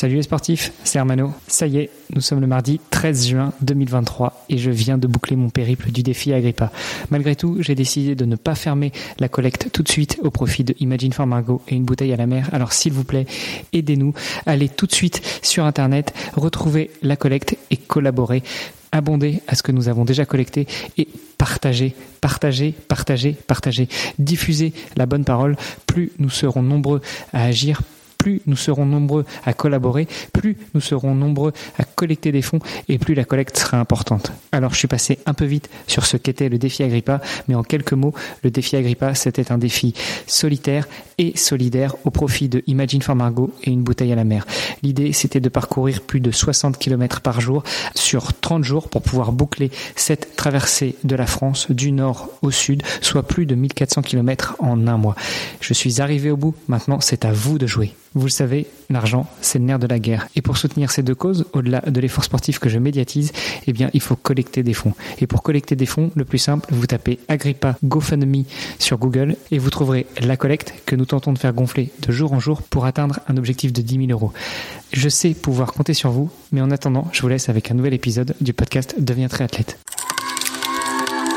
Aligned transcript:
Salut 0.00 0.14
les 0.14 0.22
sportifs, 0.22 0.72
c'est 0.82 0.98
Hermano. 0.98 1.34
Ça 1.46 1.66
y 1.66 1.76
est, 1.76 1.90
nous 2.14 2.22
sommes 2.22 2.40
le 2.40 2.46
mardi 2.46 2.80
13 2.88 3.28
juin 3.28 3.52
2023 3.60 4.46
et 4.48 4.56
je 4.56 4.70
viens 4.70 4.96
de 4.96 5.06
boucler 5.06 5.36
mon 5.36 5.50
périple 5.50 5.90
du 5.90 6.02
défi 6.02 6.32
Agrippa. 6.32 6.72
Malgré 7.10 7.36
tout, 7.36 7.58
j'ai 7.60 7.74
décidé 7.74 8.14
de 8.14 8.24
ne 8.24 8.36
pas 8.36 8.54
fermer 8.54 8.92
la 9.18 9.28
collecte 9.28 9.68
tout 9.74 9.82
de 9.82 9.90
suite 9.90 10.18
au 10.22 10.30
profit 10.30 10.64
de 10.64 10.74
Imagine 10.80 11.12
for 11.12 11.26
Margot 11.26 11.60
et 11.68 11.74
une 11.74 11.84
bouteille 11.84 12.14
à 12.14 12.16
la 12.16 12.26
mer. 12.26 12.48
Alors 12.52 12.72
s'il 12.72 12.94
vous 12.94 13.04
plaît, 13.04 13.26
aidez-nous. 13.74 14.14
Allez 14.46 14.70
tout 14.70 14.86
de 14.86 14.94
suite 14.94 15.20
sur 15.42 15.66
Internet, 15.66 16.14
retrouvez 16.34 16.90
la 17.02 17.16
collecte 17.16 17.58
et 17.70 17.76
collaborez 17.76 18.42
abonder 18.92 19.42
à 19.48 19.54
ce 19.54 19.62
que 19.62 19.70
nous 19.70 19.90
avons 19.90 20.06
déjà 20.06 20.24
collecté 20.24 20.66
et 20.96 21.08
partager, 21.36 21.94
partager, 22.22 22.72
partager, 22.88 23.36
partager, 23.46 23.86
diffuser 24.18 24.72
la 24.96 25.04
bonne 25.04 25.26
parole. 25.26 25.58
Plus 25.84 26.10
nous 26.18 26.30
serons 26.30 26.62
nombreux 26.62 27.02
à 27.34 27.44
agir, 27.44 27.82
plus 28.20 28.42
nous 28.46 28.56
serons 28.56 28.84
nombreux 28.84 29.24
à 29.46 29.54
collaborer, 29.54 30.06
plus 30.34 30.58
nous 30.74 30.82
serons 30.82 31.14
nombreux 31.14 31.52
à 31.78 31.84
collecter 31.84 32.32
des 32.32 32.42
fonds 32.42 32.58
et 32.88 32.98
plus 32.98 33.14
la 33.14 33.24
collecte 33.24 33.58
sera 33.58 33.78
importante. 33.78 34.30
Alors 34.52 34.74
je 34.74 34.78
suis 34.78 34.88
passé 34.88 35.18
un 35.24 35.32
peu 35.32 35.46
vite 35.46 35.70
sur 35.86 36.04
ce 36.04 36.18
qu'était 36.18 36.50
le 36.50 36.58
défi 36.58 36.82
Agrippa, 36.82 37.22
mais 37.48 37.54
en 37.54 37.62
quelques 37.62 37.94
mots, 37.94 38.12
le 38.42 38.50
défi 38.50 38.76
Agrippa, 38.76 39.14
c'était 39.14 39.50
un 39.50 39.56
défi 39.56 39.94
solitaire 40.26 40.86
et 41.16 41.36
solidaire 41.36 41.96
au 42.04 42.10
profit 42.10 42.50
de 42.50 42.62
Imagine 42.66 43.00
for 43.00 43.16
Margot 43.16 43.54
et 43.62 43.70
une 43.70 43.82
bouteille 43.82 44.12
à 44.12 44.16
la 44.16 44.24
mer. 44.24 44.46
L'idée, 44.82 45.12
c'était 45.14 45.40
de 45.40 45.48
parcourir 45.48 46.02
plus 46.02 46.20
de 46.20 46.30
60 46.30 46.78
km 46.78 47.22
par 47.22 47.40
jour 47.40 47.62
sur 47.94 48.34
30 48.34 48.64
jours 48.64 48.88
pour 48.88 49.02
pouvoir 49.02 49.32
boucler 49.32 49.70
cette 49.96 50.36
traversée 50.36 50.94
de 51.04 51.16
la 51.16 51.26
France 51.26 51.70
du 51.70 51.92
nord 51.92 52.28
au 52.42 52.50
sud, 52.50 52.82
soit 53.00 53.22
plus 53.22 53.46
de 53.46 53.54
1400 53.54 54.02
km 54.02 54.56
en 54.58 54.86
un 54.86 54.96
mois. 54.98 55.14
Je 55.60 55.72
suis 55.72 56.00
arrivé 56.00 56.30
au 56.30 56.36
bout, 56.36 56.54
maintenant 56.68 57.00
c'est 57.00 57.24
à 57.24 57.32
vous 57.32 57.58
de 57.58 57.66
jouer. 57.66 57.94
Vous 58.14 58.26
le 58.26 58.30
savez, 58.30 58.66
l'argent, 58.88 59.28
c'est 59.40 59.60
le 59.60 59.66
nerf 59.66 59.78
de 59.78 59.86
la 59.86 60.00
guerre. 60.00 60.26
Et 60.34 60.42
pour 60.42 60.56
soutenir 60.56 60.90
ces 60.90 61.04
deux 61.04 61.14
causes, 61.14 61.46
au-delà 61.52 61.80
de 61.80 62.00
l'effort 62.00 62.24
sportif 62.24 62.58
que 62.58 62.68
je 62.68 62.78
médiatise, 62.78 63.30
eh 63.68 63.72
bien, 63.72 63.88
il 63.94 64.00
faut 64.00 64.16
collecter 64.16 64.64
des 64.64 64.74
fonds. 64.74 64.94
Et 65.18 65.28
pour 65.28 65.44
collecter 65.44 65.76
des 65.76 65.86
fonds, 65.86 66.10
le 66.16 66.24
plus 66.24 66.38
simple, 66.38 66.66
vous 66.74 66.86
tapez 66.86 67.20
Agrippa 67.28 67.76
GoFundMe 67.84 68.42
sur 68.80 68.98
Google 68.98 69.36
et 69.52 69.58
vous 69.58 69.70
trouverez 69.70 70.06
la 70.20 70.36
collecte 70.36 70.74
que 70.86 70.96
nous 70.96 71.06
tentons 71.06 71.32
de 71.32 71.38
faire 71.38 71.52
gonfler 71.52 71.92
de 72.00 72.10
jour 72.10 72.32
en 72.32 72.40
jour 72.40 72.62
pour 72.62 72.84
atteindre 72.84 73.20
un 73.28 73.36
objectif 73.36 73.72
de 73.72 73.80
10 73.80 74.06
000 74.06 74.10
euros. 74.10 74.32
Je 74.92 75.08
sais 75.08 75.30
pouvoir 75.34 75.72
compter 75.72 75.94
sur 75.94 76.10
vous, 76.10 76.30
mais 76.50 76.60
en 76.60 76.72
attendant, 76.72 77.06
je 77.12 77.22
vous 77.22 77.28
laisse 77.28 77.48
avec 77.48 77.70
un 77.70 77.74
nouvel 77.74 77.94
épisode 77.94 78.34
du 78.40 78.52
podcast 78.52 78.96
Deviens 78.98 79.28
triathlète. 79.28 79.78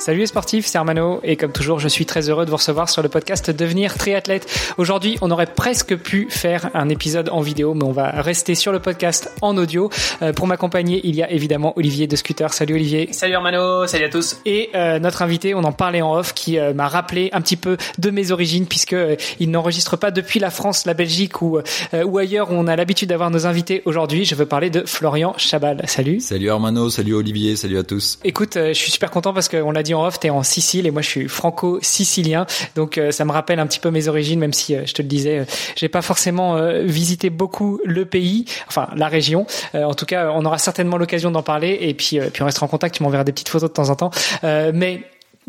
Salut 0.00 0.20
les 0.20 0.26
sportifs, 0.26 0.64
c'est 0.64 0.78
Armano 0.78 1.20
et 1.22 1.36
comme 1.36 1.52
toujours, 1.52 1.78
je 1.78 1.86
suis 1.86 2.06
très 2.06 2.30
heureux 2.30 2.46
de 2.46 2.50
vous 2.50 2.56
recevoir 2.56 2.88
sur 2.88 3.02
le 3.02 3.10
podcast 3.10 3.50
Devenir 3.50 3.98
triathlète. 3.98 4.72
Aujourd'hui, 4.78 5.18
on 5.20 5.30
aurait 5.30 5.44
presque 5.44 5.94
pu 5.94 6.26
faire 6.30 6.70
un 6.72 6.88
épisode 6.88 7.28
en 7.28 7.42
vidéo, 7.42 7.74
mais 7.74 7.84
on 7.84 7.92
va 7.92 8.08
rester 8.08 8.54
sur 8.54 8.72
le 8.72 8.78
podcast 8.78 9.30
en 9.42 9.58
audio. 9.58 9.90
Euh, 10.22 10.32
pour 10.32 10.46
m'accompagner, 10.46 11.02
il 11.04 11.16
y 11.16 11.22
a 11.22 11.30
évidemment 11.30 11.74
Olivier 11.76 12.06
de 12.06 12.16
Scooter. 12.16 12.50
Salut 12.54 12.76
Olivier. 12.76 13.12
Salut 13.12 13.34
Armano, 13.34 13.86
salut 13.86 14.06
à 14.06 14.08
tous. 14.08 14.38
Et 14.46 14.70
euh, 14.74 14.98
notre 15.00 15.20
invité, 15.20 15.54
on 15.54 15.64
en 15.64 15.72
parlait 15.72 16.00
en 16.00 16.14
off, 16.14 16.32
qui 16.32 16.58
euh, 16.58 16.72
m'a 16.72 16.88
rappelé 16.88 17.28
un 17.34 17.42
petit 17.42 17.58
peu 17.58 17.76
de 17.98 18.08
mes 18.08 18.30
origines, 18.30 18.64
puisque 18.64 18.96
il 19.38 19.50
n'enregistre 19.50 19.98
pas 19.98 20.10
depuis 20.10 20.40
la 20.40 20.48
France, 20.48 20.86
la 20.86 20.94
Belgique 20.94 21.42
ou 21.42 21.58
ou 21.92 22.18
ailleurs 22.18 22.52
où 22.52 22.54
on 22.54 22.68
a 22.68 22.74
l'habitude 22.74 23.10
d'avoir 23.10 23.30
nos 23.30 23.46
invités. 23.46 23.82
Aujourd'hui, 23.84 24.24
je 24.24 24.34
veux 24.34 24.46
parler 24.46 24.70
de 24.70 24.82
Florian 24.86 25.34
Chabal. 25.36 25.82
Salut. 25.86 26.20
Salut 26.20 26.48
Armano, 26.48 26.88
salut 26.88 27.12
Olivier, 27.12 27.54
salut 27.56 27.76
à 27.76 27.82
tous. 27.82 28.18
Écoute, 28.24 28.54
je 28.54 28.72
suis 28.72 28.92
super 28.92 29.10
content 29.10 29.34
parce 29.34 29.50
qu'on 29.50 29.72
l'a 29.72 29.82
dit 29.82 29.89
en 29.94 30.04
off, 30.04 30.20
t'es 30.20 30.30
en 30.30 30.42
Sicile 30.42 30.86
et 30.86 30.90
moi 30.90 31.02
je 31.02 31.08
suis 31.08 31.28
franco-sicilien, 31.28 32.46
donc 32.74 32.98
euh, 32.98 33.10
ça 33.10 33.24
me 33.24 33.32
rappelle 33.32 33.58
un 33.58 33.66
petit 33.66 33.80
peu 33.80 33.90
mes 33.90 34.08
origines, 34.08 34.38
même 34.38 34.52
si 34.52 34.74
euh, 34.74 34.82
je 34.86 34.94
te 34.94 35.02
le 35.02 35.08
disais, 35.08 35.38
euh, 35.40 35.44
j'ai 35.76 35.88
pas 35.88 36.02
forcément 36.02 36.60
visité 36.84 37.30
beaucoup 37.30 37.80
le 37.84 38.04
pays, 38.04 38.44
enfin 38.68 38.88
la 38.96 39.08
région. 39.08 39.46
en 39.74 39.94
tout 39.94 40.06
cas, 40.06 40.30
on 40.34 40.44
aura 40.44 40.58
certainement 40.58 40.96
l'occasion 40.96 41.30
d'en 41.30 41.42
parler 41.42 41.78
et 41.80 41.94
puis 41.94 42.18
puis 42.32 42.42
on 42.42 42.46
restera 42.46 42.66
en 42.66 42.68
contact. 42.68 42.94
Tu 42.94 43.02
m'enverras 43.02 43.24
des 43.24 43.32
petites 43.32 43.48
photos 43.48 43.70
de 43.70 43.74
temps 43.74 43.90
en 43.90 43.96
temps, 43.96 44.10
mais 44.42 45.02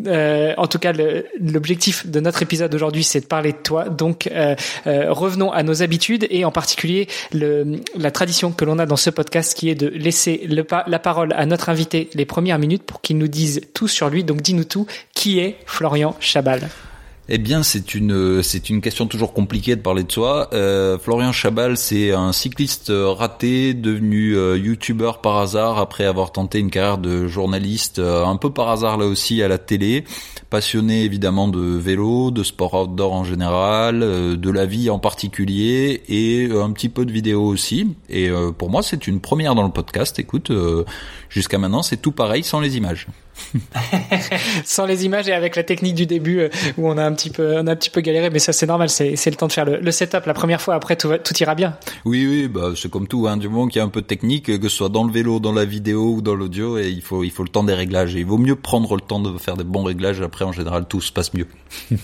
euh, 0.07 0.53
en 0.57 0.68
tout 0.68 0.79
cas, 0.79 0.94
l'objectif 1.40 2.07
de 2.07 2.19
notre 2.19 2.41
épisode 2.41 2.74
aujourd'hui, 2.74 3.03
c'est 3.03 3.22
de 3.22 3.25
parler 3.25 3.52
de 3.52 3.57
toi. 3.57 3.90
Donc, 3.90 4.28
euh, 4.28 4.56
euh, 4.88 5.12
revenons 5.12 5.52
à 5.52 5.63
nos 5.63 5.84
habitudes 5.84 6.28
et 6.29 6.46
en 6.46 6.52
particulier 6.52 7.07
le, 7.34 7.81
la 7.96 8.12
tradition 8.12 8.52
que 8.52 8.66
l'on 8.66 8.79
a 8.79 8.85
dans 8.85 8.96
ce 8.96 9.09
podcast, 9.09 9.57
qui 9.57 9.69
est 9.69 9.75
de 9.75 9.88
laisser 9.88 10.47
la 10.47 11.00
parole 11.00 11.34
à 11.34 11.46
notre 11.46 11.69
invité 11.69 12.09
les 12.13 12.25
premières 12.25 12.59
minutes 12.59 12.84
pour 12.84 13.02
qu'il 13.02 13.18
nous 13.18 13.28
dise 13.28 13.62
tout 13.74 13.88
sur 13.88 14.09
lui. 14.09 14.24
Donc, 14.24 14.41
dis-nous 14.41 14.66
tout. 14.66 14.88
Qui 15.13 15.40
est 15.40 15.57
Florian 15.66 16.16
Chabal? 16.19 16.69
Eh 17.34 17.38
bien, 17.38 17.64
c'est 17.64 17.96
une 17.96 18.44
c'est 18.44 18.69
une 18.69 18.81
question 18.81 19.08
toujours 19.08 19.31
compliquée 19.31 19.78
de 19.78 19.81
parler 19.81 20.03
de 20.03 20.12
soi. 20.12 20.50
Euh, 20.52 21.00
Florian 21.00 21.31
Chabal, 21.31 21.78
c'est 21.78 22.12
un 22.12 22.34
cycliste 22.34 22.92
raté, 22.94 23.74
devenu 23.74 24.36
euh, 24.36 24.58
youtubeur 24.58 25.22
par 25.22 25.38
hasard 25.38 25.80
après 25.80 26.03
avoir 26.03 26.34
tenté 26.34 26.59
une 26.59 26.70
carrière 26.70 26.97
de 26.97 27.28
journaliste, 27.28 28.00
euh, 28.00 28.25
un 28.25 28.36
peu 28.36 28.50
par 28.50 28.68
hasard 28.68 28.97
là 28.97 29.06
aussi 29.06 29.41
à 29.41 29.47
la 29.47 29.58
télé. 29.58 30.03
Passionné 30.50 31.03
évidemment 31.03 31.47
de 31.47 31.62
vélo, 31.62 32.31
de 32.31 32.44
sport 32.44 32.74
outdoor 32.74 33.14
en 33.14 33.24
général, 33.24 34.03
euh, 34.03 34.36
de 34.36 34.50
la 34.50 34.66
vie 34.66 34.90
en 34.90 35.00
particulier 35.00 36.03
et 36.09 36.50
un 36.52 36.74
petit 36.74 36.90
peu 36.90 37.06
de 37.06 37.14
vidéo 37.14 37.46
aussi. 37.46 37.96
Et 38.09 38.30
pour 38.58 38.70
moi, 38.70 38.84
c'est 38.84 39.08
une 39.08 39.22
première 39.22 39.56
dans 39.56 39.64
le 39.64 39.72
podcast. 39.72 40.20
Écoute, 40.20 40.52
jusqu'à 41.30 41.58
maintenant, 41.58 41.81
c'est 41.81 41.96
tout 41.96 42.12
pareil 42.12 42.44
sans 42.44 42.59
les 42.59 42.75
images. 42.75 43.08
Sans 44.66 44.86
les 44.86 45.06
images 45.06 45.28
et 45.28 45.34
avec 45.34 45.56
la 45.56 45.64
technique 45.64 45.96
du 45.96 46.06
début 46.06 46.40
euh, 46.40 46.50
où 46.78 46.88
on 46.88 46.97
a 46.97 47.03
un 47.03 47.14
petit 47.14 47.30
peu, 47.30 47.58
on 47.58 47.68
a 47.68 47.72
un 47.72 47.75
petit 47.75 47.90
peu 47.90 48.02
galéré, 48.02 48.30
mais 48.30 48.40
ça 48.40 48.53
c'est 48.53 48.66
normal, 48.66 48.90
c'est, 48.90 49.14
le 49.25 49.36
temps 49.36 49.47
de 49.47 49.52
faire 49.52 49.66
le, 49.66 49.92
setup 49.92 50.25
la 50.25 50.34
première 50.34 50.62
fois. 50.62 50.75
Après 50.75 50.96
tout, 50.96 51.09
tout 51.24 51.34
ira 51.40 51.56
bien. 51.56 51.75
Oui, 52.06 52.25
oui, 52.28 52.47
bah 52.47 52.72
c'est 52.75 52.90
comme 52.90 53.08
tout, 53.08 53.28
hein, 53.28 53.38
du 53.38 53.50
moment 53.50 53.68
qu'il 53.68 53.80
y 53.80 53.81
a 53.81 53.86
un 53.86 53.90
peu 53.90 54.02
de 54.02 54.08
technique, 54.08 54.46
que 54.59 54.70
ce 54.70 54.75
soit 54.75 54.90
dans 54.90 55.03
le 55.03 55.12
vélo, 55.12 55.40
dans 55.40 55.53
la 55.53 55.66
vidéo 55.66 56.16
ou 56.16 56.22
dans 56.22 56.36
l'audio, 56.36 56.78
et 56.78 56.90
il 56.90 57.02
faut, 57.02 57.24
il 57.24 57.31
faut 57.31 57.44
le 57.44 57.50
temps 57.50 57.64
des 57.64 57.74
réglages. 57.74 58.16
Et 58.16 58.20
il 58.20 58.25
vaut 58.25 58.38
mieux 58.38 58.56
prendre 58.56 58.96
le 58.96 59.02
temps 59.02 59.20
de 59.20 59.38
faire 59.38 59.58
des 59.58 59.64
bons 59.64 59.84
réglages. 59.84 60.22
Après, 60.22 60.46
en 60.46 60.52
général, 60.52 60.86
tout 60.88 61.02
se 61.02 61.12
passe 61.12 61.34
mieux. 61.34 61.47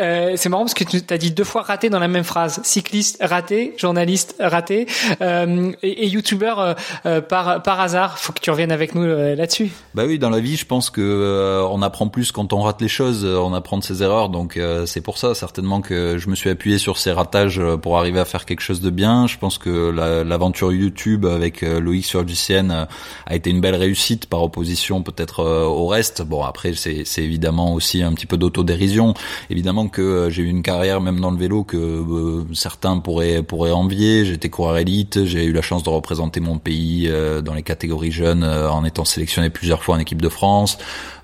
Euh, 0.00 0.32
c'est 0.36 0.48
marrant 0.48 0.64
parce 0.64 0.74
que 0.74 0.84
tu 0.84 1.02
as 1.08 1.18
dit 1.18 1.30
deux 1.30 1.44
fois 1.44 1.62
raté 1.62 1.90
dans 1.90 1.98
la 1.98 2.08
même 2.08 2.24
phrase. 2.24 2.60
Cycliste 2.64 3.18
raté, 3.20 3.74
journaliste 3.76 4.36
raté 4.40 4.86
euh, 5.20 5.72
et, 5.82 6.08
youtubeur 6.08 6.58
euh, 6.58 6.74
euh, 7.06 7.20
par 7.20 7.62
par 7.62 7.80
hasard. 7.80 8.18
Faut 8.18 8.32
que 8.32 8.40
tu 8.40 8.50
reviennes 8.50 8.72
avec 8.72 8.94
nous 8.94 9.02
euh, 9.02 9.34
là-dessus. 9.36 9.70
Bah 9.94 10.04
oui, 10.06 10.18
dans 10.18 10.30
la 10.30 10.40
vie, 10.40 10.56
je 10.56 10.66
pense 10.66 10.90
que 10.90 11.64
on 11.70 11.82
apprend 11.82 12.08
plus 12.08 12.32
quand 12.32 12.52
on 12.52 12.62
rate 12.62 12.80
les 12.80 12.88
choses, 12.88 13.24
on 13.24 13.54
apprend 13.54 13.78
de 13.78 13.84
ses 13.84 14.02
erreurs. 14.02 14.28
Donc 14.28 14.58
c'est 14.86 15.00
pour 15.00 15.18
ça 15.18 15.34
certainement 15.34 15.80
que 15.80 16.18
je 16.18 16.28
me 16.28 16.34
suis 16.34 16.50
appuyé 16.50 16.78
sur 16.78 16.98
ces 16.98 17.12
ratages 17.12 17.60
pour 17.82 17.98
arriver 17.98 18.20
à 18.20 18.24
faire 18.24 18.44
quelque 18.44 18.60
chose 18.60 18.80
de 18.80 18.90
bien. 18.90 19.26
Je 19.26 19.38
pense 19.38 19.58
que 19.58 19.90
l'aventure 20.24 20.72
YouTube 20.72 21.26
avec 21.26 21.62
Loïc 21.62 22.04
sur 22.04 22.26
GCN 22.26 22.86
a 23.26 23.34
été 23.34 23.50
une 23.50 23.60
belle 23.60 23.76
réussite 23.76 24.26
par 24.26 24.42
opposition 24.42 25.02
peut-être 25.02 25.44
au 25.44 25.86
reste. 25.86 26.22
Bon 26.22 26.42
après 26.42 26.74
c'est 26.74 27.22
évidemment 27.22 27.74
aussi 27.74 28.02
un 28.02 28.12
petit 28.12 28.26
peu 28.26 28.36
d'autodérision. 28.36 29.14
Évidemment 29.50 29.83
que 29.88 30.02
euh, 30.02 30.30
j'ai 30.30 30.42
eu 30.42 30.48
une 30.48 30.62
carrière 30.62 31.00
même 31.00 31.20
dans 31.20 31.30
le 31.30 31.36
vélo 31.36 31.64
que 31.64 31.76
euh, 31.76 32.44
certains 32.54 32.98
pourraient 32.98 33.42
pourraient 33.42 33.72
envier. 33.72 34.24
J'étais 34.24 34.48
coureur 34.48 34.78
élite, 34.78 35.24
j'ai 35.24 35.44
eu 35.44 35.52
la 35.52 35.62
chance 35.62 35.82
de 35.82 35.90
représenter 35.90 36.40
mon 36.40 36.58
pays 36.58 37.08
euh, 37.08 37.40
dans 37.40 37.54
les 37.54 37.62
catégories 37.62 38.12
jeunes 38.12 38.44
en 38.44 38.84
étant 38.84 39.04
sélectionné 39.04 39.50
plusieurs 39.50 39.82
fois 39.82 39.96
en 39.96 39.98
équipe 39.98 40.22
de 40.22 40.28
France. 40.28 40.78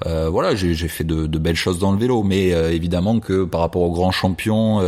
voilà, 0.05 0.55
j'ai 0.55 0.75
fait 0.89 1.05
de, 1.05 1.39
belles 1.39 1.57
choses 1.57 1.79
dans 1.79 1.93
le 1.93 1.99
vélo, 1.99 2.23
mais 2.23 2.49
évidemment 2.49 3.21
que 3.21 3.45
par 3.45 3.61
rapport 3.61 3.83
aux 3.83 3.93
grands 3.93 4.13
champions, 4.13 4.81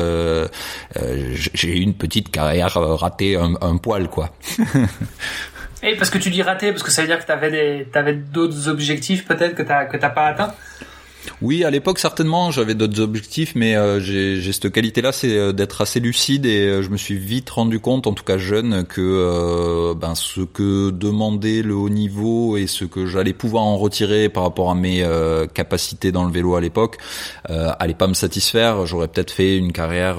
j'ai 1.55 1.77
eu 1.77 1.81
une 1.81 1.95
petite 1.95 2.31
carrière 2.31 2.75
ratée 2.75 3.37
un, 3.37 3.77
poil 3.77 4.09
quoi. 4.09 4.31
Et 5.85 5.97
parce 5.97 6.11
que 6.11 6.19
tu 6.19 6.31
dis 6.31 6.43
raté, 6.43 6.71
parce 6.71 6.85
que 6.85 6.93
ça 6.93 7.03
veut 7.03 7.09
dire 7.09 7.19
que 7.19 7.27
tu 7.27 7.33
avais 7.33 7.51
des, 7.51 7.89
t'avais 7.91 8.15
d'autres 8.15 8.69
objectifs 8.69 9.27
peut-être 9.27 9.57
que 9.57 9.63
que 9.63 9.97
t'as 9.97 10.11
pas 10.11 10.27
atteint? 10.27 10.55
Oui, 11.41 11.65
à 11.65 11.71
l'époque 11.71 11.99
certainement, 11.99 12.51
j'avais 12.51 12.75
d'autres 12.75 13.01
objectifs, 13.01 13.55
mais 13.55 13.77
euh, 13.77 14.01
j'ai 14.01 14.53
cette 14.53 14.71
qualité-là, 14.71 15.13
c'est 15.13 15.37
euh, 15.37 15.53
d'être 15.53 15.81
assez 15.81 16.01
lucide 16.01 16.47
et 16.47 16.67
euh, 16.67 16.83
je 16.83 16.91
me 16.91 16.97
suis 16.97 17.17
vite 17.17 17.51
rendu 17.51 17.81
compte, 17.81 18.07
en 18.07 18.13
tout 18.13 18.25
cas 18.25 18.39
jeune, 18.39 18.85
que 18.85 19.95
ben, 19.95 20.15
ce 20.15 20.41
que 20.41 20.91
demandait 20.91 21.63
le 21.63 21.75
haut 21.75 21.89
niveau 21.89 22.57
et 22.57 22.67
ce 22.67 22.85
que 22.85 23.07
j'allais 23.07 23.33
pouvoir 23.33 23.65
en 23.65 23.77
retirer 23.77 24.29
par 24.29 24.43
rapport 24.45 24.71
à 24.71 24.75
mes 24.75 25.07
capacités 25.55 26.13
dans 26.13 26.25
le 26.25 26.33
vélo 26.33 26.55
à 26.55 26.61
l'époque, 26.61 26.99
allait 27.49 27.95
pas 27.95 28.07
me 28.07 28.15
satisfaire. 28.15 28.87
J'aurais 28.87 29.09
peut-être 29.09 29.31
fait 29.31 29.57
une 29.57 29.73
carrière 29.73 30.19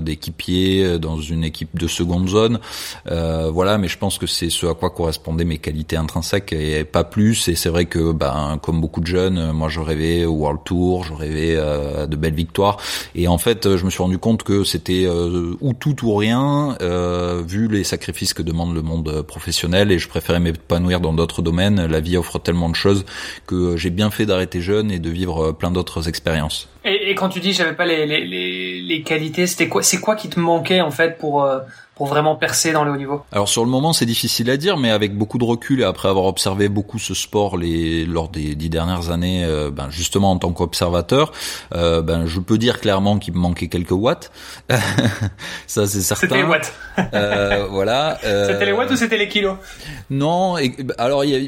d'équipier 0.00 0.98
dans 0.98 1.20
une 1.20 1.44
équipe 1.44 1.76
de 1.78 1.86
seconde 1.86 2.28
zone, 2.28 2.58
voilà, 3.06 3.78
mais 3.78 3.88
je 3.88 3.98
pense 3.98 4.18
que 4.18 4.26
c'est 4.26 4.50
ce 4.50 4.66
à 4.66 4.74
quoi 4.74 4.90
correspondaient 4.90 5.44
mes 5.44 5.58
qualités 5.58 5.96
intrinsèques 5.96 6.52
et 6.52 6.84
pas 6.84 7.04
plus. 7.04 7.48
Et 7.48 7.54
c'est 7.54 7.70
vrai 7.70 7.86
que, 7.86 8.12
ben, 8.12 8.58
comme 8.62 8.80
beaucoup 8.80 9.00
de 9.00 9.06
jeunes, 9.06 9.52
moi 9.52 9.68
je 9.68 9.80
rêvais 9.80 10.24
ou 10.26 10.41
World 10.42 10.60
Tour, 10.64 11.04
je 11.04 11.14
rêvais 11.14 11.56
de 11.56 12.16
belles 12.16 12.34
victoires. 12.34 12.78
Et 13.14 13.28
en 13.28 13.38
fait, 13.38 13.76
je 13.76 13.84
me 13.84 13.90
suis 13.90 14.02
rendu 14.02 14.18
compte 14.18 14.42
que 14.42 14.64
c'était 14.64 15.06
ou 15.60 15.72
tout 15.72 16.04
ou 16.04 16.14
rien, 16.14 16.76
vu 17.46 17.68
les 17.68 17.84
sacrifices 17.84 18.34
que 18.34 18.42
demande 18.42 18.74
le 18.74 18.82
monde 18.82 19.22
professionnel. 19.22 19.90
Et 19.92 19.98
je 19.98 20.08
préférais 20.08 20.40
m'épanouir 20.40 21.00
dans 21.00 21.12
d'autres 21.12 21.42
domaines. 21.42 21.86
La 21.86 22.00
vie 22.00 22.16
offre 22.16 22.38
tellement 22.38 22.68
de 22.68 22.76
choses 22.76 23.04
que 23.46 23.76
j'ai 23.76 23.90
bien 23.90 24.10
fait 24.10 24.26
d'arrêter 24.26 24.60
jeune 24.60 24.90
et 24.90 24.98
de 24.98 25.10
vivre 25.10 25.52
plein 25.52 25.70
d'autres 25.70 26.08
expériences. 26.08 26.68
Et, 26.84 27.10
et, 27.10 27.14
quand 27.14 27.28
tu 27.28 27.40
dis 27.40 27.52
j'avais 27.52 27.74
pas 27.74 27.86
les, 27.86 28.06
les, 28.06 28.24
les, 28.24 28.80
les 28.80 29.02
qualités, 29.02 29.46
c'était 29.46 29.68
quoi 29.68 29.82
C'est 29.82 30.00
quoi 30.00 30.16
qui 30.16 30.28
te 30.28 30.40
manquait 30.40 30.80
en 30.80 30.90
fait 30.90 31.16
pour 31.18 31.46
pour 31.94 32.06
vraiment 32.06 32.36
percer 32.36 32.72
dans 32.72 32.84
le 32.84 32.92
haut 32.92 32.96
niveau 32.96 33.22
Alors 33.32 33.48
sur 33.48 33.64
le 33.64 33.70
moment 33.70 33.92
c'est 33.92 34.06
difficile 34.06 34.48
à 34.50 34.56
dire, 34.56 34.78
mais 34.78 34.90
avec 34.90 35.16
beaucoup 35.16 35.36
de 35.38 35.44
recul 35.44 35.80
et 35.80 35.84
après 35.84 36.08
avoir 36.08 36.24
observé 36.24 36.68
beaucoup 36.68 36.98
ce 36.98 37.12
sport 37.12 37.58
les 37.58 38.06
lors 38.06 38.28
des 38.30 38.54
dix 38.54 38.70
dernières 38.70 39.10
années, 39.10 39.44
euh, 39.44 39.70
ben 39.70 39.90
justement 39.90 40.30
en 40.30 40.38
tant 40.38 40.52
qu'observateur, 40.52 41.32
euh, 41.74 42.00
ben 42.00 42.24
je 42.26 42.40
peux 42.40 42.56
dire 42.56 42.80
clairement 42.80 43.18
qu'il 43.18 43.34
me 43.34 43.38
manquait 43.38 43.68
quelques 43.68 43.92
watts. 43.92 44.32
Ça 45.66 45.86
c'est 45.86 46.00
certain. 46.00 46.28
C'était 46.28 46.36
les 46.36 46.48
watts. 46.48 46.72
euh, 47.14 47.66
voilà. 47.70 48.18
Euh, 48.32 48.46
c'était 48.46 48.66
les 48.66 48.72
watts 48.72 48.90
ou 48.90 48.96
c'était 48.96 49.18
les 49.18 49.28
kilos? 49.28 49.56
Non. 50.08 50.56
Et, 50.56 50.74
alors 50.96 51.24
y 51.24 51.34
a, 51.34 51.40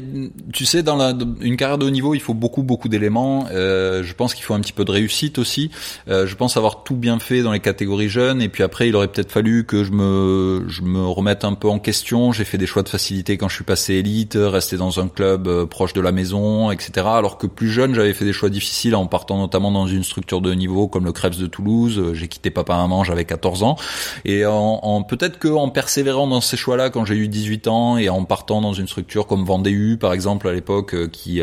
tu 0.51 0.65
sais 0.65 0.83
dans 0.83 0.95
la, 0.95 1.13
une 1.39 1.57
carrière 1.57 1.77
de 1.77 1.85
haut 1.85 1.89
niveau 1.89 2.13
il 2.13 2.19
faut 2.19 2.33
beaucoup 2.33 2.63
beaucoup 2.63 2.89
d'éléments. 2.89 3.47
Euh, 3.51 4.03
je 4.03 4.13
pense 4.13 4.33
qu'il 4.33 4.43
faut 4.43 4.53
un 4.53 4.59
petit 4.59 4.73
peu 4.73 4.83
de 4.83 4.91
réussite 4.91 5.37
aussi. 5.39 5.71
je 6.07 6.35
pense 6.35 6.57
avoir 6.57 6.83
tout 6.83 6.95
bien 6.95 7.17
fait 7.19 7.41
dans 7.41 7.51
les 7.51 7.59
catégories 7.59 8.09
jeunes 8.09 8.41
et 8.41 8.49
puis 8.49 8.61
après 8.63 8.89
il 8.89 8.95
aurait 8.95 9.07
peut-être 9.07 9.31
fallu 9.31 9.65
que 9.65 9.83
je 9.83 9.91
me 9.91 10.34
je 10.67 10.81
me 10.81 11.05
remette 11.05 11.43
un 11.43 11.53
peu 11.53 11.69
en 11.69 11.79
question. 11.79 12.31
J'ai 12.31 12.45
fait 12.45 12.57
des 12.57 12.65
choix 12.65 12.83
de 12.83 12.89
facilité 12.89 13.37
quand 13.37 13.47
je 13.47 13.55
suis 13.55 13.63
passé 13.63 13.95
élite, 13.95 14.37
rester 14.39 14.77
dans 14.77 14.99
un 14.99 15.07
club 15.07 15.47
euh, 15.47 15.65
proche 15.65 15.93
de 15.93 16.01
la 16.01 16.11
maison, 16.11 16.71
etc. 16.71 17.07
Alors 17.09 17.37
que 17.37 17.47
plus 17.47 17.69
jeune, 17.69 17.93
j'avais 17.93 18.13
fait 18.13 18.25
des 18.25 18.33
choix 18.33 18.49
difficiles 18.49 18.95
en 18.95 19.07
partant 19.07 19.37
notamment 19.37 19.71
dans 19.71 19.87
une 19.87 20.03
structure 20.03 20.41
de 20.41 20.53
niveau 20.53 20.87
comme 20.87 21.05
le 21.05 21.11
Krebs 21.11 21.37
de 21.37 21.47
Toulouse. 21.47 21.99
Euh, 21.99 22.13
j'ai 22.13 22.27
quitté 22.27 22.49
papa 22.49 22.75
maman, 22.77 23.03
j'avais 23.03 23.25
14 23.25 23.63
ans. 23.63 23.77
Et 24.23 24.45
en, 24.45 24.79
en 24.83 25.03
peut-être 25.03 25.39
que 25.39 25.47
en 25.47 25.69
persévérant 25.69 26.27
dans 26.27 26.41
ces 26.41 26.57
choix-là 26.57 26.89
quand 26.89 27.05
j'ai 27.05 27.15
eu 27.15 27.27
18 27.27 27.67
ans 27.67 27.97
et 27.97 28.09
en 28.09 28.23
partant 28.23 28.61
dans 28.61 28.73
une 28.73 28.87
structure 28.87 29.27
comme 29.27 29.45
Vendée 29.45 29.97
par 29.99 30.13
exemple 30.13 30.47
à 30.47 30.53
l'époque 30.53 30.93
euh, 30.93 31.07
qui 31.07 31.41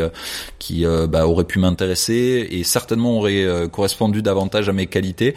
qui 0.59 0.85
bah, 1.09 1.27
aurait 1.27 1.43
pu 1.43 1.59
m'intéresser 1.59 2.47
et 2.49 2.63
certainement 2.63 3.17
aurait 3.17 3.45
correspondu 3.71 4.21
davantage 4.21 4.69
à 4.69 4.73
mes 4.73 4.87
qualités, 4.87 5.35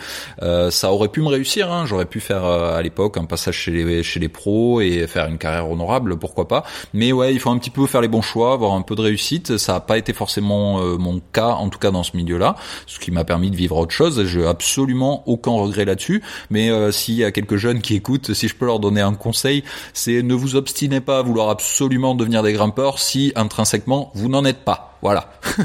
ça 0.70 0.92
aurait 0.92 1.08
pu 1.08 1.20
me 1.20 1.28
réussir. 1.28 1.72
Hein. 1.72 1.84
J'aurais 1.84 2.06
pu 2.06 2.20
faire 2.20 2.44
à 2.44 2.80
l'époque 2.80 3.16
un 3.16 3.24
passage 3.24 3.45
chez 3.52 3.70
les 3.70 4.02
chez 4.02 4.26
pros 4.28 4.80
et 4.80 5.06
faire 5.06 5.26
une 5.26 5.38
carrière 5.38 5.70
honorable, 5.70 6.18
pourquoi 6.18 6.48
pas. 6.48 6.64
Mais 6.92 7.12
ouais, 7.12 7.32
il 7.32 7.40
faut 7.40 7.50
un 7.50 7.58
petit 7.58 7.70
peu 7.70 7.86
faire 7.86 8.00
les 8.00 8.08
bons 8.08 8.22
choix, 8.22 8.52
avoir 8.52 8.72
un 8.72 8.82
peu 8.82 8.94
de 8.94 9.02
réussite. 9.02 9.56
Ça 9.56 9.74
n'a 9.74 9.80
pas 9.80 9.98
été 9.98 10.12
forcément 10.12 10.80
euh, 10.80 10.96
mon 10.96 11.20
cas, 11.32 11.50
en 11.50 11.68
tout 11.68 11.78
cas 11.78 11.90
dans 11.90 12.02
ce 12.02 12.16
milieu-là, 12.16 12.56
ce 12.86 12.98
qui 12.98 13.10
m'a 13.10 13.24
permis 13.24 13.50
de 13.50 13.56
vivre 13.56 13.76
autre 13.76 13.92
chose. 13.92 14.24
J'ai 14.26 14.46
absolument 14.46 15.22
aucun 15.26 15.52
regret 15.52 15.84
là-dessus. 15.84 16.22
Mais 16.50 16.70
euh, 16.70 16.92
s'il 16.92 17.14
y 17.14 17.24
a 17.24 17.30
quelques 17.30 17.56
jeunes 17.56 17.80
qui 17.80 17.94
écoutent, 17.94 18.32
si 18.32 18.48
je 18.48 18.54
peux 18.54 18.66
leur 18.66 18.80
donner 18.80 19.00
un 19.00 19.14
conseil, 19.14 19.64
c'est 19.92 20.22
ne 20.22 20.34
vous 20.34 20.56
obstinez 20.56 21.00
pas 21.00 21.18
à 21.18 21.22
vouloir 21.22 21.50
absolument 21.50 22.14
devenir 22.14 22.42
des 22.42 22.52
grimpeurs 22.52 22.98
si 22.98 23.32
intrinsèquement 23.36 24.10
vous 24.14 24.28
n'en 24.28 24.44
êtes 24.44 24.64
pas. 24.64 24.96
Voilà. 25.02 25.30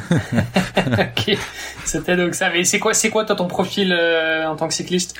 ok, 0.78 1.38
c'était 1.86 2.18
donc 2.18 2.36
ça. 2.36 2.50
Mais 2.50 2.64
c'est 2.64 2.80
quoi, 2.80 2.94
c'est 2.94 3.10
quoi 3.10 3.26
toi 3.26 3.36
ton 3.36 3.48
profil 3.48 3.96
euh, 3.98 4.46
en 4.48 4.56
tant 4.56 4.68
que 4.68 4.74
cycliste? 4.74 5.16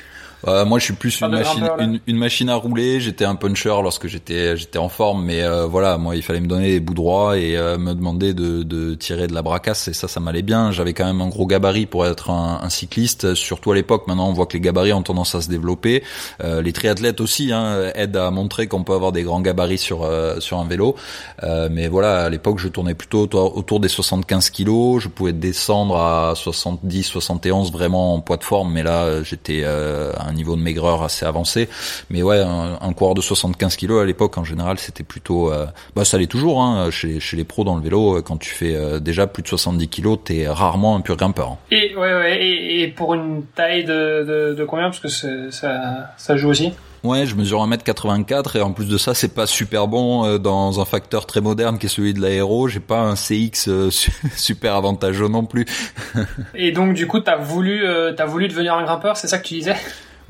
Euh, 0.48 0.64
moi, 0.64 0.78
je 0.78 0.84
suis 0.84 0.94
plus 0.94 1.20
une 1.20 1.28
machine, 1.28 1.70
une, 1.78 2.00
une, 2.06 2.16
machine 2.16 2.48
à 2.48 2.56
rouler. 2.56 3.00
J'étais 3.00 3.24
un 3.24 3.36
puncher 3.36 3.74
lorsque 3.82 4.08
j'étais 4.08 4.56
j'étais 4.56 4.78
en 4.78 4.88
forme, 4.88 5.24
mais 5.24 5.42
euh, 5.42 5.66
voilà, 5.66 5.98
moi, 5.98 6.16
il 6.16 6.22
fallait 6.22 6.40
me 6.40 6.48
donner 6.48 6.68
des 6.68 6.80
bouts 6.80 6.94
droits 6.94 7.38
et 7.38 7.56
euh, 7.56 7.78
me 7.78 7.94
demander 7.94 8.34
de, 8.34 8.62
de, 8.62 8.94
tirer 8.94 9.28
de 9.28 9.34
la 9.34 9.42
bracasse. 9.42 9.88
Et 9.88 9.92
ça, 9.92 10.08
ça 10.08 10.20
m'allait 10.20 10.42
bien. 10.42 10.72
J'avais 10.72 10.94
quand 10.94 11.04
même 11.04 11.20
un 11.20 11.28
gros 11.28 11.46
gabarit 11.46 11.86
pour 11.86 12.06
être 12.06 12.30
un, 12.30 12.60
un, 12.62 12.68
cycliste, 12.70 13.34
surtout 13.34 13.70
à 13.70 13.74
l'époque. 13.74 14.06
Maintenant, 14.08 14.28
on 14.28 14.32
voit 14.32 14.46
que 14.46 14.54
les 14.54 14.60
gabarits 14.60 14.92
ont 14.92 15.02
tendance 15.02 15.34
à 15.34 15.40
se 15.40 15.48
développer. 15.48 16.02
les 16.42 16.72
triathlètes 16.72 17.20
aussi 17.20 17.52
hein, 17.52 17.92
aident 17.94 18.16
à 18.16 18.30
montrer 18.30 18.66
qu'on 18.66 18.82
peut 18.82 18.94
avoir 18.94 19.12
des 19.12 19.22
grands 19.22 19.40
gabarits 19.40 19.78
sur 19.78 20.08
sur 20.40 20.58
un 20.58 20.66
vélo. 20.66 20.96
mais 21.70 21.88
voilà, 21.88 22.24
à 22.24 22.30
l'époque, 22.30 22.58
je 22.58 22.68
tournais 22.68 22.94
plutôt 22.94 23.28
autour 23.32 23.80
des 23.80 23.88
75 23.88 24.50
kilos. 24.50 25.02
Je 25.02 25.08
pouvais 25.08 25.32
descendre 25.32 25.96
à 25.96 26.34
70, 26.34 27.04
71 27.04 27.72
vraiment 27.72 28.14
en 28.14 28.20
poids 28.20 28.36
de 28.36 28.44
forme, 28.44 28.72
mais 28.72 28.82
là, 28.82 29.22
j'étais 29.22 29.64
un 29.64 30.31
niveau 30.32 30.56
de 30.56 30.62
maigreur 30.62 31.02
assez 31.02 31.24
avancé. 31.24 31.68
Mais 32.10 32.22
ouais, 32.22 32.40
un, 32.40 32.92
coureur 32.92 33.14
de 33.14 33.20
75 33.20 33.76
kilos 33.76 34.02
à 34.02 34.04
l'époque, 34.04 34.36
en 34.38 34.44
général, 34.44 34.78
c'était 34.78 35.04
plutôt, 35.04 35.52
euh, 35.52 35.66
bah 35.96 36.04
ça 36.04 36.18
l'est 36.18 36.26
toujours 36.26 36.62
hein, 36.62 36.90
chez, 36.90 37.20
chez 37.20 37.36
les 37.36 37.44
pros 37.44 37.64
dans 37.64 37.76
le 37.76 37.82
vélo. 37.82 38.22
Quand 38.22 38.36
tu 38.36 38.50
fais 38.50 38.74
euh, 38.74 39.00
déjà 39.00 39.26
plus 39.26 39.42
de 39.42 39.48
70 39.48 39.88
kilos, 39.88 40.18
t'es 40.24 40.48
rarement 40.48 40.96
un 40.96 41.00
pur 41.00 41.16
grimpeur. 41.16 41.48
Hein. 41.48 41.58
Et 41.70 41.94
ouais, 41.94 42.14
ouais, 42.14 42.44
et, 42.44 42.88
pour 42.88 43.14
une 43.14 43.44
taille 43.54 43.84
de, 43.84 44.24
de, 44.24 44.54
de 44.54 44.64
combien? 44.64 44.90
Parce 44.90 45.00
que 45.00 45.08
ça, 45.50 46.14
ça 46.16 46.36
joue 46.36 46.50
aussi. 46.50 46.72
Ouais, 47.04 47.26
je 47.26 47.34
mesure 47.34 47.66
1m84 47.66 48.58
et 48.58 48.62
en 48.62 48.72
plus 48.72 48.86
de 48.86 48.96
ça, 48.96 49.12
c'est 49.12 49.34
pas 49.34 49.46
super 49.46 49.88
bon 49.88 50.24
euh, 50.24 50.38
dans 50.38 50.80
un 50.80 50.84
facteur 50.84 51.26
très 51.26 51.40
moderne 51.40 51.76
qui 51.78 51.86
est 51.86 51.88
celui 51.88 52.14
de 52.14 52.20
l'aéro. 52.20 52.68
J'ai 52.68 52.78
pas 52.78 53.00
un 53.00 53.16
CX 53.16 53.66
euh, 53.66 53.90
super 54.36 54.76
avantageux 54.76 55.26
non 55.26 55.44
plus. 55.44 55.66
et 56.54 56.70
donc 56.70 56.94
du 56.94 57.08
coup, 57.08 57.18
t'as 57.18 57.36
voulu, 57.36 57.84
euh, 57.84 58.12
t'as 58.12 58.26
voulu 58.26 58.46
devenir 58.46 58.74
un 58.74 58.84
grimpeur, 58.84 59.16
c'est 59.16 59.26
ça 59.26 59.38
que 59.38 59.44
tu 59.48 59.54
disais? 59.54 59.74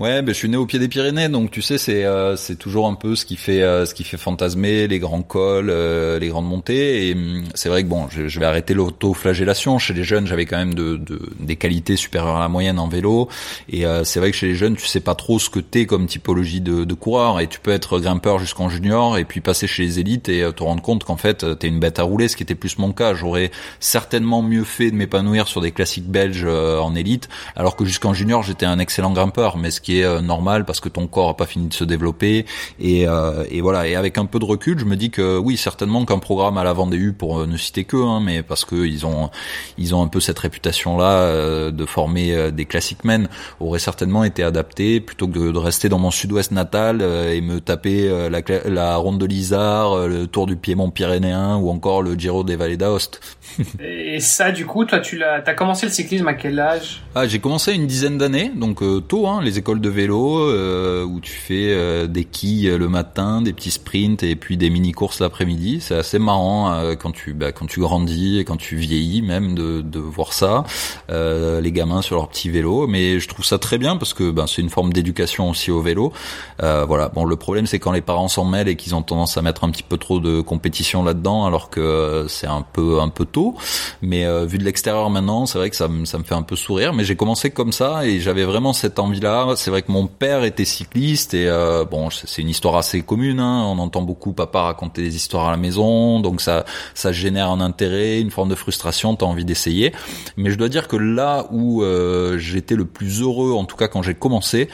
Ouais, 0.02 0.20
ben 0.20 0.32
je 0.32 0.38
suis 0.38 0.48
né 0.48 0.56
au 0.56 0.66
pied 0.66 0.80
des 0.80 0.88
Pyrénées, 0.88 1.28
donc 1.28 1.52
tu 1.52 1.62
sais, 1.62 1.78
c'est 1.78 2.04
euh, 2.04 2.34
c'est 2.34 2.56
toujours 2.56 2.88
un 2.88 2.94
peu 2.94 3.14
ce 3.14 3.24
qui 3.24 3.36
fait 3.36 3.62
euh, 3.62 3.86
ce 3.86 3.94
qui 3.94 4.02
fait 4.02 4.16
fantasmer 4.16 4.88
les 4.88 4.98
grands 4.98 5.22
cols, 5.22 5.70
euh, 5.70 6.18
les 6.18 6.26
grandes 6.26 6.48
montées. 6.48 7.06
Et 7.06 7.12
hum, 7.12 7.44
c'est 7.54 7.68
vrai 7.68 7.84
que 7.84 7.88
bon, 7.88 8.08
je, 8.10 8.26
je 8.26 8.40
vais 8.40 8.46
arrêter 8.46 8.74
l'auto-flagellation. 8.74 9.78
Chez 9.78 9.94
les 9.94 10.02
jeunes, 10.02 10.26
j'avais 10.26 10.44
quand 10.44 10.56
même 10.56 10.74
de, 10.74 10.96
de, 10.96 11.20
des 11.38 11.54
qualités 11.54 11.94
supérieures 11.94 12.34
à 12.34 12.40
la 12.40 12.48
moyenne 12.48 12.80
en 12.80 12.88
vélo. 12.88 13.28
Et 13.68 13.84
c'est 14.02 14.18
vrai 14.18 14.32
que 14.32 14.36
chez 14.36 14.48
les 14.48 14.54
jeunes, 14.56 14.74
tu 14.74 14.86
sais 14.86 15.00
pas 15.00 15.14
trop 15.14 15.38
ce 15.38 15.48
que 15.48 15.60
t'es 15.60 15.86
comme 15.86 16.06
typologie 16.06 16.60
de, 16.60 16.82
de 16.82 16.94
coureur. 16.94 17.38
Et 17.38 17.46
tu 17.46 17.60
peux 17.60 17.70
être 17.70 18.00
grimpeur 18.00 18.40
jusqu'en 18.40 18.68
junior 18.68 19.18
et 19.18 19.24
puis 19.24 19.40
passer 19.40 19.68
chez 19.68 19.84
les 19.84 20.00
élites 20.00 20.28
et 20.28 20.44
te 20.52 20.62
rendre 20.64 20.82
compte 20.82 21.04
qu'en 21.04 21.16
fait, 21.16 21.58
t'es 21.60 21.68
une 21.68 21.78
bête 21.78 22.00
à 22.00 22.02
rouler, 22.02 22.26
ce 22.26 22.36
qui 22.36 22.42
était 22.42 22.56
plus 22.56 22.76
mon 22.78 22.92
cas. 22.92 23.14
J'aurais 23.14 23.52
certainement 23.78 24.42
mieux 24.42 24.64
fait 24.64 24.90
de 24.90 24.96
m'épanouir 24.96 25.46
sur 25.46 25.60
des 25.60 25.70
classiques 25.70 26.08
belges 26.08 26.44
en 26.44 26.96
élite, 26.96 27.28
alors 27.54 27.76
que 27.76 27.84
jusqu'en 27.84 28.14
junior, 28.14 28.42
j'étais 28.42 28.66
un 28.66 28.80
excellent 28.80 29.12
grimpeur. 29.12 29.56
Mais 29.56 29.70
qui 29.82 29.91
est 29.98 30.04
euh, 30.04 30.20
normal 30.20 30.64
parce 30.64 30.80
que 30.80 30.88
ton 30.88 31.06
corps 31.06 31.30
a 31.30 31.36
pas 31.36 31.46
fini 31.46 31.68
de 31.68 31.74
se 31.74 31.84
développer. 31.84 32.46
Et, 32.80 33.06
euh, 33.08 33.44
et 33.50 33.60
voilà. 33.60 33.86
Et 33.86 33.94
avec 33.94 34.18
un 34.18 34.26
peu 34.26 34.38
de 34.38 34.44
recul 34.44 34.78
je 34.78 34.84
me 34.84 34.96
dis 34.96 35.10
que 35.10 35.38
oui 35.38 35.56
certainement 35.56 36.04
qu'un 36.04 36.18
programme 36.18 36.58
à 36.58 36.64
la 36.64 36.72
Vendée 36.72 36.92
pour 37.12 37.40
euh, 37.40 37.46
ne 37.46 37.56
citer 37.56 37.84
que 37.84 37.96
hein, 37.96 38.20
mais 38.22 38.42
parce 38.42 38.64
que 38.64 38.76
ils 38.76 39.06
ont 39.06 39.30
ils 39.78 39.94
ont 39.94 40.02
un 40.02 40.08
peu 40.08 40.20
cette 40.20 40.38
réputation 40.38 40.96
là 40.96 41.70
de 41.70 41.86
former 41.86 42.52
des 42.52 42.64
classic 42.64 43.04
men 43.04 43.28
aurait 43.60 43.78
certainement 43.78 44.24
été 44.24 44.42
adapté. 44.42 45.00
Plutôt 45.00 45.26
que 45.26 45.50
de, 45.50 45.58
rester 45.58 45.88
dans 45.88 45.98
mon 45.98 46.10
sud-ouest 46.10 46.52
natal 46.52 47.02
et 47.02 47.40
me 47.40 47.60
taper 47.60 48.08
la, 48.30 48.40
la 48.66 48.96
ronde 48.96 49.18
de 49.18 49.26
l'Isard 49.26 50.08
le 50.08 50.26
tour 50.26 50.46
du 50.46 50.56
Piémont 50.56 50.90
pyrénéen 50.90 51.56
ou 51.56 51.70
encore 51.70 52.02
le 52.02 52.14
Giro 52.14 52.44
des 52.44 52.56
Vallées 52.56 52.76
d'Aoste. 52.76 53.20
Et 53.80 54.20
ça 54.20 54.52
du 54.52 54.66
coup 54.66 54.84
toi 54.84 55.00
tu 55.00 55.16
l'as 55.16 55.40
t'as 55.40 55.54
commencé 55.54 55.86
le 55.86 55.92
cyclisme 55.92 56.28
à 56.28 56.34
quel 56.34 56.58
âge? 56.58 57.02
Ah 57.14 57.26
j'ai 57.26 57.38
commencé 57.38 57.72
une 57.72 57.86
dizaine 57.86 58.18
d'années 58.18 58.50
donc 58.54 58.82
tôt 59.08 59.26
hein, 59.26 59.40
les 59.42 59.58
écoles 59.58 59.80
de 59.82 59.90
vélo 59.90 60.38
euh, 60.38 61.04
où 61.04 61.20
tu 61.20 61.32
fais 61.32 61.74
euh, 61.74 62.06
des 62.06 62.24
quilles 62.24 62.68
le 62.68 62.88
matin, 62.88 63.42
des 63.42 63.52
petits 63.52 63.70
sprints 63.70 64.22
et 64.22 64.36
puis 64.36 64.56
des 64.56 64.70
mini 64.70 64.92
courses 64.92 65.20
l'après-midi. 65.20 65.80
C'est 65.82 65.96
assez 65.96 66.18
marrant 66.18 66.72
euh, 66.72 66.94
quand 66.94 67.12
tu 67.12 67.34
bah, 67.34 67.52
quand 67.52 67.66
tu 67.66 67.80
grandis 67.80 68.38
et 68.38 68.44
quand 68.44 68.56
tu 68.56 68.76
vieillis 68.76 69.20
même 69.20 69.54
de, 69.54 69.98
voir 69.98 70.32
ça, 70.32 70.64
les 71.10 71.72
gamins 71.72 72.02
sur 72.02 72.16
leur 72.16 72.28
petit 72.28 72.48
vélo. 72.48 72.86
Mais 72.86 73.20
je 73.20 73.28
trouve 73.28 73.44
ça 73.44 73.58
très 73.58 73.76
bien 73.76 73.96
parce 73.96 74.14
que 74.14 74.30
bah, 74.30 74.46
c'est 74.48 74.62
une 74.62 74.70
forme 74.70 74.92
d'éducation 74.92 75.50
aussi 75.50 75.70
au 75.70 75.82
vélo. 75.82 76.12
voilà. 76.58 77.08
Bon, 77.08 77.24
le 77.24 77.36
problème 77.36 77.66
c'est 77.66 77.78
quand 77.78 77.92
les 77.92 78.00
parents 78.00 78.28
s'en 78.28 78.44
mêlent 78.44 78.68
et 78.68 78.76
qu'ils 78.76 78.94
ont 78.94 79.02
tendance 79.02 79.36
à 79.36 79.42
mettre 79.42 79.64
un 79.64 79.70
petit 79.70 79.82
peu 79.82 79.98
trop 79.98 80.20
de 80.20 80.40
compétition 80.40 81.02
là-dedans, 81.02 81.44
alors 81.44 81.68
que 81.68 82.26
c'est 82.28 82.46
un 82.46 82.62
peu 82.62 83.00
un 83.00 83.08
peu 83.08 83.24
tôt. 83.24 83.56
Mais 84.00 84.24
vu 84.46 84.58
de 84.58 84.64
l'extérieur 84.64 85.10
maintenant, 85.10 85.46
c'est 85.46 85.58
vrai 85.58 85.70
que 85.70 85.76
ça, 85.76 85.88
me 85.88 86.04
fait 86.04 86.34
un 86.34 86.42
peu 86.42 86.56
sourire. 86.56 86.94
Mais 86.94 87.04
j'ai 87.04 87.16
commencé 87.16 87.50
comme 87.50 87.72
ça 87.72 88.06
et 88.06 88.20
j'avais 88.20 88.44
vraiment 88.44 88.72
cette 88.72 88.98
envie-là. 88.98 89.54
C'est 89.62 89.70
vrai 89.70 89.82
que 89.82 89.92
mon 89.92 90.08
père 90.08 90.42
était 90.42 90.64
cycliste 90.64 91.34
et 91.34 91.46
euh, 91.46 91.84
bon, 91.84 92.10
c'est 92.10 92.42
une 92.42 92.48
histoire 92.48 92.74
assez 92.74 93.00
commune. 93.02 93.38
Hein. 93.38 93.64
On 93.68 93.78
entend 93.78 94.02
beaucoup 94.02 94.32
papa 94.32 94.62
raconter 94.62 95.02
des 95.02 95.14
histoires 95.14 95.46
à 95.46 95.50
la 95.52 95.56
maison, 95.56 96.18
donc 96.18 96.40
ça 96.40 96.64
ça 96.94 97.12
génère 97.12 97.48
un 97.48 97.60
intérêt, 97.60 98.20
une 98.20 98.32
forme 98.32 98.48
de 98.48 98.56
frustration. 98.56 99.14
T'as 99.14 99.26
envie 99.26 99.44
d'essayer, 99.44 99.92
mais 100.36 100.50
je 100.50 100.58
dois 100.58 100.68
dire 100.68 100.88
que 100.88 100.96
là 100.96 101.46
où 101.52 101.84
euh, 101.84 102.38
j'étais 102.38 102.74
le 102.74 102.86
plus 102.86 103.22
heureux, 103.22 103.52
en 103.52 103.64
tout 103.64 103.76
cas 103.76 103.86
quand 103.86 104.02
j'ai 104.02 104.14
commencé, 104.14 104.68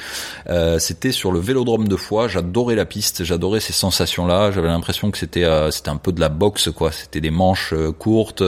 euh, 0.48 0.78
c'était 0.78 1.12
sur 1.12 1.32
le 1.32 1.38
vélodrome 1.38 1.86
de 1.86 1.96
Foix. 1.96 2.26
J'adorais 2.26 2.74
la 2.74 2.86
piste, 2.86 3.24
j'adorais 3.24 3.60
ces 3.60 3.74
sensations-là. 3.74 4.52
J'avais 4.52 4.68
l'impression 4.68 5.10
que 5.10 5.18
c'était 5.18 5.46
c'était 5.70 5.90
un 5.90 5.98
peu 5.98 6.12
de 6.12 6.20
la 6.20 6.30
boxe, 6.30 6.70
quoi. 6.74 6.92
C'était 6.92 7.20
des 7.20 7.30
manches 7.30 7.74
courtes. 7.98 8.42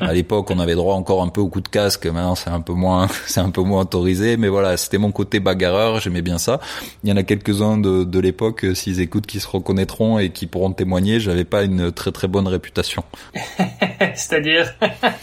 à 0.00 0.12
l'époque, 0.14 0.50
on 0.50 0.58
avait 0.58 0.74
droit 0.74 0.94
encore 0.94 1.22
un 1.22 1.28
peu 1.28 1.42
au 1.42 1.48
coup 1.48 1.60
de 1.60 1.68
casque. 1.68 2.06
Maintenant, 2.06 2.34
c'est 2.34 2.48
un 2.48 2.62
peu 2.62 2.72
moins, 2.72 3.08
c'est 3.26 3.40
un 3.40 3.50
peu 3.50 3.60
moins 3.60 3.82
autorisé. 3.82 4.38
Mais 4.38 4.48
voilà, 4.48 4.78
c'était 4.78 4.96
mon 4.96 5.12
côté 5.12 5.38
bagarreur. 5.66 6.00
J'aimais 6.00 6.22
bien 6.22 6.38
ça. 6.38 6.60
Il 7.04 7.10
y 7.10 7.12
en 7.12 7.16
a 7.16 7.22
quelques-uns 7.22 7.78
de, 7.78 8.04
de 8.04 8.18
l'époque, 8.20 8.66
s'ils 8.74 9.00
écoutent, 9.00 9.26
qui 9.26 9.40
se 9.40 9.48
reconnaîtront 9.48 10.18
et 10.18 10.30
qui 10.30 10.46
pourront 10.46 10.72
témoigner. 10.72 11.20
J'avais 11.20 11.44
pas 11.44 11.62
une 11.62 11.92
très 11.92 12.12
très 12.12 12.28
bonne 12.28 12.48
réputation. 12.48 13.04
C'est-à-dire 14.14 14.74
bah, 14.80 15.20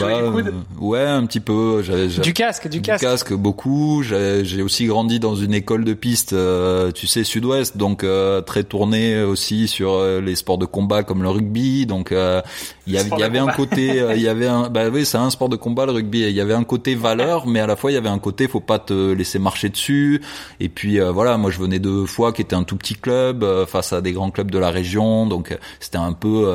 euh, 0.00 0.42
Ouais, 0.78 1.00
un 1.00 1.24
petit 1.26 1.40
peu. 1.40 1.82
du 2.22 2.32
casque, 2.32 2.68
du, 2.68 2.80
casque. 2.82 3.04
casque, 3.04 3.32
beaucoup. 3.32 4.02
J'ai 4.02 4.62
aussi 4.62 4.86
grandi 4.86 5.20
dans 5.20 5.36
une 5.36 5.54
école 5.54 5.84
de 5.84 5.94
piste, 5.94 6.32
euh, 6.32 6.92
tu 6.92 7.06
sais, 7.06 7.24
sud-ouest, 7.24 7.76
donc 7.76 8.04
euh, 8.04 8.40
très 8.40 8.64
tourné 8.64 9.22
aussi 9.22 9.68
sur 9.68 10.02
les 10.20 10.36
sports 10.36 10.58
de 10.58 10.66
combat 10.66 11.02
comme 11.02 11.22
le 11.22 11.28
rugby. 11.30 11.86
Donc 11.86 12.10
il 12.10 12.92
y, 12.92 12.98
avait, 12.98 13.10
y 13.18 13.22
avait 13.22 13.38
un 13.38 13.48
côté, 13.48 14.02
il 14.14 14.22
y 14.22 14.28
avait 14.28 14.46
un, 14.46 14.68
bah 14.70 14.88
oui, 14.92 15.04
c'est 15.04 15.18
un 15.18 15.30
sport 15.30 15.48
de 15.48 15.56
combat 15.56 15.86
le 15.86 15.92
rugby. 15.92 16.22
Il 16.22 16.30
y 16.30 16.40
avait 16.40 16.54
un 16.54 16.64
côté 16.64 16.94
valeur, 16.94 17.46
mais 17.46 17.60
à 17.60 17.66
la 17.66 17.76
fois 17.76 17.90
il 17.90 17.94
y 17.94 17.98
avait 17.98 18.08
un 18.08 18.18
côté, 18.18 18.48
faut 18.48 18.60
pas 18.60 18.78
te 18.78 19.12
laisser 19.12 19.38
marcher 19.38 19.70
Et 20.60 20.68
puis 20.68 20.98
voilà, 20.98 21.36
moi 21.36 21.50
je 21.50 21.58
venais 21.58 21.78
de 21.78 22.04
fois 22.04 22.32
qui 22.32 22.42
était 22.42 22.56
un 22.56 22.64
tout 22.64 22.76
petit 22.76 22.94
club 22.94 23.44
face 23.66 23.92
à 23.92 24.00
des 24.00 24.12
grands 24.12 24.30
clubs 24.30 24.50
de 24.50 24.58
la 24.58 24.70
région, 24.70 25.26
donc 25.26 25.56
c'était 25.80 25.98
un 25.98 26.12
peu, 26.12 26.48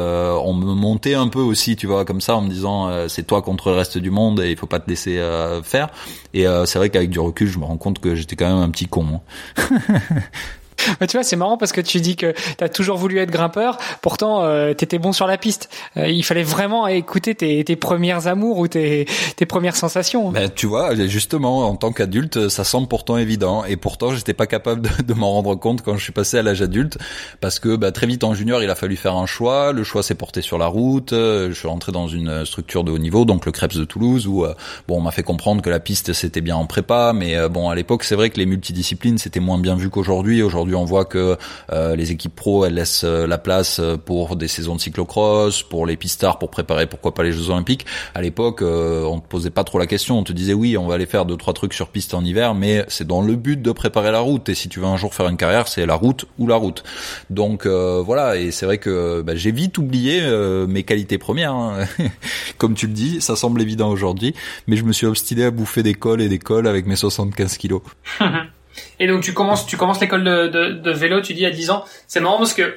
on 0.43 0.53
me 0.53 0.73
montait 0.73 1.13
un 1.13 1.27
peu 1.27 1.39
aussi, 1.39 1.75
tu 1.75 1.87
vois, 1.87 2.05
comme 2.05 2.21
ça, 2.21 2.35
en 2.35 2.41
me 2.41 2.49
disant 2.49 3.07
c'est 3.07 3.25
toi 3.25 3.41
contre 3.41 3.69
le 3.69 3.75
reste 3.75 3.97
du 3.97 4.11
monde 4.11 4.39
et 4.39 4.51
il 4.51 4.57
faut 4.57 4.67
pas 4.67 4.79
te 4.79 4.89
laisser 4.89 5.17
euh, 5.17 5.61
faire. 5.63 5.89
Et 6.33 6.47
euh, 6.47 6.65
c'est 6.65 6.79
vrai 6.79 6.89
qu'avec 6.89 7.09
du 7.09 7.19
recul, 7.19 7.47
je 7.47 7.59
me 7.59 7.65
rends 7.65 7.77
compte 7.77 7.99
que 7.99 8.15
j'étais 8.15 8.35
quand 8.35 8.47
même 8.47 8.63
un 8.63 8.69
petit 8.69 8.87
con. 8.87 9.21
Hein. 9.57 9.79
tu 11.07 11.17
vois, 11.17 11.23
c'est 11.23 11.35
marrant 11.35 11.57
parce 11.57 11.71
que 11.71 11.81
tu 11.81 12.01
dis 12.01 12.15
que 12.15 12.33
tu 12.57 12.63
as 12.63 12.69
toujours 12.69 12.97
voulu 12.97 13.19
être 13.19 13.31
grimpeur, 13.31 13.77
pourtant 14.01 14.43
euh, 14.43 14.73
tu 14.73 14.83
étais 14.83 15.00
bon 15.00 15.11
sur 15.13 15.27
la 15.27 15.38
piste. 15.38 15.69
Euh, 15.97 16.07
il 16.07 16.23
fallait 16.23 16.43
vraiment 16.43 16.88
écouter 16.88 17.35
tes, 17.35 17.63
tes 17.63 17.75
premières 17.75 18.27
amours 18.27 18.57
ou 18.59 18.67
tes, 18.67 19.07
tes 19.35 19.45
premières 19.45 19.75
sensations. 19.75 20.31
Ben, 20.31 20.50
tu 20.53 20.67
vois, 20.67 20.95
justement, 21.07 21.67
en 21.67 21.75
tant 21.75 21.91
qu'adulte, 21.91 22.50
ça 22.50 22.63
semble 22.63 22.88
pourtant 22.88 23.17
évident. 23.17 23.65
Et 23.65 23.77
pourtant, 23.77 24.13
j'étais 24.13 24.33
pas 24.33 24.47
capable 24.47 24.81
de, 24.81 25.03
de 25.03 25.13
m'en 25.13 25.31
rendre 25.31 25.55
compte 25.55 25.81
quand 25.81 25.97
je 25.97 26.03
suis 26.03 26.13
passé 26.13 26.38
à 26.38 26.41
l'âge 26.41 26.61
adulte. 26.61 26.97
Parce 27.39 27.59
que 27.59 27.75
ben, 27.75 27.91
très 27.91 28.07
vite 28.07 28.23
en 28.23 28.33
junior, 28.33 28.63
il 28.63 28.69
a 28.69 28.75
fallu 28.75 28.95
faire 28.95 29.15
un 29.15 29.25
choix. 29.25 29.71
Le 29.71 29.83
choix 29.83 30.03
s'est 30.03 30.15
porté 30.15 30.41
sur 30.41 30.57
la 30.57 30.67
route. 30.67 31.11
Je 31.11 31.53
suis 31.53 31.67
rentré 31.67 31.91
dans 31.91 32.07
une 32.07 32.45
structure 32.45 32.83
de 32.83 32.91
haut 32.91 32.97
niveau, 32.97 33.25
donc 33.25 33.45
le 33.45 33.51
Krebs 33.51 33.77
de 33.77 33.85
Toulouse, 33.85 34.27
où 34.27 34.45
euh, 34.45 34.53
bon, 34.88 34.97
on 34.97 35.01
m'a 35.01 35.11
fait 35.11 35.23
comprendre 35.23 35.61
que 35.61 35.69
la 35.69 35.79
piste, 35.79 36.13
c'était 36.13 36.41
bien 36.41 36.55
en 36.55 36.65
prépa. 36.65 37.13
Mais 37.13 37.35
euh, 37.35 37.50
bon, 37.50 37.69
à 37.69 37.75
l'époque, 37.75 38.03
c'est 38.03 38.15
vrai 38.15 38.29
que 38.29 38.38
les 38.38 38.45
multidisciplines, 38.45 39.17
c'était 39.17 39.39
moins 39.39 39.57
bien 39.57 39.75
vu 39.75 39.89
qu'aujourd'hui. 39.89 40.41
Aujourd'hui, 40.41 40.70
on 40.75 40.85
voit 40.85 41.05
que 41.05 41.37
euh, 41.71 41.95
les 41.95 42.11
équipes 42.11 42.35
pro 42.35 42.65
elles 42.65 42.73
laissent 42.73 43.03
euh, 43.03 43.27
la 43.27 43.37
place 43.37 43.79
euh, 43.79 43.97
pour 43.97 44.35
des 44.35 44.47
saisons 44.47 44.75
de 44.75 44.81
cyclocross, 44.81 45.63
pour 45.63 45.85
les 45.85 45.97
pistards 45.97 46.39
pour 46.39 46.49
préparer 46.49 46.87
pourquoi 46.87 47.13
pas 47.13 47.23
les 47.23 47.31
Jeux 47.31 47.49
Olympiques. 47.49 47.85
À 48.15 48.21
l'époque, 48.21 48.61
on 48.61 49.19
te 49.19 49.27
posait 49.27 49.49
pas 49.49 49.63
trop 49.63 49.79
la 49.79 49.87
question. 49.87 50.17
On 50.17 50.23
te 50.23 50.33
disait 50.33 50.53
oui, 50.53 50.77
on 50.77 50.87
va 50.87 50.95
aller 50.95 51.05
faire 51.05 51.25
deux 51.25 51.37
trois 51.37 51.53
trucs 51.53 51.73
sur 51.73 51.89
piste 51.89 52.13
en 52.13 52.23
hiver, 52.23 52.53
mais 52.55 52.85
c'est 52.87 53.07
dans 53.07 53.21
le 53.21 53.35
but 53.35 53.61
de 53.61 53.71
préparer 53.71 54.11
la 54.11 54.19
route. 54.19 54.49
Et 54.49 54.55
si 54.55 54.69
tu 54.69 54.79
veux 54.79 54.85
un 54.85 54.97
jour 54.97 55.13
faire 55.13 55.27
une 55.27 55.37
carrière, 55.37 55.67
c'est 55.67 55.85
la 55.85 55.95
route 55.95 56.25
ou 56.37 56.47
la 56.47 56.55
route. 56.55 56.83
Donc 57.29 57.65
voilà. 57.65 58.37
Et 58.37 58.51
c'est 58.51 58.65
vrai 58.65 58.77
que 58.77 59.21
bah, 59.21 59.35
j'ai 59.35 59.51
vite 59.51 59.77
oublié 59.77 60.21
mes 60.67 60.83
qualités 60.83 61.17
premières. 61.17 61.53
Hein. 61.53 61.85
Comme 62.57 62.73
tu 62.75 62.87
le 62.87 62.93
dis, 62.93 63.21
ça 63.21 63.35
semble 63.35 63.61
évident 63.61 63.89
aujourd'hui, 63.89 64.33
mais 64.67 64.75
je 64.75 64.83
me 64.83 64.91
suis 64.91 65.07
obstiné 65.07 65.45
à 65.45 65.51
bouffer 65.51 65.83
des 65.83 65.93
cols 65.93 66.21
et 66.21 66.29
des 66.29 66.39
cols 66.39 66.67
avec 66.67 66.85
mes 66.85 66.95
75 66.95 67.57
kilos. 67.57 67.81
Et 69.01 69.08
donc 69.08 69.24
tu 69.24 69.34
commences, 69.34 69.65
tu 69.65 69.77
commences 69.77 70.00
l'école 70.00 70.24
de, 70.24 70.48
de, 70.48 70.74
de, 70.74 70.91
vélo, 70.91 71.22
tu 71.22 71.34
dis 71.34 71.43
à 71.48 71.50
10 71.50 71.72
ans. 71.72 71.84
C'est 72.08 72.20
marrant 72.20 72.38
parce 72.38 72.53
que 72.53 72.75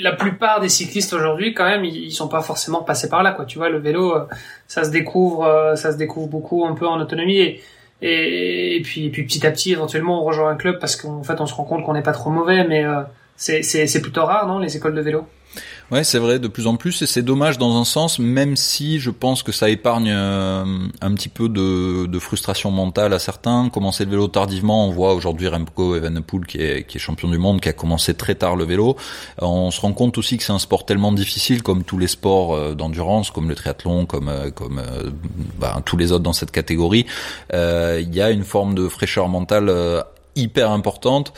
la 0.00 0.10
plupart 0.10 0.58
des 0.58 0.68
cyclistes 0.68 1.12
aujourd'hui, 1.12 1.54
quand 1.54 1.64
même, 1.64 1.84
ils, 1.84 2.10
sont 2.10 2.26
pas 2.26 2.42
forcément 2.42 2.82
passés 2.82 3.08
par 3.08 3.22
là, 3.22 3.30
quoi. 3.30 3.44
Tu 3.44 3.58
vois, 3.58 3.68
le 3.68 3.78
vélo, 3.78 4.16
euh, 4.16 4.24
ça 4.66 4.82
se 4.82 4.90
découvre, 4.90 5.44
euh, 5.44 5.76
ça 5.76 5.92
se 5.92 5.96
découvre 5.96 6.26
beaucoup 6.26 6.66
un 6.66 6.74
peu 6.74 6.88
en 6.88 7.00
autonomie. 7.00 7.60
Et, 8.02 8.76
et, 8.76 8.82
puis, 8.82 9.06
et 9.06 9.10
puis 9.10 9.22
petit 9.22 9.46
à 9.46 9.52
petit, 9.52 9.70
éventuellement, 9.70 10.20
on 10.20 10.24
rejoint 10.24 10.50
un 10.50 10.56
club 10.56 10.80
parce 10.80 10.96
qu'en 10.96 11.22
fait, 11.22 11.40
on 11.40 11.46
se 11.46 11.54
rend 11.54 11.62
compte 11.62 11.84
qu'on 11.84 11.94
n'est 11.94 12.02
pas 12.02 12.10
trop 12.10 12.30
mauvais, 12.30 12.66
mais 12.66 12.84
euh, 12.84 13.02
c'est 13.36 14.02
plutôt 14.02 14.24
rare, 14.24 14.48
non, 14.48 14.58
les 14.58 14.76
écoles 14.76 14.96
de 14.96 15.02
vélo? 15.02 15.24
Ouais, 15.90 16.02
c'est 16.02 16.18
vrai, 16.18 16.38
de 16.38 16.48
plus 16.48 16.66
en 16.66 16.76
plus, 16.76 17.02
et 17.02 17.06
c'est 17.06 17.22
dommage 17.22 17.58
dans 17.58 17.78
un 17.78 17.84
sens, 17.84 18.18
même 18.18 18.56
si 18.56 19.00
je 19.00 19.10
pense 19.10 19.42
que 19.42 19.52
ça 19.52 19.68
épargne 19.68 20.10
euh, 20.10 20.64
un 21.02 21.14
petit 21.14 21.28
peu 21.28 21.50
de, 21.50 22.18
frustration 22.18 22.70
mentale 22.70 23.12
à 23.12 23.18
certains. 23.18 23.68
Commencer 23.68 24.06
le 24.06 24.12
vélo 24.12 24.28
tardivement, 24.28 24.88
on 24.88 24.90
voit 24.90 25.12
aujourd'hui 25.12 25.46
Remco 25.46 25.94
Evenepoel 25.94 26.46
qui 26.46 26.58
est, 26.58 26.86
qui 26.86 26.96
est 26.96 27.00
champion 27.00 27.28
du 27.28 27.36
monde, 27.36 27.60
qui 27.60 27.68
a 27.68 27.74
commencé 27.74 28.14
très 28.14 28.34
tard 28.34 28.56
le 28.56 28.64
vélo. 28.64 28.96
On 29.38 29.70
se 29.70 29.80
rend 29.82 29.92
compte 29.92 30.16
aussi 30.16 30.38
que 30.38 30.42
c'est 30.42 30.52
un 30.52 30.58
sport 30.58 30.86
tellement 30.86 31.12
difficile, 31.12 31.62
comme 31.62 31.84
tous 31.84 31.98
les 31.98 32.08
sports 32.08 32.54
euh, 32.54 32.74
d'endurance, 32.74 33.30
comme 33.30 33.50
le 33.50 33.54
triathlon, 33.54 34.06
comme 34.06 34.30
euh, 34.30 34.50
comme 34.50 34.80
bah, 35.58 35.82
tous 35.84 35.98
les 35.98 36.12
autres 36.12 36.24
dans 36.24 36.32
cette 36.32 36.50
catégorie. 36.50 37.04
Il 37.52 38.14
y 38.14 38.22
a 38.22 38.30
une 38.30 38.44
forme 38.44 38.74
de 38.74 38.88
fraîcheur 38.88 39.28
mentale 39.28 39.70
hyper 40.36 40.70
importante 40.70 41.32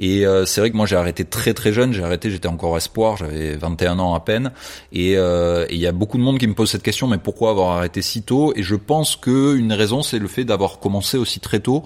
et 0.00 0.26
euh, 0.26 0.46
c'est 0.46 0.62
vrai 0.62 0.70
que 0.70 0.76
moi 0.76 0.86
j'ai 0.86 0.96
arrêté 0.96 1.26
très 1.26 1.52
très 1.52 1.74
jeune, 1.74 1.92
j'ai 1.92 2.02
arrêté, 2.02 2.30
j'étais 2.30 2.48
encore 2.48 2.74
espoir, 2.78 3.18
j'avais 3.18 3.54
21 3.54 3.98
ans 3.98 4.14
à 4.14 4.20
peine. 4.20 4.50
Euh, 4.96 5.66
et 5.68 5.74
il 5.74 5.80
y 5.80 5.86
a 5.86 5.92
beaucoup 5.92 6.16
de 6.16 6.22
monde 6.22 6.38
qui 6.38 6.46
me 6.46 6.54
pose 6.54 6.70
cette 6.70 6.82
question, 6.82 7.06
mais 7.06 7.18
pourquoi 7.18 7.50
avoir 7.50 7.76
arrêté 7.76 8.00
si 8.00 8.22
tôt? 8.22 8.54
Et 8.56 8.62
je 8.62 8.76
pense 8.76 9.14
que 9.14 9.54
une 9.54 9.74
raison 9.74 10.02
c'est 10.02 10.18
le 10.18 10.26
fait 10.26 10.44
d'avoir 10.44 10.78
commencé 10.80 11.18
aussi 11.18 11.38
très 11.38 11.60
tôt. 11.60 11.84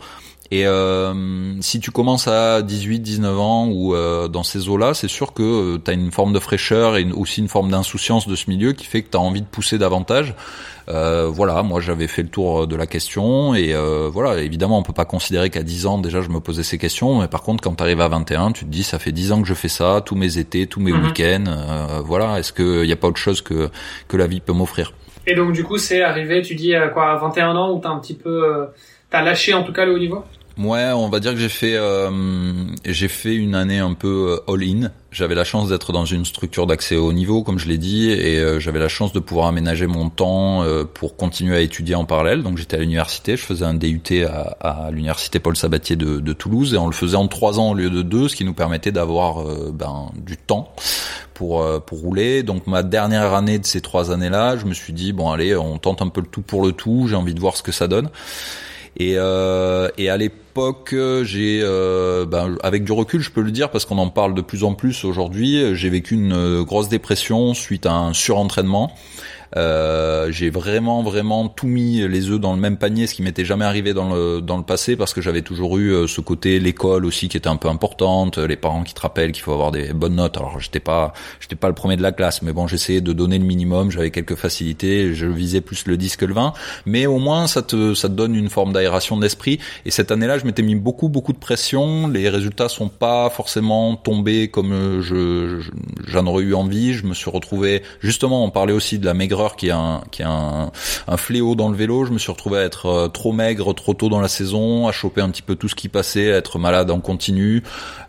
Et 0.51 0.67
euh, 0.67 1.61
si 1.61 1.81
tu 1.81 1.91
commences 1.91 2.29
à 2.29 2.63
18, 2.63 3.01
19 3.01 3.39
ans 3.39 3.69
ou 3.69 3.95
euh, 3.95 4.29
dans 4.29 4.43
ces 4.43 4.69
eaux-là, 4.69 4.95
c'est 4.95 5.09
sûr 5.09 5.33
que 5.33 5.79
tu 5.79 5.91
as 5.91 5.95
une 5.95 6.13
forme 6.13 6.33
de 6.33 6.39
fraîcheur 6.39 6.97
et 6.97 7.11
aussi 7.13 7.41
une 7.41 7.49
forme 7.49 7.71
d'insouciance 7.71 8.29
de 8.29 8.37
ce 8.37 8.51
milieu 8.51 8.73
qui 8.73 8.85
fait 8.85 9.03
que 9.03 9.11
tu 9.11 9.17
as 9.17 9.21
envie 9.21 9.41
de 9.41 9.47
pousser 9.47 9.79
davantage. 9.79 10.35
Euh, 10.89 11.29
voilà, 11.31 11.63
moi 11.63 11.81
j'avais 11.81 12.07
fait 12.07 12.23
le 12.23 12.29
tour 12.29 12.67
de 12.67 12.77
la 12.77 12.87
question 12.87 13.55
et 13.55 13.75
euh, 13.75 14.11
voilà, 14.13 14.43
évidemment 14.43 14.79
on 14.79 14.83
peut 14.83 14.93
pas 14.93 15.07
considérer 15.07 15.49
qu'à 15.49 15.63
10 15.63 15.87
ans 15.87 15.99
déjà 15.99 16.21
je 16.21 16.29
me 16.29 16.41
posais 16.41 16.63
ces 16.63 16.77
questions, 16.77 17.21
mais 17.21 17.29
par 17.29 17.43
contre 17.43 17.63
quand 17.63 17.75
tu 17.75 17.83
arrives 17.83 18.03
à 18.03 18.09
21, 18.09 18.53
tu 18.53 18.67
te 18.67 18.71
dis 18.71 18.83
ça 18.83 18.99
fait 18.99 19.13
10 19.13 19.33
ans 19.33 19.43
que 19.43 19.49
je 19.49 19.55
fais 19.55 19.69
ça, 19.69 20.03
tous 20.05 20.15
mes 20.15 20.37
étés, 20.37 20.67
tous 20.67 20.81
mes 20.81 20.93
mhm. 20.93 21.07
week-ends, 21.07 21.45
euh, 21.49 22.01
voilà, 22.05 22.39
est-ce 22.39 22.53
qu'il 22.53 22.83
n'y 22.83 22.93
a 22.93 22.97
pas 22.97 23.09
autre 23.09 23.19
chose 23.21 23.41
que, 23.41 23.71
que 24.09 24.17
la 24.19 24.27
vie 24.27 24.41
peut 24.41 24.53
m'offrir? 24.53 24.93
Et 25.27 25.35
donc 25.35 25.53
du 25.53 25.65
coup 25.65 25.79
c'est 25.79 26.03
arrivé, 26.03 26.43
tu 26.43 26.55
dis 26.55 26.75
à 26.75 26.89
quoi, 26.89 27.13
à 27.13 27.17
21 27.17 27.57
ans 27.57 27.73
où 27.73 27.81
t'as 27.81 27.89
un 27.89 27.99
petit 27.99 28.15
peu, 28.15 28.67
t'as 29.15 29.23
lâché 29.23 29.55
en 29.55 29.63
tout 29.63 29.73
cas 29.73 29.85
le 29.85 29.93
haut 29.93 29.99
niveau? 29.99 30.25
Ouais, 30.59 30.91
on 30.93 31.09
va 31.09 31.21
dire 31.21 31.33
que 31.33 31.39
j'ai 31.39 31.49
fait 31.49 31.79
j'ai 32.85 33.09
fait 33.09 33.35
une 33.35 33.55
année 33.55 33.79
un 33.79 33.95
peu 33.95 34.41
all-in. 34.49 34.91
J'avais 35.15 35.37
la 35.37 35.45
chance 35.45 35.69
d'être 35.69 35.93
dans 35.93 36.05
une 36.05 36.25
structure 36.25 36.67
d'accès 36.67 36.97
au 36.97 37.13
niveau, 37.13 37.45
comme 37.45 37.61
je 37.61 37.69
l'ai 37.69 37.79
dit, 37.79 38.11
et 38.11 38.41
euh, 38.41 38.59
j'avais 38.59 38.81
la 38.81 38.89
chance 38.89 39.13
de 39.13 39.21
pouvoir 39.21 39.47
aménager 39.47 39.87
mon 39.87 40.11
temps 40.11 40.65
euh, 40.65 40.83
pour 40.83 41.17
continuer 41.17 41.57
à 41.57 41.61
étudier 41.61 41.95
en 41.95 42.05
parallèle. 42.05 42.43
Donc 42.43 42.59
j'étais 42.59 42.77
à 42.77 42.81
l'université, 42.81 43.37
je 43.37 43.45
faisais 43.45 43.65
un 43.65 43.75
DUT 43.75 44.03
à, 44.25 44.91
l'université 44.91 45.39
Paul 45.39 45.57
Sabatier 45.57 45.95
de, 45.95 46.19
de, 46.19 46.33
Toulouse, 46.33 46.75
et 46.75 46.79
on 46.79 46.89
le 46.89 46.93
faisait 46.93 47.17
en 47.17 47.29
trois 47.29 47.61
ans 47.61 47.71
au 47.71 47.75
lieu 47.75 47.91
de 47.91 48.03
deux, 48.03 48.27
ce 48.27 48.35
qui 48.35 48.45
nous 48.45 48.55
permettait 48.55 48.91
d'avoir 48.91 49.43
euh, 49.43 49.71
ben, 49.73 50.11
du 50.17 50.37
temps 50.37 50.75
pour 51.33 51.65
pour 51.85 52.01
rouler. 52.01 52.43
Donc 52.43 52.67
ma 52.67 52.83
dernière 52.83 53.35
année 53.35 53.61
de 53.61 53.67
ces 53.67 53.81
trois 53.81 54.11
années-là, 54.11 54.57
je 54.57 54.67
me 54.67 54.75
suis 54.75 54.93
dit 54.93 55.13
bon 55.13 55.31
allez, 55.31 55.55
on 55.55 55.79
tente 55.79 56.03
un 56.03 56.09
peu 56.09 56.23
le 56.23 56.27
tout 56.27 56.43
pour 56.43 56.65
le 56.65 56.73
tout. 56.73 57.07
J'ai 57.09 57.17
envie 57.17 57.35
de 57.35 57.41
voir 57.41 57.57
ce 57.57 57.63
que 57.63 57.73
ça 57.73 57.87
donne. 57.87 58.09
Et, 58.97 59.15
euh, 59.17 59.89
et 59.99 60.09
à 60.09 60.17
l'époque, 60.17 60.95
j'ai, 61.23 61.61
euh, 61.63 62.25
ben, 62.27 62.57
avec 62.63 62.85
du 62.85 62.93
recul, 62.93 63.21
je 63.21 63.31
peux 63.31 63.41
le 63.41 63.51
dire 63.51 63.71
parce 63.71 63.85
qu'on 63.85 63.99
en 63.99 64.09
parle 64.09 64.35
de 64.35 64.41
plus 64.41 64.65
en 64.65 64.75
plus 64.75 65.05
aujourd'hui. 65.05 65.75
J'ai 65.75 65.91
vécu 65.91 66.15
une 66.15 66.63
grosse 66.63 66.89
dépression 66.89 67.55
suite 67.55 67.87
à 67.87 67.93
un 67.93 68.13
surentraînement. 68.13 68.95
Euh, 69.57 70.31
j'ai 70.33 70.51
vraiment 70.51 71.03
vraiment 71.03 71.49
tout 71.49 71.67
mis 71.67 72.07
les 72.09 72.31
œufs 72.31 72.41
dans 72.41 72.55
le 72.55 72.61
même 72.61 72.77
panier, 72.77 73.07
ce 73.07 73.15
qui 73.15 73.23
m'était 73.23 73.45
jamais 73.45 73.65
arrivé 73.65 73.95
dans 73.95 74.13
le 74.13 74.41
dans 74.41 74.57
le 74.57 74.65
passé 74.65 74.97
parce 74.97 75.15
que 75.15 75.21
j'avais 75.21 75.43
toujours 75.43 75.79
eu 75.79 75.93
euh, 75.93 76.07
ce 76.07 76.21
côté 76.21 76.59
l'école 76.59 77.05
aussi 77.05 77.29
qui 77.29 77.37
était 77.37 77.49
un 77.49 77.57
peu 77.57 77.69
importante, 77.69 78.39
les 78.39 78.57
parents 78.57 78.83
qui 78.83 78.95
te 78.95 79.01
rappellent 79.01 79.33
qu'il 79.33 79.43
faut 79.43 79.53
avoir 79.53 79.71
des 79.71 79.93
bonnes 79.93 80.17
notes. 80.17 80.37
Alors 80.37 80.59
j'étais 80.59 80.81
pas 80.81 81.13
j'étais 81.41 81.57
pas 81.57 81.69
le 81.69 81.75
premier 81.75 81.97
de 81.97 82.03
la 82.03 82.13
classe, 82.13 82.43
mais 82.43 82.53
bon 82.53 82.67
j'essayais 82.67 83.01
de 83.01 83.13
donner 83.13 83.39
le 83.39 83.45
minimum, 83.45 83.91
j'avais 83.91 84.11
quelques 84.11 84.35
facilités, 84.35 85.15
je 85.15 85.27
visais 85.27 85.61
plus 85.61 85.87
le 85.87 85.97
10 85.97 86.17
que 86.17 86.25
le 86.25 86.35
20, 86.35 86.53
mais 86.87 87.07
au 87.07 87.19
moins 87.19 87.47
ça 87.47 87.63
te 87.63 87.95
ça 87.95 88.09
te 88.09 88.15
donne 88.15 88.35
une 88.35 88.51
forme 88.51 88.73
d'aération 88.73 89.17
d'esprit. 89.17 89.61
Et 89.85 89.91
cette 89.91 90.11
année-là, 90.11 90.39
je 90.39 90.47
m'étais 90.47 90.63
mis 90.63 90.75
beaucoup 90.75 91.09
beaucoup 91.09 91.33
de 91.33 91.39
pression, 91.39 92.09
les 92.09 92.29
résultats 92.29 92.69
sont 92.69 92.89
pas 92.89 93.31
forcément 93.31 93.95
tombés 93.95 94.49
comme 94.49 95.01
je 95.01 95.61
j'en 96.07 96.27
aurais 96.27 96.43
eu 96.43 96.55
envie. 96.55 96.95
Je 96.95 97.07
me 97.07 97.15
suis 97.15 97.31
retrouvé 97.31 97.83
justement, 98.01 98.45
on 98.45 98.51
parlait 98.51 98.73
aussi 98.73 98.99
de 98.99 99.07
la 99.07 99.15
maigreur 99.15 99.44
qui 99.57 99.69
est 99.69 99.73
un 99.73 100.03
qui 100.11 100.23
est 100.23 100.27
un, 100.27 100.71
fléau 101.17 101.55
dans 101.55 101.69
le 101.69 101.77
vélo. 101.77 102.05
Je 102.05 102.13
me 102.13 102.19
suis 102.19 102.33
retrouvé 102.33 102.59
à 102.59 102.63
être 102.63 103.09
trop 103.13 103.33
maigre 103.33 103.75
trop 103.75 103.95
tôt 103.95 104.09
dans 104.09 104.21
la 104.21 104.29
saison, 104.29 104.89
à 104.89 104.93
choper 104.93 105.21
un 105.21 105.31
petit 105.31 105.43
peu 105.43 105.57
tout 105.57 105.69
ce 105.69 105.75
qui 105.75 105.89
passait, 105.89 106.33
à 106.33 106.37
être 106.37 106.59
malade 106.59 106.91
en 106.91 107.01
continu. 107.01 107.63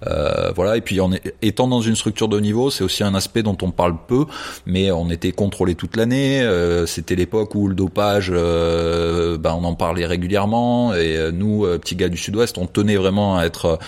Euh, 0.08 0.51
voilà. 0.56 0.77
Et 0.77 0.82
puis 0.82 1.00
étant 1.42 1.68
dans 1.68 1.82
une 1.82 1.96
structure 1.96 2.27
de 2.27 2.39
niveau, 2.39 2.70
c'est 2.70 2.84
aussi 2.84 3.04
un 3.04 3.15
aspect 3.15 3.44
dont 3.44 3.58
on 3.62 3.72
parle 3.72 3.96
peu, 4.08 4.25
mais 4.65 4.92
on 4.92 5.10
était 5.10 5.32
contrôlé 5.32 5.75
toute 5.75 5.96
l'année. 5.96 6.42
Euh, 6.42 6.86
C'était 6.86 7.15
l'époque 7.15 7.56
où 7.56 7.68
le 7.68 7.75
dopage, 7.75 8.32
euh, 8.34 9.38
ben, 9.38 9.58
on 9.60 9.63
en 9.63 9.75
parlait 9.75 10.06
régulièrement. 10.06 10.94
Et 10.94 11.18
euh, 11.18 11.32
nous, 11.32 11.65
euh, 11.65 11.77
petits 11.77 11.96
gars 11.96 12.10
du 12.10 12.18
Sud-Ouest, 12.18 12.58
on 12.58 12.68
tenait 12.68 12.96
vraiment 12.96 13.38
à 13.38 13.46
être 13.46 13.80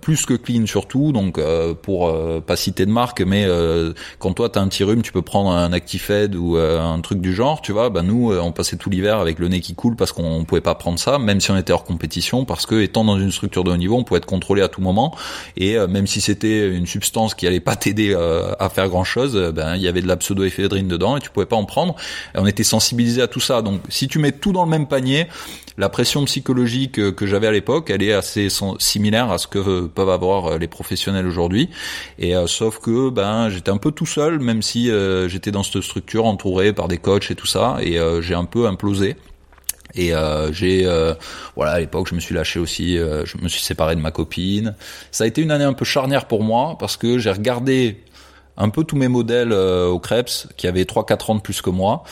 plus 0.00 0.26
que 0.26 0.34
clean 0.34 0.66
surtout. 0.66 1.12
Donc 1.12 1.40
pour 1.82 2.12
pas 2.42 2.56
citer 2.56 2.86
de 2.86 2.90
marque, 2.90 3.20
mais 3.20 3.46
quand 4.18 4.32
toi 4.32 4.48
t'as 4.48 4.60
un 4.60 4.68
petit 4.68 4.84
rhume, 4.84 5.02
tu 5.02 5.12
peux 5.12 5.22
prendre 5.22 5.50
un 5.50 5.72
Actifed 5.72 6.34
ou 6.34 6.56
un 6.78 7.00
truc 7.00 7.20
du 7.20 7.34
genre, 7.34 7.60
tu 7.60 7.72
vois. 7.72 7.90
Ben 7.90 8.02
nous, 8.02 8.32
on 8.32 8.52
passait 8.52 8.76
tout 8.76 8.90
l'hiver 8.90 9.18
avec 9.18 9.38
le 9.38 9.48
nez 9.48 9.60
qui 9.60 9.74
coule 9.74 9.96
parce 9.96 10.12
qu'on 10.12 10.44
pouvait 10.44 10.60
pas 10.60 10.74
prendre 10.74 10.98
ça, 10.98 11.18
même 11.18 11.40
si 11.40 11.50
on 11.50 11.56
était 11.56 11.72
hors 11.72 11.84
compétition, 11.84 12.44
parce 12.44 12.66
que 12.66 12.80
étant 12.80 13.04
dans 13.04 13.18
une 13.18 13.32
structure 13.32 13.64
de 13.64 13.70
haut 13.70 13.76
niveau, 13.76 13.96
on 13.96 14.04
pouvait 14.04 14.18
être 14.18 14.26
contrôlé 14.26 14.62
à 14.62 14.68
tout 14.68 14.80
moment. 14.80 15.14
Et 15.56 15.76
même 15.86 16.06
si 16.06 16.20
c'était 16.20 16.68
une 16.68 16.86
substance 16.86 17.34
qui 17.34 17.46
allait 17.46 17.60
pas 17.60 17.76
t'aider 17.76 18.14
à 18.58 18.68
faire 18.68 18.88
grand 18.88 19.04
chose, 19.04 19.52
ben 19.54 19.76
il 19.76 19.82
y 19.82 19.88
avait 19.88 20.02
de 20.02 20.08
la 20.08 20.16
pseudoéphédrine 20.16 20.88
dedans 20.88 21.16
et 21.16 21.20
tu 21.20 21.30
pouvais 21.30 21.46
pas 21.46 21.56
en 21.56 21.64
prendre. 21.64 21.96
On 22.34 22.46
était 22.46 22.64
sensibilisé 22.64 23.22
à 23.22 23.26
tout 23.26 23.40
ça. 23.40 23.62
Donc 23.62 23.80
si 23.88 24.08
tu 24.08 24.18
mets 24.18 24.32
tout 24.32 24.52
dans 24.52 24.64
le 24.64 24.70
même 24.70 24.86
panier, 24.86 25.26
la 25.78 25.88
pression 25.88 26.24
psychologique 26.24 27.14
que 27.14 27.26
j'avais 27.26 27.46
à 27.46 27.52
l'époque, 27.52 27.90
elle 27.90 28.02
est 28.02 28.12
assez 28.12 28.48
similaire 28.78 29.30
à 29.30 29.38
ce 29.38 29.46
que 29.46 29.86
peuvent 29.86 30.10
avoir 30.10 30.58
les 30.58 30.68
professionnels 30.68 31.26
aujourd'hui. 31.26 31.70
Et 32.18 32.36
euh, 32.36 32.46
sauf 32.46 32.78
que 32.78 33.10
ben 33.10 33.48
j'étais 33.48 33.70
un 33.70 33.78
peu 33.78 33.92
tout 33.92 34.06
seul, 34.06 34.40
même 34.40 34.62
si 34.62 34.90
euh, 34.90 35.28
j'étais 35.28 35.50
dans 35.50 35.62
cette 35.62 35.82
structure 35.82 36.26
entouré 36.26 36.72
par 36.72 36.88
des 36.88 36.98
coachs 36.98 37.30
et 37.30 37.34
tout 37.34 37.46
ça, 37.46 37.78
et 37.80 37.98
euh, 37.98 38.20
j'ai 38.20 38.34
un 38.34 38.44
peu 38.44 38.66
implosé. 38.66 39.16
Et 39.96 40.12
j'ai 40.52 40.84
voilà 41.56 41.72
à 41.72 41.80
l'époque 41.80 42.06
je 42.08 42.14
me 42.14 42.20
suis 42.20 42.32
lâché 42.32 42.60
aussi, 42.60 42.96
je 42.96 43.42
me 43.42 43.48
suis 43.48 43.60
séparé 43.60 43.96
de 43.96 44.00
ma 44.00 44.12
copine. 44.12 44.76
Ça 45.10 45.24
a 45.24 45.26
été 45.26 45.42
une 45.42 45.50
année 45.50 45.64
un 45.64 45.72
peu 45.72 45.84
charnière 45.84 46.26
pour 46.26 46.44
moi 46.44 46.76
parce 46.78 46.96
que 46.96 47.18
j'ai 47.18 47.32
regardé 47.32 48.00
un 48.56 48.68
peu 48.68 48.84
tous 48.84 48.94
mes 48.94 49.08
modèles 49.08 49.52
au 49.52 49.98
Krebs 49.98 50.46
qui 50.56 50.68
avaient 50.68 50.84
3-4 50.84 51.32
ans 51.32 51.34
de 51.34 51.40
plus 51.40 51.60
que 51.60 51.70
moi 51.70 52.04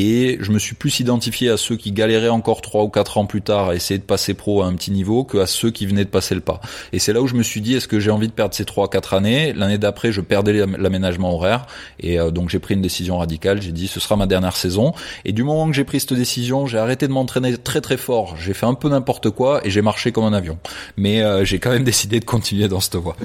et 0.00 0.38
je 0.40 0.52
me 0.52 0.60
suis 0.60 0.76
plus 0.76 1.00
identifié 1.00 1.50
à 1.50 1.56
ceux 1.56 1.74
qui 1.74 1.90
galéraient 1.90 2.28
encore 2.28 2.62
trois 2.62 2.84
ou 2.84 2.88
quatre 2.88 3.18
ans 3.18 3.26
plus 3.26 3.42
tard 3.42 3.70
à 3.70 3.74
essayer 3.74 3.98
de 3.98 4.04
passer 4.04 4.32
pro 4.32 4.62
à 4.62 4.66
un 4.66 4.74
petit 4.76 4.92
niveau 4.92 5.24
que 5.24 5.38
à 5.38 5.46
ceux 5.48 5.72
qui 5.72 5.86
venaient 5.86 6.04
de 6.04 6.08
passer 6.08 6.36
le 6.36 6.40
pas. 6.40 6.60
Et 6.92 7.00
c'est 7.00 7.12
là 7.12 7.20
où 7.20 7.26
je 7.26 7.34
me 7.34 7.42
suis 7.42 7.60
dit 7.60 7.74
est-ce 7.74 7.88
que 7.88 7.98
j'ai 7.98 8.12
envie 8.12 8.28
de 8.28 8.32
perdre 8.32 8.54
ces 8.54 8.64
trois 8.64 8.88
quatre 8.88 9.12
années? 9.12 9.52
L'année 9.54 9.76
d'après, 9.76 10.12
je 10.12 10.20
perdais 10.20 10.64
l'aménagement 10.78 11.34
horaire 11.34 11.66
et 11.98 12.20
euh, 12.20 12.30
donc 12.30 12.48
j'ai 12.48 12.60
pris 12.60 12.74
une 12.74 12.80
décision 12.80 13.18
radicale. 13.18 13.60
J'ai 13.60 13.72
dit 13.72 13.88
ce 13.88 13.98
sera 13.98 14.14
ma 14.14 14.28
dernière 14.28 14.56
saison. 14.56 14.94
Et 15.24 15.32
du 15.32 15.42
moment 15.42 15.66
que 15.66 15.74
j'ai 15.74 15.82
pris 15.82 15.98
cette 15.98 16.12
décision, 16.12 16.68
j'ai 16.68 16.78
arrêté 16.78 17.08
de 17.08 17.12
m'entraîner 17.12 17.56
très 17.56 17.80
très 17.80 17.96
fort. 17.96 18.36
J'ai 18.36 18.54
fait 18.54 18.66
un 18.66 18.74
peu 18.74 18.88
n'importe 18.88 19.30
quoi 19.30 19.66
et 19.66 19.70
j'ai 19.70 19.82
marché 19.82 20.12
comme 20.12 20.24
un 20.24 20.32
avion. 20.32 20.60
Mais 20.96 21.22
euh, 21.22 21.44
j'ai 21.44 21.58
quand 21.58 21.70
même 21.70 21.84
décidé 21.92 22.20
de 22.20 22.24
continuer 22.24 22.68
dans 22.68 22.78
cette 22.78 22.96
voie. 22.96 23.16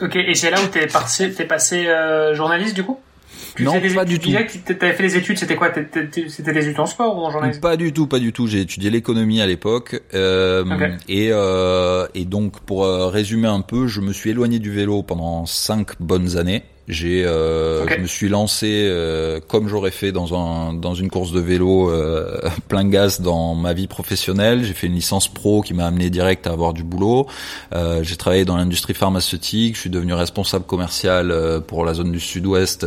Ok, 0.00 0.16
et 0.16 0.34
c'est 0.34 0.50
là 0.50 0.62
où 0.62 0.66
t'es 0.68 0.86
passé, 0.86 1.28
passé 1.28 1.88
euh, 1.88 2.34
journaliste 2.34 2.74
du 2.74 2.84
coup? 2.84 2.98
Non, 3.58 3.80
pas 3.94 4.04
du 4.04 4.18
tout. 4.18 4.30
Tu 4.30 4.36
avais 4.36 4.92
fait 4.92 5.02
les 5.02 5.16
études, 5.16 5.38
c'était 5.38 5.56
quoi? 5.56 5.72
C'était 5.74 6.52
des 6.52 6.68
études 6.68 6.80
en 6.80 6.86
sport 6.86 7.16
ou 7.16 7.20
en 7.20 7.30
journalisme? 7.30 7.60
Pas 7.60 7.76
du 7.76 7.92
tout, 7.92 8.06
pas 8.06 8.18
du 8.18 8.32
tout. 8.32 8.46
J'ai 8.46 8.60
étudié 8.60 8.90
l'économie 8.90 9.40
à 9.40 9.46
l'époque. 9.46 10.00
Euh, 10.14 10.64
et, 11.08 11.28
euh, 11.32 12.06
et 12.14 12.24
donc, 12.24 12.60
pour 12.60 12.84
euh, 12.84 13.08
résumer 13.08 13.48
un 13.48 13.60
peu, 13.60 13.86
je 13.86 14.00
me 14.00 14.12
suis 14.12 14.30
éloigné 14.30 14.58
du 14.58 14.70
vélo 14.70 15.02
pendant 15.02 15.46
cinq 15.46 16.00
bonnes 16.00 16.36
années. 16.36 16.62
J'ai, 16.90 17.24
euh, 17.24 17.86
je 17.86 18.00
me 18.00 18.06
suis 18.08 18.28
lancé 18.28 18.88
euh, 18.88 19.38
comme 19.46 19.68
j'aurais 19.68 19.92
fait 19.92 20.10
dans 20.10 20.34
un 20.34 20.74
dans 20.74 20.92
une 20.94 21.08
course 21.08 21.30
de 21.30 21.38
vélo 21.38 21.88
euh, 21.88 22.40
plein 22.68 22.84
gaz 22.84 23.20
dans 23.20 23.54
ma 23.54 23.74
vie 23.74 23.86
professionnelle. 23.86 24.64
J'ai 24.64 24.74
fait 24.74 24.88
une 24.88 24.94
licence 24.94 25.28
pro 25.28 25.62
qui 25.62 25.72
m'a 25.72 25.86
amené 25.86 26.10
direct 26.10 26.48
à 26.48 26.50
avoir 26.50 26.72
du 26.72 26.82
boulot. 26.82 27.28
Euh, 27.72 28.02
j'ai 28.02 28.16
travaillé 28.16 28.44
dans 28.44 28.56
l'industrie 28.56 28.94
pharmaceutique. 28.94 29.76
Je 29.76 29.82
suis 29.82 29.90
devenu 29.90 30.14
responsable 30.14 30.64
commercial 30.64 31.30
euh, 31.30 31.60
pour 31.60 31.84
la 31.84 31.94
zone 31.94 32.10
du 32.10 32.18
Sud-Ouest 32.18 32.84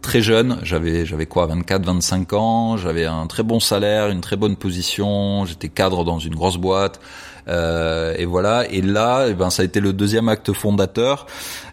très 0.00 0.20
jeune, 0.20 0.58
j'avais 0.62 1.06
j'avais 1.06 1.24
quoi 1.24 1.46
24 1.46 1.86
25 1.86 2.32
ans, 2.34 2.76
j'avais 2.76 3.06
un 3.06 3.26
très 3.26 3.42
bon 3.42 3.58
salaire, 3.58 4.10
une 4.10 4.20
très 4.20 4.36
bonne 4.36 4.54
position, 4.54 5.46
j'étais 5.46 5.70
cadre 5.70 6.04
dans 6.04 6.18
une 6.18 6.34
grosse 6.34 6.58
boîte. 6.58 7.00
Euh, 7.48 8.14
et 8.16 8.24
voilà. 8.24 8.66
Et 8.70 8.80
là, 8.80 9.26
eh 9.28 9.34
ben, 9.34 9.50
ça 9.50 9.62
a 9.62 9.64
été 9.64 9.80
le 9.80 9.92
deuxième 9.92 10.28
acte 10.28 10.52
fondateur. 10.52 11.26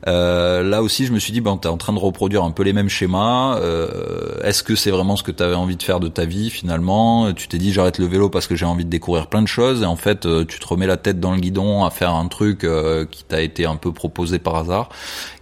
Euh, 0.08 0.64
là 0.64 0.82
aussi, 0.82 1.06
je 1.06 1.14
me 1.14 1.20
suis 1.20 1.32
dit, 1.32 1.42
ben, 1.42 1.58
t'es 1.58 1.68
en 1.68 1.78
train 1.78 1.94
de 1.94 2.00
reproduire 2.00 2.44
un 2.44 2.52
peu 2.52 2.64
les 2.64 2.74
mêmes 2.74 2.90
schémas. 2.90 3.58
Euh, 3.58 4.40
Est-ce 4.44 4.64
que 4.64 4.76
c'est 4.76 4.92
vraiment 4.92 5.16
ce 5.16 5.24
que 5.24 5.32
tu 5.32 5.44
avais 5.44 5.56
envie 5.56 5.76
de 5.76 5.84
faire 5.84 6.00
de 6.00 6.08
ta 6.08 6.26
vie 6.26 6.50
finalement? 6.50 7.32
Tu 7.34 7.48
t'es 7.48 7.58
dit, 7.58 7.72
j'arrête 7.72 8.00
le 8.00 8.06
vélo 8.06 8.30
parce 8.30 8.48
que 8.48 8.56
j'ai 8.56 8.66
envie 8.66 8.86
de 8.86 8.90
découvrir 8.90 9.28
plein 9.28 9.42
de 9.42 9.48
choses. 9.48 9.84
Et 9.84 9.86
en 9.86 9.96
fait, 9.96 10.26
euh, 10.26 10.46
tu 10.46 10.60
te 10.60 10.68
remets 10.68 10.88
la 10.88 10.98
tête 10.98 11.20
dans 11.20 11.32
le 11.32 11.40
guidon 11.40 11.86
à 11.86 11.90
faire 11.90 12.14
un 12.14 12.28
truc 12.28 12.64
euh, 12.64 13.06
qui 13.10 13.24
t'a 13.24 13.42
été 13.42 13.66
un 13.66 13.76
peu 13.76 13.92
proposé 13.92 14.40
par 14.40 14.56
hasard. 14.56 14.90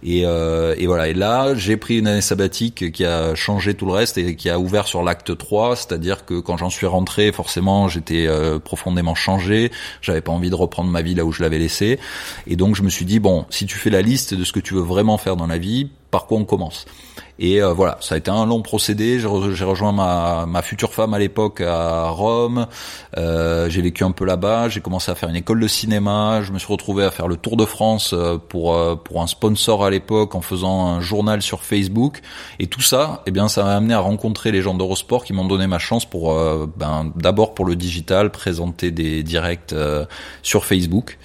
Et, 0.02 0.22
euh, 0.24 0.74
et 0.78 0.86
voilà. 0.86 1.08
Et 1.08 1.14
là, 1.14 1.54
j'ai 1.54 1.76
pris 1.76 1.98
une 1.98 2.06
année 2.06 2.20
sabbatique 2.20 2.92
qui 2.92 3.04
a 3.04 3.34
changé 3.34 3.74
tout 3.74 3.86
le 3.86 3.92
reste 3.92 4.18
et 4.18 4.36
qui 4.36 4.50
a 4.50 4.58
ouvert 4.58 4.86
sur 4.86 5.02
l'acte 5.02 5.36
3, 5.36 5.76
c'est-à-dire 5.76 6.24
que 6.24 6.38
quand 6.40 6.56
j'en 6.56 6.70
suis 6.70 6.86
rentré, 6.86 7.32
forcément, 7.32 7.88
j'étais 7.88 8.28
profondément 8.64 9.14
changé. 9.14 9.70
J'avais 10.02 10.20
pas 10.20 10.32
envie 10.32 10.50
de 10.50 10.54
reprendre 10.54 10.90
ma 10.90 11.02
vie 11.02 11.14
là 11.14 11.24
où 11.24 11.32
je 11.32 11.42
l'avais 11.42 11.58
laissé. 11.58 11.98
Et 12.46 12.56
donc 12.56 12.76
je 12.76 12.82
me 12.82 12.90
suis 12.90 13.04
dit 13.04 13.18
bon, 13.18 13.46
si 13.50 13.66
tu 13.66 13.76
fais 13.76 13.90
la 13.90 14.02
liste 14.02 14.34
de 14.34 14.44
que 14.52 14.60
tu 14.60 14.74
veux 14.74 14.80
vraiment 14.80 15.18
faire 15.18 15.36
dans 15.36 15.46
la 15.46 15.58
vie, 15.58 15.90
par 16.10 16.26
quoi 16.26 16.38
on 16.38 16.44
commence 16.44 16.86
et 17.42 17.62
euh, 17.62 17.72
voilà, 17.72 17.96
ça 18.00 18.16
a 18.16 18.18
été 18.18 18.30
un 18.30 18.44
long 18.44 18.60
procédé. 18.60 19.18
J'ai 19.18 19.64
rejoint 19.64 19.92
ma, 19.92 20.44
ma 20.46 20.60
future 20.60 20.92
femme 20.92 21.14
à 21.14 21.18
l'époque 21.18 21.62
à 21.62 22.10
Rome. 22.10 22.66
Euh, 23.16 23.70
j'ai 23.70 23.80
vécu 23.80 24.04
un 24.04 24.10
peu 24.10 24.26
là-bas. 24.26 24.68
J'ai 24.68 24.82
commencé 24.82 25.10
à 25.10 25.14
faire 25.14 25.30
une 25.30 25.36
école 25.36 25.58
de 25.58 25.66
cinéma. 25.66 26.42
Je 26.42 26.52
me 26.52 26.58
suis 26.58 26.70
retrouvé 26.70 27.02
à 27.02 27.10
faire 27.10 27.28
le 27.28 27.36
tour 27.36 27.56
de 27.56 27.64
France 27.64 28.12
euh, 28.12 28.36
pour 28.36 28.74
euh, 28.74 28.94
pour 28.94 29.22
un 29.22 29.26
sponsor 29.26 29.86
à 29.86 29.90
l'époque 29.90 30.34
en 30.34 30.42
faisant 30.42 30.86
un 30.86 31.00
journal 31.00 31.40
sur 31.40 31.62
Facebook. 31.62 32.20
Et 32.58 32.66
tout 32.66 32.82
ça, 32.82 33.22
eh 33.24 33.30
bien, 33.30 33.48
ça 33.48 33.64
m'a 33.64 33.74
amené 33.74 33.94
à 33.94 34.00
rencontrer 34.00 34.52
les 34.52 34.60
gens 34.60 34.74
d'Eurosport 34.74 35.24
qui 35.24 35.32
m'ont 35.32 35.46
donné 35.46 35.66
ma 35.66 35.78
chance 35.78 36.04
pour 36.04 36.34
ben 36.76 37.10
d'abord 37.16 37.54
pour 37.54 37.64
le 37.64 37.74
digital, 37.74 38.30
présenter 38.30 38.90
des 38.90 39.22
directs 39.22 39.74
sur 40.42 40.66
Facebook. 40.66 41.18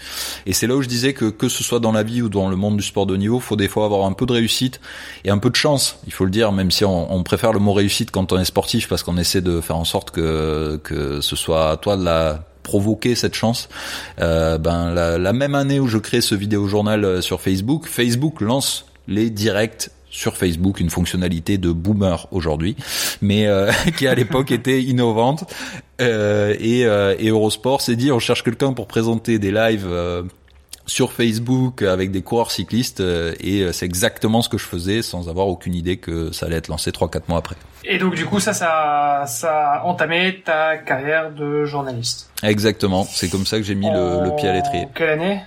Et 0.46 0.54
c'est 0.54 0.68
là 0.68 0.76
où 0.76 0.82
je 0.82 0.88
disais 0.88 1.14
que 1.14 1.26
que 1.26 1.50
ce 1.50 1.62
soit 1.62 1.82
dans 1.82 1.92
la 1.92 2.04
vie 2.04 2.22
ou 2.22 2.30
dans 2.30 2.48
le 2.48 2.56
monde 2.56 2.78
du 2.78 2.84
sport 2.84 3.06
de 3.06 3.18
niveau, 3.18 3.42
faut 3.42 3.58
des 3.58 3.68
fois 3.68 3.84
avoir 3.84 4.06
un 4.06 4.14
peu 4.14 4.26
de 4.26 4.32
réussite 4.32 4.80
et 5.26 5.30
un 5.30 5.40
peu 5.40 5.50
de 5.50 5.56
chance 5.56 6.00
il 6.06 6.14
faut 6.14 6.26
le 6.26 6.32
dire, 6.32 6.52
même 6.52 6.72
si 6.72 6.86
on, 6.86 7.24
préfère 7.24 7.52
le 7.52 7.60
mot 7.60 7.74
réussite 7.74 8.12
quand 8.12 8.32
on 8.32 8.40
est 8.40 8.46
sportif, 8.46 8.88
parce 8.88 9.04
qu'on 9.04 9.18
essaie 9.18 9.42
de 9.42 9.62
faire 9.62 9.78
en 9.78 9.86
sorte 9.86 10.12
que, 10.12 10.80
que 10.84 11.22
ce 11.22 11.36
soit 11.36 11.72
à 11.72 11.78
toi 11.78 11.98
de 11.98 12.04
la 12.04 12.42
provoquer 12.66 13.16
cette 13.16 13.36
chance. 13.36 13.70
Euh, 14.20 14.58
ben 14.58 14.92
la, 14.94 15.34
même 15.34 15.56
année 15.56 15.80
où 15.80 15.88
je 15.88 15.98
crée 15.98 16.22
ce 16.22 16.36
vidéo 16.36 16.68
journal 16.68 17.06
euh, 17.06 17.22
sur 17.22 17.40
Facebook, 17.40 17.86
Facebook 17.88 18.42
lance 18.42 18.86
les 19.08 19.30
directs 19.30 19.90
sur 20.10 20.36
Facebook, 20.38 20.80
une 20.80 20.90
fonctionnalité 20.90 21.58
de 21.58 21.72
boomer 21.72 22.28
aujourd'hui, 22.32 22.76
mais 23.22 23.48
euh, 23.48 23.72
qui 23.98 24.08
à 24.08 24.16
l'époque 24.16 24.52
était 24.52 24.82
innovante. 24.82 25.44
et, 26.00 26.82
et 26.82 27.30
Eurosport 27.30 27.82
s'est 27.82 27.96
dit 27.96 28.12
on 28.12 28.20
cherche 28.20 28.44
quelqu'un 28.44 28.74
pour 28.74 28.88
présenter 28.88 29.40
des 29.40 29.52
lives 29.52 29.88
sur 30.88 31.12
Facebook 31.12 31.82
avec 31.82 32.12
des 32.12 32.22
coureurs 32.22 32.52
cyclistes 32.52 33.00
euh, 33.00 33.34
et 33.40 33.62
euh, 33.62 33.72
c'est 33.72 33.86
exactement 33.86 34.42
ce 34.42 34.50
que 34.50 34.58
je 34.58 34.66
faisais 34.66 35.02
sans 35.02 35.30
avoir 35.30 35.48
aucune 35.48 35.74
idée 35.74 35.98
que 35.98 36.32
ça 36.32 36.46
allait 36.46 36.58
être 36.58 36.68
lancé 36.68 36.92
3-4 36.92 37.22
mois 37.28 37.40
après. 37.40 37.56
Et 37.84 37.98
donc 37.98 38.16
du 38.16 38.26
coup 38.26 38.40
ça, 38.40 38.54
ça, 38.54 39.24
ça 39.28 39.74
a 39.74 39.84
entamé 39.84 40.42
ta 40.44 40.78
carrière 40.78 41.32
de 41.32 41.66
journaliste. 41.66 42.30
Exactement, 42.44 43.04
c'est 43.04 43.30
comme 43.30 43.46
ça 43.46 43.58
que 43.58 43.64
j'ai 43.64 43.76
mis 43.76 43.90
le, 43.90 44.36
pied 44.36 44.48
à 44.48 44.54
l'étrier. 44.54 44.88
Quelle 44.94 45.10
année? 45.10 45.42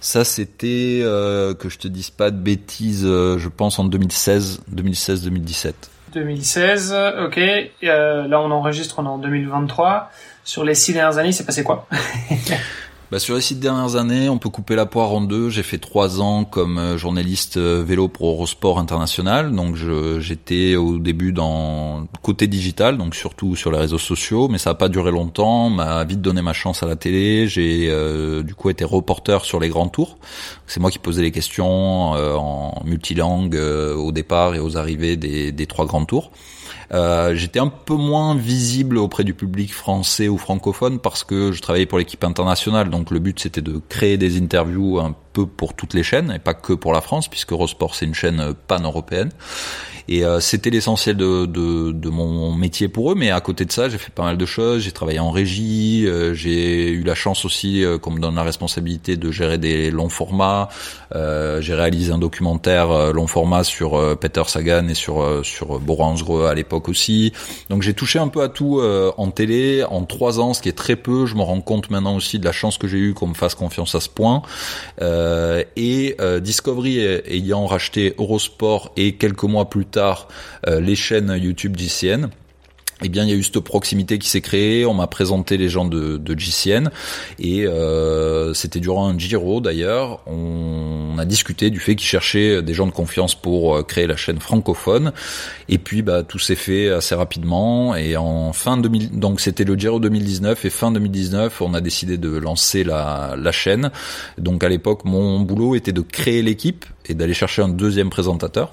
Ça, 0.00 0.22
c'était 0.22 1.00
euh, 1.02 1.54
que 1.54 1.70
je 1.70 1.78
te 1.78 1.88
dise 1.88 2.10
pas 2.10 2.30
de 2.30 2.36
bêtises. 2.36 3.04
je 3.04 3.48
pense 3.48 3.78
en 3.78 3.84
2016, 3.84 4.60
2016-2017. 4.74 5.72
2016, 6.12 6.94
ok. 7.24 7.40
là, 7.82 8.40
on 8.40 8.50
enregistre, 8.50 8.98
on 8.98 9.06
est 9.06 9.08
en 9.08 9.18
2023. 9.18 10.10
Sur 10.44 10.62
les 10.62 10.74
six 10.74 10.92
dernières 10.92 11.16
années, 11.16 11.32
c'est 11.32 11.46
passé 11.46 11.64
quoi? 11.64 11.88
Bah, 13.14 13.20
sur 13.20 13.36
les 13.36 13.42
six 13.42 13.54
dernières 13.54 13.94
années, 13.94 14.28
on 14.28 14.38
peut 14.38 14.48
couper 14.48 14.74
la 14.74 14.86
poire 14.86 15.12
en 15.12 15.20
deux. 15.20 15.48
J'ai 15.48 15.62
fait 15.62 15.78
trois 15.78 16.20
ans 16.20 16.44
comme 16.44 16.78
euh, 16.78 16.98
journaliste 16.98 17.58
euh, 17.58 17.84
vélo 17.86 18.08
pour 18.08 18.28
Eurosport 18.28 18.80
International. 18.80 19.54
Donc 19.54 19.76
j'étais 20.18 20.74
au 20.74 20.98
début 20.98 21.32
dans 21.32 22.08
côté 22.22 22.48
digital, 22.48 22.98
donc 22.98 23.14
surtout 23.14 23.54
sur 23.54 23.70
les 23.70 23.78
réseaux 23.78 23.98
sociaux, 23.98 24.48
mais 24.48 24.58
ça 24.58 24.70
n'a 24.70 24.74
pas 24.74 24.88
duré 24.88 25.12
longtemps. 25.12 25.70
M'a 25.70 26.02
vite 26.02 26.22
donné 26.22 26.42
ma 26.42 26.54
chance 26.54 26.82
à 26.82 26.86
la 26.86 26.96
télé. 26.96 27.46
J'ai 27.46 27.86
euh, 27.88 28.42
du 28.42 28.56
coup 28.56 28.68
été 28.68 28.84
reporter 28.84 29.44
sur 29.44 29.60
les 29.60 29.68
grands 29.68 29.86
tours. 29.86 30.18
C'est 30.66 30.80
moi 30.80 30.90
qui 30.90 30.98
posais 30.98 31.22
les 31.22 31.30
questions 31.30 32.14
en 32.14 32.82
multilangue 32.84 33.54
au 33.54 34.10
départ 34.10 34.56
et 34.56 34.58
aux 34.58 34.76
arrivées 34.76 35.16
des, 35.16 35.52
des 35.52 35.66
trois 35.68 35.86
grands 35.86 36.04
tours. 36.04 36.32
Euh, 36.92 37.34
j'étais 37.34 37.60
un 37.60 37.68
peu 37.68 37.94
moins 37.94 38.34
visible 38.34 38.98
auprès 38.98 39.24
du 39.24 39.34
public 39.34 39.72
français 39.72 40.28
ou 40.28 40.38
francophone 40.38 40.98
parce 40.98 41.24
que 41.24 41.52
je 41.52 41.60
travaillais 41.62 41.86
pour 41.86 41.98
l'équipe 41.98 42.24
internationale. 42.24 42.90
Donc 42.90 43.10
le 43.10 43.18
but 43.18 43.40
c'était 43.40 43.62
de 43.62 43.80
créer 43.88 44.18
des 44.18 44.38
interviews 44.38 44.98
un 44.98 45.14
peu 45.34 45.46
pour 45.46 45.74
toutes 45.74 45.92
les 45.94 46.02
chaînes 46.02 46.32
et 46.34 46.38
pas 46.38 46.54
que 46.54 46.72
pour 46.72 46.92
la 46.92 47.00
France, 47.00 47.28
puisque 47.28 47.52
Eurosport 47.52 47.94
c'est 47.94 48.06
une 48.06 48.14
chaîne 48.14 48.54
pan-européenne. 48.68 49.30
Et 50.06 50.24
euh, 50.24 50.38
c'était 50.38 50.68
l'essentiel 50.68 51.16
de, 51.16 51.46
de, 51.46 51.92
de, 51.92 52.10
mon 52.10 52.52
métier 52.52 52.88
pour 52.88 53.12
eux. 53.12 53.14
Mais 53.14 53.30
à 53.30 53.40
côté 53.40 53.64
de 53.64 53.72
ça, 53.72 53.88
j'ai 53.88 53.96
fait 53.96 54.12
pas 54.12 54.22
mal 54.22 54.36
de 54.36 54.46
choses. 54.46 54.82
J'ai 54.82 54.92
travaillé 54.92 55.18
en 55.18 55.30
régie. 55.30 56.04
Euh, 56.06 56.34
j'ai 56.34 56.90
eu 56.90 57.02
la 57.02 57.14
chance 57.14 57.44
aussi, 57.44 57.82
euh, 57.82 57.98
qu'on 57.98 58.10
me 58.10 58.20
donne 58.20 58.34
la 58.34 58.42
responsabilité 58.42 59.16
de 59.16 59.30
gérer 59.30 59.56
des 59.56 59.90
longs 59.90 60.10
formats. 60.10 60.68
j'ai 61.14 61.74
réalisé 61.74 62.12
un 62.12 62.18
documentaire 62.18 63.12
long 63.12 63.26
format 63.26 63.64
sur 63.64 64.18
Peter 64.18 64.42
Sagan 64.46 64.88
et 64.88 64.94
sur 64.94 65.44
sur 65.44 65.78
Boransgre 65.78 66.46
à 66.46 66.54
l'époque 66.54 66.88
aussi. 66.88 67.32
Donc 67.70 67.82
j'ai 67.82 67.94
touché 67.94 68.18
un 68.18 68.28
peu 68.28 68.42
à 68.42 68.48
tout 68.48 68.80
en 69.16 69.30
télé 69.30 69.84
en 69.84 70.04
trois 70.04 70.40
ans, 70.40 70.54
ce 70.54 70.62
qui 70.62 70.68
est 70.68 70.76
très 70.76 70.96
peu. 70.96 71.26
Je 71.26 71.36
me 71.36 71.42
rends 71.42 71.60
compte 71.60 71.90
maintenant 71.90 72.16
aussi 72.16 72.38
de 72.38 72.44
la 72.44 72.52
chance 72.52 72.78
que 72.78 72.88
j'ai 72.88 72.98
eue 72.98 73.14
qu'on 73.14 73.28
me 73.28 73.34
fasse 73.34 73.54
confiance 73.54 73.94
à 73.94 74.00
ce 74.00 74.08
point. 74.08 74.42
Et 75.76 76.16
Discovery 76.40 76.98
ayant 76.98 77.66
racheté 77.66 78.14
Eurosport 78.18 78.92
et 78.96 79.14
quelques 79.16 79.44
mois 79.44 79.70
plus 79.70 79.86
tard 79.86 80.28
euh, 80.66 80.80
les 80.80 80.96
chaînes 80.96 81.36
YouTube 81.40 81.76
GCN 81.76 82.28
eh 83.02 83.08
bien, 83.08 83.24
il 83.24 83.30
y 83.30 83.32
a 83.32 83.36
eu 83.36 83.42
cette 83.42 83.58
proximité 83.60 84.18
qui 84.18 84.28
s'est 84.28 84.40
créée. 84.40 84.86
On 84.86 84.94
m'a 84.94 85.06
présenté 85.06 85.56
les 85.56 85.68
gens 85.68 85.84
de, 85.84 86.16
de 86.16 86.38
GCN 86.38 86.90
et 87.38 87.66
euh, 87.66 88.54
c'était 88.54 88.80
durant 88.80 89.08
un 89.08 89.18
Giro 89.18 89.60
d'ailleurs. 89.60 90.20
On 90.26 91.16
a 91.18 91.24
discuté 91.24 91.70
du 91.70 91.80
fait 91.80 91.96
qu'ils 91.96 92.08
cherchaient 92.08 92.62
des 92.62 92.74
gens 92.74 92.86
de 92.86 92.92
confiance 92.92 93.34
pour 93.34 93.76
euh, 93.76 93.82
créer 93.82 94.06
la 94.06 94.16
chaîne 94.16 94.38
francophone. 94.38 95.12
Et 95.68 95.78
puis, 95.78 96.02
bah, 96.02 96.22
tout 96.22 96.38
s'est 96.38 96.54
fait 96.54 96.88
assez 96.88 97.14
rapidement. 97.14 97.96
Et 97.96 98.16
en 98.16 98.52
fin 98.52 98.76
2000, 98.76 99.18
donc 99.18 99.40
c'était 99.40 99.64
le 99.64 99.74
Giro 99.74 99.98
2019 99.98 100.64
et 100.64 100.70
fin 100.70 100.92
2019, 100.92 101.62
on 101.62 101.74
a 101.74 101.80
décidé 101.80 102.16
de 102.16 102.30
lancer 102.30 102.84
la, 102.84 103.34
la 103.36 103.52
chaîne. 103.52 103.90
Donc 104.38 104.62
à 104.62 104.68
l'époque, 104.68 105.04
mon 105.04 105.40
boulot 105.40 105.74
était 105.74 105.92
de 105.92 106.00
créer 106.00 106.42
l'équipe 106.42 106.84
et 107.06 107.14
d'aller 107.14 107.34
chercher 107.34 107.62
un 107.62 107.68
deuxième 107.68 108.10
présentateur. 108.10 108.72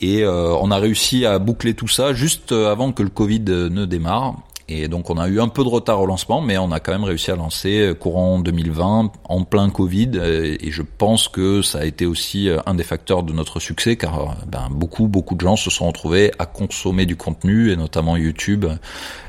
Et 0.00 0.22
euh, 0.22 0.54
on 0.60 0.70
a 0.70 0.78
réussi 0.78 1.26
à 1.26 1.38
boucler 1.38 1.74
tout 1.74 1.88
ça 1.88 2.14
juste 2.14 2.52
euh, 2.52 2.70
avant 2.70 2.92
que 2.92 3.02
le 3.02 3.10
Covid 3.10 3.44
euh, 3.48 3.68
ne 3.68 3.84
démarre. 3.84 4.36
Et 4.68 4.86
donc 4.86 5.10
on 5.10 5.18
a 5.18 5.28
eu 5.28 5.40
un 5.40 5.48
peu 5.48 5.64
de 5.64 5.68
retard 5.68 6.00
au 6.00 6.06
lancement, 6.06 6.40
mais 6.40 6.56
on 6.56 6.70
a 6.70 6.78
quand 6.78 6.92
même 6.92 7.02
réussi 7.02 7.32
à 7.32 7.36
lancer 7.36 7.92
courant 7.98 8.38
2020 8.38 9.10
en 9.24 9.44
plein 9.44 9.68
Covid. 9.68 10.12
Et 10.60 10.70
je 10.70 10.82
pense 10.82 11.26
que 11.26 11.60
ça 11.60 11.80
a 11.80 11.84
été 11.84 12.06
aussi 12.06 12.48
un 12.66 12.74
des 12.74 12.84
facteurs 12.84 13.24
de 13.24 13.32
notre 13.32 13.58
succès, 13.58 13.96
car 13.96 14.36
ben, 14.46 14.68
beaucoup 14.70 15.08
beaucoup 15.08 15.34
de 15.34 15.40
gens 15.40 15.56
se 15.56 15.70
sont 15.70 15.88
retrouvés 15.88 16.30
à 16.38 16.46
consommer 16.46 17.04
du 17.04 17.16
contenu 17.16 17.72
et 17.72 17.76
notamment 17.76 18.16
YouTube 18.16 18.64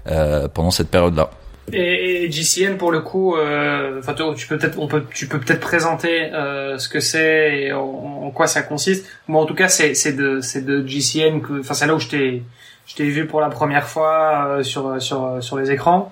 pendant 0.06 0.70
cette 0.70 0.92
période-là. 0.92 1.32
Et, 1.72 2.30
GCN 2.32 2.78
pour 2.78 2.92
le 2.92 3.02
coup, 3.02 3.36
euh, 3.36 4.00
enfin 4.00 4.14
tu 4.36 4.48
peux 4.48 4.58
peut-être, 4.58 4.80
on 4.80 4.88
peut, 4.88 5.04
tu 5.14 5.28
peux 5.28 5.40
peut-être 5.40 5.60
présenter 5.60 6.34
euh, 6.34 6.78
ce 6.78 6.90
que 6.90 7.00
c'est 7.00 7.60
et 7.62 7.74
en, 7.74 8.32
quoi 8.32 8.48
ça 8.48 8.62
consiste. 8.62 9.06
Moi 9.28 9.42
en 9.42 9.46
tout 9.46 9.54
cas 9.56 9.68
c'est 9.70 9.94
c'est 9.94 10.14
de 10.14 10.42
c'est 10.42 10.66
de 10.66 10.86
GCN 10.86 11.42
que, 11.42 11.60
enfin 11.60 11.74
c'est 11.74 11.88
là 11.88 11.96
où 11.96 12.00
je 12.00 12.08
t'ai 12.08 12.44
je 12.88 12.96
t'ai 12.96 13.06
vu 13.06 13.26
pour 13.26 13.42
la 13.42 13.50
première 13.50 13.88
fois 13.88 14.48
euh, 14.48 14.64
sur 14.64 15.02
sur 15.02 15.38
sur 15.42 15.58
les 15.58 15.72
écrans. 15.72 16.12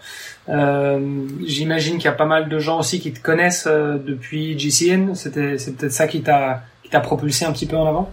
Euh, 0.49 1.27
J'imagine 1.45 1.95
qu'il 1.97 2.05
y 2.05 2.07
a 2.07 2.13
pas 2.13 2.25
mal 2.25 2.49
de 2.49 2.59
gens 2.59 2.79
aussi 2.79 2.99
qui 2.99 3.11
te 3.11 3.19
connaissent 3.21 3.67
euh, 3.67 3.97
depuis 3.97 4.57
GCN. 4.57 5.13
C'était 5.13 5.57
c'est 5.57 5.75
peut-être 5.75 5.91
ça 5.91 6.07
qui 6.07 6.21
t'a 6.21 6.63
qui 6.83 6.89
t'a 6.89 6.99
propulsé 6.99 7.45
un 7.45 7.51
petit 7.51 7.65
peu 7.65 7.77
en 7.77 7.87
avant? 7.87 8.09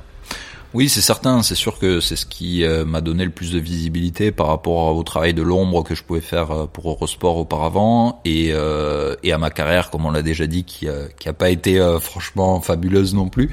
Oui, 0.77 0.91
c'est 0.91 1.01
certain. 1.01 1.43
C'est 1.43 1.55
sûr 1.55 1.79
que 1.79 2.01
c'est 2.01 2.17
ce 2.17 2.27
qui 2.27 2.63
euh, 2.63 2.85
m'a 2.85 3.01
donné 3.01 3.25
le 3.25 3.31
plus 3.31 3.51
de 3.51 3.59
visibilité 3.59 4.31
par 4.31 4.49
rapport 4.49 4.95
au 4.95 5.03
travail 5.05 5.33
de 5.33 5.41
l'ombre 5.41 5.83
que 5.83 5.95
je 5.95 6.03
pouvais 6.03 6.21
faire 6.21 6.51
euh, 6.51 6.67
pour 6.67 6.91
Eurosport 6.91 7.39
auparavant 7.39 8.21
et, 8.27 8.51
euh, 8.51 9.17
et 9.23 9.33
à 9.33 9.39
ma 9.39 9.49
carrière, 9.49 9.89
comme 9.89 10.05
on 10.05 10.11
l'a 10.11 10.21
déjà 10.21 10.47
dit, 10.47 10.65
qui, 10.65 10.87
qui 11.19 11.29
a 11.31 11.33
pas 11.33 11.49
été 11.49 11.81
franchement 12.03 12.61
fabuleuse 12.61 13.15
non 13.15 13.31
plus. 13.31 13.49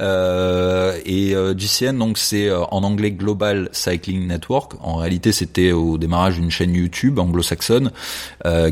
et 0.00 1.34
GCN, 1.56 1.96
donc 1.96 2.18
c'est 2.18 2.50
en 2.52 2.82
anglais 2.82 3.12
Global 3.12 3.68
Cycling 3.70 4.26
Network. 4.26 4.72
En 4.80 4.96
réalité, 4.96 5.30
c'était 5.30 5.70
au 5.70 5.96
démarrage 5.96 6.40
d'une 6.40 6.50
chaîne 6.50 6.74
YouTube 6.74 7.20
anglo-saxonne 7.20 7.92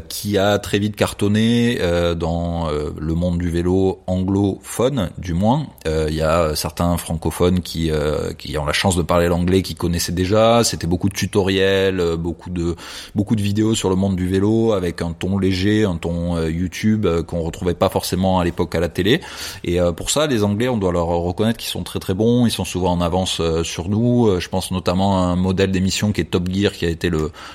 qui 0.08 0.38
a 0.38 0.58
très 0.58 0.80
vite 0.80 0.96
cartonné 0.96 1.78
dans 2.16 2.68
le 2.68 3.14
monde 3.14 3.38
du 3.38 3.50
vélo 3.50 4.02
anglophone, 4.08 5.10
du 5.18 5.34
moins. 5.34 5.68
Il 5.86 6.14
y 6.14 6.22
a 6.22 6.56
certains 6.56 6.96
francophones 6.96 7.60
qui 7.60 7.91
euh, 7.92 8.32
qui 8.32 8.56
ont 8.58 8.64
la 8.64 8.72
chance 8.72 8.96
de 8.96 9.02
parler 9.02 9.28
l'anglais, 9.28 9.62
qui 9.62 9.74
connaissaient 9.74 10.12
déjà. 10.12 10.64
C'était 10.64 10.86
beaucoup 10.86 11.08
de 11.08 11.14
tutoriels, 11.14 12.00
euh, 12.00 12.16
beaucoup 12.16 12.50
de 12.50 12.74
beaucoup 13.14 13.36
de 13.36 13.42
vidéos 13.42 13.74
sur 13.74 13.88
le 13.90 13.96
monde 13.96 14.16
du 14.16 14.28
vélo 14.28 14.72
avec 14.72 15.02
un 15.02 15.12
ton 15.12 15.38
léger, 15.38 15.84
un 15.84 15.96
ton 15.96 16.36
euh, 16.36 16.50
YouTube 16.50 17.06
qu'on 17.26 17.42
retrouvait 17.42 17.74
pas 17.74 17.88
forcément 17.88 18.40
à 18.40 18.44
l'époque 18.44 18.74
à 18.74 18.80
la 18.80 18.88
télé. 18.88 19.20
Et 19.64 19.78
pour 19.96 20.10
ça, 20.10 20.26
les 20.26 20.42
Anglais, 20.44 20.68
on 20.68 20.76
doit 20.76 20.92
leur 20.92 21.06
reconnaître 21.06 21.58
qu'ils 21.58 21.70
sont 21.70 21.82
très 21.82 21.98
très 21.98 22.14
bons. 22.14 22.46
Ils 22.46 22.50
sont 22.50 22.64
souvent 22.64 22.92
en 22.92 23.00
avance 23.00 23.40
sur 23.62 23.88
nous. 23.88 24.40
Je 24.40 24.48
pense 24.48 24.70
notamment 24.70 25.22
à 25.22 25.26
un 25.26 25.36
modèle 25.36 25.70
d'émission 25.70 26.12
qui 26.12 26.20
est 26.20 26.24
Top 26.24 26.48
Gear, 26.50 26.72
qui 26.72 26.86
a 26.86 26.88
été 26.88 27.10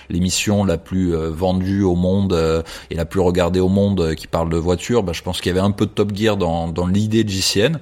l'émission 0.09 0.63
la 0.63 0.77
plus 0.77 1.13
vendue 1.15 1.83
au 1.83 1.95
monde 1.95 2.63
et 2.89 2.95
la 2.95 3.05
plus 3.05 3.19
regardée 3.19 3.59
au 3.59 3.69
monde, 3.69 4.15
qui 4.15 4.27
parle 4.27 4.49
de 4.49 4.57
voitures. 4.57 5.03
Bah, 5.03 5.13
je 5.13 5.21
pense 5.21 5.41
qu'il 5.41 5.49
y 5.49 5.57
avait 5.57 5.65
un 5.65 5.71
peu 5.71 5.85
de 5.85 5.91
Top 5.91 6.15
Gear 6.15 6.37
dans 6.37 6.67
dans 6.67 6.87
l'idée 6.87 7.23
de 7.23 7.29
JCN. 7.29 7.79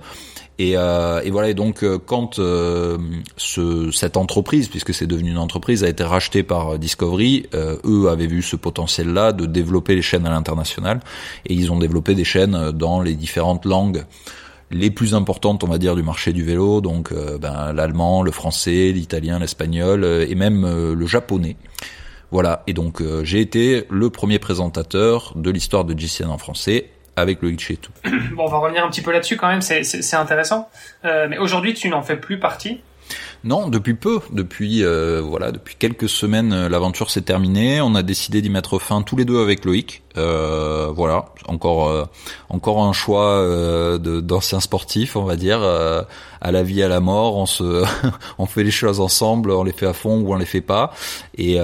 Et, 0.57 0.77
euh, 0.77 1.21
et, 1.23 1.31
voilà. 1.31 1.53
Donc, 1.53 1.83
euh, 1.83 1.99
quand 2.03 2.39
euh, 2.39 2.97
ce, 3.35 3.91
cette 3.91 4.15
entreprise, 4.15 4.69
puisque 4.69 4.93
c'est 4.93 5.07
devenu 5.07 5.31
une 5.31 5.37
entreprise, 5.37 5.83
a 5.83 5.89
été 5.89 6.03
rachetée 6.03 6.43
par 6.43 6.79
Discovery, 6.79 7.47
eux 7.53 8.07
avaient 8.09 8.27
vu 8.27 8.41
ce 8.41 8.55
potentiel-là 8.55 9.33
de 9.33 9.45
développer 9.45 9.95
les 9.95 10.01
chaînes 10.01 10.25
à 10.25 10.29
l'international, 10.29 11.01
et 11.45 11.53
ils 11.53 11.71
ont 11.71 11.79
développé 11.79 12.15
des 12.15 12.23
chaînes 12.23 12.71
dans 12.71 13.01
les 13.01 13.15
différentes 13.15 13.65
langues 13.65 14.05
les 14.71 14.89
plus 14.89 15.13
importantes, 15.13 15.63
on 15.63 15.67
va 15.67 15.77
dire, 15.77 15.95
du 15.95 16.01
marché 16.01 16.33
du 16.33 16.43
vélo, 16.43 16.81
donc 16.81 17.13
ben, 17.13 17.71
l'allemand, 17.71 18.23
le 18.23 18.31
français, 18.31 18.91
l'italien, 18.91 19.37
l'espagnol, 19.37 20.03
et 20.03 20.33
même 20.35 20.65
le 20.65 21.05
japonais. 21.05 21.55
Voilà. 22.31 22.63
Et 22.65 22.73
donc, 22.73 23.03
j'ai 23.23 23.41
été 23.41 23.85
le 23.91 24.09
premier 24.09 24.39
présentateur 24.39 25.33
de 25.35 25.51
l'histoire 25.51 25.85
de 25.85 25.97
GCN 25.97 26.29
en 26.29 26.39
français 26.39 26.89
avec 27.15 27.41
le 27.41 27.55
tout. 27.55 27.91
Bon, 28.33 28.45
on 28.45 28.49
va 28.49 28.57
revenir 28.57 28.83
un 28.83 28.89
petit 28.89 29.01
peu 29.01 29.11
là-dessus 29.11 29.37
quand 29.37 29.47
même, 29.47 29.61
c'est 29.61 30.15
intéressant. 30.15 30.69
Euh, 31.05 31.27
mais 31.29 31.37
aujourd'hui, 31.37 31.73
tu 31.73 31.89
n'en 31.89 32.01
fais 32.01 32.17
plus 32.17 32.39
partie. 32.39 32.81
Non, 33.45 33.69
depuis 33.69 33.93
peu, 33.93 34.21
depuis 34.33 34.83
euh, 34.83 35.21
voilà, 35.21 35.51
depuis 35.51 35.75
quelques 35.77 36.09
semaines, 36.09 36.51
euh, 36.51 36.67
l'aventure 36.67 37.11
s'est 37.11 37.21
terminée. 37.21 37.79
On 37.79 37.93
a 37.93 38.01
décidé 38.01 38.41
d'y 38.41 38.49
mettre 38.49 38.79
fin 38.79 39.03
tous 39.03 39.15
les 39.15 39.23
deux 39.23 39.39
avec 39.39 39.65
Loïc. 39.65 40.01
Euh, 40.17 40.91
voilà, 40.95 41.25
encore 41.47 41.89
euh, 41.89 42.05
encore 42.49 42.83
un 42.85 42.93
choix 42.93 43.31
euh, 43.31 43.97
d'anciens 43.97 44.61
sportifs, 44.61 45.17
on 45.17 45.23
va 45.23 45.35
dire, 45.35 45.61
à 45.61 46.51
la 46.51 46.63
vie 46.63 46.81
à 46.83 46.87
la 46.87 47.01
mort. 47.01 47.35
On 47.35 47.45
se 47.45 47.83
on 48.37 48.45
fait 48.45 48.63
les 48.63 48.71
choses 48.71 48.99
ensemble, 48.99 49.51
on 49.51 49.63
les 49.63 49.73
fait 49.73 49.87
à 49.87 49.93
fond 49.93 50.21
ou 50.21 50.33
on 50.33 50.37
les 50.37 50.45
fait 50.45 50.61
pas. 50.61 50.93
Et 51.37 51.57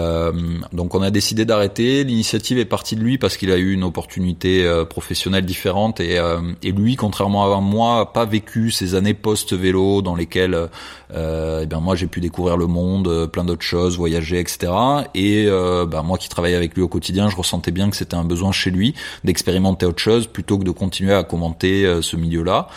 donc 0.74 0.96
on 0.96 1.02
a 1.02 1.12
décidé 1.12 1.46
d'arrêter. 1.46 2.04
L'initiative 2.04 2.58
est 2.58 2.66
partie 2.66 2.96
de 2.96 3.02
lui 3.02 3.18
parce 3.18 3.38
qu'il 3.38 3.52
a 3.52 3.58
eu 3.58 3.72
une 3.74 3.84
opportunité 3.84 4.70
professionnelle 4.90 5.46
différente 5.46 6.00
et, 6.00 6.20
et 6.64 6.72
lui, 6.72 6.96
contrairement 6.96 7.56
à 7.56 7.62
moi, 7.62 8.00
a 8.00 8.06
pas 8.06 8.26
vécu 8.26 8.72
ces 8.72 8.96
années 8.96 9.14
post 9.14 9.54
vélo 9.54 10.02
dans 10.02 10.16
lesquelles 10.16 10.70
ben 11.72 11.80
moi 11.80 11.96
j'ai 11.96 12.08
pu 12.08 12.20
découvrir 12.20 12.58
le 12.58 12.68
monde, 12.68 13.28
plein 13.32 13.44
d'autres 13.46 13.64
choses, 13.64 13.98
voyager, 13.98 14.40
etc. 14.40 14.72
Et 15.16 15.48
ben 15.48 16.04
moi 16.04 16.18
qui 16.18 16.30
travaillais 16.30 16.56
avec 16.56 16.76
lui 16.76 16.82
au 16.82 16.88
quotidien, 16.88 17.30
je 17.30 17.36
ressentais 17.36 17.72
bien 17.72 17.90
que 17.90 17.96
c'était 17.96 18.16
un 18.16 18.26
besoin 18.26 18.52
chez 18.52 18.72
lui 18.72 18.94
d'expérimenter 19.24 19.86
autre 19.86 20.02
chose 20.02 20.28
plutôt 20.28 20.58
que 20.58 20.64
de 20.64 20.72
continuer 20.72 21.14
à 21.14 21.24
commenter 21.24 21.86
euh, 21.86 22.02
ce 22.02 22.16
milieu-là. 22.16 22.68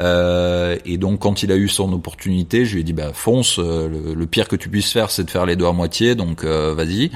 Euh, 0.00 0.76
et 0.86 0.96
donc 0.96 1.20
quand 1.20 1.42
il 1.42 1.52
a 1.52 1.56
eu 1.56 1.68
son 1.68 1.92
opportunité, 1.92 2.64
je 2.64 2.74
lui 2.74 2.80
ai 2.80 2.84
dit 2.84 2.92
bah 2.92 3.10
fonce, 3.12 3.58
euh, 3.58 4.14
le, 4.14 4.26
pire 4.26 4.48
que 4.48 4.56
tu 4.56 4.68
puisses 4.68 4.92
faire 4.92 5.10
c'est 5.10 5.24
de 5.24 5.30
faire 5.30 5.44
les 5.44 5.56
deux 5.56 5.66
à 5.66 5.72
moitié, 5.72 6.14
donc 6.14 6.44
vas-y. 6.44 7.10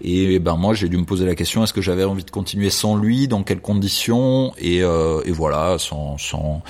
Et, 0.00 0.38
ben 0.38 0.56
moi 0.56 0.74
j'ai 0.74 0.88
dû 0.88 0.96
me 0.96 1.04
poser 1.04 1.26
la 1.26 1.34
question 1.34 1.64
est-ce 1.64 1.72
que 1.72 1.80
j'avais 1.80 2.04
envie 2.04 2.24
de 2.24 2.30
continuer 2.30 2.70
sans 2.70 2.96
lui, 2.96 3.28
dans 3.28 3.42
quelles 3.42 3.60
conditions? 3.60 4.52
Et, 4.58 4.78
et 4.78 5.32
voilà, 5.32 5.76
sans, 5.78 6.16
sans 6.18 6.62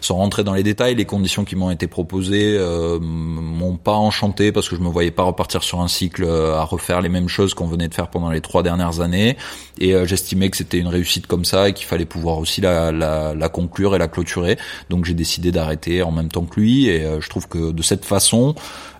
sans 0.00 0.16
rentrer 0.16 0.44
dans 0.44 0.54
les 0.54 0.62
détails, 0.62 0.94
les 0.94 1.04
conditions 1.04 1.44
qui 1.44 1.56
m'ont 1.56 1.70
été 1.70 1.86
proposées 1.86 2.58
m'ont 3.00 3.76
pas 3.76 3.94
enchanté 3.94 4.52
parce 4.52 4.68
que 4.68 4.76
je 4.76 4.80
me 4.80 4.88
voyais 4.88 5.10
pas 5.10 5.24
repartir 5.24 5.62
sur 5.62 5.80
un 5.80 5.88
cycle 5.88 6.24
à 6.26 6.62
refaire 6.62 7.00
les 7.00 7.08
mêmes 7.08 7.28
choses 7.28 7.54
qu'on 7.54 7.66
venait 7.66 7.88
de 7.88 7.94
faire 7.94 8.08
pendant 8.08 8.30
les 8.30 8.40
trois 8.40 8.62
dernières 8.62 9.00
années 9.00 9.36
et 9.78 9.94
j'estime 10.06 10.48
que 10.50 10.56
c'était 10.56 10.78
une 10.78 10.88
réussite 10.88 11.26
comme 11.26 11.44
ça 11.44 11.68
et 11.68 11.72
qu'il 11.72 11.86
fallait 11.86 12.04
pouvoir 12.04 12.38
aussi 12.38 12.60
la, 12.60 12.92
la, 12.92 13.34
la, 13.34 13.48
conclure 13.48 13.94
et 13.94 13.98
la 13.98 14.08
clôturer. 14.08 14.58
Donc 14.90 15.04
j'ai 15.04 15.14
décidé 15.16 15.50
d'arrêter 15.50 16.02
en 16.02 16.12
même 16.12 16.28
temps 16.28 16.44
que 16.44 16.60
lui 16.60 16.88
et 16.88 17.04
euh, 17.04 17.20
je 17.20 17.28
trouve 17.28 17.48
que 17.48 17.72
de 17.72 17.82
cette 17.82 18.04
façon, 18.04 18.54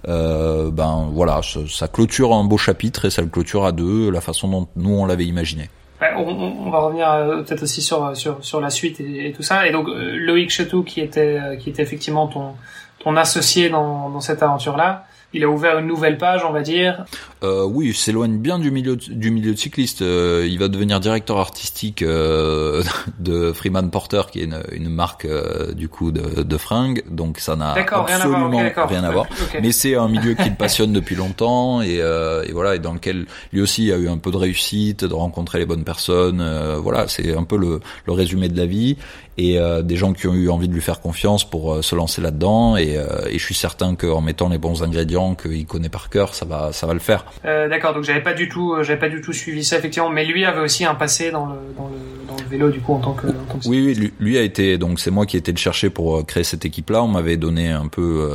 euh, 0.08 0.70
ben 0.70 1.08
voilà, 1.12 1.40
ça, 1.68 1.88
clôture 1.88 2.34
un 2.34 2.44
beau 2.44 2.58
chapitre 2.58 3.04
et 3.04 3.10
ça 3.10 3.22
le 3.22 3.28
clôture 3.28 3.64
à 3.64 3.72
deux, 3.72 4.10
la 4.10 4.20
façon 4.20 4.48
dont 4.48 4.68
nous 4.76 4.94
on 4.94 5.06
l'avait 5.06 5.24
imaginé. 5.24 5.70
on, 6.00 6.22
on, 6.22 6.70
va 6.70 6.78
revenir 6.78 7.10
euh, 7.10 7.42
peut-être 7.42 7.62
aussi 7.62 7.82
sur, 7.82 8.16
sur, 8.16 8.44
sur 8.44 8.60
la 8.60 8.70
suite 8.70 9.00
et, 9.00 9.32
tout 9.36 9.42
ça. 9.42 9.66
Et 9.66 9.72
donc 9.72 9.86
Loïc 9.88 10.50
Chetou 10.50 10.82
qui 10.82 11.00
était 11.00 11.38
qui 11.60 11.70
était 11.70 11.82
effectivement 11.82 12.26
ton 12.26 12.54
ton 12.98 13.16
associé 13.16 13.68
dans, 13.68 14.10
dans 14.10 14.20
cette 14.20 14.42
aventure 14.42 14.76
là. 14.76 15.04
il 15.32 15.44
a 15.44 15.48
ouvert 15.48 15.78
une 15.78 15.86
nouvelle 15.86 16.18
page, 16.18 16.44
on 16.44 16.50
va 16.50 16.62
dire. 16.62 17.04
Euh, 17.46 17.64
oui, 17.64 17.88
il 17.88 17.94
s'éloigne 17.94 18.38
bien 18.38 18.58
du 18.58 18.70
milieu 18.70 18.96
du 18.96 19.30
milieu 19.30 19.52
de 19.52 19.58
cycliste. 19.58 20.02
Euh, 20.02 20.46
il 20.48 20.58
va 20.58 20.68
devenir 20.68 21.00
directeur 21.00 21.38
artistique 21.38 22.02
euh, 22.02 22.82
de 23.20 23.52
Freeman 23.52 23.90
Porter, 23.90 24.22
qui 24.30 24.40
est 24.40 24.44
une, 24.44 24.62
une 24.72 24.88
marque 24.88 25.24
euh, 25.24 25.72
du 25.72 25.88
coup 25.88 26.10
de, 26.10 26.42
de, 26.42 26.56
fringues. 26.56 27.02
Donc 27.10 27.38
ça 27.38 27.56
n'a 27.56 27.72
absolument 27.72 28.50
rien 28.50 29.04
à 29.04 29.10
voir. 29.10 29.26
Mais 29.62 29.72
c'est 29.72 29.94
un 29.94 30.08
milieu 30.08 30.34
qui 30.34 30.48
le 30.48 30.56
passionne 30.56 30.92
depuis 30.92 31.14
longtemps 31.14 31.82
et, 31.82 31.96
et, 31.96 32.52
voilà, 32.52 32.74
et 32.74 32.78
dans 32.78 32.92
lequel 32.92 33.26
lui 33.52 33.60
aussi 33.60 33.92
a 33.92 33.96
eu 33.96 34.08
un 34.08 34.18
peu 34.18 34.30
de 34.30 34.36
réussite, 34.36 35.04
de 35.04 35.14
rencontrer 35.14 35.58
les 35.58 35.66
bonnes 35.66 35.84
personnes. 35.84 36.44
voilà, 36.82 37.08
c'est 37.08 37.36
un 37.36 37.44
peu 37.44 37.56
le, 37.56 37.80
le 38.06 38.12
résumé 38.12 38.48
de 38.48 38.56
la 38.56 38.66
vie 38.66 38.96
et 39.38 39.58
euh, 39.58 39.82
des 39.82 39.96
gens 39.96 40.12
qui 40.12 40.26
ont 40.26 40.34
eu 40.34 40.48
envie 40.48 40.68
de 40.68 40.72
lui 40.72 40.80
faire 40.80 41.00
confiance 41.00 41.48
pour 41.48 41.74
euh, 41.74 41.82
se 41.82 41.94
lancer 41.94 42.22
là-dedans 42.22 42.76
et, 42.76 42.96
euh, 42.96 43.06
et, 43.28 43.38
je 43.38 43.44
suis 43.44 43.54
certain 43.54 43.94
qu'en 43.94 44.20
mettant 44.20 44.48
les 44.48 44.58
bons 44.58 44.82
ingrédients 44.82 45.34
qu'il 45.34 45.66
connaît 45.66 45.88
par 45.88 46.08
cœur 46.08 46.34
ça 46.34 46.46
va 46.46 46.72
ça 46.72 46.86
va 46.86 46.94
le 46.94 47.00
faire 47.00 47.26
d'accord 47.44 47.94
donc 47.94 48.04
j'avais 48.04 48.22
pas 48.22 48.34
du 48.34 48.48
tout 48.48 48.76
j'avais 48.82 48.98
pas 48.98 49.08
du 49.08 49.20
tout 49.20 49.32
suivi 49.32 49.64
ça 49.64 49.78
effectivement. 49.78 50.10
Mais 50.10 50.24
lui 50.24 50.44
avait 50.44 50.60
aussi 50.60 50.84
un 50.84 50.94
passé 50.94 51.30
dans 51.30 51.46
le 51.46 51.56
dans 51.76 51.88
le, 51.88 52.26
dans 52.28 52.36
le 52.36 52.48
vélo 52.48 52.70
du 52.70 52.80
coup 52.80 52.94
en 52.94 52.98
tant 52.98 53.12
que, 53.12 53.28
en 53.28 53.32
oui 53.66 53.82
oui 53.84 54.12
lui, 54.18 54.38
a 54.38 54.42
été 54.42 54.78
donc 54.78 55.00
c'est 55.00 55.10
moi 55.10 55.26
qui 55.26 55.36
ai 55.36 55.40
été 55.40 55.52
le 55.52 55.58
chercher 55.58 55.90
pour 55.90 56.24
créer 56.26 56.44
cette 56.44 56.64
équipe 56.64 56.90
là 56.90 57.02
on 57.02 57.08
m'avait 57.08 57.36
donné 57.36 57.70
un 57.70 57.88
peu 57.88 58.28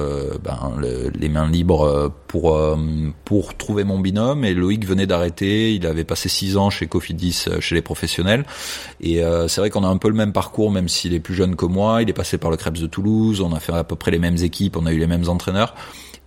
ben, 0.44 0.58
les 1.20 1.30
mains 1.30 1.50
libres 1.50 2.12
pour 2.28 2.58
pour 3.26 3.56
trouver 3.56 3.84
mon 3.84 4.00
binôme. 4.00 4.46
Et 4.46 4.54
Loïc 4.54 4.86
venait 4.86 5.08
d'arrêter. 5.08 5.74
Il 5.74 5.86
avait 5.86 6.04
passé 6.04 6.30
six 6.30 6.58
ans 6.58 6.70
chez 6.70 6.88
Cofidis 6.88 7.46
chez 7.60 7.76
les 7.76 7.82
professionnels. 7.82 8.46
Et 9.02 9.22
c'est 9.48 9.62
vrai 9.62 9.70
qu'on 9.70 9.84
a 9.84 9.88
un 9.88 9.98
peu 9.98 10.08
le 10.08 10.16
même 10.16 10.34
parcours 10.34 10.72
même 10.72 10.88
s'il 10.88 11.14
est 11.14 11.20
plus 11.20 11.36
jeune 11.36 11.56
que 11.56 11.66
moi, 11.66 12.02
il 12.02 12.10
est 12.10 12.14
passé 12.14 12.38
par 12.38 12.52
le 12.52 12.58
Krebs 12.58 12.80
de 12.80 12.88
Toulouse, 12.88 13.42
on 13.42 13.54
a 13.54 13.60
fait 13.60 13.74
à 13.74 13.84
peu 13.84 13.96
près 13.96 14.12
les 14.12 14.20
mêmes 14.20 14.38
équipes, 14.38 14.78
on 14.78 14.86
a 14.86 14.92
eu 14.92 14.98
les 14.98 15.08
mêmes 15.08 15.28
entraîneurs. 15.28 15.76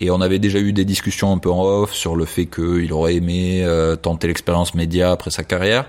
Et 0.00 0.10
on 0.10 0.20
avait 0.20 0.38
déjà 0.38 0.58
eu 0.58 0.72
des 0.72 0.84
discussions 0.84 1.32
un 1.32 1.38
peu 1.38 1.50
en 1.50 1.62
off 1.64 1.94
sur 1.94 2.16
le 2.16 2.24
fait 2.24 2.46
qu'il 2.46 2.92
aurait 2.92 3.14
aimé 3.14 3.62
euh, 3.64 3.96
tenter 3.96 4.26
l'expérience 4.26 4.74
média 4.74 5.12
après 5.12 5.30
sa 5.30 5.44
carrière 5.44 5.86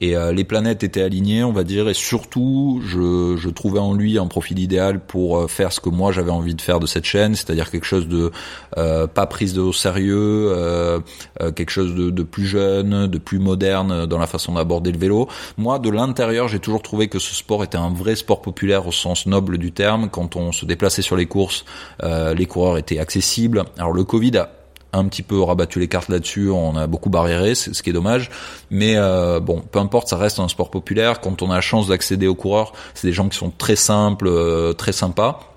et 0.00 0.16
euh, 0.16 0.32
les 0.32 0.44
planètes 0.44 0.82
étaient 0.82 1.02
alignées, 1.02 1.44
on 1.44 1.52
va 1.52 1.62
dire, 1.62 1.88
et 1.88 1.94
surtout, 1.94 2.80
je, 2.84 3.36
je 3.36 3.50
trouvais 3.50 3.80
en 3.80 3.92
lui 3.92 4.18
un 4.18 4.26
profil 4.26 4.58
idéal 4.58 5.00
pour 5.00 5.38
euh, 5.38 5.46
faire 5.46 5.72
ce 5.72 5.80
que 5.80 5.90
moi 5.90 6.10
j'avais 6.10 6.30
envie 6.30 6.54
de 6.54 6.60
faire 6.62 6.80
de 6.80 6.86
cette 6.86 7.04
chaîne, 7.04 7.34
c'est-à-dire 7.34 7.70
quelque 7.70 7.84
chose 7.84 8.08
de 8.08 8.30
euh, 8.78 9.06
pas 9.06 9.26
prise 9.26 9.58
au 9.58 9.72
sérieux, 9.74 10.52
euh, 10.56 11.00
quelque 11.38 11.70
chose 11.70 11.94
de, 11.94 12.08
de, 12.08 12.22
plus 12.22 12.46
jeune, 12.46 13.06
de 13.06 13.18
plus 13.18 13.38
moderne 13.38 14.06
dans 14.06 14.18
la 14.18 14.26
façon 14.26 14.54
d'aborder 14.54 14.90
le 14.90 14.98
vélo. 14.98 15.28
Moi, 15.58 15.78
de 15.78 15.90
l'intérieur, 15.90 16.48
j'ai 16.48 16.60
toujours 16.60 16.82
trouvé 16.82 17.08
que 17.08 17.18
ce 17.18 17.34
sport 17.34 17.62
était 17.62 17.78
un 17.78 17.92
vrai 17.92 18.16
sport 18.16 18.40
populaire 18.40 18.86
au 18.86 18.92
sens 18.92 19.26
noble 19.26 19.58
du 19.58 19.72
terme. 19.72 20.08
Quand 20.10 20.36
on 20.36 20.52
se 20.52 20.64
déplaçait 20.64 21.02
sur 21.02 21.16
les 21.16 21.26
courses, 21.26 21.64
les 22.02 22.46
coureurs 22.46 22.78
étaient 22.78 22.98
accessibles. 22.98 23.64
Alors 23.76 23.92
le 23.92 24.04
Covid 24.04 24.38
a 24.38 24.59
un 24.92 25.06
petit 25.06 25.22
peu 25.22 25.40
rabattu 25.40 25.78
les 25.80 25.88
cartes 25.88 26.08
là-dessus, 26.08 26.50
on 26.50 26.76
a 26.76 26.86
beaucoup 26.86 27.10
barriéré, 27.10 27.54
ce 27.54 27.82
qui 27.82 27.90
est 27.90 27.92
dommage. 27.92 28.30
Mais 28.70 28.94
euh, 28.96 29.40
bon, 29.40 29.60
peu 29.60 29.78
importe, 29.78 30.08
ça 30.08 30.16
reste 30.16 30.38
un 30.38 30.48
sport 30.48 30.70
populaire. 30.70 31.20
Quand 31.20 31.42
on 31.42 31.50
a 31.50 31.56
la 31.56 31.60
chance 31.60 31.88
d'accéder 31.88 32.26
aux 32.26 32.34
coureurs, 32.34 32.72
c'est 32.94 33.06
des 33.06 33.12
gens 33.12 33.28
qui 33.28 33.38
sont 33.38 33.50
très 33.50 33.76
simples, 33.76 34.28
euh, 34.28 34.72
très 34.72 34.92
sympas. 34.92 35.49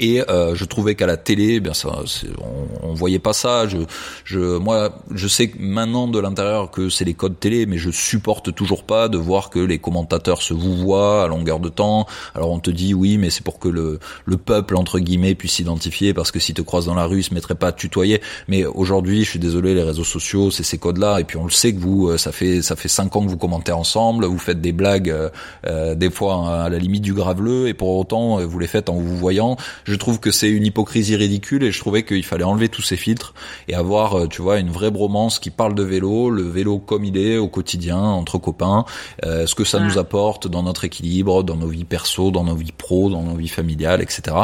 Et 0.00 0.22
euh, 0.28 0.54
je 0.54 0.64
trouvais 0.64 0.94
qu'à 0.94 1.06
la 1.06 1.16
télé, 1.16 1.54
eh 1.54 1.60
bien 1.60 1.74
ça, 1.74 1.88
on, 2.38 2.88
on, 2.90 2.94
voyait 2.94 3.18
pas 3.18 3.32
ça. 3.32 3.66
Je, 3.66 3.78
je, 4.24 4.58
moi, 4.58 4.90
je 5.10 5.26
sais 5.28 5.50
maintenant 5.58 6.06
de 6.06 6.18
l'intérieur 6.18 6.70
que 6.70 6.90
c'est 6.90 7.04
les 7.04 7.14
codes 7.14 7.38
télé, 7.40 7.66
mais 7.66 7.78
je 7.78 7.90
supporte 7.90 8.54
toujours 8.54 8.84
pas 8.84 9.08
de 9.08 9.16
voir 9.16 9.48
que 9.50 9.58
les 9.58 9.78
commentateurs 9.78 10.42
se 10.42 10.52
vous 10.52 10.76
voient 10.76 11.24
à 11.24 11.28
longueur 11.28 11.60
de 11.60 11.68
temps. 11.68 12.06
Alors 12.34 12.50
on 12.50 12.58
te 12.58 12.70
dit 12.70 12.92
oui, 12.94 13.16
mais 13.16 13.30
c'est 13.30 13.44
pour 13.44 13.58
que 13.58 13.68
le, 13.68 13.98
le 14.26 14.36
peuple 14.36 14.76
entre 14.76 14.98
guillemets 14.98 15.34
puisse 15.34 15.52
s'identifier, 15.52 16.12
parce 16.12 16.30
que 16.30 16.40
si 16.40 16.52
te 16.52 16.62
croise 16.62 16.86
dans 16.86 16.94
la 16.94 17.06
rue, 17.06 17.20
il 17.20 17.24
se 17.24 17.34
mettrait 17.34 17.54
pas 17.54 17.68
à 17.68 17.72
tutoyer. 17.72 18.20
Mais 18.48 18.64
aujourd'hui, 18.66 19.24
je 19.24 19.30
suis 19.30 19.38
désolé, 19.38 19.74
les 19.74 19.82
réseaux 19.82 20.04
sociaux, 20.04 20.50
c'est 20.50 20.62
ces 20.62 20.78
codes-là. 20.78 21.20
Et 21.20 21.24
puis 21.24 21.38
on 21.38 21.44
le 21.44 21.50
sait 21.50 21.74
que 21.74 21.80
vous, 21.80 22.08
euh, 22.08 22.18
ça 22.18 22.32
fait 22.32 22.60
ça 22.62 22.76
fait 22.76 22.88
cinq 22.88 23.16
ans 23.16 23.24
que 23.24 23.30
vous 23.30 23.38
commentez 23.38 23.72
ensemble, 23.72 24.26
vous 24.26 24.38
faites 24.38 24.60
des 24.60 24.72
blagues, 24.72 25.10
euh, 25.10 25.30
euh 25.66 25.94
des 25.94 26.10
fois 26.10 26.64
à 26.64 26.68
la 26.68 26.78
limite 26.78 27.02
du 27.02 27.14
graveleux, 27.14 27.68
et 27.68 27.74
pour 27.74 27.96
autant 27.96 28.44
vous 28.44 28.58
les 28.58 28.66
faites 28.66 28.90
en 28.90 28.94
vous 28.94 29.16
voyant 29.16 29.56
je 29.86 29.94
trouve 29.94 30.20
que 30.20 30.30
c'est 30.30 30.48
une 30.48 30.66
hypocrisie 30.66 31.16
ridicule 31.16 31.62
et 31.62 31.72
je 31.72 31.78
trouvais 31.78 32.04
qu'il 32.04 32.24
fallait 32.24 32.44
enlever 32.44 32.68
tous 32.68 32.82
ces 32.82 32.96
filtres 32.96 33.34
et 33.68 33.74
avoir, 33.74 34.18
euh, 34.18 34.26
tu 34.26 34.42
vois, 34.42 34.58
une 34.58 34.70
vraie 34.70 34.90
bromance 34.90 35.38
qui 35.38 35.50
parle 35.50 35.74
de 35.74 35.82
vélo, 35.82 36.28
le 36.30 36.42
vélo 36.42 36.78
comme 36.78 37.04
il 37.04 37.16
est 37.16 37.38
au 37.38 37.48
quotidien 37.48 37.98
entre 37.98 38.38
copains, 38.38 38.84
euh, 39.24 39.46
ce 39.46 39.54
que 39.54 39.64
ça 39.64 39.78
nous 39.78 39.98
apporte 39.98 40.48
dans 40.48 40.62
notre 40.62 40.84
équilibre, 40.84 41.42
dans 41.42 41.56
nos 41.56 41.68
vies 41.68 41.84
perso, 41.84 42.30
dans 42.30 42.44
nos 42.44 42.56
vies 42.56 42.72
pro, 42.72 43.10
dans 43.10 43.22
nos 43.22 43.36
vies 43.36 43.48
familiales, 43.48 44.02
etc. 44.02 44.36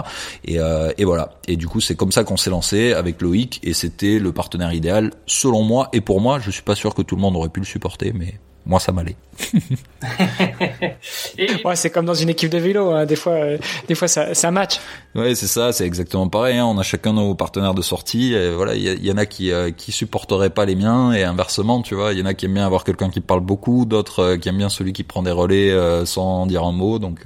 Et, 0.44 0.58
euh, 0.60 0.92
et 0.96 1.04
voilà. 1.04 1.34
Et 1.48 1.56
du 1.56 1.66
coup, 1.66 1.80
c'est 1.80 1.96
comme 1.96 2.12
ça 2.12 2.24
qu'on 2.24 2.36
s'est 2.36 2.50
lancé 2.50 2.92
avec 2.92 3.20
Loïc 3.20 3.60
et 3.62 3.74
c'était 3.74 4.18
le 4.18 4.32
partenaire 4.32 4.72
idéal 4.72 5.10
selon 5.26 5.62
moi 5.62 5.88
et 5.92 6.00
pour 6.00 6.20
moi. 6.20 6.38
Je 6.38 6.50
suis 6.50 6.62
pas 6.62 6.74
sûr 6.76 6.94
que 6.94 7.02
tout 7.02 7.16
le 7.16 7.22
monde 7.22 7.36
aurait 7.36 7.48
pu 7.48 7.60
le 7.60 7.66
supporter, 7.66 8.12
mais 8.12 8.34
moi 8.66 8.80
ça 8.80 8.92
m'allait. 8.92 9.16
ouais, 11.64 11.76
c'est 11.76 11.90
comme 11.90 12.04
dans 12.04 12.14
une 12.14 12.28
équipe 12.28 12.50
de 12.50 12.58
vélo, 12.58 12.90
hein. 12.90 13.06
des 13.06 13.16
fois, 13.16 13.32
euh, 13.32 13.58
des 13.88 13.94
fois 13.94 14.08
ça, 14.08 14.34
ça 14.34 14.50
match. 14.50 14.78
Ouais, 15.14 15.34
c'est 15.34 15.46
ça, 15.46 15.72
c'est 15.72 15.86
exactement 15.86 16.28
pareil. 16.28 16.58
Hein. 16.58 16.66
On 16.66 16.78
a 16.78 16.82
chacun 16.82 17.12
nos 17.12 17.34
partenaires 17.34 17.74
de 17.74 17.82
sortie. 17.82 18.34
Et 18.34 18.50
voilà, 18.50 18.74
il 18.74 19.04
y, 19.04 19.12
en 19.12 19.16
a 19.16 19.26
qui 19.26 19.52
euh, 19.52 19.70
qui 19.70 19.92
supporteraient 19.92 20.50
pas 20.50 20.64
les 20.64 20.74
miens 20.74 21.12
et 21.12 21.24
inversement, 21.24 21.82
tu 21.82 21.94
vois, 21.94 22.12
il 22.12 22.18
y 22.18 22.22
en 22.22 22.26
a 22.26 22.34
qui 22.34 22.46
aiment 22.46 22.54
bien 22.54 22.66
avoir 22.66 22.84
quelqu'un 22.84 23.10
qui 23.10 23.20
parle 23.20 23.40
beaucoup, 23.40 23.84
d'autres 23.84 24.20
euh, 24.20 24.36
qui 24.36 24.48
aiment 24.48 24.58
bien 24.58 24.68
celui 24.68 24.92
qui 24.92 25.02
prend 25.02 25.22
des 25.22 25.30
relais 25.30 25.72
sans 26.04 26.46
dire 26.46 26.64
un 26.64 26.72
mot. 26.72 26.98
Donc 26.98 27.20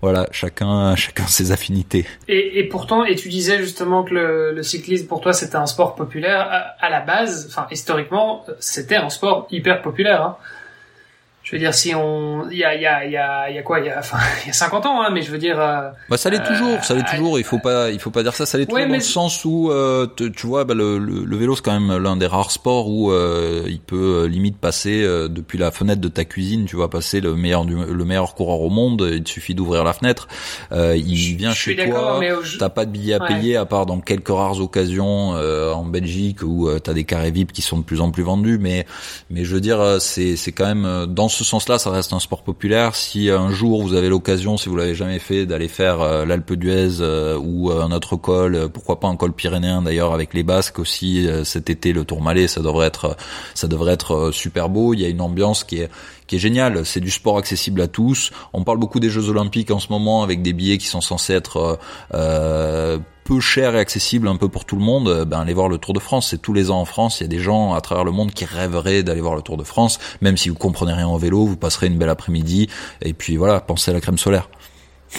voilà, 0.00 0.26
chacun, 0.32 0.96
chacun 0.96 1.26
ses 1.26 1.52
affinités. 1.52 2.06
Et, 2.28 2.58
et, 2.58 2.68
pourtant, 2.68 3.04
et 3.04 3.14
tu 3.14 3.28
disais 3.28 3.58
justement 3.58 4.02
que 4.02 4.14
le, 4.14 4.52
le 4.52 4.62
cyclisme 4.62 5.06
pour 5.06 5.20
toi 5.20 5.32
c'était 5.32 5.56
un 5.56 5.66
sport 5.66 5.94
populaire 5.94 6.40
à, 6.40 6.84
à 6.84 6.90
la 6.90 7.00
base, 7.00 7.46
enfin 7.48 7.66
historiquement, 7.70 8.44
c'était 8.58 8.96
un 8.96 9.10
sport 9.10 9.46
hyper 9.50 9.82
populaire. 9.82 10.22
Hein 10.22 10.36
je 11.52 11.58
veux 11.58 11.62
dire 11.62 11.74
si 11.74 11.94
on 11.94 12.48
il 12.50 12.56
y 12.56 12.64
a 12.64 12.74
il 12.74 12.80
y 12.80 12.86
a 12.86 13.04
il 13.04 13.12
y 13.12 13.16
a 13.18 13.50
il 13.50 13.56
y 13.56 13.58
a 13.58 13.62
quoi 13.62 13.80
il 13.80 13.84
y 13.84 13.90
a 13.90 13.98
enfin 13.98 14.16
il 14.44 14.46
y 14.46 14.50
a 14.50 14.54
50 14.54 14.86
ans 14.86 15.02
hein 15.02 15.10
mais 15.12 15.20
je 15.20 15.30
veux 15.30 15.36
dire 15.36 15.60
euh, 15.60 15.90
bah 16.08 16.16
ça 16.16 16.30
l'est 16.30 16.42
toujours 16.42 16.82
ça 16.82 16.94
l'est 16.94 17.02
euh, 17.02 17.14
toujours. 17.14 17.38
Il 17.38 17.44
faut 17.44 17.58
pas 17.58 17.90
il 17.90 17.98
faut 17.98 18.10
pas 18.10 18.22
dire 18.22 18.34
ça 18.34 18.46
ça 18.46 18.56
l'est 18.56 18.64
toujours 18.64 18.86
dans 18.86 18.94
le 18.94 19.00
sens 19.00 19.44
où 19.44 19.70
euh, 19.70 20.06
tu 20.16 20.46
vois 20.46 20.64
bah, 20.64 20.72
le, 20.72 20.96
le, 20.98 21.36
vélo 21.36 21.54
c'est 21.54 21.62
quand 21.62 21.78
même 21.78 22.02
l'un 22.02 22.16
des 22.16 22.26
rares 22.26 22.52
sports 22.52 22.88
où 22.88 23.12
il 23.12 23.80
peut 23.80 24.24
limite 24.24 24.56
passer 24.56 25.02
depuis 25.28 25.58
la 25.58 25.70
fenêtre 25.70 26.00
de 26.00 26.08
ta 26.08 26.24
cuisine 26.24 26.64
tu 26.64 26.76
vas 26.76 26.88
passer 26.88 27.20
le 27.20 27.34
meilleur 27.34 27.66
du, 27.66 27.76
le 27.76 28.04
meilleur 28.04 28.34
coureur 28.34 28.60
au 28.60 28.70
monde. 28.70 29.06
Il 29.12 29.22
te 29.22 29.28
suffit 29.28 29.54
d'ouvrir 29.54 29.84
la 29.84 29.92
fenêtre. 29.92 30.28
Il 30.70 31.36
vient 31.36 31.52
chez 31.52 31.76
toi. 31.76 32.18
t'as 32.58 32.68
pas 32.70 32.86
de 32.86 32.90
billet 32.90 33.14
à 33.14 33.20
payer 33.20 33.56
à 33.56 33.66
part 33.66 33.84
dans 33.84 34.00
quelques 34.00 34.28
rares 34.28 34.60
occasions 34.60 35.30
en 35.32 35.84
Belgique 35.84 36.42
où 36.42 36.70
t'as 36.78 36.94
des 36.94 37.04
carrés 37.04 37.30
VIP 37.30 37.52
qui 37.52 37.62
sont 37.62 37.78
de 37.78 37.84
plus 37.84 38.00
en 38.00 38.10
plus 38.10 38.22
vendus. 38.22 38.58
Mais 38.58 38.86
mais 39.28 39.44
je 39.44 39.54
veux 39.54 39.60
dire 39.60 40.00
c'est 40.00 40.36
c'est 40.36 40.52
quand 40.52 40.66
même 40.66 41.06
dans 41.06 41.28
ce 41.28 41.41
sens-là, 41.44 41.78
ça 41.78 41.90
reste 41.90 42.12
un 42.12 42.20
sport 42.20 42.42
populaire. 42.42 42.94
Si 42.94 43.30
un 43.30 43.50
jour 43.50 43.82
vous 43.82 43.94
avez 43.94 44.08
l'occasion, 44.08 44.56
si 44.56 44.68
vous 44.68 44.76
l'avez 44.76 44.94
jamais 44.94 45.18
fait, 45.18 45.46
d'aller 45.46 45.68
faire 45.68 46.00
euh, 46.00 46.24
l'Alpe 46.24 46.52
d'Huez 46.54 47.00
euh, 47.00 47.38
ou 47.38 47.70
euh, 47.70 47.82
un 47.82 47.92
autre 47.92 48.16
col, 48.16 48.68
pourquoi 48.72 49.00
pas 49.00 49.08
un 49.08 49.16
col 49.16 49.32
pyrénéen 49.32 49.82
d'ailleurs 49.82 50.12
avec 50.12 50.34
les 50.34 50.42
Basques 50.42 50.78
aussi 50.78 51.28
cet 51.44 51.70
été 51.70 51.92
le 51.92 52.04
Tourmalet, 52.04 52.48
ça 52.48 52.60
devrait 52.60 52.86
être 52.86 53.16
ça 53.54 53.68
devrait 53.68 53.92
être 53.92 54.30
super 54.32 54.68
beau. 54.68 54.94
Il 54.94 55.00
y 55.00 55.04
a 55.04 55.08
une 55.08 55.20
ambiance 55.20 55.64
qui 55.64 55.80
est 55.80 55.90
qui 56.26 56.36
est 56.36 56.38
géniale. 56.38 56.86
C'est 56.86 57.00
du 57.00 57.10
sport 57.10 57.36
accessible 57.38 57.80
à 57.80 57.88
tous. 57.88 58.30
On 58.54 58.64
parle 58.64 58.78
beaucoup 58.78 59.00
des 59.00 59.10
Jeux 59.10 59.28
Olympiques 59.28 59.70
en 59.70 59.78
ce 59.78 59.88
moment 59.90 60.22
avec 60.22 60.40
des 60.40 60.54
billets 60.54 60.78
qui 60.78 60.86
sont 60.86 61.02
censés 61.02 61.34
être 61.34 61.78
euh, 62.14 62.98
peu 63.24 63.40
cher 63.40 63.74
et 63.74 63.78
accessible 63.78 64.28
un 64.28 64.36
peu 64.36 64.48
pour 64.48 64.64
tout 64.64 64.76
le 64.76 64.82
monde, 64.82 65.08
euh, 65.08 65.24
ben 65.24 65.40
allez 65.40 65.54
voir 65.54 65.68
le 65.68 65.78
Tour 65.78 65.94
de 65.94 66.00
France. 66.00 66.28
C'est 66.30 66.40
tous 66.40 66.52
les 66.52 66.70
ans 66.70 66.80
en 66.80 66.84
France, 66.84 67.20
il 67.20 67.24
y 67.24 67.26
a 67.26 67.28
des 67.28 67.38
gens 67.38 67.74
à 67.74 67.80
travers 67.80 68.04
le 68.04 68.12
monde 68.12 68.32
qui 68.32 68.44
rêveraient 68.44 69.02
d'aller 69.02 69.20
voir 69.20 69.34
le 69.34 69.42
Tour 69.42 69.56
de 69.56 69.64
France. 69.64 69.98
Même 70.20 70.36
si 70.36 70.48
vous 70.48 70.54
comprenez 70.54 70.92
rien 70.92 71.08
au 71.08 71.18
vélo, 71.18 71.44
vous 71.46 71.56
passerez 71.56 71.86
une 71.86 71.98
belle 71.98 72.08
après-midi. 72.10 72.68
Et 73.00 73.12
puis 73.12 73.36
voilà, 73.36 73.60
pensez 73.60 73.90
à 73.90 73.94
la 73.94 74.00
crème 74.00 74.18
solaire. 74.18 74.48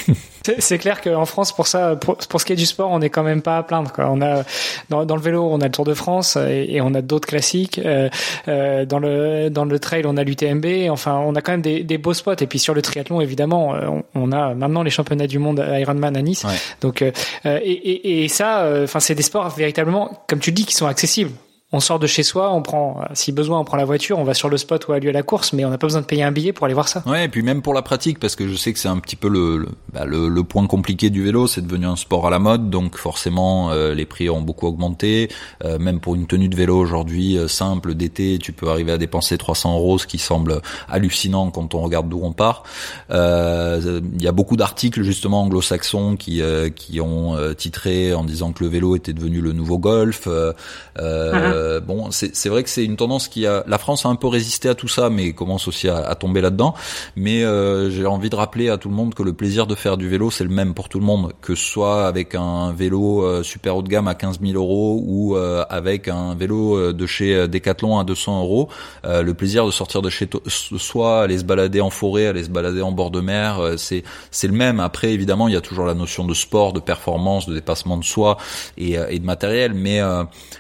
C'est 0.60 0.78
clair 0.78 1.02
qu'en 1.02 1.26
France, 1.26 1.54
pour 1.54 1.68
ça, 1.68 1.96
pour, 1.96 2.18
ce 2.20 2.46
qui 2.46 2.52
est 2.52 2.58
du 2.58 2.66
sport, 2.66 2.92
on 2.92 3.00
n'est 3.00 3.10
quand 3.10 3.24
même 3.24 3.42
pas 3.42 3.58
à 3.58 3.64
plaindre. 3.64 3.94
Quoi. 3.94 4.10
On 4.10 4.22
a 4.22 4.44
dans, 4.90 5.06
dans, 5.06 5.16
le 5.16 5.22
vélo, 5.22 5.48
on 5.50 5.62
a 5.62 5.66
le 5.66 5.72
Tour 5.72 5.86
de 5.86 5.94
France 5.94 6.36
et, 6.36 6.82
on 6.82 6.94
a 6.94 7.02
d'autres 7.02 7.28
classiques. 7.28 7.80
Euh, 7.80 8.10
euh, 8.50 8.86
dans 8.86 9.00
le 9.00 9.50
dans 9.50 9.64
le 9.64 9.80
trail, 9.80 10.04
on 10.06 10.18
a 10.18 10.24
l'UTMB. 10.24 10.90
Enfin, 10.90 11.16
on 11.16 11.36
a 11.36 11.42
quand 11.42 11.54
même 11.54 11.62
des, 11.62 11.84
des, 11.84 11.98
beaux 11.98 12.14
spots. 12.14 12.36
Et 12.42 12.48
puis 12.48 12.60
sur 12.60 12.74
le 12.74 12.82
triathlon, 12.82 13.22
évidemment, 13.22 13.74
euh, 13.74 13.88
on, 14.16 14.32
a 14.34 14.54
maintenant 14.54 14.84
les 14.84 14.90
championnats 14.90 15.28
du 15.28 15.40
monde 15.40 15.66
Ironman 15.66 16.18
à 16.18 16.22
Nice. 16.22 16.46
Donc, 16.82 17.02
euh, 17.02 17.12
et, 17.46 17.72
et, 17.72 18.24
et, 18.24 18.28
ça, 18.28 18.70
enfin, 18.84 19.00
c'est 19.00 19.16
des 19.16 19.24
sports 19.24 19.50
véritablement, 19.50 20.26
comme 20.28 20.40
tu 20.40 20.52
dis, 20.52 20.66
qui 20.66 20.76
sont 20.76 20.88
accessibles 20.88 21.32
on 21.74 21.80
sort 21.80 21.98
de 21.98 22.06
chez 22.06 22.22
soi, 22.22 22.54
on 22.54 22.62
prend, 22.62 23.02
euh, 23.02 23.06
si 23.14 23.32
besoin, 23.32 23.60
on 23.60 23.66
prend 23.66 23.78
la 23.78 23.84
voiture, 23.84 24.20
on 24.20 24.24
va 24.24 24.36
sur 24.36 24.48
le 24.48 24.58
spot 24.58 24.88
où 24.88 24.94
a 24.94 25.00
lieu 25.00 25.12
la 25.12 25.24
course, 25.24 25.54
mais 25.54 25.66
on 25.66 25.72
n'a 25.72 25.80
pas 25.80 25.88
besoin 25.88 26.02
de 26.02 26.06
payer 26.06 26.22
un 26.22 26.32
billet 26.32 26.54
pour 26.54 26.66
aller 26.66 26.76
voir 26.76 26.88
ça. 26.88 27.02
Ouais, 27.08 27.26
et 27.26 27.28
puis 27.28 27.42
même 27.42 27.64
pour 27.64 27.74
la 27.74 27.82
pratique, 27.82 28.20
parce 28.20 28.36
que 28.36 28.48
je 28.48 28.56
sais 28.56 28.72
que 28.74 28.80
c'est 28.80 28.88
un 28.88 29.00
petit 29.00 29.16
peu 29.16 29.28
le 29.28 29.58
le, 29.58 29.68
bah, 29.92 30.06
le, 30.06 30.30
le, 30.30 30.44
point 30.44 30.68
compliqué 30.68 31.10
du 31.10 31.24
vélo, 31.24 31.48
c'est 31.48 31.62
devenu 31.62 31.88
un 31.88 31.96
sport 31.96 32.28
à 32.28 32.30
la 32.30 32.38
mode, 32.38 32.70
donc 32.70 32.98
forcément 32.98 33.72
euh, 33.72 33.96
les 33.96 34.06
prix 34.06 34.30
ont 34.30 34.42
beaucoup 34.42 34.68
augmenté. 34.68 35.30
Euh, 35.66 35.80
même 35.80 36.00
pour 36.00 36.14
une 36.14 36.28
tenue 36.28 36.48
de 36.48 36.56
vélo 36.56 36.78
aujourd'hui 36.78 37.40
simple 37.48 37.96
d'été, 37.96 38.38
tu 38.40 38.54
peux 38.54 38.70
arriver 38.70 38.92
à 38.92 39.00
dépenser 39.00 39.38
300 39.40 39.76
euros, 39.76 39.98
ce 39.98 40.06
qui 40.06 40.20
semble 40.20 40.62
hallucinant 40.88 41.50
quand 41.50 41.74
on 41.74 41.82
regarde 41.82 42.08
d'où 42.08 42.20
on 42.22 42.34
part. 42.34 42.64
Il 43.10 44.22
y 44.22 44.28
a 44.28 44.32
beaucoup 44.32 44.58
d'articles 44.58 45.02
justement 45.02 45.42
anglo-saxons 45.42 46.16
qui 46.18 46.42
qui 46.76 47.02
ont 47.02 47.36
titré 47.58 48.14
en 48.14 48.24
disant 48.24 48.52
que 48.52 48.64
le 48.64 48.70
vélo 48.70 48.96
était 48.96 49.14
devenu 49.14 49.42
le 49.42 49.54
nouveau 49.54 49.80
golf. 49.80 50.28
Uh 50.28 51.63
euh, 51.64 51.80
bon, 51.80 52.10
c'est 52.12 52.50
vrai 52.50 52.64
que 52.64 52.70
c'est 52.70 52.84
une 52.84 52.96
tendance 52.96 53.28
qui 53.28 53.48
a. 53.48 53.64
La 53.68 53.78
France 53.78 54.06
a 54.06 54.10
un 54.10 54.16
peu 54.16 54.28
résisté 54.28 54.70
à 54.70 54.76
tout 54.76 54.88
ça, 54.88 55.10
mais 55.10 55.34
commence 55.34 55.68
aussi 55.68 55.88
à, 55.88 55.98
à 55.98 56.16
tomber 56.16 56.42
là-dedans. 56.42 56.74
Mais 57.16 57.44
euh, 57.44 57.90
j'ai 57.90 58.06
envie 58.06 58.30
de 58.30 58.36
rappeler 58.36 58.70
à 58.70 58.78
tout 58.78 58.90
le 58.90 58.96
monde 58.96 59.14
que 59.14 59.24
le 59.24 59.34
plaisir 59.34 59.68
de 59.68 59.76
faire 59.76 59.98
du 59.98 60.10
vélo, 60.10 60.32
c'est 60.32 60.44
le 60.44 60.50
même 60.50 60.74
pour 60.74 60.90
tout 60.90 61.00
le 61.00 61.06
monde, 61.06 61.34
que 61.42 61.56
ce 61.56 61.64
soit 61.64 62.08
avec 62.08 62.36
un 62.36 62.74
vélo 62.74 63.24
euh, 63.24 63.44
super 63.44 63.78
haut 63.78 63.82
de 63.82 63.90
gamme 63.90 64.08
à 64.08 64.16
15 64.16 64.40
000 64.42 64.54
euros 64.54 65.02
ou 65.06 65.36
avec 65.36 66.08
un 66.08 66.36
vélo 66.36 66.94
de 66.94 67.06
chez 67.06 67.48
Decathlon 67.48 68.00
à 68.00 68.04
200 68.04 68.42
euros. 68.42 68.70
le 69.04 69.32
plaisir 69.34 69.66
de 69.66 69.72
sortir 69.72 70.02
de 70.02 70.10
chez 70.10 70.30
soi, 70.48 71.22
aller 71.24 71.38
se 71.38 71.44
balader 71.44 71.82
en 71.82 71.90
forêt, 71.90 72.28
aller 72.28 72.44
se 72.44 72.50
balader 72.50 72.82
en 72.82 72.92
bord 72.92 73.12
de 73.12 73.22
mer, 73.22 73.74
c'est 73.78 74.04
c'est 74.32 74.48
le 74.48 74.54
même. 74.54 74.80
Après, 74.80 75.12
évidemment, 75.12 75.48
il 75.48 75.54
y 75.54 75.58
a 75.58 75.62
toujours 75.62 75.86
la 75.86 75.94
notion 75.94 76.26
de 76.26 76.34
sport, 76.34 76.74
de 76.74 76.80
performance, 76.80 77.48
de 77.48 77.54
dépassement 77.54 77.98
de 77.98 78.04
soi 78.04 78.38
et, 78.78 78.96
et 79.10 79.20
de 79.20 79.26
matériel, 79.26 79.74
mais 79.74 80.02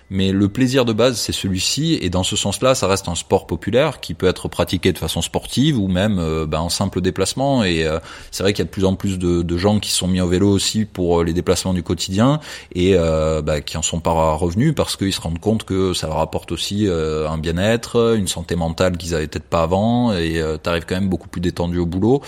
mais 0.09 0.31
le 0.31 0.47
plaisir 0.47 0.85
de 0.85 0.92
base, 0.93 1.17
c'est 1.17 1.31
celui-ci, 1.31 1.97
et 2.01 2.09
dans 2.09 2.23
ce 2.23 2.35
sens-là, 2.35 2.75
ça 2.75 2.87
reste 2.87 3.07
un 3.07 3.15
sport 3.15 3.47
populaire 3.47 3.99
qui 3.99 4.13
peut 4.13 4.27
être 4.27 4.47
pratiqué 4.47 4.91
de 4.91 4.97
façon 4.97 5.21
sportive 5.21 5.79
ou 5.79 5.87
même 5.87 6.19
euh, 6.19 6.45
ben, 6.45 6.59
en 6.59 6.69
simple 6.69 7.01
déplacement. 7.01 7.63
Et 7.63 7.85
euh, 7.85 7.99
c'est 8.31 8.43
vrai 8.43 8.53
qu'il 8.53 8.63
y 8.63 8.65
a 8.65 8.65
de 8.65 8.71
plus 8.71 8.85
en 8.85 8.95
plus 8.95 9.19
de, 9.19 9.41
de, 9.41 9.57
gens 9.57 9.79
qui 9.79 9.91
sont 9.91 10.07
mis 10.07 10.21
au 10.21 10.27
vélo 10.27 10.49
aussi 10.49 10.85
pour 10.85 11.21
euh, 11.21 11.23
les 11.23 11.33
déplacements 11.33 11.73
du 11.73 11.83
quotidien 11.83 12.39
et 12.73 12.95
ben, 12.95 13.61
qui 13.61 13.77
en 13.77 13.81
sont 13.81 13.99
pas 13.99 14.33
revenus 14.33 14.73
parce 14.75 14.95
qu'ils 14.95 15.13
se 15.13 15.21
rendent 15.21 15.39
compte 15.39 15.63
que 15.63 15.93
ça 15.93 16.07
leur 16.07 16.19
apporte 16.19 16.51
aussi 16.51 16.87
un 16.87 17.37
bien-être, 17.37 18.15
une 18.17 18.27
santé 18.27 18.55
mentale 18.55 18.97
qu'ils 18.97 19.15
avaient 19.15 19.27
peut-être 19.27 19.45
pas 19.45 19.63
avant, 19.63 20.13
et 20.13 20.41
tu 20.63 20.69
arrives 20.69 20.85
quand 20.85 20.95
même 20.95 21.09
beaucoup 21.09 21.27
plus 21.27 21.41
détendu 21.41 21.79
au 21.79 21.85
boulot. 21.85 22.21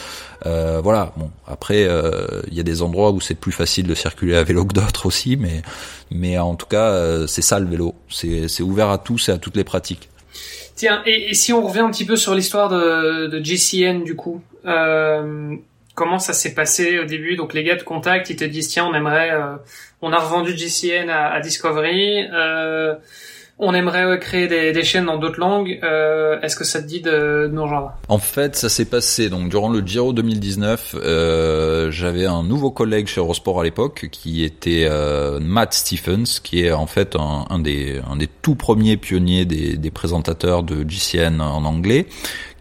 Voilà. 0.46 1.14
Bon, 1.18 1.32
après, 1.48 1.88
il 2.48 2.54
y 2.54 2.60
a 2.60 2.64
des 2.64 2.82
endroits 2.82 3.12
où 3.12 3.20
c'est 3.20 3.36
plus 3.36 3.52
facile 3.52 3.88
de 3.88 3.96
circuler 3.96 4.36
à 4.36 4.44
vélo 4.44 4.66
que 4.66 4.74
d'autres 4.74 5.06
aussi, 5.06 5.38
mais 5.38 5.62
mais 6.12 6.38
en 6.38 6.56
tout 6.56 6.68
cas, 6.68 7.28
c'est 7.28 7.42
ça 7.42 7.60
le 7.60 7.68
vélo. 7.68 7.96
C'est 8.10 8.48
c'est 8.48 8.64
ouvert 8.64 8.90
à 8.90 8.98
tous 8.98 9.30
et 9.30 9.32
à 9.32 9.38
toutes 9.38 9.56
les 9.56 9.64
pratiques. 9.64 10.10
Tiens, 10.76 11.02
et, 11.06 11.34
si 11.34 11.54
on 11.54 11.66
revient 11.66 11.80
un 11.80 11.92
petit 11.92 12.06
peu 12.06 12.18
sur 12.18 12.36
l'histoire 12.36 12.70
de, 12.70 13.28
de 13.28 13.44
GCN 13.44 14.04
du 14.04 14.16
coup, 14.16 14.42
euh, 14.66 15.56
comment 15.94 16.20
ça 16.20 16.34
s'est 16.34 16.54
passé 16.54 17.00
au 17.00 17.06
début? 17.06 17.38
Donc 17.38 17.54
les 17.54 17.64
gars 17.64 17.78
te 17.78 17.86
contactent, 17.86 18.30
ils 18.30 18.36
te 18.36 18.44
disent 18.44 18.68
tiens, 18.68 18.86
on 18.86 18.94
aimerait, 18.94 19.32
euh, 19.32 19.56
on 20.02 20.12
a 20.12 20.20
revendu 20.20 20.56
GCN 20.56 21.10
à, 21.10 21.32
à 21.32 21.40
Discovery. 21.40 22.28
Euh, 22.34 22.96
on 23.58 23.74
aimerait 23.74 24.20
créer 24.20 24.48
des, 24.48 24.84
chaînes 24.84 25.06
dans 25.06 25.18
d'autres 25.18 25.40
langues. 25.40 25.80
Euh, 25.84 26.40
est-ce 26.42 26.58
que 26.58 26.66
ça 26.66 26.82
te 26.82 26.88
dit 26.88 27.02
de, 27.02 27.50
En 28.10 28.18
fait, 28.18 28.56
ça 28.56 28.68
s'est 28.68 28.86
passé 28.86 29.30
donc 29.30 29.50
durant 29.50 29.70
le 29.70 29.80
Giro 29.80 30.12
2019. 30.12 30.96
Euh, 31.00 31.90
j'avais 31.90 32.26
un 32.26 32.44
nouveau 32.44 32.70
collègue 32.70 33.08
chez 33.08 33.22
Eurosport 33.22 33.62
à 33.62 33.64
l'époque 33.64 34.10
qui 34.12 34.44
était 34.44 34.88
euh, 34.90 35.40
Matt 35.40 35.74
Stephens, 35.74 36.42
qui 36.44 36.66
est 36.66 36.74
en 36.74 36.86
fait 36.86 37.16
un, 37.16 37.60
des 37.60 38.02
un 38.10 38.18
des 38.18 38.28
tout 38.28 38.56
premiers 38.56 38.98
pionniers 38.98 39.46
des, 39.46 39.78
des 39.78 39.92
présentateurs 39.92 40.64
de 40.64 40.84
GCN 40.88 41.40
en 41.40 41.64
anglais, 41.64 42.08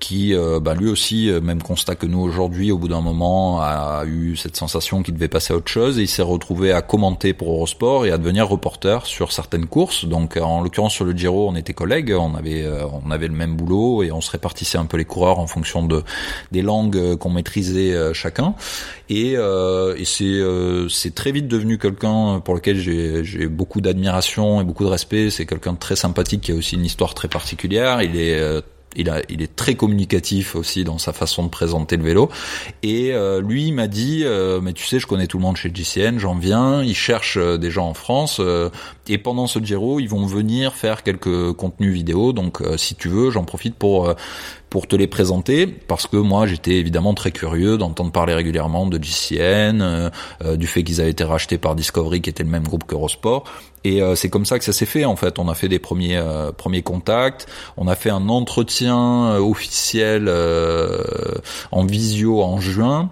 qui 0.00 0.35
euh, 0.35 0.61
bah, 0.61 0.74
lui 0.74 0.88
aussi, 0.88 1.30
euh, 1.30 1.40
même 1.40 1.62
constat 1.62 1.94
que 1.94 2.07
nous 2.07 2.20
aujourd'hui, 2.20 2.70
au 2.70 2.78
bout 2.78 2.88
d'un 2.88 3.00
moment, 3.00 3.61
a 3.61 4.04
eu 4.07 4.37
cette 4.37 4.57
sensation 4.57 5.02
qu'il 5.02 5.14
devait 5.14 5.28
passer 5.28 5.52
à 5.54 5.57
autre 5.57 5.70
chose 5.70 5.98
et 5.98 6.02
il 6.02 6.09
s'est 6.09 6.22
retrouvé 6.22 6.72
à 6.72 6.83
commenter 6.83 7.33
pour 7.33 7.50
Eurosport 7.50 8.04
et 8.07 8.11
à 8.11 8.18
devenir 8.18 8.48
reporter 8.48 9.07
sur 9.07 9.33
certaines 9.33 9.66
courses. 9.66 10.04
Donc 10.04 10.37
en 10.37 10.62
l'occurrence 10.62 10.92
sur 10.92 11.04
le 11.04 11.12
Giro, 11.12 11.48
on 11.48 11.57
était 11.57 11.72
collègues, 11.72 12.14
on 12.18 12.35
avait 12.35 12.62
euh, 12.62 12.85
on 13.04 13.11
avait 13.11 13.28
le 13.28 13.35
même 13.35 13.57
boulot 13.57 14.02
et 14.02 14.12
on 14.12 14.20
se 14.20 14.30
répartissait 14.30 14.78
un 14.78 14.85
peu 14.87 14.96
les 14.96 15.04
coureurs 15.04 15.38
en 15.38 15.46
fonction 15.46 15.83
de 15.85 16.02
des 16.52 16.62
langues 16.62 17.16
qu'on 17.16 17.30
maîtrisait 17.30 18.12
chacun. 18.12 18.54
Et, 19.09 19.33
et 19.33 20.04
c'est 20.04 20.40
c'est 20.88 21.14
très 21.14 21.33
vite 21.33 21.48
devenu 21.48 21.78
quelqu'un 21.78 22.40
pour 22.44 22.54
lequel 22.54 22.76
j'ai 22.78 23.46
beaucoup 23.46 23.80
d'admiration 23.80 24.61
et 24.61 24.64
beaucoup 24.64 24.85
de 24.85 24.90
respect. 24.90 25.30
C'est 25.30 25.46
quelqu'un 25.46 25.72
de 25.72 25.78
très 25.78 25.96
sympathique 25.96 26.42
qui 26.42 26.52
a 26.52 26.54
aussi 26.54 26.74
une 26.74 26.85
histoire 26.85 27.14
très 27.14 27.28
particulière. 27.28 28.02
Il 28.02 28.16
est 28.16 28.62
il, 28.96 29.11
a, 29.11 29.22
il 29.28 29.42
est 29.42 29.54
très 29.54 29.74
communicatif 29.74 30.57
aussi 30.57 30.85
dans 30.85 30.98
sa 30.98 31.12
façon 31.12 31.42
de 31.44 31.48
présenter 31.48 31.96
le 31.96 32.04
vélo. 32.04 32.30
Et 32.83 33.12
euh, 33.12 33.40
lui, 33.40 33.66
il 33.66 33.72
m'a 33.72 33.87
dit, 33.87 34.22
euh, 34.24 34.61
mais 34.61 34.72
tu 34.72 34.85
sais, 34.85 34.98
je 34.98 35.07
connais 35.07 35.26
tout 35.26 35.38
le 35.38 35.42
monde 35.42 35.57
chez 35.57 35.70
GCN, 35.72 36.18
j'en 36.18 36.35
viens, 36.35 36.83
ils 36.83 36.94
cherchent 36.94 37.38
euh, 37.38 37.59
des 37.59 37.70
gens 37.70 37.88
en 37.88 37.94
France, 37.94 38.40
et 39.09 39.18
pendant 39.18 39.46
ce 39.46 39.59
Giro, 39.59 40.00
ils 40.00 40.09
vont 40.09 40.26
venir 40.26 40.74
faire 40.74 41.02
quelques 41.02 41.52
contenus 41.52 41.92
vidéo. 41.92 42.33
Donc, 42.33 42.62
si 42.76 42.94
tu 42.94 43.09
veux, 43.09 43.30
j'en 43.30 43.44
profite 43.44 43.74
pour 43.74 44.14
pour 44.70 44.87
te 44.87 44.96
les 44.96 45.07
présenter 45.07 45.66
parce 45.66 46.07
que 46.07 46.16
moi 46.16 46.46
j'étais 46.46 46.72
évidemment 46.72 47.14
très 47.14 47.31
curieux 47.31 47.79
d'entendre 47.79 48.11
parler 48.11 48.35
régulièrement 48.35 48.87
de 48.87 49.03
GCN, 49.03 50.11
du 50.57 50.66
fait 50.66 50.83
qu'ils 50.83 51.00
avaient 51.00 51.11
été 51.11 51.24
rachetés 51.24 51.59
par 51.59 51.77
Discovery 51.77 52.20
qui 52.20 52.31
était 52.31 52.42
le 52.42 52.50
même 52.50 52.64
groupe 52.64 52.85
qu'Eurosport 52.85 53.44
et 53.85 54.00
euh, 54.00 54.14
c'est 54.14 54.31
comme 54.31 54.46
ça 54.46 54.59
que 54.59 54.64
ça 54.64 54.72
s'est 54.72 54.87
fait 54.87 55.05
en 55.05 55.14
fait. 55.14 55.38
On 55.38 55.48
a 55.48 55.55
fait 55.55 55.68
des 55.68 55.79
premiers 55.79 56.16
euh, 56.16 56.50
premiers 56.53 56.83
contacts, 56.83 57.46
on 57.77 57.87
a 57.87 57.94
fait 57.94 58.11
un 58.11 58.29
entretien 58.29 59.27
euh, 59.27 59.38
officiel 59.38 60.31
en 61.70 61.85
visio 61.85 62.42
en 62.42 62.59
juin 62.61 63.11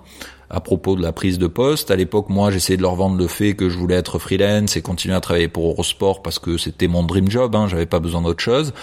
à 0.53 0.61
propos 0.61 0.95
de 0.97 1.03
la 1.03 1.13
prise 1.13 1.39
de 1.39 1.47
poste. 1.47 1.91
À 1.91 1.97
l'époque, 1.97 2.29
moi, 2.29 2.51
j'essayais 2.51 2.77
de 2.77 2.83
leur 2.83 2.95
vendre 2.95 3.17
le 3.17 3.27
fait 3.27 3.55
que 3.55 3.71
je 3.71 3.79
voulais 3.79 3.95
être 3.95 4.19
freelance 4.19 4.77
et 4.77 4.83
continuer 4.83 5.15
à 5.15 5.21
travailler 5.21 5.49
pour 5.49 5.71
Eurosport 5.71 6.23
parce 6.23 6.39
que 6.39 6.59
c'était 6.59 6.89
mon 6.89 7.03
dream 7.03 7.31
job, 7.31 7.57
hein, 7.57 7.67
j'avais 7.69 7.87
pas 7.87 8.01
besoin 8.01 8.21
d'autre 8.21 8.43
chose. 8.43 8.75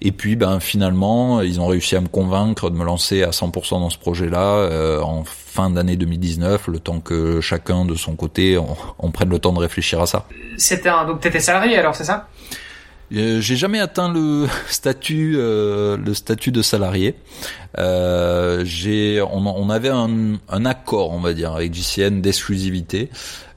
Et 0.00 0.10
puis, 0.10 0.34
ben 0.34 0.58
finalement, 0.58 1.40
ils 1.40 1.60
ont 1.60 1.66
réussi 1.68 1.94
à 1.94 2.00
me 2.00 2.08
convaincre 2.08 2.70
de 2.70 2.76
me 2.76 2.84
lancer 2.84 3.22
à 3.22 3.30
100% 3.30 3.80
dans 3.80 3.88
ce 3.88 3.98
projet-là 3.98 4.56
euh, 4.56 5.00
en 5.00 5.22
fin 5.24 5.70
d'année 5.70 5.94
2019, 5.96 6.66
le 6.66 6.80
temps 6.80 6.98
que 6.98 7.40
chacun 7.40 7.84
de 7.84 7.94
son 7.94 8.16
côté 8.16 8.58
on, 8.98 9.10
prenne 9.10 9.28
le 9.28 9.38
temps 9.38 9.52
de 9.52 9.60
réfléchir 9.60 10.00
à 10.00 10.06
ça. 10.06 10.26
C'était 10.56 10.90
donc 11.06 11.20
t'étais 11.20 11.40
salarié 11.40 11.76
alors, 11.76 11.94
c'est 11.94 12.04
ça? 12.04 12.28
Euh, 13.14 13.40
j'ai 13.40 13.56
jamais 13.56 13.78
atteint 13.78 14.12
le 14.12 14.46
statut 14.68 15.34
euh, 15.36 15.96
le 15.96 16.14
statut 16.14 16.52
de 16.52 16.62
salarié. 16.62 17.14
Euh, 17.78 18.62
j'ai 18.64 19.22
on, 19.22 19.46
on, 19.46 19.70
avait 19.70 19.88
un, 19.88 20.34
un, 20.48 20.64
accord 20.66 21.10
on 21.10 21.20
va 21.20 21.32
dire 21.32 21.52
avec 21.52 21.72
JCN 21.72 22.20
d'exclusivité, 22.20 23.08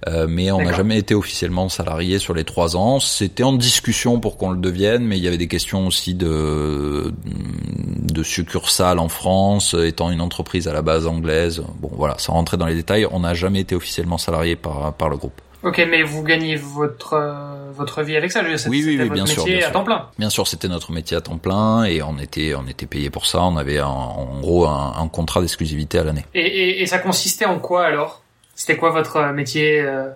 euh, 0.08 0.26
mais 0.30 0.52
on 0.52 0.62
n'a 0.62 0.72
jamais 0.72 0.98
été 0.98 1.14
officiellement 1.14 1.68
salarié 1.68 2.18
sur 2.18 2.34
les 2.34 2.46
trois 2.46 2.78
ans. 2.78 3.00
C'était 3.00 3.44
en 3.44 3.54
discussion 3.54 4.20
pour 4.20 4.38
qu'on 4.38 4.52
le 4.52 4.58
devienne, 4.58 5.04
mais 5.04 5.18
il 5.18 5.24
y 5.24 5.28
avait 5.28 5.38
des 5.38 5.50
questions 5.50 5.86
aussi 5.88 6.14
de 6.14 7.14
de 7.26 8.24
succursale 8.24 9.00
en 9.00 9.10
France, 9.10 9.74
étant 9.74 10.12
une 10.12 10.22
entreprise 10.22 10.68
à 10.70 10.74
la 10.74 10.82
base 10.82 11.08
anglaise. 11.08 11.64
Bon 11.82 11.92
voilà, 11.94 12.16
sans 12.18 12.34
rentrer 12.34 12.56
dans 12.56 12.68
les 12.68 12.76
détails, 12.76 13.06
on 13.12 13.22
n'a 13.22 13.34
jamais 13.34 13.60
été 13.60 13.76
officiellement 13.76 14.18
salarié 14.18 14.56
par 14.56 14.94
par 14.94 15.10
le 15.10 15.18
groupe. 15.18 15.42
Ok, 15.66 15.84
mais 15.90 16.04
vous 16.04 16.22
gagnez 16.22 16.56
votre 16.56 17.14
euh, 17.14 17.72
votre 17.74 18.04
vie 18.04 18.16
avec 18.16 18.32
ça, 18.32 18.44
je 18.44 18.50
veux 18.50 18.70
Oui, 18.70 18.84
oui, 18.86 19.00
oui 19.02 19.10
bien 19.10 19.26
sûr, 19.26 19.44
métier 19.44 19.58
bien 19.58 19.68
à 19.68 19.72
temps 19.72 19.84
plein. 19.84 20.10
Bien 20.20 20.30
sûr, 20.30 20.48
c'était 20.48 20.68
notre 20.68 20.92
métier 20.92 21.18
à 21.18 21.22
temps 21.22 21.40
plein 21.40 21.86
et 21.86 22.04
on 22.04 22.20
était 22.20 22.54
on 22.54 22.68
était 22.68 22.86
payé 22.86 23.10
pour 23.10 23.26
ça. 23.26 23.42
On 23.42 23.58
avait 23.58 23.82
en 23.82 24.40
gros 24.42 24.68
un, 24.68 24.94
un 24.96 25.08
contrat 25.08 25.42
d'exclusivité 25.42 25.98
à 25.98 26.04
l'année. 26.04 26.24
Et, 26.36 26.46
et, 26.46 26.82
et, 26.84 26.86
ça 26.86 27.00
consistait 27.00 27.46
en 27.46 27.58
quoi 27.58 27.86
alors? 27.86 28.22
C'était 28.54 28.78
quoi 28.78 28.92
votre 28.92 29.34
métier 29.34 29.82
euh, 29.82 30.10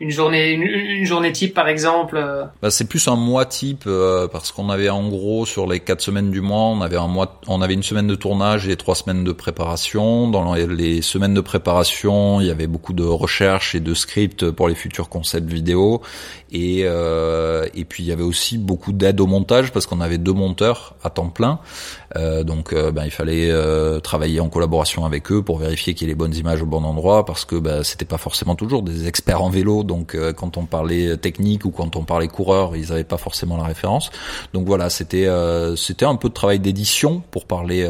une 0.00 0.10
journée 0.10 0.52
une, 0.52 1.04
journée 1.04 1.32
type 1.32 1.54
par 1.54 1.68
exemple 1.68 2.16
euh. 2.16 2.44
Bah, 2.62 2.70
c'est 2.70 2.86
plus 2.86 3.08
un 3.08 3.16
mois 3.16 3.46
type 3.46 3.84
euh, 3.86 4.28
parce 4.28 4.52
qu'on 4.52 4.70
avait 4.70 4.88
en 4.88 5.08
gros 5.08 5.44
sur 5.44 5.66
les 5.66 5.80
quatre 5.80 6.00
semaines 6.00 6.30
du 6.30 6.40
mois 6.40 6.66
on 6.66 6.80
avait 6.80 6.96
un 6.96 7.08
mois 7.08 7.40
on 7.48 7.60
avait 7.62 7.74
une 7.74 7.82
semaine 7.82 8.06
de 8.06 8.14
tournage 8.14 8.68
et 8.68 8.76
trois 8.76 8.94
semaines 8.94 9.24
de 9.24 9.32
préparation. 9.32 10.28
Dans 10.28 10.54
les 10.54 11.02
semaines 11.02 11.34
de 11.34 11.40
préparation 11.40 12.40
il 12.40 12.46
y 12.46 12.50
avait 12.50 12.66
beaucoup 12.66 12.92
de 12.92 13.04
recherches 13.04 13.74
et 13.74 13.80
de 13.80 13.94
scripts 13.94 14.50
pour 14.50 14.68
les 14.68 14.74
futurs 14.74 15.08
concepts 15.08 15.48
vidéo. 15.50 16.02
Et 16.52 16.82
euh, 16.84 17.66
et 17.74 17.84
puis 17.84 18.04
il 18.04 18.06
y 18.06 18.12
avait 18.12 18.22
aussi 18.22 18.58
beaucoup 18.58 18.92
d'aide 18.92 19.20
au 19.20 19.26
montage 19.26 19.72
parce 19.72 19.86
qu'on 19.86 20.00
avait 20.00 20.18
deux 20.18 20.32
monteurs 20.32 20.94
à 21.02 21.10
temps 21.10 21.28
plein. 21.28 21.60
Euh, 22.16 22.42
donc 22.42 22.72
euh, 22.72 22.90
ben, 22.90 23.04
il 23.04 23.10
fallait 23.10 23.50
euh, 23.50 24.00
travailler 24.00 24.40
en 24.40 24.48
collaboration 24.48 25.04
avec 25.04 25.30
eux 25.30 25.42
pour 25.42 25.58
vérifier 25.58 25.94
qu'il 25.94 26.06
y 26.06 26.10
ait 26.10 26.14
les 26.14 26.18
bonnes 26.18 26.34
images 26.34 26.62
au 26.62 26.66
bon 26.66 26.82
endroit 26.84 27.26
parce 27.26 27.44
que 27.44 27.56
ben, 27.56 27.82
c'était 27.82 28.06
pas 28.06 28.16
forcément 28.16 28.54
toujours 28.54 28.82
des 28.82 29.06
experts 29.06 29.42
en 29.42 29.50
vélo 29.50 29.82
donc 29.88 30.16
quand 30.36 30.56
on 30.56 30.66
parlait 30.66 31.16
technique 31.16 31.64
ou 31.64 31.70
quand 31.70 31.96
on 31.96 32.04
parlait 32.04 32.28
coureur, 32.28 32.76
ils 32.76 32.90
n'avaient 32.90 33.02
pas 33.02 33.16
forcément 33.16 33.56
la 33.56 33.64
référence. 33.64 34.12
Donc 34.54 34.66
voilà, 34.66 34.90
c'était 34.90 35.28
c'était 35.76 36.04
un 36.04 36.14
peu 36.14 36.28
de 36.28 36.34
travail 36.34 36.60
d'édition 36.60 37.22
pour 37.32 37.46
parler 37.46 37.88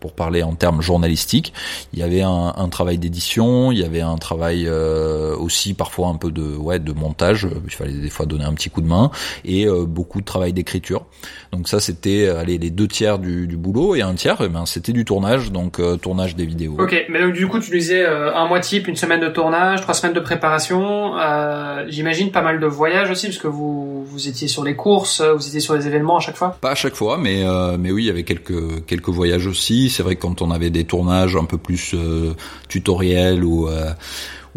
pour 0.00 0.12
parler 0.12 0.42
en 0.42 0.54
termes 0.54 0.82
journalistiques. 0.82 1.54
Il 1.94 2.00
y 2.00 2.02
avait 2.02 2.22
un, 2.22 2.52
un 2.56 2.68
travail 2.68 2.98
d'édition, 2.98 3.72
il 3.72 3.78
y 3.78 3.84
avait 3.84 4.02
un 4.02 4.16
travail 4.16 4.68
aussi 4.68 5.72
parfois 5.72 6.08
un 6.08 6.16
peu 6.16 6.30
de 6.30 6.56
ouais 6.56 6.78
de 6.78 6.92
montage. 6.92 7.46
Il 7.64 7.72
fallait 7.72 7.92
des 7.92 8.10
fois 8.10 8.26
donner 8.26 8.44
un 8.44 8.52
petit 8.52 8.68
coup 8.68 8.82
de 8.82 8.88
main 8.88 9.10
et 9.44 9.66
beaucoup 9.86 10.20
de 10.20 10.26
travail 10.26 10.52
d'écriture. 10.52 11.06
Donc 11.52 11.68
ça 11.68 11.80
c'était 11.80 12.28
allez 12.28 12.58
les 12.58 12.70
deux 12.70 12.88
tiers 12.88 13.18
du, 13.18 13.46
du 13.46 13.56
boulot 13.56 13.94
et 13.94 14.02
un 14.02 14.14
tiers, 14.14 14.38
eh 14.40 14.48
ben 14.48 14.66
c'était 14.66 14.92
du 14.92 15.04
tournage, 15.04 15.52
donc 15.52 15.80
tournage 16.00 16.34
des 16.34 16.44
vidéos. 16.46 16.76
Ok, 16.78 17.06
mais 17.08 17.20
donc 17.20 17.32
du 17.32 17.46
coup 17.46 17.60
tu 17.60 17.70
disais 17.70 18.04
un 18.04 18.46
mois 18.48 18.60
type, 18.60 18.88
une 18.88 18.96
semaine 18.96 19.20
de 19.20 19.28
tournage, 19.28 19.80
trois 19.82 19.94
semaines 19.94 20.14
de 20.14 20.20
préparation. 20.20 21.11
Euh, 21.18 21.84
J'imagine 21.88 22.30
pas 22.30 22.42
mal 22.42 22.60
de 22.60 22.66
voyages 22.66 23.10
aussi, 23.10 23.26
parce 23.26 23.38
que 23.38 23.48
vous 23.48 24.04
vous 24.04 24.28
étiez 24.28 24.48
sur 24.48 24.64
les 24.64 24.76
courses, 24.76 25.20
vous 25.20 25.46
étiez 25.46 25.60
sur 25.60 25.74
les 25.74 25.86
événements 25.86 26.16
à 26.16 26.20
chaque 26.20 26.36
fois? 26.36 26.56
Pas 26.60 26.72
à 26.72 26.74
chaque 26.74 26.94
fois, 26.94 27.18
mais 27.18 27.42
euh, 27.44 27.76
mais 27.78 27.90
oui, 27.90 28.04
il 28.04 28.06
y 28.06 28.10
avait 28.10 28.24
quelques 28.24 28.84
quelques 28.86 29.08
voyages 29.08 29.46
aussi. 29.46 29.90
C'est 29.90 30.02
vrai 30.02 30.16
que 30.16 30.22
quand 30.22 30.42
on 30.42 30.50
avait 30.50 30.70
des 30.70 30.84
tournages 30.84 31.36
un 31.36 31.44
peu 31.44 31.58
plus 31.58 31.94
euh, 31.94 32.34
tutoriels 32.68 33.44
ou 33.44 33.68
euh, 33.68 33.92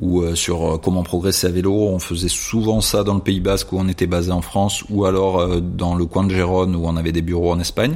ou 0.01 0.21
euh, 0.21 0.35
sur 0.35 0.79
comment 0.83 1.03
progresser 1.03 1.47
à 1.47 1.51
vélo. 1.51 1.73
On 1.73 1.99
faisait 1.99 2.27
souvent 2.27 2.81
ça 2.81 3.03
dans 3.03 3.13
le 3.13 3.21
Pays 3.21 3.39
Basque 3.39 3.71
où 3.71 3.77
on 3.79 3.87
était 3.87 4.07
basé 4.07 4.31
en 4.31 4.41
France, 4.41 4.83
ou 4.89 5.05
alors 5.05 5.59
dans 5.61 5.95
le 5.95 6.05
coin 6.05 6.25
de 6.25 6.33
Gérone 6.33 6.75
où 6.75 6.83
on 6.85 6.97
avait 6.97 7.13
des 7.13 7.21
bureaux 7.21 7.51
en 7.51 7.59
Espagne. 7.59 7.95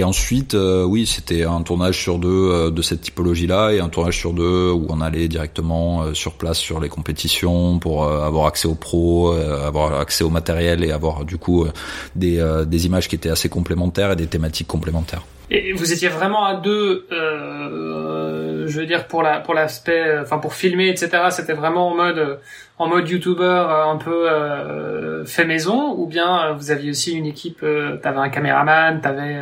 Et 0.00 0.02
ensuite, 0.02 0.54
euh, 0.54 0.82
oui, 0.82 1.04
c'était 1.04 1.44
un 1.44 1.60
tournage 1.60 2.00
sur 2.00 2.18
deux 2.18 2.30
euh, 2.30 2.70
de 2.70 2.80
cette 2.80 3.02
typologie-là 3.02 3.72
et 3.72 3.80
un 3.80 3.90
tournage 3.90 4.16
sur 4.16 4.32
deux 4.32 4.70
où 4.70 4.86
on 4.88 5.02
allait 5.02 5.28
directement 5.28 6.04
euh, 6.04 6.14
sur 6.14 6.38
place 6.38 6.56
sur 6.56 6.80
les 6.80 6.88
compétitions 6.88 7.78
pour 7.78 8.08
avoir 8.08 8.46
accès 8.46 8.66
aux 8.66 8.74
pros, 8.74 9.32
avoir 9.32 10.00
accès 10.00 10.24
au 10.24 10.30
matériel 10.30 10.82
et 10.84 10.90
avoir 10.90 11.26
du 11.26 11.36
coup 11.36 11.66
des, 12.16 12.86
images 12.86 13.08
qui 13.08 13.16
étaient 13.16 13.28
assez 13.28 13.50
complémentaires 13.50 14.12
et 14.12 14.16
des 14.16 14.26
thématiques 14.26 14.68
complémentaires. 14.68 15.22
Et 15.50 15.74
vous 15.74 15.92
étiez 15.92 16.08
vraiment 16.08 16.44
à 16.44 16.54
deux, 16.54 17.06
je 17.10 18.80
veux 18.80 18.86
dire 18.86 19.06
pour 19.06 19.22
la 19.22 19.40
pour 19.40 19.52
l'aspect, 19.52 20.18
enfin 20.20 20.38
pour 20.38 20.54
filmer, 20.54 20.88
etc. 20.88 21.24
C'était 21.30 21.52
vraiment 21.52 21.90
en 21.90 21.94
mode 21.94 22.38
en 22.78 22.88
mode 22.88 23.08
YouTuber 23.08 23.66
un 23.68 23.96
peu 23.96 24.28
fait 25.26 25.44
maison, 25.44 25.94
ou 25.98 26.06
bien 26.06 26.52
vous 26.52 26.70
aviez 26.70 26.90
aussi 26.90 27.12
une 27.12 27.26
équipe, 27.26 27.64
t'avais 28.02 28.20
un 28.20 28.28
caméraman, 28.30 29.00
t'avais 29.00 29.40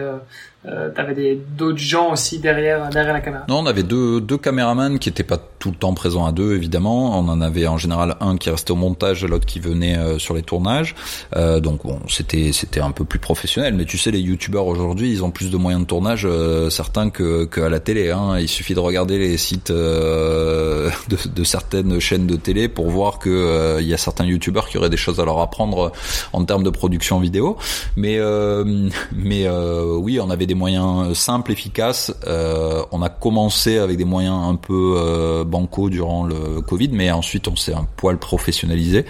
euh, 0.66 0.90
t'avais 0.90 1.38
d'autres 1.56 1.78
gens 1.78 2.12
aussi 2.12 2.40
derrière 2.40 2.90
derrière 2.90 3.12
la 3.12 3.20
caméra. 3.20 3.44
Non, 3.48 3.60
on 3.60 3.66
avait 3.66 3.84
deux 3.84 4.20
deux 4.20 4.38
caméramans 4.38 4.98
qui 4.98 5.08
étaient 5.08 5.22
pas 5.22 5.38
tout 5.58 5.70
le 5.70 5.76
temps 5.76 5.94
présents 5.94 6.26
à 6.26 6.32
deux 6.32 6.54
évidemment. 6.56 7.18
On 7.18 7.28
en 7.28 7.40
avait 7.40 7.68
en 7.68 7.78
général 7.78 8.16
un 8.20 8.36
qui 8.36 8.50
restait 8.50 8.72
au 8.72 8.76
montage, 8.76 9.24
l'autre 9.24 9.46
qui 9.46 9.60
venait 9.60 9.96
euh, 9.96 10.18
sur 10.18 10.34
les 10.34 10.42
tournages. 10.42 10.96
Euh, 11.36 11.60
donc 11.60 11.84
bon, 11.84 12.00
c'était 12.08 12.50
c'était 12.52 12.80
un 12.80 12.90
peu 12.90 13.04
plus 13.04 13.20
professionnel. 13.20 13.74
Mais 13.74 13.84
tu 13.84 13.98
sais, 13.98 14.10
les 14.10 14.20
youtubeurs 14.20 14.66
aujourd'hui, 14.66 15.12
ils 15.12 15.24
ont 15.24 15.30
plus 15.30 15.50
de 15.50 15.56
moyens 15.56 15.82
de 15.82 15.86
tournage 15.86 16.22
euh, 16.24 16.70
certains 16.70 17.10
que 17.10 17.44
qu'à 17.44 17.68
la 17.68 17.78
télé. 17.78 18.10
Hein. 18.10 18.38
Il 18.40 18.48
suffit 18.48 18.74
de 18.74 18.80
regarder 18.80 19.18
les 19.18 19.36
sites 19.36 19.70
euh, 19.70 20.90
de, 21.08 21.16
de, 21.28 21.44
certaines 21.44 22.00
chaînes 22.00 22.26
de 22.26 22.36
télé 22.36 22.68
pour 22.68 22.90
voir 22.90 23.20
que 23.20 23.78
il 23.80 23.86
y 23.86 23.94
a 23.94 23.98
certains 23.98 24.24
youtubeurs 24.24 24.68
qui 24.68 24.76
auraient 24.76 24.90
des 24.90 24.96
choses 24.96 25.20
à 25.20 25.24
leur 25.24 25.38
apprendre 25.38 25.92
en 26.32 26.44
termes 26.44 26.64
de 26.64 26.70
production 26.70 27.20
vidéo. 27.20 27.56
Mais 27.96 28.18
mais 29.12 29.48
oui, 29.48 30.18
on 30.20 30.30
avait 30.30 30.47
des 30.48 30.54
moyens 30.54 31.16
simples, 31.16 31.52
efficaces. 31.52 32.12
Euh, 32.26 32.82
on 32.90 33.02
a 33.02 33.08
commencé 33.08 33.78
avec 33.78 33.96
des 33.98 34.04
moyens 34.04 34.34
un 34.34 34.56
peu 34.56 34.94
euh, 34.96 35.44
bancaux 35.44 35.90
durant 35.90 36.24
le 36.24 36.60
Covid, 36.62 36.88
mais 36.90 37.12
ensuite 37.12 37.46
on 37.46 37.54
s'est 37.54 37.74
un 37.74 37.86
poil 37.96 38.18
professionnalisé. 38.18 39.04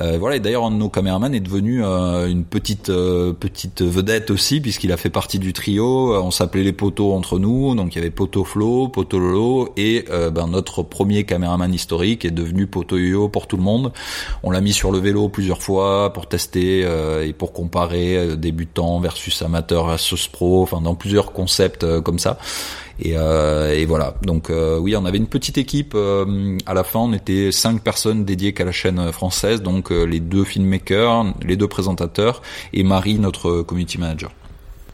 Euh, 0.00 0.18
voilà. 0.18 0.36
Et 0.36 0.40
d'ailleurs, 0.40 0.64
un 0.64 0.70
de 0.70 0.76
nos 0.76 0.88
caméramans 0.88 1.32
est 1.32 1.40
devenu 1.40 1.84
euh, 1.84 2.28
une 2.28 2.44
petite 2.44 2.90
euh, 2.90 3.32
petite 3.32 3.82
vedette 3.82 4.30
aussi, 4.30 4.60
puisqu'il 4.60 4.92
a 4.92 4.96
fait 4.96 5.10
partie 5.10 5.38
du 5.38 5.52
trio. 5.52 6.14
On 6.16 6.30
s'appelait 6.30 6.64
les 6.64 6.72
poteaux 6.72 7.12
entre 7.12 7.38
nous, 7.38 7.74
donc 7.74 7.94
il 7.94 7.98
y 7.98 8.00
avait 8.00 8.10
Poto 8.10 8.44
Flo, 8.44 8.88
Poto 8.88 9.18
Lolo, 9.18 9.72
et 9.76 10.04
ben, 10.32 10.48
notre 10.48 10.82
premier 10.82 11.24
caméraman 11.24 11.72
historique 11.72 12.24
est 12.24 12.32
devenu 12.32 12.66
Poto 12.66 12.98
Yo 12.98 13.28
pour 13.28 13.46
tout 13.46 13.56
le 13.56 13.62
monde. 13.62 13.92
On 14.42 14.50
l'a 14.50 14.60
mis 14.60 14.72
sur 14.72 14.90
le 14.90 14.98
vélo 14.98 15.28
plusieurs 15.28 15.62
fois 15.62 16.12
pour 16.12 16.26
tester 16.26 16.80
et 17.24 17.32
pour 17.32 17.52
comparer 17.52 18.36
débutants 18.36 18.98
versus 18.98 19.42
amateurs 19.42 19.86
versus 19.86 20.26
pro 20.26 20.66
enfin 20.72 20.82
dans 20.82 20.94
plusieurs 20.94 21.32
concepts 21.32 21.84
euh, 21.84 22.00
comme 22.00 22.18
ça. 22.18 22.38
Et, 23.00 23.14
euh, 23.16 23.74
et, 23.74 23.84
voilà. 23.84 24.14
Donc 24.22 24.50
euh, 24.50 24.78
oui, 24.78 24.94
on 24.96 25.04
avait 25.04 25.18
une 25.18 25.26
petite 25.26 25.58
équipe. 25.58 25.94
à 25.94 26.74
la 26.74 26.84
fin, 26.84 27.00
on 27.00 27.12
était 27.12 27.50
cinq 27.50 27.82
personnes 27.82 28.24
dédiées 28.24 28.52
qu'à 28.52 28.64
la 28.64 28.72
chaîne 28.72 29.12
française. 29.12 29.62
Donc 29.62 29.90
les 29.90 30.20
deux 30.20 30.44
filmmakers, 30.44 31.24
les 31.44 31.56
deux 31.56 31.68
présentateurs 31.68 32.42
et 32.72 32.84
Marie, 32.84 33.18
notre 33.18 33.62
community 33.62 33.98
manager. 33.98 34.30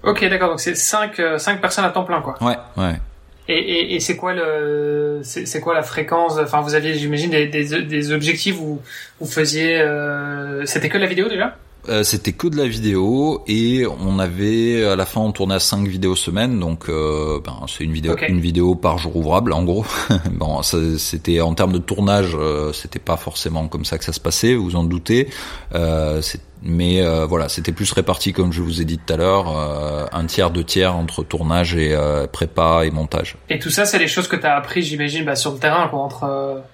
Ok, 0.04 0.24
d'accord. 0.28 0.50
Donc 0.50 0.60
c'est 0.60 0.76
cinq, 0.76 1.20
cinq 1.38 1.60
personnes 1.60 1.84
à 1.84 1.90
temps 1.90 2.04
plein, 2.04 2.22
quoi. 2.22 2.36
Ouais, 2.40 2.56
ouais. 2.76 2.94
Et, 3.50 3.58
et, 3.58 3.94
et 3.94 4.00
c'est 4.00 4.16
quoi 4.16 4.34
le, 4.34 5.20
c'est 5.22 5.60
quoi 5.60 5.74
la 5.74 5.82
fréquence? 5.82 6.38
Enfin, 6.38 6.60
vous 6.60 6.74
aviez, 6.74 6.94
j'imagine, 6.94 7.30
des, 7.30 7.46
des, 7.46 7.82
des, 7.82 8.12
objectifs 8.12 8.58
où 8.60 8.80
vous 9.20 9.26
faisiez. 9.26 9.84
C'était 10.64 10.88
que 10.88 10.98
la 10.98 11.06
vidéo 11.06 11.28
déjà? 11.28 11.56
Euh, 11.88 12.02
c'était 12.02 12.32
que 12.32 12.46
de 12.48 12.56
la 12.56 12.66
vidéo 12.66 13.42
et 13.46 13.86
on 13.86 14.18
avait 14.18 14.84
à 14.84 14.96
la 14.96 15.06
fin 15.06 15.20
on 15.20 15.32
tournait 15.32 15.54
à 15.54 15.60
5 15.60 15.86
vidéos 15.86 16.16
semaine 16.16 16.58
donc 16.60 16.88
euh, 16.88 17.40
ben, 17.44 17.60
c'est 17.66 17.84
une 17.84 17.92
vidéo 17.92 18.16
une 18.28 18.40
vidéo 18.40 18.74
par 18.74 18.98
jour 18.98 19.16
ouvrable 19.16 19.52
en 19.52 19.64
gros. 19.64 19.84
Bon 20.32 20.62
c'était 20.62 21.40
en 21.40 21.54
termes 21.54 21.72
de 21.72 21.78
tournage 21.78 22.36
euh, 22.38 22.72
c'était 22.72 22.98
pas 22.98 23.16
forcément 23.16 23.68
comme 23.68 23.84
ça 23.84 23.98
que 23.98 24.04
ça 24.04 24.12
se 24.12 24.20
passait 24.20 24.54
vous 24.54 24.76
en 24.76 24.84
doutez. 24.84 25.28
Mais 26.62 27.02
voilà 27.26 27.48
c'était 27.48 27.72
plus 27.72 27.92
réparti 27.92 28.32
comme 28.32 28.52
je 28.52 28.62
vous 28.62 28.82
ai 28.82 28.84
dit 28.84 28.98
tout 28.98 29.12
à 29.12 29.16
l'heure 29.16 30.08
un 30.12 30.26
tiers 30.26 30.50
deux 30.50 30.64
tiers 30.64 30.96
entre 30.96 31.22
tournage 31.22 31.74
et 31.76 31.96
prépa 32.32 32.84
et 32.84 32.90
montage. 32.90 33.36
Et 33.48 33.58
tout 33.58 33.70
ça 33.70 33.86
c'est 33.86 33.98
les 33.98 34.08
choses 34.08 34.28
que 34.28 34.36
tu 34.36 34.46
as 34.46 34.56
appris 34.56 34.82
j'imagine 34.82 35.24
bah, 35.24 35.36
sur 35.36 35.52
le 35.52 35.58
terrain 35.58 35.88
quoi, 35.88 36.00
entre 36.00 36.64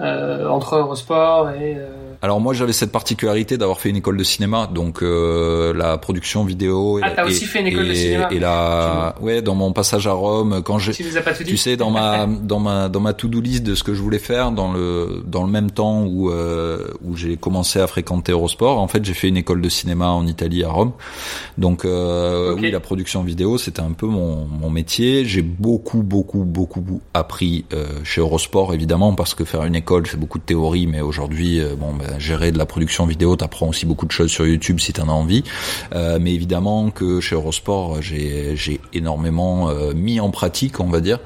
euh, 0.00 0.48
entre 0.48 0.76
Eurosport 0.76 1.50
et. 1.50 1.76
Alors 2.24 2.40
moi 2.40 2.54
j'avais 2.54 2.72
cette 2.72 2.90
particularité 2.90 3.58
d'avoir 3.58 3.78
fait 3.82 3.90
une 3.90 3.96
école 3.96 4.16
de 4.16 4.24
cinéma, 4.24 4.66
donc 4.66 5.02
euh, 5.02 5.74
la 5.74 5.98
production 5.98 6.42
vidéo. 6.42 6.98
Et 6.98 7.02
ah 7.04 7.10
t'as 7.14 7.26
aussi 7.26 7.44
fait 7.44 7.60
une 7.60 7.66
école 7.66 7.86
de 7.86 7.92
cinéma. 7.92 8.28
Et 8.30 8.38
la, 8.38 9.14
ouais, 9.20 9.42
dans 9.42 9.54
mon 9.54 9.74
passage 9.74 10.06
à 10.06 10.12
Rome, 10.12 10.62
quand 10.64 10.78
j'ai, 10.78 10.94
tu, 10.94 11.04
tu 11.44 11.56
sais, 11.58 11.76
dans 11.76 11.90
ma 11.90 12.26
dans 12.42 12.60
ma 12.60 12.88
dans 12.88 13.00
ma 13.00 13.12
to-do 13.12 13.42
list 13.42 13.62
de 13.62 13.74
ce 13.74 13.82
que 13.82 13.92
je 13.92 14.00
voulais 14.00 14.18
faire 14.18 14.52
dans 14.52 14.72
le 14.72 15.22
dans 15.26 15.44
le 15.44 15.50
même 15.50 15.70
temps 15.70 16.02
où 16.04 16.30
euh, 16.30 16.86
où 17.02 17.14
j'ai 17.14 17.36
commencé 17.36 17.78
à 17.78 17.86
fréquenter 17.86 18.32
Eurosport, 18.32 18.78
en 18.78 18.88
fait 18.88 19.04
j'ai 19.04 19.12
fait 19.12 19.28
une 19.28 19.36
école 19.36 19.60
de 19.60 19.68
cinéma 19.68 20.08
en 20.08 20.26
Italie 20.26 20.64
à 20.64 20.70
Rome. 20.70 20.92
Donc 21.58 21.84
euh, 21.84 22.54
oui, 22.58 22.70
la 22.70 22.80
production 22.80 23.22
vidéo 23.22 23.58
c'était 23.58 23.82
un 23.82 23.92
peu 23.92 24.06
mon 24.06 24.46
mon 24.46 24.70
métier. 24.70 25.26
J'ai 25.26 25.42
beaucoup 25.42 26.02
beaucoup 26.02 26.44
beaucoup 26.44 27.02
appris 27.12 27.66
euh, 27.74 27.84
chez 28.02 28.22
Eurosport 28.22 28.72
évidemment 28.72 29.14
parce 29.14 29.34
que 29.34 29.44
faire 29.44 29.64
une 29.64 29.76
école, 29.76 30.06
c'est 30.06 30.18
beaucoup 30.18 30.38
de 30.38 30.44
théorie, 30.44 30.86
mais 30.86 31.00
aujourd'hui, 31.00 31.60
euh, 31.60 31.74
bon, 31.76 31.92
ben, 31.94 32.13
gérer 32.18 32.52
de 32.52 32.58
la 32.58 32.66
production 32.66 33.06
vidéo, 33.06 33.36
t'apprends 33.36 33.68
aussi 33.68 33.86
beaucoup 33.86 34.06
de 34.06 34.12
choses 34.12 34.30
sur 34.30 34.46
YouTube 34.46 34.80
si 34.80 34.92
t'en 34.92 35.08
as 35.08 35.12
envie. 35.12 35.44
Euh, 35.94 36.18
mais 36.20 36.34
évidemment 36.34 36.90
que 36.90 37.20
chez 37.20 37.34
Eurosport, 37.34 38.02
j'ai, 38.02 38.56
j'ai 38.56 38.80
énormément 38.92 39.70
euh, 39.70 39.92
mis 39.94 40.20
en 40.20 40.30
pratique, 40.30 40.80
on 40.80 40.88
va 40.88 41.00
dire. 41.00 41.18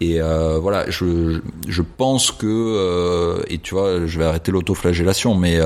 Et 0.00 0.18
voilà, 0.20 0.90
je, 0.90 1.40
je 1.68 1.82
pense 1.82 2.32
que, 2.32 3.44
et 3.48 3.58
tu 3.58 3.74
vois, 3.74 4.04
je 4.06 4.18
vais 4.18 4.24
arrêter 4.24 4.50
l'autoflagellation, 4.50 5.36
mais 5.36 5.60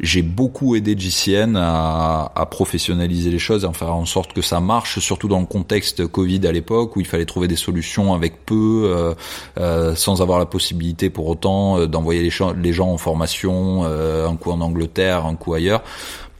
j'ai 0.00 0.22
beaucoup 0.22 0.76
aidé 0.76 0.96
JCN 0.96 1.56
à, 1.56 2.30
à, 2.34 2.46
professionnaliser 2.46 3.30
les 3.30 3.38
choses 3.38 3.64
et 3.64 3.66
en 3.66 3.72
faire 3.72 3.94
en 3.94 4.04
sorte 4.04 4.32
que 4.32 4.42
ça 4.42 4.60
marche, 4.60 4.98
surtout 4.98 5.28
dans 5.28 5.40
le 5.40 5.46
contexte 5.46 6.06
Covid 6.06 6.46
à 6.46 6.52
l'époque 6.52 6.96
où 6.96 7.00
il 7.00 7.06
fallait 7.06 7.24
trouver 7.24 7.48
des 7.48 7.56
solutions 7.56 8.14
avec 8.14 8.44
peu, 8.44 8.84
euh, 8.84 9.14
euh, 9.58 9.94
sans 9.94 10.22
avoir 10.22 10.38
la 10.38 10.46
possibilité 10.46 11.10
pour 11.10 11.26
autant 11.26 11.78
euh, 11.78 11.86
d'envoyer 11.86 12.22
les, 12.22 12.30
les, 12.62 12.72
gens 12.72 12.88
en 12.88 12.98
formation, 12.98 13.84
euh, 13.84 13.95
un 13.96 14.36
coup 14.36 14.50
en 14.50 14.60
Angleterre, 14.60 15.26
un 15.26 15.34
coup 15.34 15.54
ailleurs. 15.54 15.82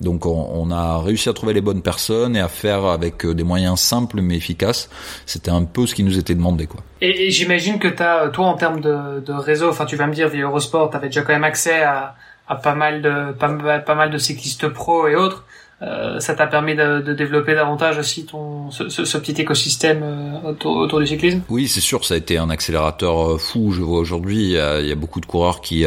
Donc 0.00 0.26
on, 0.26 0.50
on, 0.52 0.70
a 0.70 0.98
réussi 0.98 1.28
à 1.28 1.32
trouver 1.32 1.54
les 1.54 1.62
bonnes 1.62 1.80
personnes 1.80 2.36
et 2.36 2.40
à 2.40 2.48
faire 2.48 2.84
avec 2.84 3.24
euh, 3.24 3.34
des 3.34 3.44
moyens 3.44 3.80
simples 3.80 4.20
mais 4.20 4.36
efficaces. 4.36 4.90
C'était 5.24 5.50
un 5.50 5.64
peu 5.64 5.86
ce 5.86 5.94
qui 5.94 6.02
nous 6.02 6.18
était 6.18 6.34
demandé 6.34 6.66
quoi. 6.66 6.80
Et, 7.00 7.26
et 7.26 7.30
j'imagine 7.30 7.78
que 7.78 7.88
as, 8.02 8.28
toi 8.28 8.46
en 8.46 8.54
termes 8.54 8.80
de, 8.80 9.20
de 9.20 9.32
réseau, 9.32 9.70
enfin 9.70 9.86
tu 9.86 9.96
vas 9.96 10.06
me 10.06 10.12
dire 10.12 10.28
via 10.28 10.44
Eurosport, 10.44 10.90
tu 10.90 10.96
avais 10.96 11.06
déjà 11.06 11.22
quand 11.22 11.32
même 11.32 11.44
accès 11.44 11.82
à 11.82 12.14
à 12.48 12.54
pas 12.56 12.74
mal 12.74 13.02
de 13.02 13.32
pas, 13.32 13.78
pas 13.80 13.94
mal 13.94 14.10
de 14.10 14.18
cyclistes 14.18 14.68
pro 14.68 15.08
et 15.08 15.16
autres. 15.16 15.44
Euh, 15.82 16.20
ça 16.20 16.34
t'a 16.34 16.46
permis 16.46 16.74
de, 16.74 17.02
de, 17.02 17.12
développer 17.12 17.54
davantage 17.54 17.98
aussi 17.98 18.24
ton 18.24 18.70
ce, 18.70 18.88
ce, 18.88 19.18
petit 19.18 19.38
écosystème 19.42 20.00
euh, 20.02 20.50
autour, 20.50 20.74
autour, 20.74 21.00
du 21.00 21.06
cyclisme? 21.06 21.42
Oui, 21.50 21.68
c'est 21.68 21.82
sûr, 21.82 22.02
ça 22.06 22.14
a 22.14 22.16
été 22.16 22.38
un 22.38 22.48
accélérateur 22.48 23.32
euh, 23.32 23.36
fou. 23.36 23.72
Je 23.72 23.82
vois 23.82 23.98
aujourd'hui, 23.98 24.52
il 24.52 24.86
y, 24.86 24.92
a 24.92 24.94
beaucoup 24.94 25.20
de 25.20 25.26
coureurs 25.26 25.60
qui 25.60 25.84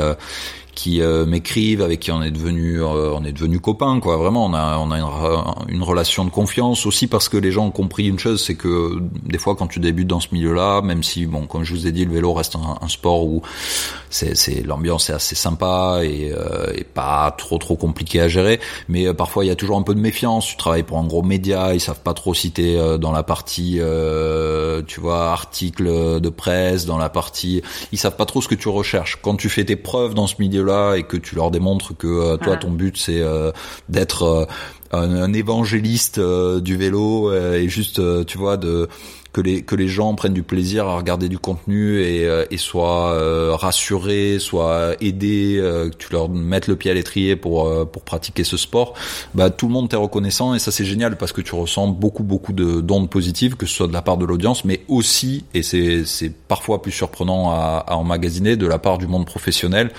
qui 0.80 1.01
euh, 1.01 1.25
m'écrivent, 1.25 1.82
avec 1.82 1.99
qui 1.99 2.09
on 2.09 2.23
est 2.23 2.32
devenu 2.32 2.82
euh, 2.82 3.11
on 3.13 3.25
est 3.25 3.34
devenu 3.34 3.59
copains 3.59 3.99
quoi. 3.99 4.15
Vraiment, 4.15 4.45
on 4.45 4.53
a 4.53 4.77
on 4.77 4.91
a 4.91 4.97
une, 4.97 5.75
une, 5.75 5.84
relation 5.84 6.23
de 6.23 6.30
confiance 6.30 6.86
aussi 6.86 7.07
parce 7.07 7.27
que 7.27 7.36
les 7.36 7.51
gens 7.51 7.65
ont 7.65 7.71
compris 7.71 8.07
une 8.07 8.17
chose, 8.17 8.41
c'est 8.41 8.55
que 8.55 8.97
des 9.25 9.39
fois 9.39 9.57
quand 9.57 9.67
tu 9.67 9.82
débutes 9.82 10.07
dans 10.07 10.21
ce 10.21 10.30
milieu-là, 10.32 10.82
même 10.82 11.03
si 11.03 11.25
bon 11.25 11.47
comme 11.47 11.65
je 11.65 11.73
vous 11.73 11.86
ai 11.86 11.91
dit, 11.91 12.05
le 12.05 12.13
vélo 12.13 12.32
reste 12.32 12.55
un, 12.55 12.88
sport 12.88 13.25
où 13.25 13.41
c'est 14.09 14.38
c'est 14.38 14.63
l'ambiance 14.63 15.09
est 15.09 15.13
assez 15.13 15.36
sympa 15.36 15.99
et, 16.03 16.32
et 16.73 16.84
pas 16.86 17.36
trop 17.38 17.57
trop 17.57 17.75
compliqué 17.75 18.21
à 18.21 18.30
gérer. 18.30 18.61
Mais 18.88 19.13
parfois 19.13 19.43
il 19.43 19.49
y 19.49 19.51
a 19.51 19.57
toujours 19.57 19.77
un 19.77 19.84
peu 19.84 19.93
de 19.93 19.99
méfiance. 19.99 20.45
Tu 20.45 20.55
travailles 20.55 20.84
pour 20.84 20.97
un 20.97 21.05
gros 21.05 21.23
média, 21.23 21.73
ils 21.73 21.82
savent 21.82 21.99
pas 21.99 22.13
trop 22.13 22.34
si 22.34 22.51
t'es 22.51 22.77
dans 22.99 23.11
la 23.11 23.23
partie 23.23 23.82
tu 24.88 25.01
vois 25.01 25.32
article 25.32 26.21
de 26.21 26.30
presse, 26.30 26.86
dans 26.86 26.97
la 26.97 27.09
partie 27.09 27.61
ils 27.91 27.97
savent 27.97 28.15
pas 28.15 28.25
trop 28.25 28.41
ce 28.41 28.47
que 28.47 28.55
tu 28.55 28.69
recherches. 28.69 29.17
Quand 29.21 29.36
tu 29.36 29.49
fais 29.49 29.65
tes 29.65 29.75
preuves 29.75 30.13
dans 30.13 30.27
ce 30.27 30.36
et 30.97 31.03
que 31.03 31.17
tu 31.17 31.36
leur 31.36 31.51
démontres 31.51 31.95
que 31.97 32.38
toi 32.38 32.57
ton 32.57 32.72
but 32.72 32.97
c'est 32.97 33.24
d'être 33.89 34.47
un, 34.91 35.34
évangéliste 35.34 36.17
euh, 36.17 36.59
du 36.59 36.76
vélo 36.76 37.32
euh, 37.32 37.55
et 37.55 37.70
juste 37.70 37.99
euh, 37.99 38.24
tu 38.24 38.38
vois 38.38 38.57
de 38.57 38.88
que 39.32 39.41
les 39.41 39.61
que 39.61 39.76
les 39.76 39.88
gens 39.88 40.15
prennent 40.15 40.34
du 40.34 40.41
plaisir 40.41 40.88
à 40.88 40.97
regarder 40.97 41.30
du 41.30 41.38
contenu 41.38 42.01
et, 42.01 42.28
et 42.49 42.57
soient 42.57 43.55
rassurés, 43.55 44.39
soient 44.39 44.95
aidés, 45.01 45.59
que 45.61 45.95
tu 45.95 46.11
leur 46.11 46.30
mettes 46.30 46.65
le 46.65 46.76
pied 46.76 46.89
à 46.89 46.95
l'étrier 46.95 47.36
pour 47.36 47.72
pour 47.91 48.01
pratiquer 48.01 48.43
ce 48.43 48.57
sport, 48.57 48.95
bah 49.36 49.51
tout 49.51 49.67
le 49.67 49.74
monde 49.74 49.88
t'est 49.88 49.97
reconnaissant 49.97 50.55
et 50.55 50.59
ça 50.59 50.72
c'est 50.72 50.84
génial 50.84 51.15
parce 51.15 51.32
que 51.32 51.41
tu 51.41 51.53
ressens 51.53 51.89
beaucoup 51.89 52.24
beaucoup 52.24 52.53
de 52.53 52.82
d'ondes 52.82 53.11
positives 53.11 53.55
que 53.55 53.67
ce 53.67 53.76
soit 53.76 53.88
de 53.88 53.93
la 53.93 54.01
part 54.01 54.17
de 54.17 54.26
l'audience 54.26 54.65
mais 54.65 54.82
aussi 54.88 55.45
et 55.53 55.61
c'est 55.61 56.05
c'est 56.05 56.34
parfois 56.34 56.82
plus 56.82 56.91
surprenant 56.91 57.51
à, 57.51 57.86
à 57.88 57.97
emmagasiner 57.97 58.55
de 58.55 58.65
la 58.65 58.80
part 58.80 58.97
du 58.97 59.05
monde 59.05 59.28
professionnel 59.28 59.91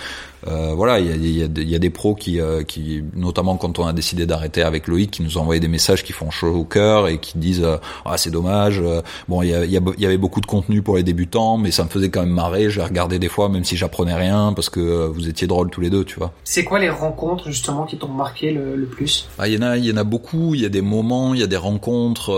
euh, 0.49 0.73
voilà, 0.75 0.99
il 1.01 1.07
y 1.07 1.43
a, 1.43 1.45
y, 1.47 1.61
a, 1.61 1.63
y 1.63 1.75
a, 1.75 1.79
des 1.79 1.91
pros 1.91 2.15
qui, 2.15 2.41
euh, 2.41 2.63
qui, 2.63 3.03
notamment 3.15 3.57
quand 3.57 3.79
on 3.79 3.87
a 3.87 3.93
décidé 3.93 4.27
d'arrêter 4.27 4.63
avec 4.63 4.89
Loïc, 4.89 5.11
qui 5.11 5.23
nous 5.23 5.39
ont 5.39 5.43
envoyé 5.43 5.61
des 5.61 5.69
messages 5.69 6.03
qui 6.03 6.13
font 6.13 6.31
chaud 6.31 6.55
au 6.55 6.65
cœur 6.65 7.09
et 7.09 7.19
qui 7.19 7.37
disent 7.39 7.63
euh, 7.63 7.77
ah 8.05 8.17
c'est 8.17 8.31
dommage. 8.31 8.83
bon, 9.29 9.43
il 9.43 9.49
y, 9.49 9.73
y, 9.73 10.07
avait 10.07 10.17
beaucoup 10.17 10.41
de 10.41 10.47
contenu 10.47 10.83
pour 10.83 10.97
les 10.97 11.03
débutants, 11.03 11.59
mais 11.59 11.71
ça 11.71 11.85
me 11.85 11.89
faisait 11.89 12.09
quand 12.09 12.21
même 12.21 12.31
marrer. 12.31 12.71
J'ai 12.71 12.83
regardé 12.83 13.19
des 13.19 13.29
fois, 13.29 13.49
même 13.49 13.65
si 13.65 13.77
j'apprenais 13.77 14.15
rien, 14.15 14.53
parce 14.55 14.71
que 14.71 15.07
vous 15.07 15.29
étiez 15.29 15.47
drôles 15.47 15.71
tous 15.71 15.81
les 15.81 15.91
deux, 15.91 16.05
tu 16.05 16.19
vois. 16.19 16.33
C'est 16.45 16.65
quoi 16.65 16.79
les 16.79 16.91
rencontres 16.91 17.49
justement 17.49 17.85
qui 17.85 17.99
t'ont 17.99 18.09
marqué 18.09 18.51
le, 18.53 18.77
le 18.77 18.87
plus 18.87 19.29
ah, 19.39 19.49
Il 19.49 19.55
y 19.55 19.59
en 19.59 19.63
a, 19.63 19.77
il 19.77 19.85
y 19.85 19.93
en 19.93 19.97
a 19.97 20.05
beaucoup. 20.05 20.55
Il 20.55 20.63
y 20.63 20.67
a 20.67 20.71
des 20.71 20.83
moments, 20.83 21.35
il 21.35 21.41
y 21.41 21.45
a 21.45 21.47
des 21.47 21.57
rencontres. 21.57 22.31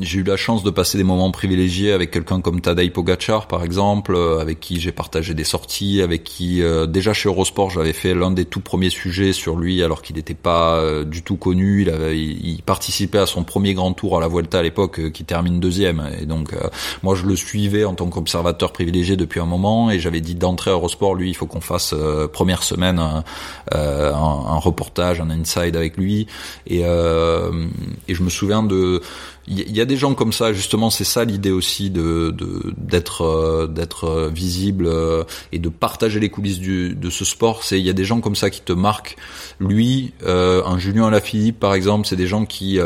j'ai 0.00 0.18
eu 0.18 0.24
la 0.24 0.36
chance 0.36 0.64
de 0.64 0.70
passer 0.70 0.98
des 0.98 1.04
moments 1.04 1.30
privilégiés 1.30 1.92
avec 1.92 2.10
quelqu'un 2.10 2.40
comme 2.40 2.60
Tadej 2.60 2.92
Pogacar, 2.92 3.46
par 3.46 3.62
exemple, 3.62 4.16
avec 4.40 4.60
qui 4.60 4.80
j'ai 4.80 4.92
partagé 4.92 5.34
des 5.34 5.44
sorties, 5.44 6.02
avec 6.02 6.24
qui 6.24 6.63
euh, 6.64 6.86
déjà 6.86 7.12
chez 7.12 7.28
Eurosport, 7.28 7.70
j'avais 7.70 7.92
fait 7.92 8.14
l'un 8.14 8.30
des 8.30 8.44
tout 8.44 8.60
premiers 8.60 8.90
sujets 8.90 9.32
sur 9.32 9.56
lui 9.56 9.82
alors 9.82 10.02
qu'il 10.02 10.16
n'était 10.16 10.34
pas 10.34 10.76
euh, 10.76 11.04
du 11.04 11.22
tout 11.22 11.36
connu. 11.36 11.82
Il, 11.82 11.90
avait, 11.90 12.18
il, 12.18 12.62
participait 12.62 13.18
à 13.18 13.26
son 13.26 13.44
premier 13.44 13.74
grand 13.74 13.92
tour 13.92 14.16
à 14.16 14.20
la 14.20 14.28
Vuelta 14.28 14.58
à 14.58 14.62
l'époque, 14.62 14.98
euh, 14.98 15.10
qui 15.10 15.24
termine 15.24 15.60
deuxième. 15.60 16.08
Et 16.20 16.26
donc 16.26 16.54
moi 17.02 17.14
je 17.14 17.24
le 17.26 17.36
suivais 17.36 17.84
en 17.84 17.94
tant 17.94 18.08
qu'observateur 18.08 18.72
privilégié 18.72 19.16
depuis 19.16 19.40
un 19.40 19.46
moment 19.46 19.90
et 19.90 19.98
j'avais 19.98 20.20
dit 20.20 20.34
d'entrer 20.34 20.70
à 20.70 20.74
Eurosport, 20.74 21.14
lui 21.14 21.30
il 21.30 21.34
faut 21.34 21.46
qu'on 21.46 21.60
fasse 21.60 21.94
première 22.32 22.62
semaine 22.62 22.98
un, 22.98 23.24
un, 23.72 24.58
reportage, 24.58 25.20
un 25.20 25.30
inside 25.30 25.76
avec 25.76 25.96
lui. 25.96 26.26
Et, 26.66 26.80
et 26.80 28.14
je 28.14 28.22
me 28.22 28.30
souviens 28.30 28.62
de 28.62 29.02
il 29.46 29.76
y 29.76 29.80
a 29.80 29.84
des 29.84 29.96
gens 29.96 30.14
comme 30.14 30.32
ça 30.32 30.52
justement 30.52 30.88
c'est 30.88 31.04
ça 31.04 31.24
l'idée 31.24 31.50
aussi 31.50 31.90
de 31.90 32.34
d'être 32.78 33.22
euh, 33.22 33.66
d'être 33.66 34.04
euh, 34.04 34.28
visible 34.28 34.86
euh, 34.86 35.24
et 35.52 35.58
de 35.58 35.68
partager 35.68 36.18
les 36.18 36.30
coulisses 36.30 36.58
du, 36.58 36.94
de 36.94 37.10
ce 37.10 37.24
sport. 37.24 37.62
C'est 37.62 37.78
il 37.78 37.84
y 37.84 37.90
a 37.90 37.92
des 37.92 38.04
gens 38.04 38.20
comme 38.20 38.36
ça 38.36 38.48
qui 38.50 38.62
te 38.62 38.72
marquent. 38.72 39.16
Lui 39.60 40.12
un 40.24 40.78
Julien 40.78 41.10
Lafilippe 41.10 41.60
par 41.60 41.74
exemple 41.74 42.06
c'est 42.06 42.16
des 42.16 42.26
gens 42.26 42.44
qui 42.46 42.78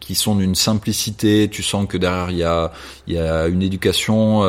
qui 0.00 0.14
sont 0.14 0.36
d'une 0.36 0.54
simplicité. 0.54 1.48
Tu 1.50 1.62
sens 1.62 1.86
que 1.88 1.96
derrière 1.96 2.30
il 2.30 2.38
y 2.38 2.44
a 2.44 2.72
il 3.06 3.14
y 3.14 3.18
a 3.18 3.46
une 3.46 3.62
éducation 3.62 4.42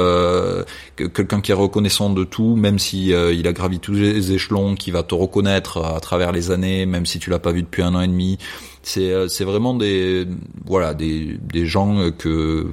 quelqu'un 0.95 1.41
qui 1.41 1.51
est 1.51 1.55
reconnaissant 1.55 2.09
de 2.09 2.23
tout 2.23 2.55
même 2.55 2.79
si 2.79 3.07
il 3.07 3.47
a 3.47 3.53
gravi 3.53 3.79
tous 3.79 3.93
les 3.93 4.31
échelons 4.31 4.75
qui 4.75 4.91
va 4.91 5.03
te 5.03 5.15
reconnaître 5.15 5.83
à 5.83 5.99
travers 5.99 6.31
les 6.31 6.51
années 6.51 6.85
même 6.85 7.05
si 7.05 7.19
tu 7.19 7.29
l'as 7.29 7.39
pas 7.39 7.51
vu 7.51 7.63
depuis 7.63 7.81
un 7.81 7.95
an 7.95 8.01
et 8.01 8.07
demi 8.07 8.37
c'est 8.85 9.11
euh, 9.11 9.27
c'est 9.27 9.43
vraiment 9.43 9.73
des 9.73 10.27
voilà 10.65 10.93
des 10.93 11.37
des 11.41 11.65
gens 11.65 12.11
que 12.17 12.67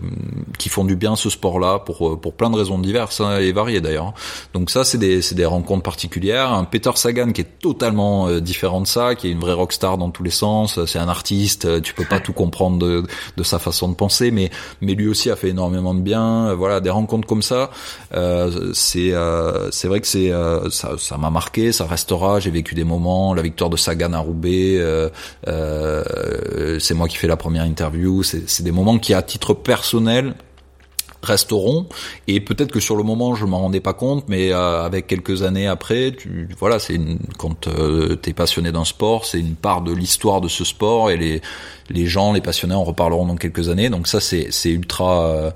qui 0.59 0.69
font 0.69 0.85
du 0.85 0.95
bien 0.95 1.17
ce 1.17 1.31
sport-là 1.31 1.79
pour 1.79 2.21
pour 2.21 2.35
plein 2.35 2.51
de 2.51 2.57
raisons 2.57 2.79
diverses 2.79 3.21
hein, 3.21 3.39
et 3.39 3.53
variées 3.53 3.81
d'ailleurs. 3.81 4.13
Donc 4.53 4.71
ça 4.71 4.85
c'est 4.85 4.99
des 4.99 5.23
c'est 5.23 5.35
des 5.35 5.47
rencontres 5.47 5.83
particulières. 5.83 6.53
Un 6.53 6.65
Peter 6.65 6.91
Sagan 6.95 7.33
qui 7.33 7.41
est 7.41 7.59
totalement 7.61 8.29
euh, 8.29 8.41
différent 8.41 8.83
de 8.83 8.87
ça, 8.87 9.15
qui 9.15 9.29
est 9.29 9.31
une 9.31 9.41
vraie 9.41 9.55
rockstar 9.55 9.97
dans 9.97 10.11
tous 10.11 10.23
les 10.23 10.31
sens. 10.31 10.85
C'est 10.85 10.99
un 10.99 11.09
artiste, 11.09 11.81
tu 11.83 11.95
peux 11.95 12.05
pas 12.05 12.21
tout 12.21 12.35
comprendre 12.35 12.79
de 12.79 13.05
de 13.37 13.43
sa 13.43 13.59
façon 13.59 13.89
de 13.89 13.95
penser, 13.95 14.31
mais 14.31 14.51
mais 14.81 14.95
lui 14.95 15.09
aussi 15.09 15.31
a 15.31 15.37
fait 15.37 15.49
énormément 15.49 15.95
de 15.95 16.01
bien. 16.01 16.55
Voilà 16.55 16.81
des 16.81 16.91
rencontres 16.91 17.27
comme 17.27 17.43
ça. 17.43 17.71
Euh, 18.15 18.71
c'est 18.75 19.13
euh, 19.13 19.71
c'est 19.71 19.89
vrai 19.89 20.01
que 20.01 20.07
c'est 20.07 20.31
euh, 20.31 20.69
ça 20.71 20.93
ça 20.99 21.17
m'a 21.17 21.31
marqué, 21.31 21.73
ça 21.73 21.87
restera. 21.87 22.39
J'ai 22.39 22.51
vécu 22.51 22.75
des 22.75 22.85
moments, 22.85 23.35
la 23.35 23.43
victoire 23.43 23.71
de 23.71 23.77
Sagan 23.77 24.13
à 24.13 24.19
Roubaix. 24.19 24.77
Euh, 24.79 25.09
euh, 25.49 26.02
c'est 26.79 26.95
moi 26.95 27.09
qui 27.09 27.17
fais 27.17 27.29
la 27.29 27.37
première 27.37 27.65
interview. 27.65 28.23
C'est 28.23 28.63
des 28.63 28.73
moments 28.73 28.99
qui, 28.99 29.15
à 29.15 29.23
titre 29.23 29.55
personnel, 29.55 30.35
resteront 31.23 31.87
et 32.27 32.41
peut-être 32.41 32.73
que 32.73 32.81
sur 32.81 32.97
le 32.97 33.03
moment 33.03 33.35
je 33.35 33.45
m'en 33.45 33.61
rendais 33.61 33.81
pas 33.81 33.95
compte 33.95 34.25
mais 34.29 34.53
euh, 34.53 34.85
avec 34.85 35.07
quelques 35.07 35.43
années 35.43 35.67
après 35.67 36.13
tu 36.13 36.49
voilà 36.59 36.79
c'est 36.79 36.99
quand 37.39 37.69
euh, 37.69 38.17
tu 38.21 38.31
es 38.31 38.33
passionné 38.33 38.73
d'un 38.73 38.85
sport 38.85 39.25
c'est 39.25 39.41
une 39.41 39.55
part 39.55 39.83
de 39.83 39.93
l'histoire 39.93 40.41
de 40.41 40.49
ce 40.49 40.65
sport 40.65 41.11
et 41.11 41.17
les 41.17 41.43
les 41.93 42.07
gens, 42.07 42.33
les 42.33 42.41
passionnés 42.41 42.75
en 42.75 42.85
reparleront 42.85 43.27
dans 43.27 43.37
quelques 43.37 43.69
années. 43.69 43.91
Donc 43.91 44.09
ça, 44.09 44.21
c'est 44.21 44.49
c'est 44.51 44.71
ultra 44.71 45.27
euh, 45.27 45.51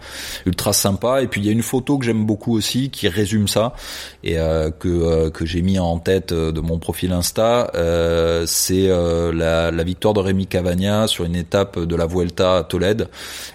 ultra 0.45 0.73
sympa. 0.73 1.23
Et 1.23 1.27
puis 1.27 1.41
il 1.41 1.47
y 1.47 1.49
a 1.49 1.53
une 1.53 1.63
photo 1.63 1.99
que 1.99 2.05
j'aime 2.05 2.25
beaucoup 2.25 2.55
aussi 2.57 2.91
qui 2.91 3.09
résume 3.09 3.49
ça 3.49 3.75
et 4.23 4.39
euh, 4.39 4.71
que 4.71 4.89
euh, 4.89 5.31
que 5.31 5.47
j'ai 5.47 5.63
mis 5.63 5.79
en 5.79 5.99
tête 5.99 6.33
de 6.33 6.61
mon 6.61 6.79
profil 6.79 7.13
Insta. 7.13 7.71
c'est 8.47 8.89
la, 8.89 9.71
la 9.71 9.85
victoire 9.85 10.15
de 10.15 10.21
Rémi 10.21 10.47
Cavagna 10.47 11.07
sur 11.07 11.25
une 11.25 11.37
étape 11.37 11.79
de 11.79 11.97
la 11.97 12.07
Vuelta 12.07 12.59
à 12.59 12.65
Tolède. 12.65 13.09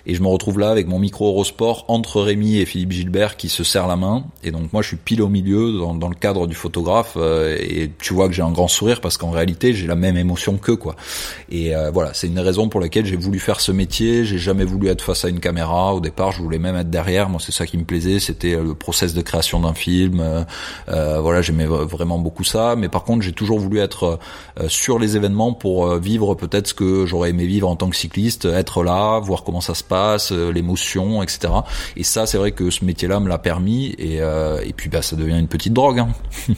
Et 0.06 0.16
je 0.16 0.22
me 0.22 0.28
retrouve 0.28 0.60
là 0.60 0.70
avec 0.70 0.88
mon 0.88 1.00
micro 1.00 1.28
Eurosport 1.28 1.86
entre 2.02 2.22
Rémi 2.22 2.58
et 2.58 2.66
Philippe 2.66 2.92
Gilbert 2.92 3.38
qui 3.38 3.50
se 3.50 3.64
serrent 3.64 3.88
la 3.88 3.96
main. 3.96 4.26
Et 4.44 4.52
donc 4.52 4.74
moi, 4.74 4.82
je 4.82 4.90
suis 4.90 4.98
pile 4.98 5.22
au 5.22 5.30
milieu 5.30 5.74
dans, 5.74 5.96
dans 5.96 6.10
le 6.10 6.16
cadre 6.16 6.48
du 6.48 6.56
photographe. 6.56 7.18
et 7.18 7.92
tu 8.00 8.14
vois 8.14 8.28
que 8.28 8.34
j'ai 8.34 8.42
un 8.42 8.52
grand 8.52 8.68
sourire 8.68 9.02
parce 9.02 9.18
qu'en 9.18 9.32
réalité, 9.32 9.74
j'ai 9.74 9.88
la 9.88 9.96
même 9.96 10.18
émotion 10.18 10.58
qu'eux 10.58 10.76
quoi. 10.76 10.96
Et 11.50 11.74
voilà, 11.94 12.14
c'est 12.14 12.28
une 12.28 12.40
raison 12.40 12.70
pour 12.70 12.80
laquelle 12.80 13.06
j'ai 13.06 13.16
voulu 13.16 13.40
faire 13.40 13.62
ce 13.62 13.72
métier. 13.72 14.26
J'ai 14.26 14.38
jamais 14.38 14.66
voulu 14.66 14.88
être 14.90 15.02
face 15.04 15.26
à 15.26 15.30
une 15.30 15.40
caméra. 15.40 15.94
Au 15.94 16.00
départ, 16.00 16.32
je 16.32 16.42
voulais 16.42 16.60
même 16.60 16.76
être 16.76 16.90
derrière. 16.90 17.30
Moi, 17.30 17.40
c'est 17.44 17.52
ça 17.52 17.66
qui 17.66 17.78
me 17.78 17.84
plaisait. 17.84 18.20
C'était 18.20 18.56
euh, 18.56 18.64
le 18.64 18.74
process 18.74 19.14
de 19.14 19.22
création 19.22 19.60
d'un 19.60 19.74
film. 19.74 20.20
Euh, 20.20 20.44
euh, 20.90 21.20
voilà, 21.22 21.42
j'aimais 21.42 21.66
vraiment 21.66 22.20
beaucoup 22.20 22.44
ça. 22.44 22.76
Mais 22.76 22.90
par 22.90 23.04
contre, 23.04 23.24
j'ai 23.24 23.34
toujours 23.34 23.60
voulu 23.60 23.80
être 23.80 24.20
sur 24.68 25.00
les 25.00 25.16
événements 25.16 25.54
pour 25.54 25.96
vivre 25.96 26.36
peut-être 26.36 26.68
ce 26.68 26.74
que 26.74 27.06
j'aurais 27.06 27.30
aimé 27.30 27.46
vivre 27.46 27.68
en 27.68 27.76
tant 27.76 27.90
que 27.90 27.96
cycliste, 27.96 28.46
être 28.46 28.84
là, 28.84 29.20
voir 29.20 29.44
comment 29.44 29.62
ça 29.62 29.74
se 29.74 29.84
passe, 29.84 30.32
l'émotion, 30.32 31.24
etc. 31.24 31.54
Et 31.96 32.04
ça, 32.04 32.26
c'est 32.26 32.38
vrai 32.38 32.52
que 32.52 32.70
ce 32.70 32.86
métier-là 32.86 33.20
me 33.20 33.30
l'a 33.30 33.38
permis. 33.38 33.96
Et, 33.98 34.18
et 34.18 34.74
puis, 34.76 34.90
bah, 34.90 35.02
ça 35.02 35.16
devient 35.16 35.38
une 35.38 35.48
petite 35.48 35.74
drogue. 35.74 36.00
Hein. 36.00 36.10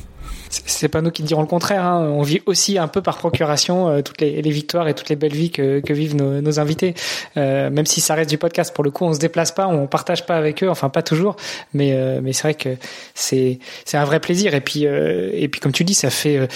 c'est 0.66 0.88
pas 0.88 1.02
nous 1.02 1.12
qui 1.12 1.24
dirons 1.24 1.42
le 1.42 1.48
contraire. 1.48 1.86
Hein. 1.86 2.02
On 2.02 2.22
vit 2.22 2.42
aussi 2.46 2.78
un 2.78 2.88
peu 2.88 3.02
par 3.02 3.18
procuration 3.18 3.90
euh, 3.90 4.02
toutes 4.02 4.22
les, 4.22 4.42
victoires 4.42 4.88
et 4.88 4.94
toutes 4.94 5.10
les 5.10 5.16
belles 5.16 5.34
vies 5.34 5.52
que, 5.52 5.80
que 5.80 5.94
vivent 5.94 6.16
nos, 6.16 6.60
invités. 6.60 6.94
Euh, 7.38 7.70
même 7.70 7.86
si 7.86 8.02
ça 8.02 8.14
reste 8.14 8.30
du 8.30 8.38
podcast, 8.38 8.74
pour 8.74 8.84
le 8.84 8.92
coup, 8.92 9.06
on 9.06 9.14
se 9.14 9.20
déplace 9.20 9.52
pas, 9.52 9.68
on 9.68 9.88
partage 9.88 10.26
pas 10.26 10.36
avec 10.36 10.64
eux, 10.64 10.70
enfin 10.70 10.90
pas 10.90 11.02
toujours, 11.02 11.36
mais 11.74 11.94
euh, 11.94 12.20
mais 12.22 12.34
c'est 12.34 12.44
vrai 12.44 12.54
que 12.54 12.78
c'est 13.16 13.60
un 13.94 14.06
vrai 14.06 14.20
plaisir. 14.20 14.54
Et 14.54 14.62
puis 14.62 14.86
euh, 14.86 15.32
et 15.34 15.48
puis 15.48 15.60
comme 15.60 15.72
tu 15.72 15.84
dis, 15.84 15.96
ça 15.96 16.10
fait 16.10 16.48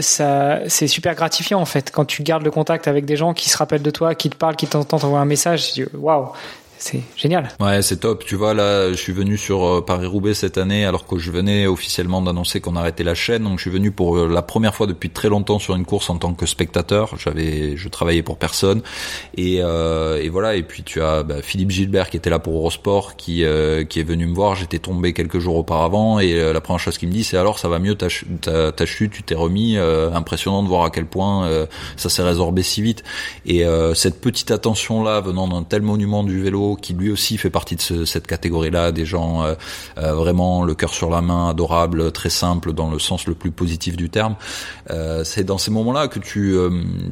ça 0.00 0.60
c'est 0.68 0.86
super 0.86 1.14
gratifiant 1.14 1.60
en 1.60 1.64
fait 1.64 1.90
quand 1.90 2.04
tu 2.04 2.22
gardes 2.22 2.44
le 2.44 2.50
contact 2.50 2.88
avec 2.88 3.04
des 3.04 3.16
gens 3.16 3.34
qui 3.34 3.50
se 3.50 3.56
rappellent 3.56 3.82
de 3.82 3.90
toi, 3.90 4.14
qui 4.14 4.30
te 4.30 4.36
parlent, 4.36 4.56
qui 4.56 4.66
t'entendent 4.66 5.00
t'envoient 5.00 5.20
un 5.20 5.24
message. 5.24 5.82
Waouh, 5.94 6.28
c'est 6.78 7.02
génial. 7.16 7.48
Ouais, 7.60 7.82
c'est 7.82 7.98
top. 7.98 8.24
Tu 8.24 8.34
vois, 8.36 8.52
là, 8.52 8.90
je 8.90 8.96
suis 8.96 9.12
venu 9.12 9.38
sur 9.38 9.64
euh, 9.64 9.80
Paris-Roubaix 9.80 10.34
cette 10.34 10.58
année, 10.58 10.84
alors 10.84 11.06
que 11.06 11.18
je 11.18 11.30
venais 11.30 11.66
officiellement 11.66 12.20
d'annoncer 12.20 12.60
qu'on 12.60 12.76
arrêtait 12.76 13.04
la 13.04 13.14
chaîne. 13.14 13.44
Donc, 13.44 13.58
je 13.58 13.62
suis 13.62 13.70
venu 13.70 13.90
pour 13.90 14.16
euh, 14.16 14.28
la 14.28 14.42
première 14.42 14.74
fois 14.74 14.86
depuis 14.86 15.10
très 15.10 15.28
longtemps 15.28 15.58
sur 15.58 15.76
une 15.76 15.84
course 15.84 16.10
en 16.10 16.16
tant 16.16 16.34
que 16.34 16.46
spectateur. 16.46 17.16
J'avais, 17.16 17.76
je 17.76 17.88
travaillais 17.88 18.22
pour 18.22 18.38
personne. 18.38 18.82
Et, 19.36 19.58
euh, 19.60 20.28
voilà. 20.30 20.56
Et 20.56 20.62
puis, 20.62 20.82
tu 20.82 21.00
as 21.00 21.22
bah, 21.22 21.42
Philippe 21.42 21.70
Gilbert 21.70 22.10
qui 22.10 22.16
était 22.16 22.30
là 22.30 22.38
pour 22.38 22.56
Eurosport, 22.56 23.16
qui, 23.16 23.42
est 23.42 24.06
venu 24.06 24.26
me 24.26 24.34
voir. 24.34 24.56
J'étais 24.56 24.78
tombé 24.78 25.12
quelques 25.12 25.38
jours 25.38 25.56
auparavant. 25.56 26.18
Et 26.18 26.52
la 26.52 26.60
première 26.60 26.80
chose 26.80 26.98
qu'il 26.98 27.08
me 27.08 27.14
dit, 27.14 27.24
c'est 27.24 27.36
alors, 27.36 27.58
ça 27.58 27.68
va 27.68 27.78
mieux 27.78 27.94
ta, 27.94 28.08
ta, 28.72 28.84
tu 28.84 29.22
t'es 29.24 29.34
remis. 29.34 29.76
impressionnant 29.78 30.62
de 30.62 30.68
voir 30.68 30.84
à 30.84 30.90
quel 30.90 31.06
point 31.06 31.66
ça 31.96 32.08
s'est 32.08 32.22
résorbé 32.22 32.62
si 32.62 32.82
vite. 32.82 33.04
Et 33.46 33.64
cette 33.94 34.20
petite 34.20 34.50
attention-là, 34.50 35.20
venant 35.20 35.48
d'un 35.48 35.62
tel 35.62 35.82
monument 35.82 36.24
du 36.24 36.42
vélo, 36.42 36.63
qui 36.80 36.94
lui 36.94 37.10
aussi 37.10 37.38
fait 37.38 37.50
partie 37.50 37.76
de 37.76 37.80
ce, 37.80 38.04
cette 38.04 38.26
catégorie-là, 38.26 38.92
des 38.92 39.04
gens 39.04 39.44
euh, 39.44 39.54
euh, 39.98 40.14
vraiment 40.14 40.64
le 40.64 40.74
cœur 40.74 40.92
sur 40.92 41.10
la 41.10 41.20
main, 41.20 41.50
adorables, 41.50 42.12
très 42.12 42.30
simples 42.30 42.72
dans 42.72 42.90
le 42.90 42.98
sens 42.98 43.26
le 43.26 43.34
plus 43.34 43.50
positif 43.50 43.96
du 43.96 44.10
terme. 44.10 44.36
Euh, 44.90 45.24
c'est 45.24 45.44
dans 45.44 45.58
ces 45.58 45.70
moments-là 45.70 46.08
que 46.08 46.18
tu, 46.18 46.56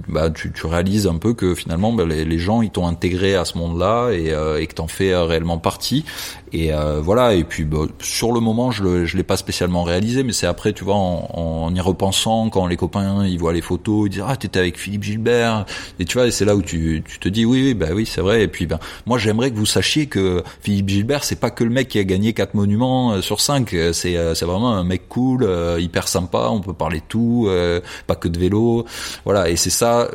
bah, 0.08 0.30
tu, 0.30 0.52
réalises 0.64 1.06
un 1.06 1.16
peu 1.16 1.34
que 1.34 1.54
finalement 1.54 1.92
bah, 1.92 2.04
les, 2.06 2.24
les, 2.24 2.38
gens 2.38 2.62
ils 2.62 2.70
t'ont 2.70 2.86
intégré 2.86 3.34
à 3.34 3.44
ce 3.44 3.58
monde-là 3.58 4.10
et, 4.12 4.28
et 4.62 4.66
que 4.66 4.74
t'en 4.74 4.88
fais 4.88 5.14
réellement 5.14 5.58
partie. 5.58 6.04
Et 6.52 6.70
voilà. 7.00 7.34
Et 7.34 7.44
puis 7.44 7.64
bah, 7.64 7.86
sur 8.00 8.32
le 8.32 8.40
moment, 8.40 8.70
je 8.70 8.82
le, 8.82 9.04
l'ai 9.04 9.22
pas 9.22 9.36
spécialement 9.36 9.82
réalisé, 9.82 10.22
mais 10.22 10.32
c'est 10.32 10.46
après, 10.46 10.72
tu 10.72 10.84
vois, 10.84 10.94
en, 10.94 11.28
en, 11.32 11.74
y 11.74 11.80
repensant, 11.80 12.50
quand 12.50 12.66
les 12.66 12.76
copains 12.76 13.24
ils 13.26 13.38
voient 13.38 13.52
les 13.52 13.62
photos, 13.62 14.06
ils 14.06 14.10
disent 14.10 14.24
ah 14.26 14.36
t'étais 14.36 14.58
avec 14.58 14.78
Philippe 14.78 15.02
Gilbert. 15.02 15.64
Et 15.98 16.04
tu 16.04 16.18
vois, 16.18 16.30
c'est 16.30 16.44
là 16.44 16.54
où 16.54 16.62
tu, 16.62 17.02
tu 17.06 17.18
te 17.18 17.28
dis 17.28 17.44
oui, 17.44 17.62
oui, 17.62 17.74
bah 17.74 17.88
oui, 17.94 18.06
c'est 18.06 18.20
vrai. 18.20 18.42
Et 18.42 18.48
puis 18.48 18.66
ben 18.66 18.78
moi 19.06 19.18
j'aimerais 19.18 19.50
que 19.50 19.56
vous 19.56 19.66
sachiez 19.66 20.06
que 20.06 20.42
Philippe 20.60 20.88
Gilbert 20.88 21.24
c'est 21.24 21.40
pas 21.40 21.50
que 21.50 21.64
le 21.64 21.70
mec 21.70 21.88
qui 21.88 21.98
a 21.98 22.04
gagné 22.04 22.32
quatre 22.32 22.54
monuments 22.54 23.12
euh, 23.12 23.22
sur 23.22 23.40
cinq. 23.40 23.74
Euh, 23.74 23.92
c'est 23.92 24.16
euh, 24.16 24.34
c'est 24.34 24.44
vraiment 24.44 24.74
un 24.74 24.84
mec 24.84 25.08
cool, 25.08 25.48
hyper 25.78 26.08
sympa. 26.08 26.48
On 26.50 26.60
peut 26.60 26.72
parler 26.72 27.00
de 27.00 27.04
tout, 27.08 27.48
pas 28.06 28.14
que 28.14 28.28
de 28.28 28.38
vélo. 28.38 28.86
Voilà. 29.24 29.48
Et 29.50 29.56
c'est 29.56 29.70
ça. 29.70 30.08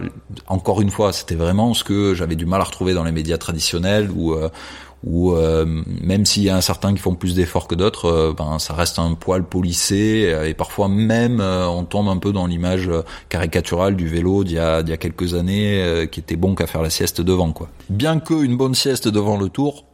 Encore 0.47 0.81
une 0.81 0.89
fois, 0.89 1.13
c'était 1.13 1.35
vraiment 1.35 1.73
ce 1.73 1.83
que 1.83 2.13
j'avais 2.13 2.35
du 2.35 2.45
mal 2.45 2.61
à 2.61 2.63
retrouver 2.63 2.93
dans 2.93 3.03
les 3.03 3.11
médias 3.11 3.37
traditionnels 3.37 4.09
où 4.11 4.35
où 5.03 5.33
euh, 5.33 5.65
même 6.01 6.25
s'il 6.25 6.43
y 6.43 6.49
a 6.49 6.55
un 6.55 6.61
certain 6.61 6.93
qui 6.93 6.99
font 6.99 7.15
plus 7.15 7.35
d'efforts 7.35 7.67
que 7.67 7.75
d'autres, 7.75 8.05
euh, 8.05 8.33
ben 8.35 8.59
ça 8.59 8.73
reste 8.73 8.99
un 8.99 9.13
poil 9.13 9.43
polissé 9.43 10.35
et 10.45 10.53
parfois 10.53 10.87
même 10.87 11.39
euh, 11.39 11.67
on 11.67 11.83
tombe 11.83 12.09
un 12.09 12.17
peu 12.17 12.31
dans 12.31 12.47
l'image 12.47 12.89
caricaturale 13.29 13.95
du 13.95 14.07
vélo 14.07 14.43
d'il 14.43 14.55
y 14.55 14.59
a, 14.59 14.81
y 14.81 14.91
a 14.91 14.97
quelques 14.97 15.33
années 15.33 16.07
qui 16.11 16.19
était 16.19 16.35
bon 16.35 16.55
qu'à 16.55 16.67
faire 16.67 16.81
la 16.81 16.89
sieste 16.89 17.21
devant 17.21 17.51
quoi. 17.51 17.69
Bien 17.89 18.19
que 18.19 18.33
une 18.33 18.57
bonne 18.57 18.75
sieste 18.75 19.07
devant 19.07 19.37
le 19.37 19.49
tour, 19.49 19.85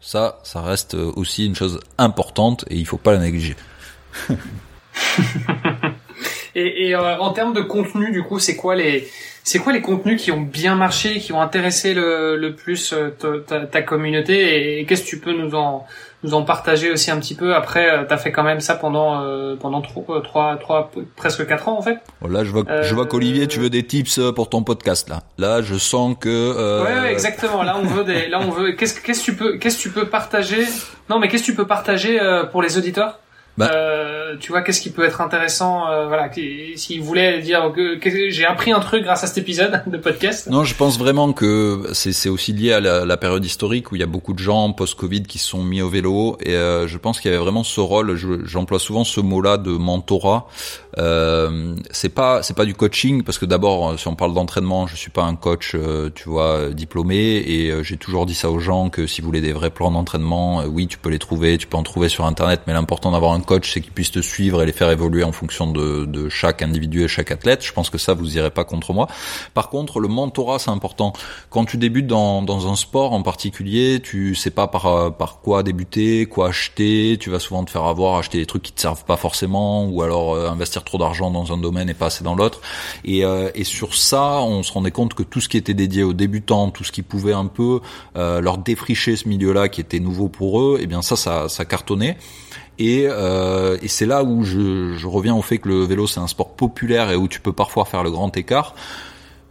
ça 0.00 0.38
ça 0.44 0.62
reste 0.62 0.94
aussi 0.94 1.46
une 1.46 1.56
chose 1.56 1.80
importante 1.98 2.64
et 2.70 2.76
il 2.76 2.86
faut 2.86 2.98
pas 2.98 3.12
la 3.12 3.18
négliger. 3.18 3.56
et, 6.54 6.88
et 6.88 6.96
en 6.96 7.32
termes 7.32 7.52
de 7.52 7.62
contenu 7.62 8.12
du 8.12 8.22
coup 8.22 8.38
c'est 8.38 8.56
quoi 8.56 8.74
les 8.74 9.08
c'est 9.44 9.58
quoi 9.58 9.72
les 9.72 9.80
contenus 9.80 10.22
qui 10.22 10.30
ont 10.30 10.40
bien 10.40 10.76
marché, 10.76 11.18
qui 11.18 11.32
ont 11.32 11.40
intéressé 11.40 11.94
le, 11.94 12.36
le 12.36 12.54
plus 12.54 12.92
euh, 12.92 13.10
ta, 13.46 13.60
ta, 13.66 13.82
communauté 13.82 14.78
et, 14.78 14.84
qu'est-ce 14.84 15.02
que 15.02 15.08
tu 15.08 15.18
peux 15.18 15.32
nous 15.32 15.54
en 15.54 15.84
nous 16.22 16.34
en 16.34 16.44
partager 16.44 16.92
aussi 16.92 17.10
un 17.10 17.18
petit 17.18 17.34
peu? 17.34 17.56
Après, 17.56 17.90
euh, 17.90 18.04
tu 18.06 18.14
as 18.14 18.16
fait 18.16 18.30
quand 18.30 18.44
même 18.44 18.60
ça 18.60 18.76
pendant 18.76 19.22
euh, 19.22 19.56
pendant 19.56 19.80
trois, 19.80 20.22
trois, 20.22 20.56
trois, 20.56 20.92
presque 21.16 21.44
quatre 21.48 21.68
ans 21.68 21.76
en 21.76 21.82
fait. 21.82 21.98
Oh, 22.24 22.28
là, 22.28 22.44
je 22.44 22.50
vois, 22.50 22.62
je 22.82 22.94
vois 22.94 23.06
qu'Olivier, 23.06 23.48
tu 23.48 23.58
veux 23.58 23.70
des 23.70 23.82
tips 23.84 24.20
pour 24.36 24.48
ton 24.48 24.62
podcast 24.62 25.08
là. 25.08 25.24
Là, 25.38 25.60
je 25.62 25.74
sens 25.74 26.16
que. 26.20 26.28
Euh... 26.28 26.84
Ouais, 26.84 27.00
ouais, 27.00 27.12
exactement. 27.12 27.64
Là, 27.64 27.76
on 27.76 27.86
veut 27.86 28.04
des. 28.04 28.28
Là, 28.28 28.38
on 28.40 28.50
veut. 28.50 28.72
Qu'est-ce 28.72 29.00
qu'est-ce 29.00 29.26
que 29.26 29.32
tu 29.32 29.36
peux 29.36 29.58
qu'est-ce 29.58 29.78
que 29.78 29.82
tu 29.82 29.90
peux 29.90 30.06
partager? 30.06 30.64
Non, 31.10 31.18
mais 31.18 31.26
qu'est-ce 31.26 31.42
que 31.42 31.50
tu 31.50 31.56
peux 31.56 31.66
partager 31.66 32.20
pour 32.52 32.62
les 32.62 32.78
auditeurs? 32.78 33.18
Bah. 33.58 33.70
Euh, 33.72 34.36
tu 34.40 34.50
vois, 34.50 34.62
qu'est-ce 34.62 34.80
qui 34.80 34.90
peut 34.90 35.04
être 35.04 35.20
intéressant 35.20 35.86
euh, 35.88 36.06
Voilà, 36.06 36.30
s'il 36.32 37.02
voulait 37.02 37.40
dire 37.40 37.70
que, 37.74 37.98
j'ai 38.30 38.46
appris 38.46 38.72
un 38.72 38.80
truc 38.80 39.04
grâce 39.04 39.24
à 39.24 39.26
cet 39.26 39.38
épisode 39.38 39.82
de 39.86 39.98
podcast. 39.98 40.48
Non, 40.48 40.64
je 40.64 40.74
pense 40.74 40.98
vraiment 40.98 41.32
que 41.32 41.90
c'est 41.92 42.28
aussi 42.30 42.52
lié 42.52 42.72
à 42.72 42.80
la, 42.80 43.04
la, 43.04 43.16
période 43.18 43.44
historique 43.44 43.92
où 43.92 43.96
il 43.96 44.00
y 44.00 44.02
a 44.02 44.06
beaucoup 44.06 44.32
de 44.32 44.38
gens 44.38 44.72
post-Covid 44.72 45.24
qui 45.24 45.38
sont 45.38 45.62
mis 45.62 45.82
au 45.82 45.88
vélo 45.88 46.38
et 46.40 46.54
euh, 46.54 46.88
je 46.88 46.96
pense 46.96 47.20
qu'il 47.20 47.30
y 47.30 47.34
avait 47.34 47.42
vraiment 47.42 47.62
ce 47.62 47.80
rôle. 47.80 48.16
J'emploie 48.44 48.78
souvent 48.78 49.04
ce 49.04 49.20
mot-là 49.20 49.58
de 49.58 49.70
mentorat. 49.70 50.46
C'est 50.96 52.14
pas 52.14 52.42
c'est 52.42 52.56
pas 52.56 52.64
du 52.64 52.74
coaching 52.74 53.22
parce 53.22 53.38
que 53.38 53.46
d'abord, 53.46 53.98
si 53.98 54.08
on 54.08 54.14
parle 54.14 54.32
d'entraînement, 54.32 54.86
je 54.86 54.96
suis 54.96 55.10
pas 55.10 55.24
un 55.24 55.36
coach, 55.36 55.76
tu 56.14 56.28
vois, 56.28 56.70
diplômé 56.70 57.16
et 57.46 57.84
j'ai 57.84 57.98
toujours 57.98 58.24
dit 58.24 58.34
ça 58.34 58.50
aux 58.50 58.58
gens 58.58 58.88
que 58.88 59.06
si 59.06 59.20
vous 59.20 59.26
voulez 59.26 59.40
des 59.42 59.52
vrais 59.52 59.70
plans 59.70 59.90
d'entraînement, 59.90 60.64
oui, 60.64 60.86
tu 60.86 60.96
peux 60.96 61.10
les 61.10 61.18
trouver, 61.18 61.58
tu 61.58 61.66
peux 61.66 61.76
en 61.76 61.82
trouver 61.82 62.08
sur 62.08 62.24
internet, 62.24 62.62
mais 62.66 62.72
l'important 62.72 63.12
d'avoir 63.12 63.32
un 63.32 63.41
coach, 63.42 63.72
c'est 63.72 63.80
qu'il 63.80 63.92
puisse 63.92 64.10
te 64.10 64.20
suivre 64.20 64.62
et 64.62 64.66
les 64.66 64.72
faire 64.72 64.90
évoluer 64.90 65.24
en 65.24 65.32
fonction 65.32 65.70
de, 65.70 66.04
de, 66.04 66.28
chaque 66.28 66.62
individu 66.62 67.04
et 67.04 67.08
chaque 67.08 67.30
athlète. 67.30 67.64
Je 67.64 67.72
pense 67.72 67.90
que 67.90 67.98
ça, 67.98 68.14
vous 68.14 68.36
irez 68.36 68.50
pas 68.50 68.64
contre 68.64 68.92
moi. 68.92 69.08
Par 69.54 69.68
contre, 69.68 70.00
le 70.00 70.08
mentorat, 70.08 70.58
c'est 70.58 70.70
important. 70.70 71.12
Quand 71.50 71.64
tu 71.64 71.76
débutes 71.76 72.06
dans, 72.06 72.42
dans 72.42 72.70
un 72.70 72.76
sport 72.76 73.12
en 73.12 73.22
particulier, 73.22 74.00
tu 74.02 74.34
sais 74.34 74.50
pas 74.50 74.66
par, 74.66 75.16
par 75.16 75.40
quoi 75.40 75.62
débuter, 75.62 76.26
quoi 76.26 76.48
acheter. 76.48 77.16
Tu 77.20 77.30
vas 77.30 77.38
souvent 77.38 77.64
te 77.64 77.70
faire 77.70 77.84
avoir, 77.84 78.16
acheter 78.16 78.38
des 78.38 78.46
trucs 78.46 78.62
qui 78.62 78.72
te 78.72 78.80
servent 78.80 79.04
pas 79.04 79.16
forcément, 79.16 79.84
ou 79.84 80.02
alors 80.02 80.34
euh, 80.34 80.48
investir 80.48 80.84
trop 80.84 80.98
d'argent 80.98 81.30
dans 81.30 81.52
un 81.52 81.58
domaine 81.58 81.88
et 81.88 81.94
pas 81.94 82.06
assez 82.06 82.24
dans 82.24 82.34
l'autre. 82.34 82.60
Et, 83.04 83.24
euh, 83.24 83.50
et 83.54 83.64
sur 83.64 83.94
ça, 83.94 84.42
on 84.42 84.62
se 84.62 84.72
rendait 84.72 84.90
compte 84.90 85.14
que 85.14 85.22
tout 85.22 85.40
ce 85.40 85.48
qui 85.48 85.56
était 85.56 85.74
dédié 85.74 86.02
aux 86.02 86.12
débutants, 86.12 86.70
tout 86.70 86.84
ce 86.84 86.92
qui 86.92 87.02
pouvait 87.02 87.32
un 87.32 87.46
peu 87.46 87.80
euh, 88.16 88.40
leur 88.40 88.58
défricher 88.58 89.16
ce 89.16 89.28
milieu-là 89.28 89.68
qui 89.68 89.80
était 89.80 90.00
nouveau 90.00 90.28
pour 90.28 90.60
eux, 90.60 90.76
et 90.78 90.84
eh 90.84 90.86
bien 90.86 91.02
ça, 91.02 91.16
ça, 91.16 91.48
ça 91.48 91.64
cartonnait. 91.64 92.16
Et, 92.82 93.06
euh, 93.08 93.78
et 93.80 93.86
c'est 93.86 94.06
là 94.06 94.24
où 94.24 94.42
je, 94.42 94.94
je, 94.96 95.06
reviens 95.06 95.36
au 95.36 95.42
fait 95.42 95.58
que 95.58 95.68
le 95.68 95.84
vélo 95.84 96.08
c'est 96.08 96.18
un 96.18 96.26
sport 96.26 96.48
populaire 96.48 97.12
et 97.12 97.16
où 97.16 97.28
tu 97.28 97.38
peux 97.38 97.52
parfois 97.52 97.84
faire 97.84 98.02
le 98.02 98.10
grand 98.10 98.36
écart. 98.36 98.74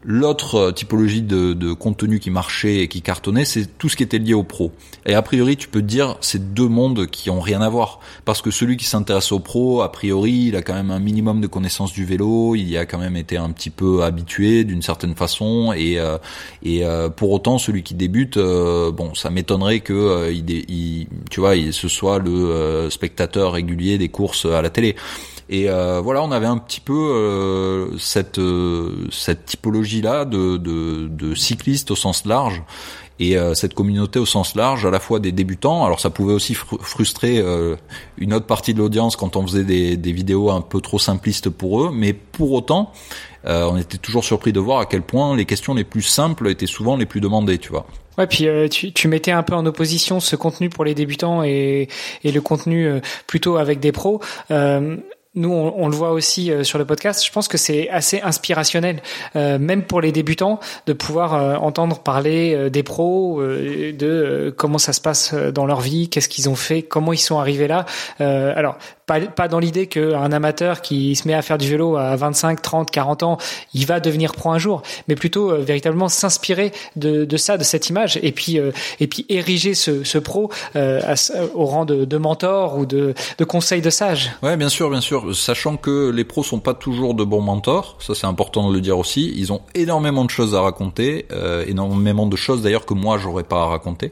L'autre 0.04 0.56
euh, 0.56 0.72
typologie 0.72 1.22
de, 1.22 1.74
contenu 1.74 2.20
qui 2.20 2.32
marchait 2.32 2.78
et 2.78 2.88
qui 2.88 3.02
cartonnait, 3.02 3.46
c'est 3.46 3.78
tout 3.78 3.88
ce 3.88 3.96
qui 3.96 4.02
était 4.02 4.18
lié 4.18 4.34
au 4.34 4.44
pro. 4.44 4.72
Et 5.06 5.14
a 5.14 5.22
priori, 5.22 5.58
tu 5.58 5.68
peux 5.68 5.82
te 5.82 5.86
dire, 5.86 6.18
c'est 6.22 6.54
deux 6.54 6.68
mondes 6.68 7.06
qui 7.08 7.30
ont 7.30 7.40
rien 7.40 7.62
à 7.62 7.70
voir. 7.70 8.00
Parce 8.26 8.42
que 8.42 8.50
celui 8.50 8.78
qui 8.78 8.86
s'intéresse 8.86 9.32
au 9.32 9.40
pro, 9.40 9.82
a 9.82 9.92
priori, 9.92 10.48
il 10.48 10.56
a 10.56 10.64
quand 10.64 10.74
même 10.74 10.90
un 10.90 11.00
minimum 11.00 11.40
de 11.40 11.48
connaissances 11.48 11.94
du 11.94 12.06
vélo, 12.06 12.56
il 12.56 12.68
y 12.68 12.78
a 12.78 12.86
quand 12.86 12.98
même 12.98 13.16
été 13.16 13.38
un 13.38 13.52
petit 13.52 13.70
peu 13.70 14.04
habitué 14.04 14.64
d'une 14.64 14.82
certaine 14.82 15.14
façon. 15.14 15.72
Et, 15.74 16.00
euh, 16.00 16.18
euh, 16.66 17.10
pour 17.10 17.32
autant, 17.32 17.60
celui 17.60 17.84
qui 17.84 17.94
débute, 17.94 18.38
bon, 18.40 19.14
ça 19.14 19.30
m'étonnerait 19.30 19.82
que 19.82 20.32
il, 20.32 21.08
tu 21.30 21.40
vois, 21.40 21.54
ce 21.72 21.88
soit 21.88 22.18
le 22.18 22.90
spectateur 22.90 23.54
régulier 23.54 23.98
des 24.00 24.10
courses 24.10 24.46
à 24.46 24.62
la 24.62 24.70
télé. 24.72 24.96
Et 25.50 25.70
euh, 25.70 26.02
voilà, 26.02 26.24
on 26.24 26.32
avait 26.32 26.48
un 26.48 26.58
petit 26.58 26.80
peu 26.80 26.94
euh, 26.94 27.98
cette 27.98 28.40
euh, 28.40 29.08
cette 29.12 29.46
typologie 29.46 30.02
là 30.02 30.26
de, 30.26 30.58
de, 30.58 31.08
de 31.08 31.36
cyclistes 31.36 31.92
au 31.92 31.96
sens 31.96 32.26
large 32.26 32.64
et 33.20 33.38
cette 33.54 33.76
communauté 33.76 34.18
au 34.18 34.26
sens 34.26 34.56
large, 34.56 34.84
à 34.84 34.90
la 34.90 35.00
fois 35.00 35.20
des 35.20 35.32
débutants. 35.32 35.86
Alors 35.86 36.00
ça 36.00 36.10
pouvait 36.10 36.34
aussi 36.34 36.56
frustrer 36.56 37.40
une 38.18 38.34
autre 38.34 38.48
partie 38.48 38.74
de 38.74 38.80
l'audience 38.80 39.16
quand 39.16 39.36
on 39.36 39.46
faisait 39.46 39.64
des, 39.64 39.96
des, 39.96 40.12
vidéos 40.12 40.50
un 40.50 40.62
peu 40.62 40.82
trop 40.82 40.98
simplistes 40.98 41.48
pour 41.52 41.84
eux, 41.84 41.92
mais 41.94 42.14
pour 42.14 42.52
autant, 42.52 42.92
on 43.46 43.78
était 43.78 44.00
toujours 44.00 44.24
surpris 44.24 44.54
de 44.54 44.60
voir 44.60 44.80
à 44.80 44.88
quel 44.88 45.04
point 45.04 45.36
les 45.36 45.46
questions 45.46 45.76
les 45.76 45.84
plus 45.84 46.02
simples 46.02 46.50
étaient 46.50 46.66
souvent 46.66 46.98
les 46.98 47.06
plus 47.06 47.22
demandées, 47.22 47.60
tu 47.60 47.70
vois. 47.70 47.86
Ouais, 48.18 48.26
puis 48.26 48.48
tu, 48.72 48.92
tu, 48.92 49.08
mettais 49.08 49.32
un 49.32 49.44
peu 49.44 49.54
en 49.54 49.68
opposition 49.68 50.20
ce 50.20 50.36
contenu 50.36 50.70
pour 50.70 50.84
les 50.84 50.96
débutants 50.96 51.44
et, 51.44 51.90
et 52.24 52.32
le 52.32 52.42
contenu 52.42 52.90
plutôt 53.28 53.58
avec 53.58 53.80
des 53.80 53.92
pros. 53.92 54.20
Euh, 54.50 54.98
nous, 55.34 55.50
on, 55.50 55.88
le 55.88 55.96
voit 55.96 56.12
aussi 56.12 56.52
euh, 56.52 56.66
sur 56.66 56.78
le 56.78 56.84
podcast. 56.84 57.26
Je 57.26 57.32
pense 57.32 57.48
que 57.48 57.58
c'est 57.58 57.90
assez 57.90 58.20
inspirationnel, 58.20 59.02
euh, 59.38 59.58
même 59.60 59.84
pour 59.84 60.02
les 60.02 60.12
débutants, 60.12 60.60
de 60.88 60.94
pouvoir 60.94 61.34
euh, 61.34 61.56
entendre 61.56 62.00
parler 62.00 62.70
des 62.70 62.84
pros, 62.84 63.42
de 63.42 64.54
comment 64.58 64.78
ça 64.78 64.92
se 64.92 65.00
passe 65.00 65.34
dans 65.34 65.66
leur 65.66 65.80
vie, 65.80 66.10
qu'est-ce 66.10 66.28
qu'ils 66.28 66.50
ont 66.50 66.56
fait, 66.56 66.82
comment 66.82 67.14
ils 67.14 67.18
sont 67.18 67.40
arrivés 67.40 67.68
là. 67.68 67.86
alors, 68.20 68.78
pas, 69.36 69.48
dans 69.48 69.60
l'idée 69.60 69.88
qu'un 69.88 70.32
amateur 70.32 70.82
qui 70.82 71.16
se 71.16 71.28
met 71.28 71.34
à 71.34 71.42
faire 71.42 71.58
du 71.58 71.70
vélo 71.70 71.98
à 71.98 72.16
25, 72.16 72.62
30, 72.62 72.92
40 72.92 73.24
ans, 73.24 73.38
il 73.74 73.86
va 73.86 74.00
devenir 74.00 74.34
pro 74.34 74.52
un 74.52 74.60
jour, 74.60 74.82
mais 75.08 75.16
plutôt 75.16 75.56
véritablement 75.58 76.10
s'inspirer 76.10 76.72
de, 76.96 77.38
ça, 77.38 77.58
de 77.58 77.64
cette 77.64 77.90
image, 77.90 78.20
et 78.22 78.32
puis 78.32 78.60
et 79.00 79.08
puis 79.08 79.26
ériger 79.30 79.74
ce, 79.74 80.18
pro 80.18 80.50
au 81.54 81.66
rang 81.66 81.86
de, 81.86 82.18
mentor 82.18 82.78
ou 82.78 82.86
de, 82.86 83.14
conseil 83.48 83.82
de 83.82 83.90
sage. 83.90 84.32
Ouais, 84.44 84.58
bien 84.58 84.70
sûr, 84.70 84.90
bien 84.90 85.02
sûr 85.02 85.26
sachant 85.34 85.78
que 85.78 86.10
les 86.10 86.24
pros 86.24 86.44
sont 86.44 86.60
pas 86.60 86.74
toujours 86.74 87.14
de 87.14 87.24
bons 87.24 87.42
mentors, 87.42 87.98
ça 88.00 88.16
c'est 88.16 88.28
important 88.28 88.70
de 88.70 88.74
le 88.74 88.82
dire 88.82 88.98
aussi. 88.98 89.34
Ils 89.36 89.52
ont 89.52 89.62
énormément 89.76 90.24
de 90.24 90.30
choses 90.30 90.56
à 90.56 90.62
raconter, 90.62 91.26
euh, 91.32 91.66
énormément 91.68 92.26
de 92.28 92.36
choses 92.36 92.62
d'ailleurs 92.62 92.86
que 92.86 92.94
moi 92.94 93.18
j'aurais 93.18 93.44
pas 93.44 93.64
à 93.64 93.66
raconter 93.66 94.12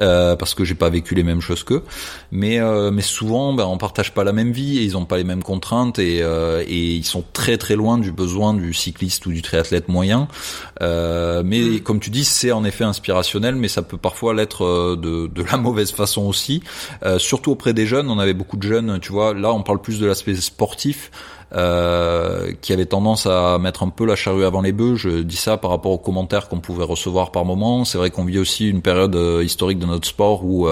euh, 0.00 0.36
parce 0.36 0.54
que 0.54 0.64
j'ai 0.64 0.74
pas 0.74 0.90
vécu 0.90 1.14
les 1.14 1.22
mêmes 1.22 1.40
choses 1.40 1.64
qu'eux. 1.64 1.84
Mais 2.30 2.60
euh, 2.60 2.90
mais 2.90 3.02
souvent, 3.02 3.52
ben, 3.52 3.64
on 3.64 3.78
partage 3.78 4.12
pas 4.12 4.24
la 4.28 4.32
même 4.32 4.52
vie 4.52 4.78
et 4.78 4.82
ils 4.82 4.96
ont 4.96 5.04
pas 5.04 5.16
les 5.16 5.24
mêmes 5.24 5.42
contraintes 5.42 5.98
et, 5.98 6.18
et 6.18 6.94
ils 6.94 7.04
sont 7.04 7.24
très 7.32 7.58
très 7.58 7.76
loin 7.76 7.98
du 7.98 8.12
besoin 8.12 8.54
du 8.54 8.72
cycliste 8.72 9.26
ou 9.26 9.32
du 9.32 9.42
triathlète 9.42 9.88
moyen. 9.88 10.28
mais 10.80 11.42
mm. 11.60 11.80
comme 11.80 12.00
tu 12.00 12.10
dis, 12.10 12.24
c'est 12.24 12.52
en 12.52 12.64
effet 12.64 12.84
inspirationnel, 12.84 13.56
mais 13.56 13.68
ça 13.68 13.82
peut 13.82 13.96
parfois 13.96 14.34
l'être 14.34 14.96
de, 14.96 15.26
de 15.26 15.42
la 15.42 15.56
mauvaise 15.56 15.90
façon 15.92 16.22
aussi. 16.22 16.62
surtout 17.18 17.52
auprès 17.52 17.72
des 17.72 17.86
jeunes, 17.86 18.10
on 18.10 18.18
avait 18.18 18.34
beaucoup 18.34 18.56
de 18.56 18.62
jeunes, 18.62 18.98
tu 19.00 19.12
vois. 19.12 19.34
Là, 19.34 19.52
on 19.52 19.62
parle 19.62 19.80
plus 19.80 19.98
de 19.98 20.06
l'aspect 20.06 20.36
sportif. 20.36 21.10
Euh, 21.54 22.52
qui 22.60 22.72
avait 22.72 22.86
tendance 22.86 23.26
à 23.26 23.58
mettre 23.58 23.82
un 23.82 23.88
peu 23.88 24.04
la 24.04 24.16
charrue 24.16 24.44
avant 24.44 24.60
les 24.60 24.72
bœufs. 24.72 24.96
Je 24.96 25.22
dis 25.22 25.36
ça 25.36 25.56
par 25.56 25.70
rapport 25.70 25.92
aux 25.92 25.98
commentaires 25.98 26.48
qu'on 26.48 26.60
pouvait 26.60 26.84
recevoir 26.84 27.30
par 27.30 27.44
moment. 27.44 27.84
C'est 27.84 27.98
vrai 27.98 28.10
qu'on 28.10 28.24
vit 28.24 28.38
aussi 28.38 28.68
une 28.68 28.82
période 28.82 29.16
historique 29.42 29.78
de 29.78 29.86
notre 29.86 30.06
sport 30.06 30.44
où 30.44 30.68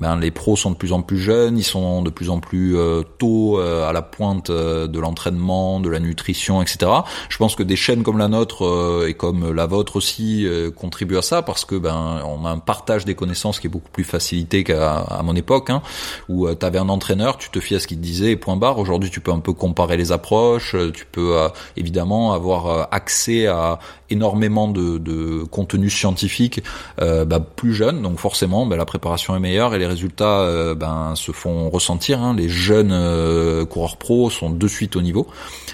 ben, 0.00 0.18
les 0.18 0.30
pros 0.30 0.56
sont 0.56 0.70
de 0.70 0.76
plus 0.76 0.94
en 0.94 1.02
plus 1.02 1.18
jeunes, 1.18 1.58
ils 1.58 1.64
sont 1.64 2.02
de 2.02 2.08
plus 2.08 2.30
en 2.30 2.40
plus 2.40 2.76
euh, 2.76 3.02
tôt 3.18 3.58
euh, 3.58 3.86
à 3.86 3.92
la 3.92 4.00
pointe 4.00 4.48
euh, 4.48 4.86
de 4.86 4.98
l'entraînement, 4.98 5.78
de 5.78 5.90
la 5.90 6.00
nutrition, 6.00 6.62
etc. 6.62 6.90
Je 7.28 7.36
pense 7.36 7.54
que 7.54 7.62
des 7.62 7.76
chaînes 7.76 8.02
comme 8.02 8.16
la 8.16 8.28
nôtre 8.28 9.04
et 9.06 9.12
comme 9.12 9.52
la 9.52 9.66
vôtre 9.66 9.96
aussi 9.96 10.46
contribuent 10.76 11.18
à 11.18 11.22
ça 11.22 11.42
parce 11.42 11.64
que 11.64 11.74
ben 11.74 12.22
on 12.24 12.46
a 12.46 12.50
un 12.50 12.58
partage 12.58 13.04
des 13.04 13.14
connaissances 13.14 13.60
qui 13.60 13.66
est 13.66 13.70
beaucoup 13.70 13.90
plus 13.90 14.04
facilité 14.04 14.64
qu'à 14.64 15.20
mon 15.22 15.36
époque, 15.36 15.70
hein, 15.70 15.82
où 16.28 16.52
tu 16.54 16.64
avais 16.64 16.78
un 16.78 16.88
entraîneur, 16.88 17.36
tu 17.36 17.50
te 17.50 17.60
fiais 17.60 17.76
à 17.76 17.80
ce 17.80 17.86
qu'il 17.86 17.98
te 17.98 18.02
disait, 18.02 18.36
point 18.36 18.56
barre. 18.56 18.78
Aujourd'hui, 18.78 19.10
tu 19.10 19.20
peux 19.20 19.32
un 19.32 19.40
peu 19.40 19.52
comparer 19.52 19.96
les 19.96 20.09
approches, 20.12 20.76
tu 20.94 21.06
peux 21.06 21.36
évidemment 21.76 22.32
avoir 22.32 22.88
accès 22.92 23.46
à 23.46 23.78
énormément 24.10 24.68
de, 24.68 25.44
contenu 25.44 25.90
scientifique 25.90 26.62
bah, 26.98 27.40
plus 27.40 27.74
jeune, 27.74 28.02
donc 28.02 28.18
forcément 28.18 28.66
ben, 28.66 28.76
la 28.76 28.84
préparation 28.84 29.36
est 29.36 29.40
meilleure 29.40 29.74
et 29.74 29.78
les 29.78 29.86
résultats 29.86 30.40
euh, 30.40 30.74
ben, 30.74 31.14
se 31.16 31.32
font 31.32 31.70
ressentir. 31.70 32.20
Hein. 32.20 32.34
Les 32.36 32.48
jeunes 32.48 32.92
euh, 32.92 33.64
coureurs 33.64 33.96
pro 33.96 34.30
sont 34.30 34.50
de 34.50 34.68
suite 34.68 34.96
au 34.96 35.02
niveau, 35.02 35.26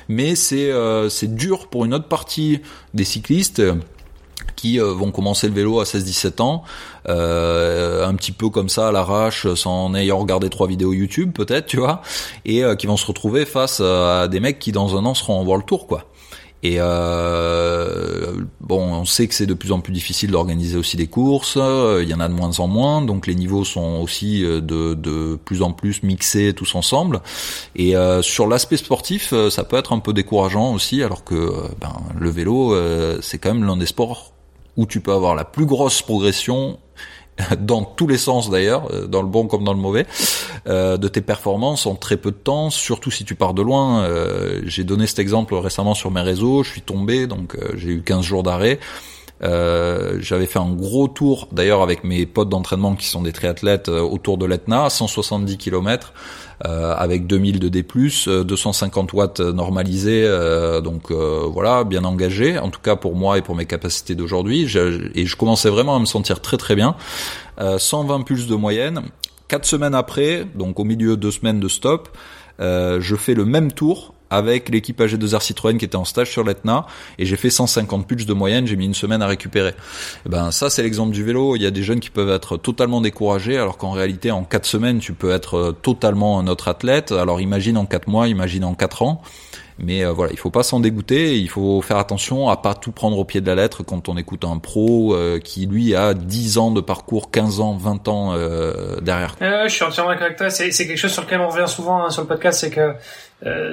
mais 0.08 0.34
euh, 0.52 1.08
c'est 1.08 1.34
dur 1.34 1.68
pour 1.68 1.84
une 1.84 1.94
autre 1.94 2.08
partie 2.08 2.60
des 2.94 3.04
cyclistes 3.04 3.62
qui 4.54 4.78
vont 4.78 5.10
commencer 5.10 5.48
le 5.48 5.54
vélo 5.54 5.80
à 5.80 5.84
16-17 5.84 6.42
ans, 6.42 6.62
un 7.06 8.14
petit 8.14 8.32
peu 8.32 8.48
comme 8.48 8.68
ça 8.68 8.88
à 8.88 8.92
l'arrache, 8.92 9.52
sans 9.54 9.94
ayant 9.94 10.18
regardé 10.18 10.48
trois 10.50 10.66
vidéos 10.66 10.92
YouTube 10.92 11.32
peut-être, 11.32 11.66
tu 11.66 11.78
vois, 11.78 12.02
et 12.44 12.62
qui 12.78 12.86
vont 12.86 12.96
se 12.96 13.06
retrouver 13.06 13.44
face 13.44 13.80
à 13.80 14.28
des 14.28 14.40
mecs 14.40 14.58
qui 14.58 14.72
dans 14.72 14.96
un 14.96 15.04
an 15.04 15.14
seront 15.14 15.40
en 15.40 15.44
World 15.44 15.66
Tour, 15.66 15.86
quoi. 15.86 16.04
Et 16.62 16.76
euh, 16.78 18.32
bon, 18.60 18.80
on 18.80 19.04
sait 19.04 19.28
que 19.28 19.34
c'est 19.34 19.46
de 19.46 19.54
plus 19.54 19.72
en 19.72 19.80
plus 19.80 19.92
difficile 19.92 20.30
d'organiser 20.30 20.76
aussi 20.76 20.96
des 20.96 21.06
courses. 21.06 21.56
Il 21.56 22.08
y 22.08 22.14
en 22.14 22.20
a 22.20 22.28
de 22.28 22.32
moins 22.32 22.58
en 22.58 22.66
moins, 22.66 23.02
donc 23.02 23.26
les 23.26 23.34
niveaux 23.34 23.64
sont 23.64 24.00
aussi 24.00 24.42
euh, 24.44 24.60
de, 24.60 24.94
de 24.94 25.38
plus 25.44 25.62
en 25.62 25.72
plus 25.72 26.02
mixés 26.02 26.54
tous 26.54 26.74
ensemble. 26.74 27.20
Et 27.76 27.96
euh, 27.96 28.22
sur 28.22 28.48
l'aspect 28.48 28.78
sportif, 28.78 29.32
euh, 29.32 29.50
ça 29.50 29.64
peut 29.64 29.76
être 29.76 29.92
un 29.92 29.98
peu 29.98 30.12
décourageant 30.12 30.72
aussi, 30.72 31.02
alors 31.02 31.24
que 31.24 31.52
ben, 31.80 31.94
le 32.18 32.30
vélo, 32.30 32.74
c'est 33.20 33.38
quand 33.38 33.54
même 33.54 33.64
l'un 33.64 33.76
des 33.76 33.86
sports 33.86 34.32
où 34.76 34.86
tu 34.86 35.00
peux 35.00 35.12
avoir 35.12 35.34
la 35.34 35.44
plus 35.44 35.66
grosse 35.66 36.02
progression 36.02 36.78
dans 37.60 37.84
tous 37.84 38.06
les 38.06 38.18
sens 38.18 38.50
d'ailleurs, 38.50 38.90
euh, 38.92 39.06
dans 39.06 39.22
le 39.22 39.28
bon 39.28 39.46
comme 39.46 39.64
dans 39.64 39.74
le 39.74 39.80
mauvais, 39.80 40.06
euh, 40.66 40.96
de 40.96 41.08
tes 41.08 41.20
performances 41.20 41.86
en 41.86 41.94
très 41.94 42.16
peu 42.16 42.30
de 42.30 42.36
temps, 42.36 42.70
surtout 42.70 43.10
si 43.10 43.24
tu 43.24 43.34
pars 43.34 43.54
de 43.54 43.62
loin. 43.62 44.04
Euh, 44.04 44.62
j'ai 44.64 44.84
donné 44.84 45.06
cet 45.06 45.18
exemple 45.18 45.54
récemment 45.54 45.94
sur 45.94 46.10
mes 46.10 46.22
réseaux, 46.22 46.62
je 46.62 46.70
suis 46.70 46.82
tombé, 46.82 47.26
donc 47.26 47.56
j'ai 47.74 47.90
eu 47.90 48.02
15 48.02 48.24
jours 48.24 48.42
d'arrêt. 48.42 48.78
J'avais 49.40 50.46
fait 50.46 50.58
un 50.58 50.72
gros 50.72 51.08
tour 51.08 51.48
d'ailleurs 51.52 51.82
avec 51.82 52.04
mes 52.04 52.26
potes 52.26 52.48
d'entraînement 52.48 52.94
qui 52.94 53.06
sont 53.06 53.22
des 53.22 53.32
triathlètes 53.32 53.88
autour 53.88 54.38
de 54.38 54.46
l'Etna, 54.46 54.88
170 54.88 55.58
km 55.58 56.12
euh, 56.64 56.94
avec 56.96 57.26
2000 57.26 57.58
de 57.58 57.68
D+, 57.68 57.84
250 57.84 59.10
euh, 59.12 59.16
watts 59.16 59.40
normalisés, 59.40 60.24
euh, 60.24 60.80
donc 60.80 61.12
voilà, 61.12 61.84
bien 61.84 62.04
engagé, 62.04 62.58
en 62.58 62.70
tout 62.70 62.80
cas 62.80 62.96
pour 62.96 63.14
moi 63.14 63.36
et 63.36 63.42
pour 63.42 63.54
mes 63.54 63.66
capacités 63.66 64.14
d'aujourd'hui, 64.14 64.62
et 65.14 65.26
je 65.26 65.36
commençais 65.36 65.68
vraiment 65.68 65.96
à 65.96 65.98
me 65.98 66.06
sentir 66.06 66.40
très 66.40 66.56
très 66.56 66.74
bien. 66.74 66.96
120 67.58 68.22
pulses 68.22 68.46
de 68.46 68.54
moyenne, 68.54 69.02
quatre 69.48 69.66
semaines 69.66 69.94
après, 69.94 70.46
donc 70.54 70.80
au 70.80 70.84
milieu 70.84 71.10
de 71.10 71.16
deux 71.16 71.30
semaines 71.30 71.60
de 71.60 71.68
stop, 71.68 72.08
je 72.58 73.16
fais 73.16 73.34
le 73.34 73.44
même 73.44 73.72
tour 73.72 74.14
avec 74.30 74.68
l'équipe 74.68 75.00
AG2R 75.00 75.40
Citroën 75.40 75.78
qui 75.78 75.84
était 75.84 75.96
en 75.96 76.04
stage 76.04 76.30
sur 76.30 76.44
l'Etna 76.44 76.86
et 77.18 77.26
j'ai 77.26 77.36
fait 77.36 77.50
150 77.50 78.06
pulses 78.06 78.26
de 78.26 78.32
moyenne, 78.32 78.66
j'ai 78.66 78.76
mis 78.76 78.86
une 78.86 78.94
semaine 78.94 79.22
à 79.22 79.26
récupérer. 79.26 79.74
Eh 80.26 80.28
ben 80.28 80.50
ça 80.50 80.70
c'est 80.70 80.82
l'exemple 80.82 81.12
du 81.12 81.24
vélo, 81.24 81.56
il 81.56 81.62
y 81.62 81.66
a 81.66 81.70
des 81.70 81.82
jeunes 81.82 82.00
qui 82.00 82.10
peuvent 82.10 82.30
être 82.30 82.56
totalement 82.56 83.00
découragés 83.00 83.56
alors 83.56 83.78
qu'en 83.78 83.92
réalité 83.92 84.30
en 84.30 84.44
4 84.44 84.64
semaines 84.64 84.98
tu 84.98 85.12
peux 85.12 85.30
être 85.30 85.56
euh, 85.56 85.72
totalement 85.72 86.38
un 86.38 86.46
autre 86.46 86.68
athlète. 86.68 87.12
Alors 87.12 87.40
imagine 87.40 87.76
en 87.76 87.86
4 87.86 88.08
mois, 88.08 88.28
imagine 88.28 88.64
en 88.64 88.74
4 88.74 89.02
ans. 89.02 89.22
Mais 89.78 90.04
euh, 90.04 90.12
voilà, 90.12 90.32
il 90.32 90.38
faut 90.38 90.50
pas 90.50 90.62
s'en 90.62 90.80
dégoûter, 90.80 91.36
il 91.36 91.48
faut 91.48 91.82
faire 91.82 91.98
attention 91.98 92.48
à 92.48 92.56
pas 92.56 92.74
tout 92.74 92.92
prendre 92.92 93.18
au 93.18 93.24
pied 93.24 93.40
de 93.40 93.46
la 93.46 93.54
lettre 93.54 93.82
quand 93.82 94.08
on 94.08 94.16
écoute 94.16 94.44
un 94.44 94.58
pro 94.58 95.14
euh, 95.14 95.38
qui 95.38 95.66
lui 95.66 95.94
a 95.94 96.14
10 96.14 96.58
ans 96.58 96.70
de 96.70 96.80
parcours, 96.80 97.30
15 97.30 97.60
ans, 97.60 97.76
20 97.76 98.08
ans 98.08 98.32
euh, 98.34 99.00
derrière. 99.00 99.36
je 99.40 99.68
suis 99.68 99.84
entièrement 99.84 100.10
d'accord 100.10 100.26
avec 100.26 100.38
toi, 100.38 100.48
c'est 100.50 100.70
quelque 100.70 100.96
chose 100.96 101.12
sur 101.12 101.22
lequel 101.22 101.40
on 101.40 101.48
revient 101.48 101.68
souvent 101.68 102.04
hein, 102.04 102.10
sur 102.10 102.22
le 102.22 102.28
podcast, 102.28 102.60
c'est 102.60 102.70
que 102.70 102.94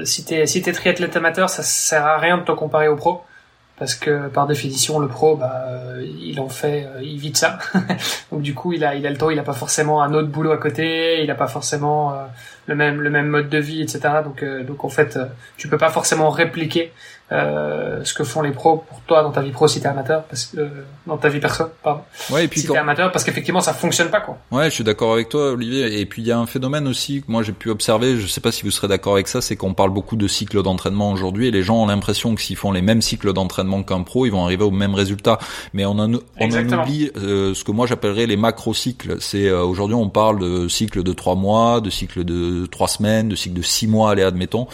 si 0.03 0.25
t'es 0.25 0.45
si 0.45 0.61
triathlète 0.61 1.15
amateur, 1.15 1.49
ça 1.49 1.63
sert 1.63 2.05
à 2.05 2.17
rien 2.17 2.37
de 2.37 2.43
te 2.43 2.51
comparer 2.51 2.89
au 2.89 2.95
pro 2.95 3.21
parce 3.83 3.95
que 3.95 4.29
par 4.29 4.47
définition 4.47 4.97
le 4.97 5.09
pro 5.09 5.35
bah 5.35 5.65
il 6.21 6.39
en 6.39 6.47
fait 6.47 6.87
il 7.01 7.17
vit 7.17 7.31
de 7.31 7.37
ça 7.37 7.59
donc 8.31 8.41
du 8.41 8.53
coup 8.53 8.71
il 8.71 8.85
a 8.85 8.95
le 8.95 9.17
temps 9.17 9.29
il 9.29 9.37
a 9.39 9.43
pas 9.43 9.51
forcément 9.51 10.01
un 10.01 10.13
autre 10.13 10.29
boulot 10.29 10.53
à 10.53 10.57
côté 10.57 11.21
il 11.21 11.29
a 11.29 11.35
pas 11.35 11.47
forcément 11.47 12.13
le 12.67 12.75
même 12.75 13.01
le 13.01 13.09
même 13.09 13.27
mode 13.27 13.49
de 13.49 13.57
vie, 13.57 13.81
etc. 13.81 13.99
Donc 14.23 14.43
euh, 14.43 14.63
donc 14.63 14.83
en 14.83 14.89
fait, 14.89 15.17
euh, 15.17 15.25
tu 15.57 15.67
peux 15.67 15.77
pas 15.77 15.89
forcément 15.89 16.29
répliquer 16.29 16.91
euh, 17.33 18.03
ce 18.03 18.13
que 18.13 18.23
font 18.23 18.41
les 18.41 18.51
pros 18.51 18.77
pour 18.87 19.01
toi 19.01 19.23
dans 19.23 19.31
ta 19.31 19.41
vie 19.41 19.51
pro 19.51 19.67
si 19.67 19.81
t'es 19.81 19.87
amateur, 19.87 20.23
parce 20.23 20.45
que 20.45 20.69
dans 21.07 21.17
ta 21.17 21.29
vie 21.29 21.39
perso, 21.39 21.65
pardon. 21.81 22.01
Ouais, 22.29 22.45
et 22.45 22.47
puis 22.47 22.61
si 22.61 22.67
t'es 22.67 22.77
amateur, 22.77 23.11
parce 23.11 23.23
qu'effectivement 23.25 23.61
ça 23.61 23.73
fonctionne 23.73 24.09
pas 24.09 24.21
quoi. 24.21 24.37
Ouais, 24.51 24.65
je 24.65 24.75
suis 24.75 24.83
d'accord 24.83 25.13
avec 25.13 25.29
toi, 25.29 25.51
Olivier. 25.51 25.99
Et 25.99 26.05
puis 26.05 26.21
il 26.21 26.27
y 26.27 26.31
a 26.31 26.37
un 26.37 26.45
phénomène 26.45 26.87
aussi 26.87 27.21
que 27.21 27.31
moi 27.31 27.43
j'ai 27.43 27.51
pu 27.51 27.69
observer. 27.69 28.17
Je 28.17 28.27
sais 28.27 28.41
pas 28.41 28.51
si 28.51 28.63
vous 28.63 28.71
serez 28.71 28.87
d'accord 28.87 29.13
avec 29.13 29.27
ça, 29.27 29.41
c'est 29.41 29.55
qu'on 29.55 29.73
parle 29.73 29.91
beaucoup 29.91 30.15
de 30.15 30.27
cycles 30.27 30.61
d'entraînement 30.61 31.11
aujourd'hui 31.11 31.47
et 31.47 31.51
les 31.51 31.63
gens 31.63 31.83
ont 31.83 31.87
l'impression 31.87 32.35
que 32.35 32.41
s'ils 32.41 32.55
font 32.55 32.71
les 32.71 32.81
mêmes 32.81 33.01
cycles 33.01 33.33
d'entraînement 33.33 33.83
qu'un 33.83 34.03
pro, 34.03 34.25
ils 34.25 34.31
vont 34.31 34.43
arriver 34.43 34.63
au 34.63 34.71
même 34.71 34.95
résultat. 34.95 35.39
Mais 35.73 35.85
on 35.85 35.91
en, 35.91 36.13
on 36.13 36.51
en 36.51 36.81
oublie 36.81 37.11
ce 37.15 37.63
que 37.63 37.71
moi 37.71 37.87
j'appellerais 37.87 38.27
les 38.27 38.37
macro 38.37 38.73
cycles. 38.73 39.17
C'est 39.19 39.51
aujourd'hui 39.51 39.95
on 39.95 40.09
parle 40.09 40.39
de 40.39 40.67
cycles 40.67 41.03
de 41.03 41.13
trois 41.13 41.35
mois, 41.35 41.81
de 41.81 41.89
cycles 41.89 42.23
de 42.23 42.65
trois 42.67 42.87
semaines, 42.87 43.29
de 43.29 43.35
cycles 43.35 43.55
de 43.55 43.61
six 43.61 43.87
mois, 43.87 44.11
allez 44.11 44.23
admettons, 44.23 44.67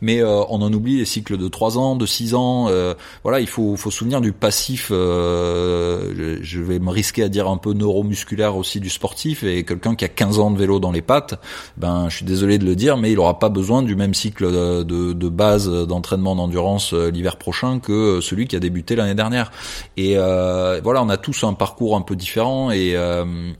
mais 0.00 0.22
euh, 0.22 0.42
on 0.48 0.62
en 0.62 0.72
oublie 0.72 0.98
les 0.98 1.04
cycles 1.04 1.36
de 1.36 1.48
trois 1.48 1.78
ans, 1.78 1.96
de 1.96 2.05
six 2.06 2.34
ans. 2.34 2.68
Euh, 2.68 2.94
voilà, 3.22 3.40
il 3.40 3.46
faut 3.46 3.76
faut 3.76 3.90
souvenir 3.90 4.20
du 4.20 4.32
passif. 4.32 4.88
Euh, 4.90 6.38
je 6.42 6.60
vais 6.60 6.78
me 6.78 6.90
risquer 6.90 7.22
à 7.22 7.28
dire 7.28 7.48
un 7.48 7.56
peu 7.56 7.72
neuromusculaire 7.72 8.56
aussi 8.56 8.80
du 8.80 8.90
sportif 8.90 9.42
et 9.42 9.64
quelqu'un 9.64 9.94
qui 9.94 10.04
a 10.04 10.08
15 10.08 10.38
ans 10.38 10.50
de 10.50 10.58
vélo 10.58 10.78
dans 10.78 10.92
les 10.92 11.02
pattes, 11.02 11.34
ben 11.76 12.08
je 12.08 12.16
suis 12.16 12.24
désolé 12.24 12.58
de 12.58 12.64
le 12.64 12.76
dire, 12.76 12.96
mais 12.96 13.12
il 13.12 13.18
aura 13.18 13.38
pas 13.38 13.48
besoin 13.48 13.82
du 13.82 13.96
même 13.96 14.14
cycle 14.14 14.50
de, 14.50 15.12
de 15.12 15.28
base 15.28 15.68
d'entraînement 15.68 16.36
d'endurance 16.36 16.92
l'hiver 16.92 17.36
prochain 17.36 17.78
que 17.80 18.20
celui 18.20 18.46
qui 18.46 18.56
a 18.56 18.60
débuté 18.60 18.96
l'année 18.96 19.14
dernière. 19.14 19.50
Et 19.96 20.16
voilà, 20.16 21.02
on 21.02 21.08
a 21.08 21.16
tous 21.16 21.44
un 21.44 21.54
parcours 21.54 21.96
un 21.96 22.02
peu 22.02 22.16
différent 22.16 22.70
et, 22.70 22.96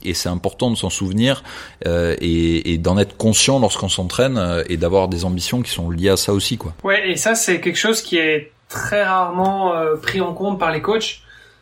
et 0.03 0.13
c'est 0.13 0.29
important 0.29 0.71
de 0.71 0.75
s'en 0.75 0.89
souvenir 0.89 1.43
et, 1.85 2.73
et 2.73 2.77
d'en 2.77 2.97
être 2.97 3.17
conscient 3.17 3.59
lorsqu'on 3.59 3.89
s'entraîne 3.89 4.37
euh, 4.37 4.63
et 4.69 4.77
d'avoir 4.77 5.07
des 5.07 5.25
ambitions 5.25 5.61
qui 5.61 5.71
sont 5.71 5.89
liées 5.89 6.09
à 6.09 6.17
ça 6.17 6.33
aussi, 6.33 6.57
quoi. 6.57 6.73
Ouais, 6.83 7.11
et 7.11 7.15
ça 7.15 7.35
c'est 7.35 7.59
quelque 7.59 7.77
chose 7.77 8.01
qui 8.01 8.17
est 8.17 8.36
très 8.69 9.03
rarement 9.03 9.73
euh, 9.73 9.95
pris 9.95 10.21
en 10.21 10.33
compte 10.33 10.59
par 10.59 10.71
les 10.71 10.81
coachs. 10.81 11.21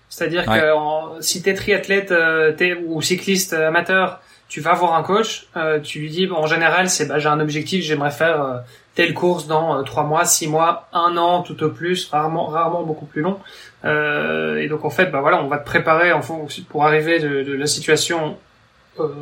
C'est-à-dire 0.09 0.45
que 0.45 1.21
si 1.21 1.41
t'es 1.41 1.53
triathlète 1.53 2.11
euh, 2.11 2.53
ou 2.85 3.01
cycliste 3.01 3.53
amateur, 3.53 4.21
tu 4.47 4.61
vas 4.61 4.73
voir 4.73 4.93
un 4.93 5.03
coach, 5.03 5.47
tu 5.83 5.99
lui 5.99 6.09
dis 6.09 6.29
en 6.31 6.45
général 6.45 6.89
c'est 6.89 7.07
bah 7.07 7.17
j'ai 7.17 7.27
un 7.27 7.39
objectif, 7.39 7.83
j'aimerais 7.83 8.11
faire 8.11 8.63
telle 8.93 9.13
course 9.13 9.47
dans 9.47 9.83
trois 9.83 10.03
mois, 10.03 10.23
six 10.23 10.47
mois, 10.47 10.87
un 10.93 11.17
an 11.17 11.41
tout 11.41 11.61
au 11.63 11.69
plus, 11.69 12.07
rarement 12.09 12.45
rarement 12.45 12.83
beaucoup 12.83 13.07
plus 13.07 13.23
long. 13.23 13.39
et 13.83 14.67
donc 14.69 14.85
en 14.85 14.91
fait 14.91 15.07
bah 15.07 15.19
voilà 15.19 15.43
on 15.43 15.47
va 15.47 15.57
te 15.57 15.65
préparer 15.65 16.13
en 16.13 16.21
pour 16.69 16.85
arriver 16.85 17.19
de, 17.19 17.41
de 17.41 17.53
la 17.53 17.65
situation 17.65 18.37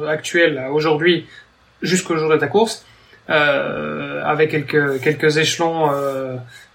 actuelle 0.08 0.62
aujourd'hui 0.72 1.26
jusqu'au 1.82 2.18
jour 2.18 2.30
de 2.30 2.38
ta 2.38 2.48
course 2.48 2.86
euh, 3.30 4.22
avec 4.26 4.52
quelques 4.52 5.00
quelques 5.02 5.38
échelons 5.38 5.90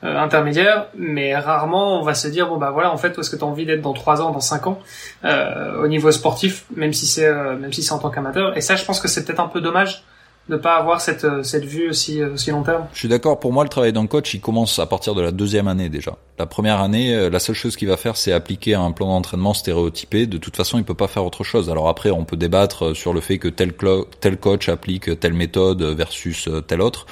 euh, 0.05 0.17
intermédiaires, 0.17 0.87
mais 0.97 1.37
rarement 1.37 2.01
on 2.01 2.05
va 2.05 2.15
se 2.15 2.29
dire 2.29 2.49
bon 2.49 2.57
bah 2.57 2.71
voilà 2.71 2.93
en 2.93 2.97
fait 2.97 3.17
où 3.17 3.21
est-ce 3.21 3.31
que 3.31 3.37
tu 3.37 3.43
as 3.43 3.47
envie 3.49 3.67
d'être 3.67 3.83
dans 3.83 3.95
trois 3.95 4.23
ans, 4.23 4.31
dans 4.31 4.39
cinq 4.39 4.69
ans 4.69 4.79
euh, 5.25 5.83
au 5.83 5.89
niveau 5.89 6.13
sportif, 6.13 6.67
même 6.77 6.93
si 6.93 7.07
c'est 7.07 7.27
euh, 7.27 7.57
même 7.57 7.73
si 7.73 7.83
c'est 7.83 7.93
en 7.93 7.99
tant 7.99 8.11
qu'amateur. 8.11 8.57
Et 8.57 8.61
ça, 8.61 8.77
je 8.77 8.85
pense 8.85 9.01
que 9.01 9.09
c'est 9.09 9.25
peut-être 9.25 9.41
un 9.41 9.49
peu 9.49 9.61
dommage 9.61 10.05
de 10.49 10.57
pas 10.57 10.77
avoir 10.77 11.01
cette 11.01 11.27
cette 11.43 11.65
vue 11.65 11.89
aussi 11.91 12.23
aussi 12.23 12.51
long 12.51 12.63
terme. 12.63 12.87
Je 12.93 12.99
suis 12.99 13.09
d'accord. 13.09 13.41
Pour 13.41 13.53
moi, 13.53 13.65
le 13.65 13.71
travail 13.71 13.93
d'un 13.93 14.07
coach, 14.07 14.35
il 14.35 14.41
commence 14.41 14.79
à 14.79 14.87
partir 14.87 15.15
de 15.15 15.23
la 15.23 15.31
deuxième 15.31 15.69
année 15.69 15.89
déjà. 15.89 16.17
La 16.39 16.47
première 16.47 16.81
année, 16.81 17.15
euh, 17.15 17.31
la 17.31 17.41
seule 17.41 17.57
chose 17.57 17.77
qu'il 17.77 17.89
va 17.89 17.97
faire, 17.97 18.17
c'est 18.17 18.33
appliquer 18.33 18.75
un 18.75 18.93
plan 18.93 19.09
d'entraînement 19.09 19.55
stéréotypé. 19.55 20.27
De 20.27 20.39
toute 20.39 20.57
façon, 20.57 20.79
il 20.79 20.85
peut 20.85 20.95
pas 20.95 21.09
faire 21.09 21.25
autre 21.25 21.45
chose. 21.45 21.69
Alors 21.69 21.89
après, 21.89 22.11
on 22.11 22.25
peut 22.25 22.37
débattre 22.37 22.87
euh, 22.87 22.95
sur 22.95 23.13
le 23.13 23.21
fait 23.21 23.39
que 23.39 23.49
tel, 23.49 23.73
coach 24.39 24.69
applique 24.69 25.19
telle 25.19 25.35
méthode 25.35 25.83
versus 25.83 26.49
euh, 26.49 26.61
telle 26.61 26.81
autre. 26.81 27.07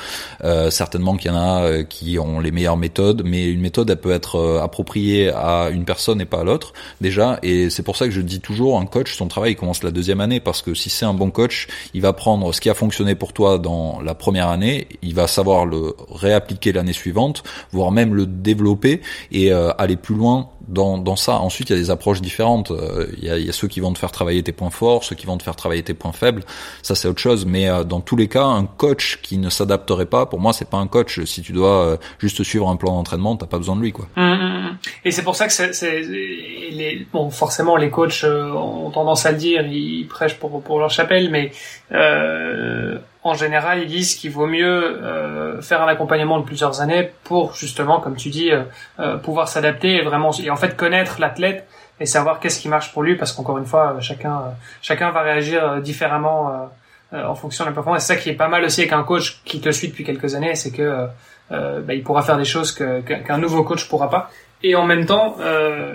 Euh, 0.45 0.71
certainement 0.71 1.17
qu'il 1.17 1.33
y 1.33 1.35
en 1.35 1.37
a 1.37 1.83
qui 1.83 2.19
ont 2.19 2.41
les 2.41 2.51
meilleures 2.51 2.77
méthodes, 2.77 3.23
mais 3.25 3.47
une 3.47 3.61
méthode, 3.61 3.91
elle 3.91 4.01
peut 4.01 4.13
être 4.13 4.61
appropriée 4.63 5.31
à 5.31 5.71
une 5.71 5.85
personne 5.85 6.21
et 6.21 6.25
pas 6.25 6.41
à 6.41 6.45
l'autre 6.45 6.73
déjà. 7.01 7.39
Et 7.43 7.71
c'est 7.71 7.83
pour 7.83 7.97
ça 7.97 8.07
que 8.07 8.13
je 8.13 8.21
dis 8.21 8.41
toujours, 8.41 8.79
un 8.79 8.87
coach, 8.87 9.17
son 9.17 9.29
travail 9.29 9.53
il 9.53 9.57
commence 9.57 9.83
la 9.83 9.91
deuxième 9.91 10.21
année 10.21 10.41
parce 10.41 10.63
que 10.63 10.75
si 10.75 10.91
c'est 10.91 11.05
un 11.05 11.15
bon 11.15 11.31
coach, 11.31 11.69
il 11.95 12.01
va 12.01 12.13
prendre 12.13 12.53
ce 12.53 12.61
qui 12.61 12.71
a 12.71 12.75
fonctionné 12.75 13.15
pour 13.15 13.26
pour 13.27 13.33
toi 13.33 13.59
dans 13.59 14.01
la 14.01 14.15
première 14.15 14.49
année, 14.49 14.87
il 15.03 15.13
va 15.13 15.27
savoir 15.27 15.67
le 15.67 15.97
réappliquer 16.09 16.71
l'année 16.73 16.93
suivante, 16.93 17.43
voire 17.73 17.91
même 17.91 18.15
le 18.15 18.25
développer 18.25 19.01
et 19.33 19.51
aller 19.53 19.97
plus 19.97 20.15
loin 20.15 20.51
dans, 20.69 20.99
dans 20.99 21.17
ça. 21.17 21.37
Ensuite, 21.39 21.71
il 21.71 21.73
y 21.75 21.77
a 21.77 21.79
des 21.79 21.91
approches 21.91 22.21
différentes. 22.21 22.71
Euh, 22.71 23.07
il 23.17 23.25
y, 23.25 23.31
a, 23.31 23.39
y, 23.39 23.49
a, 23.49 23.53
ceux 23.53 23.69
qui 23.69 23.81
vont 23.81 23.93
te 23.93 23.99
faire 23.99 24.13
travailler 24.13 24.43
tes 24.43 24.53
points 24.53 24.71
forts, 24.71 25.05
ceux 25.05 25.15
qui 25.15 25.27
vont 25.27 25.37
te 25.37 25.43
faire 25.43 25.57
travailler 25.57 25.83
tes 25.83 25.95
points 25.95 26.13
faibles. 26.13 26.43
Ça, 26.83 26.95
c'est 26.95 27.09
autre 27.09 27.21
chose. 27.21 27.47
Mais 27.47 27.69
euh, 27.69 27.85
dans 27.85 28.01
tous 28.01 28.17
les 28.17 28.29
cas, 28.29 28.45
un 28.45 28.67
coach 28.67 29.21
qui 29.23 29.39
ne 29.39 29.51
s'adapterait 29.51 30.07
pas, 30.07 30.27
pour 30.27 30.41
moi, 30.41 30.53
c'est 30.53 30.69
pas 30.69 30.79
un 30.79 30.87
coach. 30.87 31.23
Si 31.25 31.43
tu 31.43 31.53
dois 31.53 31.87
euh, 31.87 31.97
juste 32.19 32.43
suivre 32.43 32.69
un 32.69 32.77
plan 32.77 32.93
d'entraînement, 32.95 33.37
t'as 33.37 33.47
pas 33.47 33.59
besoin 33.59 33.77
de 33.77 33.81
lui, 33.81 33.93
quoi. 33.93 34.07
Hum. 34.17 34.77
Et 35.05 35.11
c'est 35.11 35.23
pour 35.23 35.37
ça 35.37 35.47
que 35.47 35.53
c'est, 35.53 36.03
les, 36.03 37.07
bon, 37.13 37.31
forcément, 37.31 37.77
les 37.77 37.91
coachs 37.91 38.25
ont 38.25 38.91
tendance 38.91 39.25
à 39.27 39.33
le 39.33 39.39
dire, 39.39 39.67
ils 39.67 40.07
prêchent 40.07 40.39
pour 40.39 40.63
pour 40.63 40.79
leur 40.79 40.91
chapelle, 40.91 41.31
mais 41.31 41.51
euh, 41.93 42.99
en 43.27 43.35
général, 43.35 43.81
ils 43.81 43.89
disent 43.89 44.15
qu'il 44.15 44.31
vaut 44.31 44.47
mieux 44.47 45.03
euh, 45.03 45.61
faire 45.61 45.83
un 45.83 45.89
accompagnement 45.89 46.39
de 46.39 46.45
plusieurs 46.45 46.81
années 46.81 47.11
pour 47.25 47.55
justement, 47.55 48.01
comme 48.01 48.17
tu 48.17 48.31
dis, 48.31 48.51
euh, 48.51 48.63
euh, 49.01 49.17
pouvoir 49.17 49.49
s'adapter 49.49 49.97
et 49.97 50.03
vraiment 50.03 50.33
et 50.33 50.51
en 50.51 50.57
fait 50.57 50.77
connaître 50.77 51.21
l'athlète 51.21 51.67
et 52.01 52.07
savoir 52.07 52.41
qu'est-ce 52.41 52.61
qui 52.61 52.69
marche 52.69 52.93
pour 52.93 53.03
lui 53.03 53.17
parce 53.17 53.33
qu'encore 53.33 53.59
une 53.59 53.67
fois, 53.67 53.97
chacun 54.01 54.55
chacun 54.83 55.11
va 55.11 55.23
réagir 55.23 55.81
différemment 55.81 56.71
en 57.13 57.35
fonction 57.35 57.65
de 57.65 57.71
la 57.71 57.75
performance. 57.75 58.03
C'est 58.03 58.15
ça 58.15 58.21
qui 58.21 58.29
est 58.29 58.35
pas 58.35 58.49
mal 58.49 58.65
aussi 58.65 58.83
avec 58.83 58.93
un 58.93 59.03
coach 59.03 59.41
qui 59.45 59.61
te 59.61 59.71
suit 59.71 59.89
depuis 59.89 60.05
quelques 60.05 60.35
années, 60.35 60.55
c'est 60.57 60.73
que 60.73 61.07
bah, 61.51 61.95
il 61.95 62.03
pourra 62.03 62.21
faire 62.21 62.37
des 62.37 62.45
choses 62.45 62.73
que, 62.73 63.01
qu'un 63.01 63.39
nouveau 63.39 63.65
coach 63.65 63.89
pourra 63.89 64.11
pas. 64.11 64.31
Et 64.63 64.75
en 64.75 64.85
même 64.85 65.07
temps, 65.07 65.37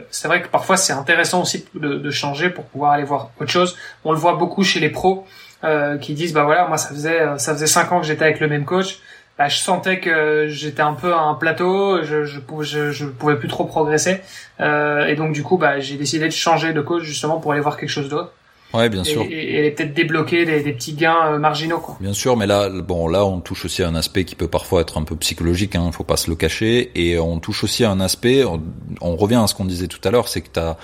c'est 0.10 0.28
vrai 0.28 0.42
que 0.42 0.48
parfois 0.48 0.76
c'est 0.76 0.94
intéressant 0.94 1.44
aussi 1.44 1.68
de, 1.76 2.00
de, 2.00 2.10
changer 2.10 2.50
pour 2.50 2.66
pouvoir 2.66 2.94
aller 2.94 3.04
voir 3.04 3.30
autre 3.40 3.52
chose. 3.52 3.78
On 4.04 4.12
le 4.12 4.18
voit 4.18 4.34
beaucoup 4.34 4.64
chez 4.64 4.80
les 4.80 4.90
pros. 4.90 5.28
Euh, 5.64 6.00
qui 6.00 6.16
disent 6.16 6.34
bah 6.34 6.44
voilà 6.44 6.68
moi 6.68 6.78
ça 6.78 6.90
faisait 6.90 7.22
euh, 7.22 7.38
ça 7.38 7.54
faisait 7.54 7.68
cinq 7.68 7.92
ans 7.92 8.02
que 8.02 8.08
j'étais 8.08 8.24
avec 8.24 8.40
le 8.40 8.48
même 8.48 8.66
coach 8.66 8.98
bah, 9.38 9.48
je 9.48 9.58
sentais 9.58 10.00
que 10.00 10.48
j'étais 10.50 10.82
un 10.82 10.94
peu 10.94 11.14
à 11.14 11.20
un 11.20 11.36
plateau 11.36 12.02
je 12.02 12.26
je, 12.26 12.40
je, 12.62 12.92
je 12.92 13.06
pouvais 13.06 13.36
plus 13.36 13.48
trop 13.48 13.66
progresser 13.66 14.22
euh, 14.60 15.06
et 15.06 15.14
donc 15.14 15.34
du 15.34 15.44
coup 15.44 15.58
bah 15.60 15.80
j'ai 15.80 15.98
décidé 15.98 16.26
de 16.26 16.32
changer 16.32 16.74
de 16.74 16.82
coach 16.82 17.04
justement 17.04 17.40
pour 17.40 17.52
aller 17.52 17.62
voir 17.62 17.78
quelque 17.78 17.90
chose 17.90 18.10
d'autre 18.10 18.32
Ouais, 18.74 18.88
bien 18.90 19.04
sûr. 19.04 19.24
Et, 19.30 19.68
et, 19.68 19.72
peut-être 19.72 19.94
débloquer 19.94 20.46
des, 20.46 20.62
des, 20.64 20.72
petits 20.72 20.94
gains 20.94 21.34
euh, 21.34 21.40
marginaux, 21.40 21.80
quoi. 21.80 21.98
Bien 22.00 22.14
sûr, 22.14 22.38
mais 22.38 22.48
là, 22.48 22.70
bon, 22.70 23.08
là, 23.08 23.26
on 23.26 23.42
touche 23.42 23.66
aussi 23.66 23.84
à 23.84 23.88
un 23.90 23.96
aspect 23.96 24.24
qui 24.24 24.36
peut 24.36 24.48
parfois 24.48 24.82
être 24.82 24.98
un 24.98 25.04
peu 25.04 25.16
psychologique. 25.18 25.76
Hein, 25.76 25.92
faut 25.92 26.06
pas 26.06 26.18
se 26.18 26.30
le 26.30 26.36
cacher. 26.36 26.92
Et 26.96 27.20
on 27.20 27.40
touche 27.40 27.64
aussi 27.64 27.84
à 27.84 27.92
un 27.92 28.00
aspect. 28.00 28.46
On, 28.46 28.62
on 29.02 29.16
revient 29.18 29.42
à 29.44 29.48
ce 29.48 29.56
qu'on 29.56 29.66
disait 29.66 29.88
tout 29.88 30.00
à 30.06 30.12
l'heure, 30.12 30.30
c'est 30.30 30.42
que 30.42 30.50
t'as 30.50 30.78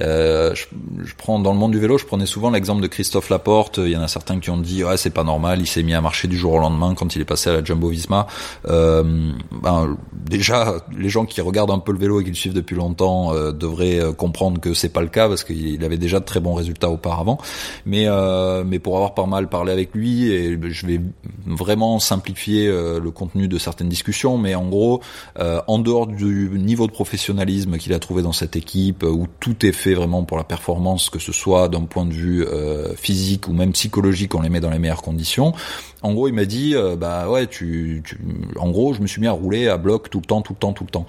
euh, 0.00 0.54
je, 0.54 0.66
je, 1.04 1.14
prends 1.14 1.38
dans 1.38 1.52
le 1.52 1.58
monde 1.58 1.72
du 1.72 1.78
vélo, 1.78 1.98
je 1.98 2.04
prenais 2.04 2.26
souvent 2.26 2.50
l'exemple 2.50 2.82
de 2.82 2.86
Christophe 2.88 3.30
Laporte. 3.30 3.78
Il 3.78 3.90
y 3.90 3.96
en 3.96 4.02
a 4.02 4.08
certains 4.08 4.40
qui 4.40 4.50
ont 4.50 4.58
dit 4.58 4.82
ouais 4.82 4.96
c'est 4.96 5.10
pas 5.10 5.24
normal, 5.24 5.60
il 5.60 5.66
s'est 5.66 5.82
mis 5.82 5.94
à 5.94 6.00
marcher 6.00 6.28
du 6.28 6.36
jour 6.36 6.54
au 6.54 6.58
lendemain 6.58 6.94
quand 6.94 7.14
il 7.14 7.22
est 7.22 7.26
passé 7.26 7.50
à 7.50 7.52
la 7.52 7.64
Jumbo 7.64 7.88
Visma. 7.88 8.26
Euh, 8.66 9.32
ben, 9.52 9.96
déjà 10.12 10.74
les 10.96 11.08
gens 11.08 11.26
qui 11.26 11.40
regardent 11.40 11.70
un 11.70 11.78
peu 11.78 11.92
le 11.92 11.98
vélo 11.98 12.20
et 12.20 12.24
qui 12.24 12.30
le 12.30 12.36
suivent 12.36 12.54
depuis 12.54 12.74
longtemps 12.74 13.32
euh, 13.34 13.52
devraient 13.52 14.00
euh, 14.00 14.12
comprendre 14.12 14.60
que 14.60 14.74
c'est 14.74 14.88
pas 14.88 15.02
le 15.02 15.08
cas 15.08 15.28
parce 15.28 15.44
qu'il 15.44 15.84
avait 15.84 15.98
déjà 15.98 16.20
de 16.20 16.24
très 16.24 16.40
bons 16.40 16.54
résultats 16.54 16.90
auparavant. 16.90 17.38
Mais 17.86 18.06
euh, 18.06 18.64
mais 18.66 18.78
pour 18.78 18.96
avoir 18.96 19.14
pas 19.14 19.26
mal 19.26 19.48
parlé 19.48 19.72
avec 19.72 19.94
lui 19.94 20.30
et 20.30 20.58
je 20.70 20.86
vais 20.86 21.00
vraiment 21.46 21.98
simplifier 21.98 22.66
le 22.68 23.10
contenu 23.10 23.48
de 23.48 23.58
certaines 23.58 23.88
discussions, 23.88 24.38
mais 24.38 24.54
en 24.54 24.66
gros 24.68 25.00
en 25.38 25.78
dehors 25.78 26.06
du 26.06 26.50
niveau 26.58 26.86
de 26.86 26.92
professionnalisme 26.92 27.76
qu'il 27.78 27.92
a 27.92 27.98
trouvé 27.98 28.22
dans 28.22 28.32
cette 28.32 28.56
équipe 28.56 29.02
où 29.02 29.26
tout 29.40 29.64
est 29.66 29.72
fait 29.72 29.83
vraiment 29.92 30.24
pour 30.24 30.38
la 30.38 30.44
performance, 30.44 31.10
que 31.10 31.18
ce 31.18 31.32
soit 31.32 31.68
d'un 31.68 31.82
point 31.82 32.06
de 32.06 32.12
vue 32.14 32.42
euh, 32.46 32.94
physique 32.96 33.46
ou 33.48 33.52
même 33.52 33.72
psychologique, 33.72 34.34
on 34.34 34.40
les 34.40 34.48
met 34.48 34.60
dans 34.60 34.70
les 34.70 34.78
meilleures 34.78 35.02
conditions. 35.02 35.52
En 36.00 36.14
gros, 36.14 36.28
il 36.28 36.32
m'a 36.32 36.46
dit, 36.46 36.74
euh, 36.74 36.96
bah 36.96 37.28
ouais, 37.28 37.46
tu, 37.46 38.02
tu, 38.06 38.16
en 38.58 38.70
gros, 38.70 38.94
je 38.94 39.02
me 39.02 39.06
suis 39.06 39.20
mis 39.20 39.26
à 39.26 39.32
rouler 39.32 39.68
à 39.68 39.76
bloc 39.76 40.08
tout 40.08 40.20
le 40.20 40.24
temps, 40.24 40.40
tout 40.40 40.54
le 40.54 40.58
temps, 40.58 40.72
tout 40.72 40.84
le 40.84 40.90
temps. 40.90 41.06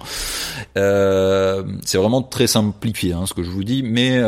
Euh, 0.76 1.62
c'est 1.82 1.96
vraiment 1.96 2.20
très 2.20 2.46
simplifié, 2.46 3.14
hein, 3.14 3.24
ce 3.24 3.32
que 3.32 3.42
je 3.42 3.50
vous 3.50 3.64
dis, 3.64 3.82
mais 3.82 4.20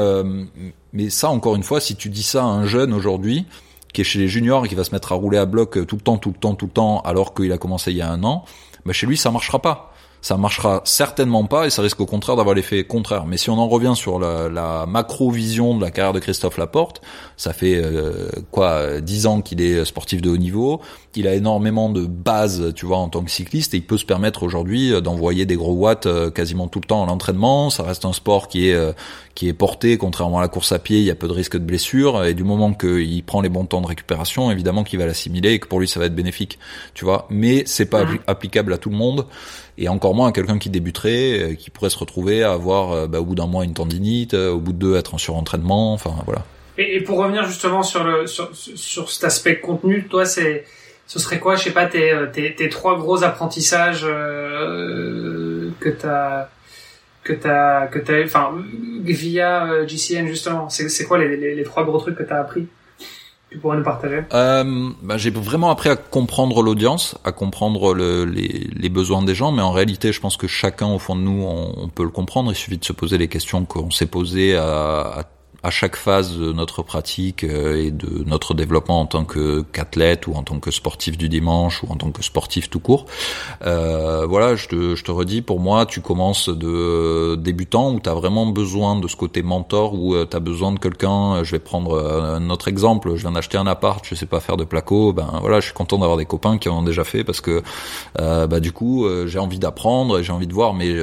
mais 0.94 1.10
ça, 1.10 1.28
encore 1.28 1.54
une 1.54 1.62
fois, 1.62 1.80
si 1.82 1.96
tu 1.96 2.08
dis 2.08 2.22
ça 2.22 2.42
à 2.42 2.46
un 2.46 2.64
jeune 2.64 2.94
aujourd'hui 2.94 3.44
qui 3.92 4.00
est 4.00 4.04
chez 4.04 4.18
les 4.18 4.28
juniors 4.28 4.64
et 4.64 4.68
qui 4.68 4.74
va 4.74 4.84
se 4.84 4.92
mettre 4.92 5.12
à 5.12 5.16
rouler 5.16 5.38
à 5.38 5.44
bloc 5.44 5.86
tout 5.86 5.96
le 5.96 6.02
temps, 6.02 6.16
tout 6.16 6.30
le 6.30 6.38
temps, 6.38 6.54
tout 6.54 6.66
le 6.66 6.72
temps, 6.72 7.00
alors 7.00 7.34
qu'il 7.34 7.52
a 7.52 7.58
commencé 7.58 7.90
il 7.90 7.98
y 7.98 8.02
a 8.02 8.10
un 8.10 8.24
an, 8.24 8.44
bah 8.86 8.92
chez 8.92 9.06
lui, 9.06 9.16
ça 9.16 9.30
marchera 9.30 9.60
pas 9.60 9.92
ça 10.20 10.36
marchera 10.36 10.82
certainement 10.84 11.44
pas 11.44 11.66
et 11.66 11.70
ça 11.70 11.82
risque 11.82 12.00
au 12.00 12.06
contraire 12.06 12.36
d'avoir 12.36 12.54
l'effet 12.54 12.84
contraire. 12.84 13.26
Mais 13.26 13.36
si 13.36 13.50
on 13.50 13.58
en 13.58 13.68
revient 13.68 13.92
sur 13.94 14.18
la, 14.18 14.48
la 14.48 14.86
macro-vision 14.86 15.76
de 15.76 15.82
la 15.82 15.90
carrière 15.90 16.12
de 16.12 16.18
Christophe 16.18 16.58
Laporte, 16.58 17.00
ça 17.36 17.52
fait 17.52 17.76
euh, 17.76 18.28
quoi 18.50 19.00
dix 19.00 19.26
ans 19.26 19.40
qu'il 19.40 19.60
est 19.60 19.84
sportif 19.84 20.20
de 20.20 20.30
haut 20.30 20.36
niveau, 20.36 20.80
il 21.14 21.26
a 21.26 21.34
énormément 21.34 21.90
de 21.90 22.06
bases, 22.06 22.72
tu 22.74 22.86
vois, 22.86 22.98
en 22.98 23.08
tant 23.08 23.22
que 23.22 23.30
cycliste 23.30 23.74
et 23.74 23.78
il 23.78 23.86
peut 23.86 23.98
se 23.98 24.04
permettre 24.04 24.42
aujourd'hui 24.42 24.92
euh, 24.92 25.00
d'envoyer 25.00 25.46
des 25.46 25.56
gros 25.56 25.74
watts 25.74 26.06
euh, 26.06 26.30
quasiment 26.30 26.68
tout 26.68 26.80
le 26.80 26.86
temps 26.86 27.02
à 27.02 27.06
l'entraînement. 27.06 27.70
Ça 27.70 27.82
reste 27.82 28.04
un 28.04 28.12
sport 28.12 28.48
qui 28.48 28.68
est 28.68 28.78
qui 29.34 29.46
est 29.46 29.52
porté, 29.52 29.98
contrairement 29.98 30.38
à 30.38 30.40
la 30.40 30.48
course 30.48 30.72
à 30.72 30.80
pied, 30.80 30.98
il 30.98 31.04
y 31.04 31.10
a 31.10 31.14
peu 31.14 31.28
de 31.28 31.32
risque 31.32 31.56
de 31.56 31.64
blessure 31.64 32.24
et 32.24 32.34
du 32.34 32.42
moment 32.42 32.74
qu'il 32.74 33.22
prend 33.22 33.40
les 33.40 33.48
bons 33.48 33.66
temps 33.66 33.80
de 33.80 33.86
récupération, 33.86 34.50
évidemment 34.50 34.82
qu'il 34.82 34.98
va 34.98 35.06
l'assimiler 35.06 35.52
et 35.52 35.58
que 35.60 35.68
pour 35.68 35.78
lui 35.78 35.86
ça 35.86 36.00
va 36.00 36.06
être 36.06 36.14
bénéfique, 36.14 36.58
tu 36.94 37.04
vois. 37.04 37.26
Mais 37.30 37.62
c'est 37.64 37.86
pas 37.86 38.04
applicable 38.26 38.72
à 38.72 38.78
tout 38.78 38.90
le 38.90 38.96
monde 38.96 39.26
et 39.78 39.88
encore 39.88 40.14
moins 40.14 40.28
à 40.28 40.32
quelqu'un 40.32 40.58
qui 40.58 40.70
débuterait, 40.70 41.38
euh, 41.40 41.54
qui 41.54 41.70
pourrait 41.70 41.90
se 41.90 41.98
retrouver 41.98 42.42
à 42.42 42.52
avoir 42.52 42.92
euh, 42.92 43.06
bah, 43.06 43.20
au 43.20 43.24
bout 43.24 43.36
d'un 43.36 43.46
mois 43.46 43.64
une 43.64 43.74
tendinite, 43.74 44.34
euh, 44.34 44.50
au 44.50 44.58
bout 44.58 44.72
de 44.72 44.78
deux 44.78 44.96
être 44.96 45.14
en 45.14 45.18
surentraînement, 45.18 45.94
enfin 45.94 46.14
voilà. 46.26 46.44
Et, 46.76 47.00
pour 47.00 47.18
revenir 47.18 47.44
justement 47.44 47.82
sur 47.82 48.04
le 48.04 48.26
sur, 48.26 48.50
sur 48.54 49.10
cet 49.10 49.24
aspect 49.24 49.60
contenu, 49.60 50.06
toi 50.08 50.26
c'est 50.26 50.64
ce 51.06 51.18
serait 51.18 51.38
quoi, 51.38 51.56
je 51.56 51.64
sais 51.64 51.70
pas, 51.70 51.86
tes, 51.86 52.12
tes, 52.32 52.54
tes 52.54 52.68
trois 52.68 52.98
gros 52.98 53.24
apprentissages 53.24 54.04
euh, 54.04 55.70
que 55.80 55.88
t'as 55.88 56.48
que 57.24 57.32
t'as 57.32 57.86
que 57.86 57.98
t'as 57.98 58.24
enfin 58.24 58.52
via 59.02 59.86
GCN 59.86 60.26
justement, 60.26 60.68
c'est 60.68 60.88
c'est 60.88 61.04
quoi 61.04 61.18
les, 61.18 61.36
les, 61.36 61.54
les 61.54 61.64
trois 61.64 61.84
gros 61.84 61.98
trucs 61.98 62.16
que 62.16 62.24
t'as 62.24 62.40
appris? 62.40 62.68
Tu 63.50 63.58
partager 63.58 64.22
bah, 64.30 65.16
J'ai 65.16 65.30
vraiment 65.30 65.70
appris 65.70 65.88
à 65.88 65.96
comprendre 65.96 66.62
l'audience, 66.62 67.16
à 67.24 67.32
comprendre 67.32 67.94
le, 67.94 68.24
les, 68.24 68.68
les, 68.74 68.88
besoins 68.88 69.22
des 69.22 69.34
gens, 69.34 69.52
mais 69.52 69.62
en 69.62 69.72
réalité, 69.72 70.12
je 70.12 70.20
pense 70.20 70.36
que 70.36 70.46
chacun, 70.46 70.86
au 70.86 70.98
fond 70.98 71.16
de 71.16 71.22
nous, 71.22 71.42
on, 71.42 71.74
on 71.76 71.88
peut 71.88 72.04
le 72.04 72.10
comprendre. 72.10 72.52
Il 72.52 72.56
suffit 72.56 72.78
de 72.78 72.84
se 72.84 72.92
poser 72.92 73.18
les 73.18 73.28
questions 73.28 73.64
qu'on 73.64 73.90
s'est 73.90 74.06
posées 74.06 74.56
à, 74.56 75.00
à 75.18 75.24
à 75.62 75.70
chaque 75.70 75.96
phase 75.96 76.38
de 76.38 76.52
notre 76.52 76.82
pratique 76.82 77.42
euh, 77.42 77.84
et 77.84 77.90
de 77.90 78.22
notre 78.24 78.54
développement 78.54 79.00
en 79.00 79.06
tant 79.06 79.24
qu'athlète 79.24 80.28
ou 80.28 80.34
en 80.34 80.44
tant 80.44 80.60
que 80.60 80.70
sportif 80.70 81.18
du 81.18 81.28
dimanche 81.28 81.82
ou 81.82 81.90
en 81.90 81.96
tant 81.96 82.12
que 82.12 82.22
sportif 82.22 82.70
tout 82.70 82.78
court. 82.78 83.06
Euh, 83.66 84.24
voilà, 84.26 84.54
je 84.54 84.68
te, 84.68 84.94
je 84.94 85.02
te 85.02 85.10
redis, 85.10 85.42
pour 85.42 85.58
moi, 85.58 85.84
tu 85.84 86.00
commences 86.00 86.48
de 86.48 87.34
débutant 87.34 87.92
où 87.92 87.98
tu 87.98 88.08
as 88.08 88.14
vraiment 88.14 88.46
besoin 88.46 88.96
de 88.96 89.08
ce 89.08 89.16
côté 89.16 89.42
mentor, 89.42 89.94
où 89.94 90.14
euh, 90.14 90.26
tu 90.30 90.36
as 90.36 90.40
besoin 90.40 90.70
de 90.72 90.78
quelqu'un, 90.78 91.42
je 91.42 91.52
vais 91.52 91.58
prendre 91.58 91.98
un 91.98 92.50
autre 92.50 92.68
exemple, 92.68 93.16
je 93.16 93.22
viens 93.22 93.32
d'acheter 93.32 93.58
un 93.58 93.66
appart, 93.66 94.04
je 94.04 94.14
sais 94.14 94.26
pas 94.26 94.40
faire 94.40 94.56
de 94.56 94.64
placo, 94.64 95.12
ben 95.12 95.28
voilà, 95.40 95.58
je 95.58 95.66
suis 95.66 95.74
content 95.74 95.98
d'avoir 95.98 96.18
des 96.18 96.26
copains 96.26 96.58
qui 96.58 96.68
en 96.68 96.78
ont 96.78 96.82
déjà 96.82 97.02
fait 97.02 97.24
parce 97.24 97.40
que 97.40 97.62
euh, 98.20 98.46
bah, 98.46 98.60
du 98.60 98.72
coup, 98.72 99.06
j'ai 99.26 99.38
envie 99.38 99.58
d'apprendre 99.58 100.22
j'ai 100.22 100.32
envie 100.32 100.46
de 100.46 100.54
voir, 100.54 100.74
mais 100.74 100.94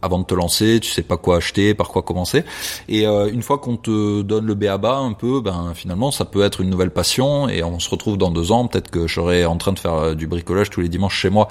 avant 0.00 0.18
de 0.18 0.24
te 0.24 0.34
lancer, 0.34 0.80
tu 0.80 0.90
sais 0.90 1.02
pas 1.02 1.16
quoi 1.16 1.36
acheter, 1.36 1.74
par 1.74 1.88
quoi 1.88 2.02
commencer. 2.02 2.44
Et 2.88 3.04
une 3.06 3.42
fois 3.42 3.58
qu'on 3.58 3.76
te 3.76 3.91
donne 4.22 4.46
le 4.46 4.54
béaba 4.54 4.96
un 4.96 5.12
peu, 5.12 5.40
ben 5.40 5.72
finalement 5.74 6.10
ça 6.10 6.24
peut 6.24 6.42
être 6.42 6.60
une 6.60 6.70
nouvelle 6.70 6.90
passion 6.90 7.48
et 7.48 7.62
on 7.62 7.78
se 7.78 7.90
retrouve 7.90 8.16
dans 8.16 8.30
deux 8.30 8.52
ans, 8.52 8.66
peut-être 8.66 8.90
que 8.90 9.06
je 9.06 9.14
serai 9.14 9.44
en 9.44 9.56
train 9.56 9.72
de 9.72 9.78
faire 9.78 9.94
euh, 9.94 10.14
du 10.14 10.26
bricolage 10.26 10.70
tous 10.70 10.80
les 10.80 10.88
dimanches 10.88 11.18
chez 11.18 11.30
moi. 11.30 11.48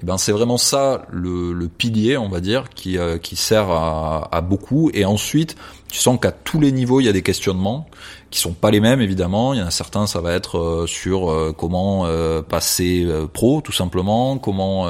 Et 0.00 0.06
ben 0.06 0.18
c'est 0.18 0.32
vraiment 0.32 0.58
ça 0.58 1.06
le, 1.10 1.68
pilier, 1.68 2.16
on 2.16 2.28
va 2.28 2.40
dire, 2.40 2.70
qui, 2.70 2.98
euh, 2.98 3.18
qui 3.18 3.36
sert 3.36 3.70
à 3.70 4.40
beaucoup. 4.40 4.90
Et 4.94 5.04
ensuite, 5.04 5.56
tu 5.88 5.98
sens 5.98 6.18
qu'à 6.20 6.32
tous 6.32 6.60
les 6.60 6.72
niveaux 6.72 7.00
il 7.00 7.04
y 7.04 7.08
a 7.08 7.12
des 7.12 7.22
questionnements 7.22 7.86
qui 8.32 8.40
sont 8.40 8.54
pas 8.54 8.70
les 8.70 8.80
mêmes 8.80 9.00
évidemment. 9.00 9.52
Il 9.54 9.60
y 9.60 9.62
en 9.62 9.66
a 9.66 9.70
certains, 9.70 10.06
ça 10.06 10.20
va 10.20 10.32
être 10.32 10.58
euh, 10.58 10.86
sur 10.86 11.30
euh, 11.30 11.54
comment 11.56 12.06
euh, 12.06 12.40
passer 12.42 13.06
pro 13.32 13.60
tout 13.60 13.72
simplement, 13.72 14.38
comment 14.38 14.88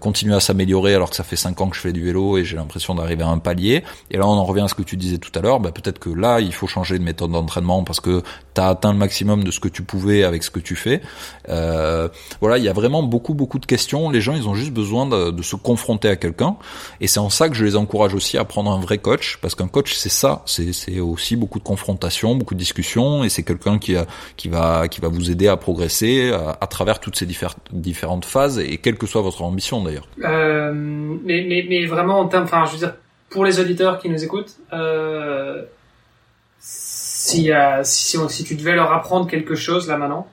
continuer 0.00 0.34
à 0.34 0.40
s'améliorer 0.40 0.94
alors 0.94 1.10
que 1.10 1.16
ça 1.16 1.22
fait 1.22 1.36
cinq 1.36 1.60
ans 1.60 1.68
que 1.68 1.76
je 1.76 1.80
fais 1.80 1.92
du 1.92 2.04
vélo 2.04 2.38
et 2.38 2.44
j'ai 2.44 2.56
l'impression 2.56 2.94
d'arriver 2.94 3.22
à 3.22 3.28
un 3.28 3.38
palier. 3.38 3.84
Et 4.10 4.16
là, 4.16 4.26
on 4.26 4.32
en 4.32 4.44
revient 4.44 4.62
à 4.62 4.68
ce 4.68 4.74
que 4.74 4.82
tu 4.82 4.96
disais 4.96 5.18
tout 5.18 5.30
à 5.38 5.40
l'heure. 5.40 5.60
Bah, 5.60 5.70
peut-être 5.70 6.00
que 6.00 6.10
là, 6.10 6.40
il 6.40 6.52
faut 6.52 6.66
changer 6.66 6.98
de 6.98 7.04
méthode 7.04 7.30
d'entraînement 7.30 7.84
parce 7.84 8.00
que 8.00 8.22
tu 8.54 8.60
as 8.60 8.68
atteint 8.68 8.92
le 8.92 8.98
maximum 8.98 9.44
de 9.44 9.50
ce 9.52 9.60
que 9.60 9.68
tu 9.68 9.82
pouvais 9.82 10.24
avec 10.24 10.42
ce 10.42 10.50
que 10.50 10.58
tu 10.58 10.74
fais. 10.74 11.00
voilà, 11.46 12.58
il 12.58 12.64
y 12.64 12.68
a 12.68 12.72
vraiment 12.72 13.02
beaucoup 13.04 13.34
beaucoup 13.34 13.60
de 13.60 13.66
questions. 13.66 14.10
Les 14.10 14.20
gens, 14.20 14.34
ils 14.34 14.48
ont 14.48 14.54
juste 14.54 14.72
besoin 14.72 15.06
de, 15.06 15.30
de 15.30 15.42
se 15.42 15.54
confronter 15.54 16.08
à 16.08 16.16
quelqu'un. 16.16 16.56
Et 17.00 17.06
c'est 17.06 17.20
en 17.20 17.30
ça 17.30 17.48
que 17.48 17.54
je 17.54 17.64
les 17.64 17.76
encourage 17.76 18.14
aussi 18.14 18.36
à 18.36 18.44
prendre 18.44 18.72
un 18.72 18.80
vrai 18.80 18.98
coach 18.98 19.38
parce 19.40 19.54
qu'un 19.54 19.68
coach, 19.68 19.94
c'est 19.94 20.08
ça, 20.08 20.42
c'est 20.46 21.00
aussi 21.00 21.36
beaucoup 21.36 21.58
de 21.58 21.64
confrontation, 21.64 22.34
beaucoup 22.34 22.55
discussion 22.56 23.24
et 23.24 23.28
c'est 23.28 23.42
quelqu'un 23.42 23.78
qui, 23.78 23.96
qui, 24.36 24.48
va, 24.48 24.88
qui 24.88 25.00
va 25.00 25.08
vous 25.08 25.30
aider 25.30 25.48
à 25.48 25.56
progresser 25.56 26.32
à, 26.32 26.66
travers 26.66 27.00
toutes 27.00 27.16
ces 27.16 27.26
différentes 27.26 28.24
phases 28.24 28.58
et 28.58 28.78
quelle 28.78 28.96
que 28.96 29.06
soit 29.06 29.22
votre 29.22 29.42
ambition 29.42 29.82
d'ailleurs. 29.82 30.08
Euh, 30.24 30.72
mais, 30.74 31.44
mais, 31.48 31.66
mais, 31.68 31.86
vraiment 31.86 32.20
en 32.20 32.28
termes, 32.28 32.44
enfin 32.44 32.64
je 32.66 32.72
veux 32.72 32.78
dire, 32.78 32.94
pour 33.30 33.44
les 33.44 33.60
auditeurs 33.60 33.98
qui 33.98 34.08
nous 34.08 34.22
écoutent, 34.22 34.56
euh, 34.72 35.62
si, 36.58 37.50
si, 37.82 38.18
si, 38.28 38.44
tu 38.44 38.54
devais 38.54 38.74
leur 38.74 38.92
apprendre 38.92 39.26
quelque 39.28 39.54
chose 39.54 39.88
là 39.88 39.96
maintenant, 39.96 40.26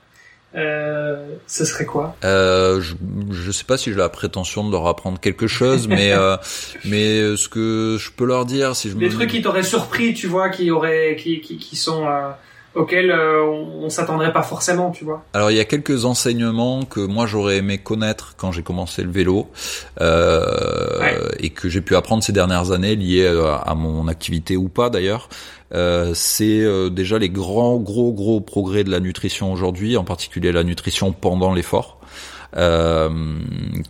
euh, 0.54 1.16
ce 1.46 1.64
serait 1.64 1.84
quoi? 1.84 2.16
Euh, 2.24 2.80
je, 2.80 2.94
je 3.32 3.50
sais 3.50 3.64
pas 3.64 3.76
si 3.76 3.90
j'ai 3.90 3.96
la 3.96 4.08
prétention 4.08 4.64
de 4.66 4.70
leur 4.70 4.86
apprendre 4.86 5.18
quelque 5.18 5.46
chose, 5.46 5.88
mais 5.88 6.12
euh, 6.12 6.36
mais 6.84 7.36
ce 7.36 7.48
que 7.48 7.96
je 7.98 8.10
peux 8.12 8.24
leur 8.24 8.46
dire, 8.46 8.76
si 8.76 8.90
je 8.90 8.96
des 8.96 9.08
trucs 9.08 9.30
qui 9.30 9.42
t'auraient 9.42 9.62
surpris, 9.62 10.14
tu 10.14 10.26
vois, 10.26 10.50
qui 10.50 10.70
auraient, 10.70 11.16
qui 11.18 11.40
qui, 11.40 11.58
qui 11.58 11.76
sont 11.76 12.06
euh, 12.76 12.80
auxquels 12.80 13.10
euh, 13.10 13.42
on, 13.44 13.84
on 13.84 13.90
s'attendrait 13.90 14.32
pas 14.32 14.42
forcément, 14.42 14.90
tu 14.90 15.04
vois. 15.04 15.24
Alors 15.32 15.50
il 15.50 15.56
y 15.56 15.60
a 15.60 15.64
quelques 15.64 16.04
enseignements 16.04 16.84
que 16.84 17.00
moi 17.00 17.26
j'aurais 17.26 17.58
aimé 17.58 17.78
connaître 17.78 18.34
quand 18.36 18.52
j'ai 18.52 18.62
commencé 18.62 19.02
le 19.02 19.10
vélo 19.10 19.48
euh, 20.00 21.00
Ouais. 21.00 21.18
et 21.38 21.50
que 21.50 21.68
j'ai 21.68 21.80
pu 21.80 21.96
apprendre 21.96 22.22
ces 22.22 22.32
dernières 22.32 22.70
années 22.72 22.96
liées 22.96 23.26
à, 23.26 23.56
à 23.56 23.74
mon 23.74 24.08
activité 24.08 24.56
ou 24.56 24.68
pas 24.68 24.90
d'ailleurs. 24.90 25.28
Euh, 25.72 26.12
c'est 26.14 26.60
euh, 26.60 26.88
déjà 26.88 27.18
les 27.18 27.30
grands 27.30 27.76
gros 27.78 28.12
gros 28.12 28.40
progrès 28.40 28.84
de 28.84 28.90
la 28.90 29.00
nutrition 29.00 29.52
aujourd'hui, 29.52 29.96
en 29.96 30.04
particulier 30.04 30.52
la 30.52 30.62
nutrition 30.62 31.10
pendant 31.12 31.52
l'effort. 31.52 31.98
Euh, 32.56 33.08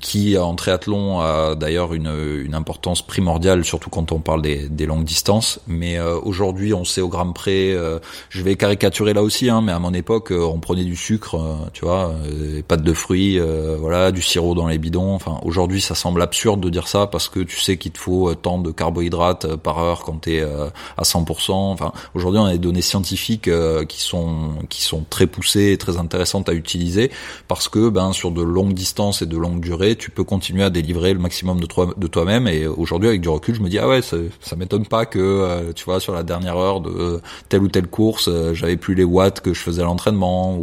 qui 0.01 0.39
en 0.39 0.55
triathlon 0.55 1.21
a 1.21 1.55
d'ailleurs 1.55 1.93
une, 1.93 2.11
une 2.45 2.55
importance 2.55 3.03
primordiale, 3.03 3.65
surtout 3.65 3.91
quand 3.91 4.11
on 4.13 4.21
parle 4.21 4.41
des, 4.41 4.69
des 4.69 4.87
longues 4.87 5.05
distances. 5.05 5.61
Mais 5.67 5.99
euh, 5.99 6.19
aujourd'hui, 6.23 6.73
on 6.73 6.85
sait 6.85 7.01
au 7.01 7.09
gramme 7.09 7.35
près. 7.35 7.73
euh, 7.73 7.99
je 8.31 8.43
vais 8.43 8.57
caricaturer 8.57 9.13
là 9.13 9.23
aussi, 9.23 9.51
hein, 9.51 9.61
mais 9.61 9.73
à 9.73 9.79
mon 9.79 9.93
époque, 9.93 10.33
on 10.33 10.59
prenait 10.61 10.85
du 10.85 10.97
sucre, 10.97 11.39
tu 11.73 11.85
vois, 11.85 12.15
des 12.31 12.63
pâtes 12.63 12.83
de 12.83 12.93
fruits, 12.93 13.39
voilà, 13.79 14.13
du 14.13 14.23
sirop 14.23 14.55
dans 14.55 14.67
les 14.67 14.79
bidons. 14.79 15.15
Enfin, 15.15 15.39
aujourd'hui, 15.43 15.81
ça 15.81 15.95
semble 15.95 16.23
absurde 16.23 16.61
de 16.61 16.71
dire 16.71 16.89
ça 16.89 17.07
parce 17.07 17.29
que 17.29 17.41
tu 17.41 17.61
sais 17.61 17.77
qu'il 17.77 17.93
te 17.93 17.99
faut 17.99 18.35
tant 18.35 18.59
de 18.59 18.71
carbohydrates 18.71 19.57
par 19.57 19.79
heure 19.79 20.03
quand 20.05 20.23
t'es 20.23 20.41
euh, 20.41 20.69
à 20.97 21.03
100%. 21.03 21.53
Enfin, 21.53 21.93
aujourd'hui, 22.15 22.41
on 22.41 22.47
a 22.47 22.53
des 22.53 22.59
données 22.59 22.83
scientifiques 22.83 23.51
qui 23.89 24.01
sont 24.01 24.53
qui 24.69 24.83
sont 24.83 25.05
très 25.09 25.27
poussées 25.27 25.73
et 25.73 25.79
très 25.79 25.99
intéressantes 25.99 26.49
à 26.49 26.55
utiliser 26.55 27.11
parce 27.49 27.69
que 27.69 27.89
ben 27.89 28.13
sur 28.13 28.31
de 28.31 28.43
longues 28.55 28.73
distances 28.73 29.21
et 29.21 29.27
de 29.27 29.37
longue 29.37 29.61
durée, 29.61 29.97
tu 29.97 30.11
peux 30.11 30.25
continuer 30.25 30.63
à 30.63 30.71
délivrer 30.71 31.13
le 31.13 31.19
maximum 31.19 31.61
de 31.61 31.67
toi 31.67 31.93
de 31.97 32.07
toi-même. 32.07 32.47
Et 32.49 32.67
aujourd'hui, 32.67 33.09
avec 33.09 33.21
du 33.21 33.29
recul, 33.29 33.55
je 33.55 33.61
me 33.61 33.69
dis 33.69 33.79
ah 33.79 33.89
ouais, 33.89 34.01
ça, 34.01 34.17
ça 34.41 34.57
m'étonne 34.57 34.87
pas 34.87 35.05
que 35.05 35.19
euh, 35.19 35.73
tu 35.73 35.85
vois 35.85 36.01
sur 36.01 36.15
la 36.15 36.23
dernière 36.23 36.57
heure 36.57 36.81
de 36.81 37.21
telle 37.49 37.63
ou 37.63 37.69
telle 37.69 37.89
course, 37.89 38.29
euh, 38.29 38.55
j'avais 38.55 38.77
plus 38.77 38.95
les 38.95 39.05
watts 39.05 39.41
que 39.41 39.53
je 39.53 39.61
faisais 39.61 39.83
à 39.83 39.85
l'entraînement. 39.85 40.59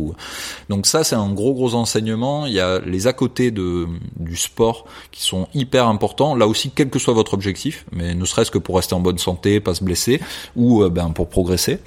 Donc 0.69 0.87
ça, 0.87 1.03
c'est 1.03 1.15
un 1.15 1.31
gros 1.31 1.53
gros 1.53 1.75
enseignement. 1.75 2.45
Il 2.45 2.53
y 2.53 2.59
a 2.59 2.79
les 2.79 3.07
à 3.07 3.13
côté 3.13 3.51
de 3.51 3.87
du 4.17 4.37
sport 4.37 4.85
qui 5.11 5.23
sont 5.23 5.47
hyper 5.53 5.87
importants. 5.87 6.35
Là 6.35 6.47
aussi, 6.47 6.71
quel 6.73 6.89
que 6.89 6.99
soit 6.99 7.13
votre 7.13 7.33
objectif, 7.33 7.85
mais 7.91 8.15
ne 8.15 8.25
serait-ce 8.25 8.51
que 8.51 8.57
pour 8.57 8.77
rester 8.77 8.95
en 8.95 9.01
bonne 9.01 9.17
santé, 9.17 9.59
pas 9.59 9.75
se 9.75 9.83
blesser, 9.83 10.21
ou 10.55 10.83
euh, 10.83 10.89
ben 10.89 11.09
pour 11.09 11.27
progresser. 11.27 11.79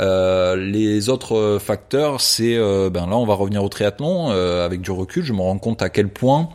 Euh, 0.00 0.56
les 0.56 1.08
autres 1.08 1.58
facteurs, 1.60 2.20
c'est 2.20 2.56
ben 2.90 3.06
là, 3.06 3.16
on 3.16 3.26
va 3.26 3.34
revenir 3.34 3.64
au 3.64 3.68
triathlon. 3.68 4.30
Avec 4.30 4.80
du 4.80 4.90
recul, 4.90 5.24
je 5.30 5.34
me 5.34 5.42
rends 5.42 5.58
compte 5.58 5.80
à 5.80 5.90
quel 5.90 6.08
point 6.08 6.48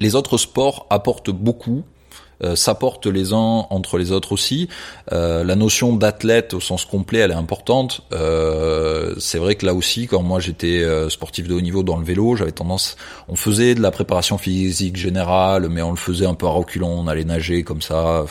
les 0.00 0.14
autres 0.14 0.38
sports 0.38 0.86
apportent 0.88 1.30
beaucoup. 1.30 1.84
Euh, 2.44 2.56
s'apportent 2.56 3.06
les 3.06 3.32
uns 3.32 3.66
entre 3.70 3.98
les 3.98 4.12
autres 4.12 4.32
aussi. 4.32 4.68
Euh, 5.12 5.44
la 5.44 5.56
notion 5.56 5.94
d'athlète 5.94 6.54
au 6.54 6.60
sens 6.60 6.84
complet, 6.84 7.20
elle 7.20 7.30
est 7.30 7.34
importante. 7.34 8.02
Euh, 8.12 9.14
c'est 9.18 9.38
vrai 9.38 9.54
que 9.54 9.66
là 9.66 9.74
aussi, 9.74 10.06
quand 10.06 10.22
moi 10.22 10.40
j'étais 10.40 10.82
sportif 11.08 11.48
de 11.48 11.54
haut 11.54 11.60
niveau 11.60 11.82
dans 11.82 11.96
le 11.96 12.04
vélo, 12.04 12.36
j'avais 12.36 12.52
tendance, 12.52 12.96
on 13.28 13.36
faisait 13.36 13.74
de 13.74 13.80
la 13.80 13.90
préparation 13.90 14.38
physique 14.38 14.96
générale, 14.96 15.68
mais 15.68 15.82
on 15.82 15.90
le 15.90 15.96
faisait 15.96 16.26
un 16.26 16.34
peu 16.34 16.46
à 16.46 16.50
reculons. 16.50 17.00
On 17.00 17.08
allait 17.08 17.24
nager 17.24 17.62
comme 17.62 17.82
ça 17.82 18.24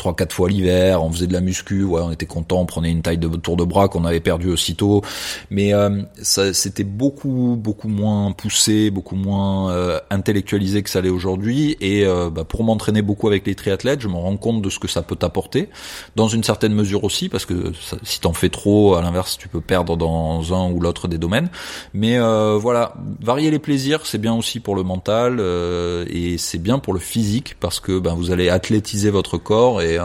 trois 0.00 0.16
quatre 0.16 0.32
fois 0.32 0.48
l'hiver. 0.48 1.04
On 1.04 1.12
faisait 1.12 1.28
de 1.28 1.32
la 1.32 1.40
muscu, 1.40 1.84
ouais, 1.84 2.00
on 2.02 2.10
était 2.10 2.26
content. 2.26 2.60
On 2.60 2.66
prenait 2.66 2.90
une 2.90 3.02
taille 3.02 3.18
de 3.18 3.28
tour 3.28 3.56
de 3.56 3.64
bras 3.64 3.88
qu'on 3.88 4.04
avait 4.04 4.20
perdu 4.20 4.50
aussitôt, 4.50 5.02
mais 5.50 5.72
euh, 5.72 6.02
ça, 6.20 6.52
c'était 6.52 6.84
beaucoup 6.84 7.56
beaucoup 7.56 7.88
moins 7.88 8.32
poussé, 8.32 8.90
beaucoup 8.90 9.14
moins 9.14 9.70
euh, 9.70 10.00
intellectualisé 10.10 10.82
que 10.82 10.90
ça 10.90 11.00
l'est 11.00 11.10
aujourd'hui. 11.10 11.76
Et 11.80 12.04
euh, 12.04 12.30
bah, 12.30 12.44
pour 12.44 12.64
m'entraîner 12.64 13.02
beaucoup 13.02 13.28
avec 13.28 13.39
les 13.46 13.54
triathlètes, 13.54 14.00
je 14.00 14.08
me 14.08 14.16
rends 14.16 14.36
compte 14.36 14.62
de 14.62 14.70
ce 14.70 14.78
que 14.78 14.88
ça 14.88 15.02
peut 15.02 15.16
t'apporter, 15.16 15.68
dans 16.16 16.28
une 16.28 16.42
certaine 16.42 16.74
mesure 16.74 17.04
aussi, 17.04 17.28
parce 17.28 17.44
que 17.46 17.72
ça, 17.80 17.96
si 18.02 18.20
t'en 18.20 18.32
fais 18.32 18.48
trop, 18.48 18.94
à 18.94 19.02
l'inverse, 19.02 19.38
tu 19.38 19.48
peux 19.48 19.60
perdre 19.60 19.96
dans 19.96 20.54
un 20.54 20.70
ou 20.70 20.80
l'autre 20.80 21.08
des 21.08 21.18
domaines. 21.18 21.50
Mais 21.94 22.18
euh, 22.18 22.56
voilà, 22.58 22.94
varier 23.20 23.50
les 23.50 23.58
plaisirs, 23.58 24.06
c'est 24.06 24.18
bien 24.18 24.34
aussi 24.34 24.60
pour 24.60 24.74
le 24.74 24.82
mental 24.82 25.38
euh, 25.40 26.04
et 26.08 26.38
c'est 26.38 26.58
bien 26.58 26.78
pour 26.78 26.94
le 26.94 27.00
physique 27.00 27.56
parce 27.60 27.80
que 27.80 27.98
ben, 27.98 28.14
vous 28.14 28.30
allez 28.30 28.48
athlétiser 28.48 29.10
votre 29.10 29.38
corps 29.38 29.82
et, 29.82 29.98
euh, 29.98 30.04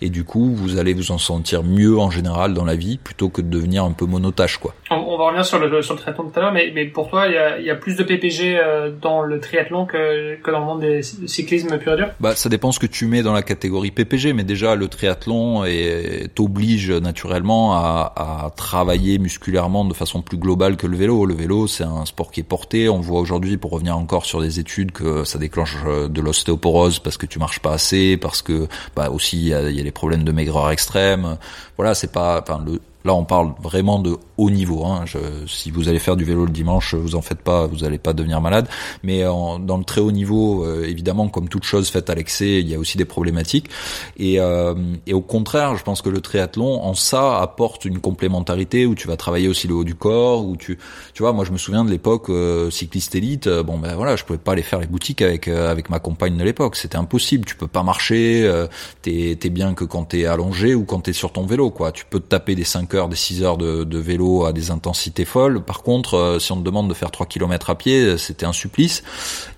et 0.00 0.10
du 0.10 0.24
coup 0.24 0.54
vous 0.54 0.78
allez 0.78 0.94
vous 0.94 1.12
en 1.12 1.18
sentir 1.18 1.62
mieux 1.62 1.98
en 1.98 2.10
général 2.10 2.54
dans 2.54 2.64
la 2.64 2.76
vie 2.76 2.98
plutôt 2.98 3.28
que 3.28 3.42
de 3.42 3.48
devenir 3.48 3.84
un 3.84 3.92
peu 3.92 4.06
monotache 4.06 4.58
quoi. 4.58 4.74
On, 4.90 4.96
on 4.96 5.18
va 5.18 5.26
revenir 5.26 5.44
sur 5.44 5.58
le, 5.58 5.82
sur 5.82 5.94
le 5.94 6.00
triathlon 6.00 6.30
tout 6.30 6.38
à 6.38 6.42
l'heure, 6.42 6.52
mais, 6.52 6.72
mais 6.74 6.86
pour 6.86 7.10
toi, 7.10 7.26
il 7.26 7.34
y 7.34 7.38
a, 7.38 7.60
y 7.60 7.70
a 7.70 7.74
plus 7.74 7.96
de 7.96 8.04
PPG 8.04 8.58
dans 9.00 9.22
le 9.22 9.40
triathlon 9.40 9.86
que, 9.86 10.36
que 10.40 10.50
dans 10.50 10.60
le 10.60 10.64
monde 10.64 10.80
des 10.80 11.00
du 11.18 11.28
cyclisme 11.28 11.78
pur 11.78 11.94
et 11.94 11.96
dur? 11.96 12.08
Bah, 12.20 12.34
ça 12.34 12.48
dépend 12.48 12.72
que 12.78 12.86
tu 12.86 13.06
mets 13.06 13.22
dans 13.22 13.32
la 13.32 13.42
catégorie 13.42 13.90
PPG, 13.90 14.32
mais 14.32 14.44
déjà 14.44 14.74
le 14.74 14.88
triathlon 14.88 15.64
t'oblige 16.34 16.90
naturellement 16.90 17.74
à, 17.74 18.52
travailler 18.56 19.18
musculairement 19.18 19.84
de 19.84 19.94
façon 19.94 20.22
plus 20.22 20.36
globale 20.36 20.76
que 20.76 20.86
le 20.86 20.96
vélo. 20.96 21.26
Le 21.26 21.34
vélo, 21.34 21.66
c'est 21.66 21.84
un 21.84 22.04
sport 22.04 22.30
qui 22.30 22.40
est 22.40 22.44
porté. 22.44 22.88
On 22.88 23.00
voit 23.00 23.20
aujourd'hui, 23.20 23.56
pour 23.56 23.72
revenir 23.72 23.96
encore 23.96 24.26
sur 24.26 24.40
des 24.40 24.60
études, 24.60 24.92
que 24.92 25.24
ça 25.24 25.38
déclenche 25.38 25.76
euh, 25.86 26.08
de 26.08 26.20
l'ostéoporose 26.20 26.98
parce 26.98 27.16
que 27.16 27.26
tu 27.26 27.38
marches 27.38 27.60
pas 27.60 27.72
assez, 27.72 28.16
parce 28.16 28.42
que 28.42 28.68
bah 28.96 29.10
aussi 29.10 29.38
il 29.38 29.48
y 29.48 29.54
a, 29.54 29.62
les 29.62 29.90
problèmes 29.90 30.24
de 30.24 30.32
maigreur 30.32 30.70
extrême. 30.70 31.36
Voilà, 31.76 31.94
c'est 31.94 32.12
pas, 32.12 32.44
le 32.64 32.80
Là, 33.06 33.12
on 33.14 33.24
parle 33.24 33.52
vraiment 33.62 33.98
de 33.98 34.16
haut 34.38 34.48
niveau. 34.48 34.86
Hein. 34.86 35.02
Je, 35.04 35.18
si 35.46 35.70
vous 35.70 35.90
allez 35.90 35.98
faire 35.98 36.16
du 36.16 36.24
vélo 36.24 36.46
le 36.46 36.50
dimanche, 36.50 36.94
vous 36.94 37.16
en 37.16 37.20
faites 37.20 37.42
pas, 37.42 37.66
vous 37.66 37.84
allez 37.84 37.98
pas 37.98 38.14
devenir 38.14 38.40
malade. 38.40 38.66
Mais 39.02 39.26
en- 39.26 39.58
dans 39.58 39.76
le 39.76 39.84
très 39.84 40.00
haut 40.00 40.10
niveau, 40.10 40.64
euh, 40.64 40.86
évidemment, 40.88 41.28
comme 41.28 41.50
toute 41.50 41.64
chose 41.64 41.90
faite 41.90 42.08
à 42.08 42.14
l'excès, 42.14 42.60
il 42.60 42.68
y 42.70 42.74
a 42.74 42.78
aussi 42.78 42.96
des 42.96 43.04
problématiques. 43.04 43.68
Et, 44.16 44.40
euh, 44.40 44.74
et 45.06 45.12
au 45.12 45.20
contraire, 45.20 45.76
je 45.76 45.82
pense 45.84 46.00
que 46.00 46.08
le 46.08 46.22
triathlon, 46.22 46.82
en 46.82 46.94
ça, 46.94 47.42
apporte 47.42 47.84
une 47.84 47.98
complémentarité 47.98 48.86
où 48.86 48.94
tu 48.94 49.06
vas 49.06 49.18
travailler 49.18 49.48
aussi 49.48 49.68
le 49.68 49.74
haut 49.74 49.84
du 49.84 49.94
corps, 49.94 50.46
où 50.46 50.56
tu, 50.56 50.78
tu 51.12 51.22
vois, 51.22 51.34
moi 51.34 51.44
je 51.44 51.52
me 51.52 51.58
souviens 51.58 51.84
de 51.84 51.90
l'époque 51.90 52.30
euh, 52.30 52.70
cycliste 52.70 53.14
élite. 53.14 53.48
euh, 53.48 53.62
bon 53.62 53.76
ben 53.76 53.96
voilà, 53.96 54.16
je 54.16 54.24
pouvais 54.24 54.38
pas 54.38 54.52
aller 54.52 54.62
faire 54.62 54.80
les 54.80 54.86
boutiques 54.86 55.20
avec 55.20 55.46
euh, 55.46 55.70
avec 55.70 55.90
ma 55.90 55.98
compagne 55.98 56.38
de 56.38 56.42
l'époque. 56.44 56.74
C'était 56.76 56.96
impossible. 56.96 57.44
Tu 57.44 57.54
peux 57.54 57.68
pas 57.68 57.82
marcher. 57.82 58.44
Euh, 58.46 58.66
t'es 59.02 59.36
t'es 59.38 59.50
bien 59.50 59.74
que 59.74 59.84
quand 59.84 60.04
t'es 60.04 60.24
allongé 60.24 60.74
ou 60.74 60.84
quand 60.86 61.00
t'es 61.00 61.12
sur 61.12 61.32
ton 61.32 61.44
vélo, 61.44 61.68
quoi. 61.70 61.92
Tu 61.92 62.06
peux 62.06 62.18
te 62.20 62.28
taper 62.28 62.54
des 62.54 62.64
5 62.64 62.93
des 63.08 63.16
6 63.16 63.42
heures 63.42 63.58
de, 63.58 63.98
vélo 63.98 64.44
à 64.44 64.52
des 64.52 64.70
intensités 64.70 65.24
folles. 65.24 65.62
Par 65.62 65.82
contre, 65.82 66.14
euh, 66.14 66.38
si 66.38 66.52
on 66.52 66.56
te 66.56 66.62
demande 66.62 66.88
de 66.88 66.94
faire 66.94 67.10
3 67.10 67.26
km 67.26 67.70
à 67.70 67.74
pied, 67.74 68.02
euh, 68.02 68.16
c'était 68.16 68.46
un 68.46 68.52
supplice. 68.52 69.02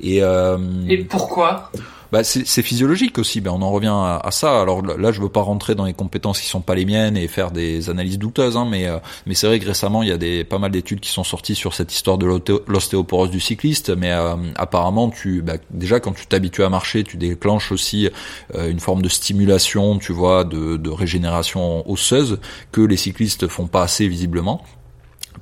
Et, 0.01 0.22
euh, 0.22 0.59
Et 0.89 0.99
pourquoi? 0.99 1.70
Bah, 2.12 2.24
c'est 2.24 2.62
physiologique 2.62 3.18
aussi. 3.18 3.40
Ben, 3.40 3.50
on 3.50 3.62
en 3.62 3.70
revient 3.70 3.92
à, 3.94 4.30
ça. 4.30 4.61
Alors 4.61 4.82
là, 4.82 5.12
je 5.12 5.20
veux 5.20 5.28
pas 5.28 5.42
rentrer 5.42 5.74
dans 5.74 5.84
les 5.84 5.92
compétences 5.92 6.40
qui 6.40 6.46
sont 6.46 6.61
pas 6.61 6.74
les 6.74 6.84
miennes 6.84 7.16
et 7.16 7.28
faire 7.28 7.50
des 7.50 7.90
analyses 7.90 8.18
douteuses, 8.18 8.57
hein, 8.57 8.66
mais 8.70 8.86
euh, 8.86 8.98
mais 9.26 9.34
c'est 9.34 9.46
vrai 9.46 9.59
que 9.59 9.66
récemment, 9.66 10.02
il 10.02 10.09
y 10.09 10.12
a 10.12 10.16
des 10.16 10.44
pas 10.44 10.59
mal 10.59 10.70
d'études 10.70 11.00
qui 11.00 11.11
sont 11.11 11.24
sorties 11.24 11.54
sur 11.54 11.74
cette 11.74 11.92
histoire 11.92 12.18
de 12.18 12.26
l'ostéo- 12.26 12.62
l'ostéoporose 12.66 13.30
du 13.30 13.40
cycliste. 13.40 13.90
Mais 13.90 14.12
euh, 14.12 14.36
apparemment, 14.57 15.11
tu 15.11 15.42
bah, 15.42 15.54
déjà 15.70 16.00
quand 16.00 16.12
tu 16.12 16.26
t'habitues 16.26 16.64
à 16.64 16.68
marcher, 16.68 17.04
tu 17.04 17.16
déclenches 17.16 17.72
aussi 17.72 18.09
euh, 18.54 18.70
une 18.70 18.80
forme 18.80 19.02
de 19.02 19.09
stimulation, 19.09 19.98
tu 19.98 20.12
vois, 20.12 20.44
de, 20.44 20.76
de 20.76 20.90
régénération 20.90 21.88
osseuse 21.90 22.38
que 22.72 22.80
les 22.80 22.96
cyclistes 22.96 23.48
font 23.48 23.66
pas 23.66 23.82
assez 23.82 24.09
visiblement. 24.09 24.62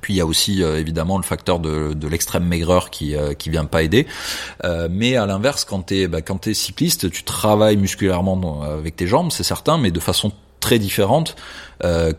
Puis 0.05 0.13
il 0.13 0.17
y 0.17 0.21
a 0.21 0.25
aussi 0.27 0.61
euh, 0.61 0.79
évidemment 0.79 1.17
le 1.17 1.23
facteur 1.23 1.59
de, 1.59 1.93
de 1.93 2.07
l'extrême 2.07 2.45
maigreur 2.45 2.91
qui 2.91 3.15
euh, 3.15 3.33
qui 3.33 3.49
vient 3.49 3.65
pas 3.65 3.81
aider. 3.81 4.05
Euh, 4.63 4.87
mais 4.91 5.15
à 5.15 5.25
l'inverse, 5.25 5.65
quand 5.65 5.81
t'es 5.81 6.07
bah, 6.07 6.21
quand 6.21 6.37
t'es 6.37 6.53
cycliste, 6.53 7.09
tu 7.09 7.23
travailles 7.23 7.77
musculairement 7.77 8.61
avec 8.61 8.95
tes 8.97 9.07
jambes, 9.07 9.31
c'est 9.31 9.41
certain, 9.41 9.79
mais 9.79 9.89
de 9.89 9.99
façon 9.99 10.31
très 10.65 10.79
différente 10.79 11.35
euh, 11.83 12.11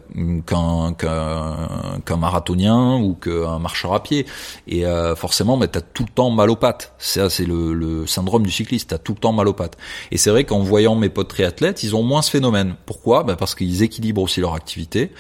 qu'un 0.47 2.17
marathonien 2.17 2.97
ou 2.97 3.15
qu'un 3.15 3.59
marcheur 3.59 3.93
à 3.93 4.03
pied. 4.03 4.27
Et 4.69 4.87
euh, 4.87 5.17
forcément, 5.17 5.57
bah, 5.57 5.67
t'as 5.67 5.81
tout 5.81 6.05
le 6.05 6.11
temps 6.15 6.31
mal 6.31 6.51
aux 6.51 6.57
pattes. 6.57 6.95
Ça, 6.99 7.29
c'est 7.29 7.45
le, 7.45 7.75
le 7.75 8.07
syndrome 8.07 8.45
du 8.45 8.53
cycliste. 8.53 8.91
T'as 8.91 8.99
tout 8.99 9.15
le 9.15 9.19
temps 9.19 9.33
mal 9.33 9.49
aux 9.49 9.53
pattes. 9.53 9.77
Et 10.13 10.17
c'est 10.17 10.31
vrai 10.31 10.45
qu'en 10.45 10.61
voyant 10.61 10.95
mes 10.95 11.09
potes 11.09 11.29
triathlètes, 11.29 11.83
ils 11.83 11.97
ont 11.97 12.05
moins 12.05 12.23
ce 12.23 12.31
phénomène. 12.31 12.77
Pourquoi? 12.87 13.25
Bah 13.25 13.35
Parce 13.37 13.57
qu'ils 13.57 13.83
équilibrent 13.83 14.23
aussi 14.23 14.41
leur 14.41 14.55
activité. 14.55 15.11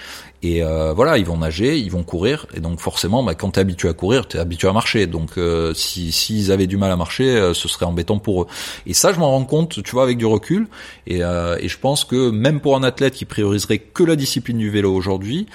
Et 0.42 0.62
euh, 0.62 0.92
voilà, 0.92 1.18
ils 1.18 1.24
vont 1.24 1.38
nager, 1.38 1.78
ils 1.78 1.90
vont 1.90 2.02
courir, 2.02 2.46
et 2.54 2.60
donc 2.60 2.80
forcément, 2.80 3.22
bah, 3.22 3.34
quand 3.34 3.52
t'es 3.52 3.60
habitué 3.60 3.88
à 3.88 3.92
courir, 3.94 4.28
t'es 4.28 4.38
habitué 4.38 4.68
à 4.68 4.72
marcher. 4.72 5.06
Donc, 5.06 5.38
euh, 5.38 5.72
si 5.74 6.12
s'ils 6.12 6.52
avaient 6.52 6.66
du 6.66 6.76
mal 6.76 6.90
à 6.90 6.96
marcher, 6.96 7.36
euh, 7.36 7.54
ce 7.54 7.68
serait 7.68 7.86
embêtant 7.86 8.18
pour 8.18 8.42
eux. 8.42 8.46
Et 8.86 8.94
ça, 8.94 9.12
je 9.12 9.18
m'en 9.18 9.30
rends 9.30 9.44
compte, 9.44 9.82
tu 9.82 9.90
vois, 9.92 10.02
avec 10.02 10.18
du 10.18 10.26
recul. 10.26 10.68
Et, 11.06 11.24
euh, 11.24 11.56
et 11.60 11.68
je 11.68 11.78
pense 11.78 12.04
que 12.04 12.30
même 12.30 12.60
pour 12.60 12.76
un 12.76 12.82
athlète 12.82 13.14
qui 13.14 13.24
prioriserait 13.24 13.78
que 13.78 14.04
la 14.04 14.16
discipline 14.16 14.58
du 14.58 14.70
vélo 14.70 14.94
aujourd'hui, 14.94 15.46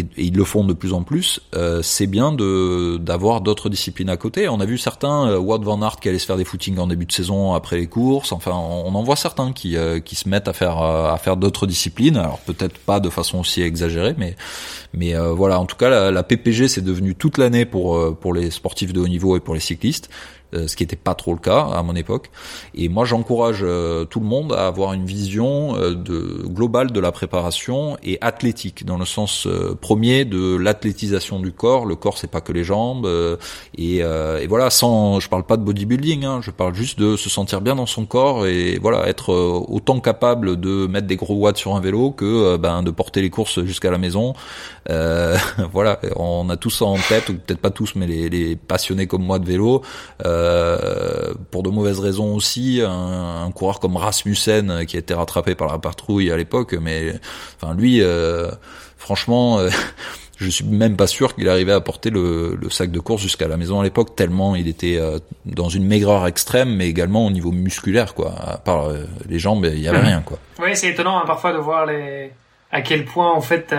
et, 0.00 0.24
ils 0.24 0.36
le 0.36 0.44
font 0.44 0.64
de 0.64 0.72
plus 0.72 0.92
en 0.92 1.02
plus, 1.02 1.40
euh, 1.54 1.82
c'est 1.82 2.06
bien 2.06 2.32
de 2.32 2.98
d'avoir 2.98 3.40
d'autres 3.40 3.68
disciplines 3.68 4.08
à 4.08 4.16
côté. 4.16 4.48
On 4.48 4.60
a 4.60 4.64
vu 4.64 4.78
certains, 4.78 5.28
euh, 5.28 5.38
Wout 5.38 5.62
van 5.62 5.82
Aert 5.82 6.00
qui 6.00 6.08
allait 6.08 6.18
se 6.18 6.26
faire 6.26 6.36
des 6.36 6.44
footings 6.44 6.78
en 6.78 6.86
début 6.86 7.06
de 7.06 7.12
saison 7.12 7.54
après 7.54 7.76
les 7.76 7.86
courses. 7.86 8.32
Enfin, 8.32 8.52
on, 8.52 8.94
en 8.94 9.02
voit 9.02 9.16
certains 9.16 9.52
qui 9.52 9.76
euh, 9.76 10.00
qui 10.00 10.16
se 10.16 10.28
mettent 10.28 10.48
à 10.48 10.52
faire 10.52 10.78
à 10.78 11.16
faire 11.18 11.36
d'autres 11.36 11.66
disciplines. 11.66 12.16
Alors 12.16 12.38
peut-être 12.40 12.78
pas 12.78 13.00
de 13.00 13.10
façon 13.10 13.38
aussi 13.40 13.62
exagérée, 13.62 14.14
mais 14.18 14.36
mais 14.92 15.14
voilà. 15.16 15.60
En 15.60 15.66
tout 15.66 15.76
cas, 15.76 15.88
la, 15.88 16.10
la 16.10 16.22
PPG 16.22 16.68
c'est 16.68 16.84
devenu 16.84 17.14
toute 17.14 17.38
l'année 17.38 17.64
pour 17.64 18.16
pour 18.18 18.34
les 18.34 18.50
sportifs 18.50 18.92
de 18.92 19.00
haut 19.00 19.08
niveau 19.08 19.36
et 19.36 19.40
pour 19.40 19.54
les 19.54 19.60
cyclistes. 19.60 20.10
Euh, 20.54 20.66
ce 20.66 20.74
qui 20.74 20.82
n'était 20.82 20.96
pas 20.96 21.14
trop 21.14 21.32
le 21.32 21.38
cas 21.38 21.60
à 21.60 21.82
mon 21.84 21.94
époque. 21.94 22.30
Et 22.74 22.88
moi, 22.88 23.04
j'encourage 23.04 23.60
euh, 23.62 24.04
tout 24.04 24.18
le 24.18 24.26
monde 24.26 24.52
à 24.52 24.66
avoir 24.66 24.92
une 24.94 25.04
vision 25.04 25.76
euh, 25.76 25.94
de, 25.94 26.42
globale 26.44 26.90
de 26.90 26.98
la 26.98 27.12
préparation 27.12 27.96
et 28.02 28.18
athlétique, 28.20 28.84
dans 28.84 28.98
le 28.98 29.04
sens 29.04 29.46
premier 29.80 30.24
de 30.24 30.56
l'athlétisation 30.56 31.38
du 31.38 31.52
corps. 31.52 31.86
Le 31.86 31.94
corps, 31.94 32.18
c'est 32.18 32.30
pas 32.30 32.40
que 32.40 32.52
les 32.52 32.64
jambes. 32.64 33.08
Et, 33.76 33.98
et, 33.98 34.46
voilà, 34.48 34.70
sans, 34.70 35.20
je 35.20 35.28
parle 35.28 35.44
pas 35.44 35.56
de 35.56 35.62
bodybuilding, 35.62 36.24
hein, 36.24 36.40
je 36.42 36.50
parle 36.50 36.74
juste 36.74 36.98
de 36.98 37.16
se 37.16 37.30
sentir 37.30 37.60
bien 37.60 37.76
dans 37.76 37.86
son 37.86 38.06
corps 38.06 38.46
et 38.46 38.78
voilà, 38.80 39.08
être 39.08 39.32
autant 39.32 40.00
capable 40.00 40.58
de 40.58 40.86
mettre 40.86 41.06
des 41.06 41.16
gros 41.16 41.34
watts 41.34 41.56
sur 41.56 41.76
un 41.76 41.80
vélo 41.80 42.10
que 42.10 42.56
ben, 42.56 42.82
de 42.82 42.90
porter 42.90 43.22
les 43.22 43.30
courses 43.30 43.62
jusqu'à 43.64 43.90
la 43.90 43.98
maison. 43.98 44.34
Euh, 44.88 45.36
voilà, 45.72 46.00
on 46.16 46.48
a 46.50 46.56
tous 46.56 46.70
ça 46.70 46.84
en 46.84 46.96
tête, 46.96 47.28
ou 47.28 47.34
peut-être 47.34 47.60
pas 47.60 47.70
tous, 47.70 47.94
mais 47.94 48.06
les, 48.06 48.28
les 48.28 48.56
passionnés 48.56 49.06
comme 49.06 49.22
moi 49.22 49.38
de 49.38 49.46
vélo. 49.46 49.82
Euh, 50.24 50.39
euh, 50.40 51.34
pour 51.50 51.62
de 51.62 51.70
mauvaises 51.70 52.00
raisons 52.00 52.34
aussi. 52.34 52.80
Un, 52.82 53.50
coureur 53.52 53.80
comme 53.80 53.96
Rasmussen 53.96 54.70
euh, 54.70 54.84
qui 54.84 54.96
a 54.96 55.00
été 55.00 55.14
rattrapé 55.14 55.54
par 55.54 55.68
la 55.68 55.78
patrouille 55.78 56.30
à 56.30 56.36
l'époque, 56.36 56.74
mais 56.80 57.14
enfin 57.56 57.74
lui, 57.74 58.02
euh, 58.02 58.50
franchement. 58.96 59.60
je 60.36 60.48
suis 60.48 60.64
même 60.64 60.96
pas 60.96 61.06
sûr 61.06 61.34
qu'il 61.34 61.50
arrivait 61.50 61.72
à 61.72 61.82
porter 61.82 62.08
le, 62.08 62.58
sac 62.70 62.90
de 62.90 62.98
course 62.98 63.20
jusqu'à 63.20 63.46
la 63.46 63.58
maison 63.58 63.80
à 63.80 63.82
l'époque, 63.82 64.16
tellement 64.16 64.56
il 64.56 64.68
était 64.68 64.98
dans 65.44 65.68
une 65.68 65.84
maigreur 65.84 66.26
extrême, 66.26 66.76
mais 66.76 66.88
également 66.88 67.26
au 67.26 67.30
niveau 67.30 67.52
musculaire, 67.52 68.14
quoi. 68.14 68.32
À 68.40 68.56
part 68.56 68.88
les 69.28 69.38
jambes, 69.38 69.68
il 69.70 69.80
y 69.80 69.88
avait 69.88 69.98
rien, 69.98 70.22
quoi. 70.22 70.38
Oui, 70.58 70.70
c'est 70.72 70.88
étonnant 70.88 71.18
hein, 71.18 71.24
parfois 71.26 71.52
de 71.52 71.58
voir 71.58 71.86
à 72.72 72.80
quel 72.80 73.04
point 73.04 73.30
en 73.30 73.42
fait 73.42 73.74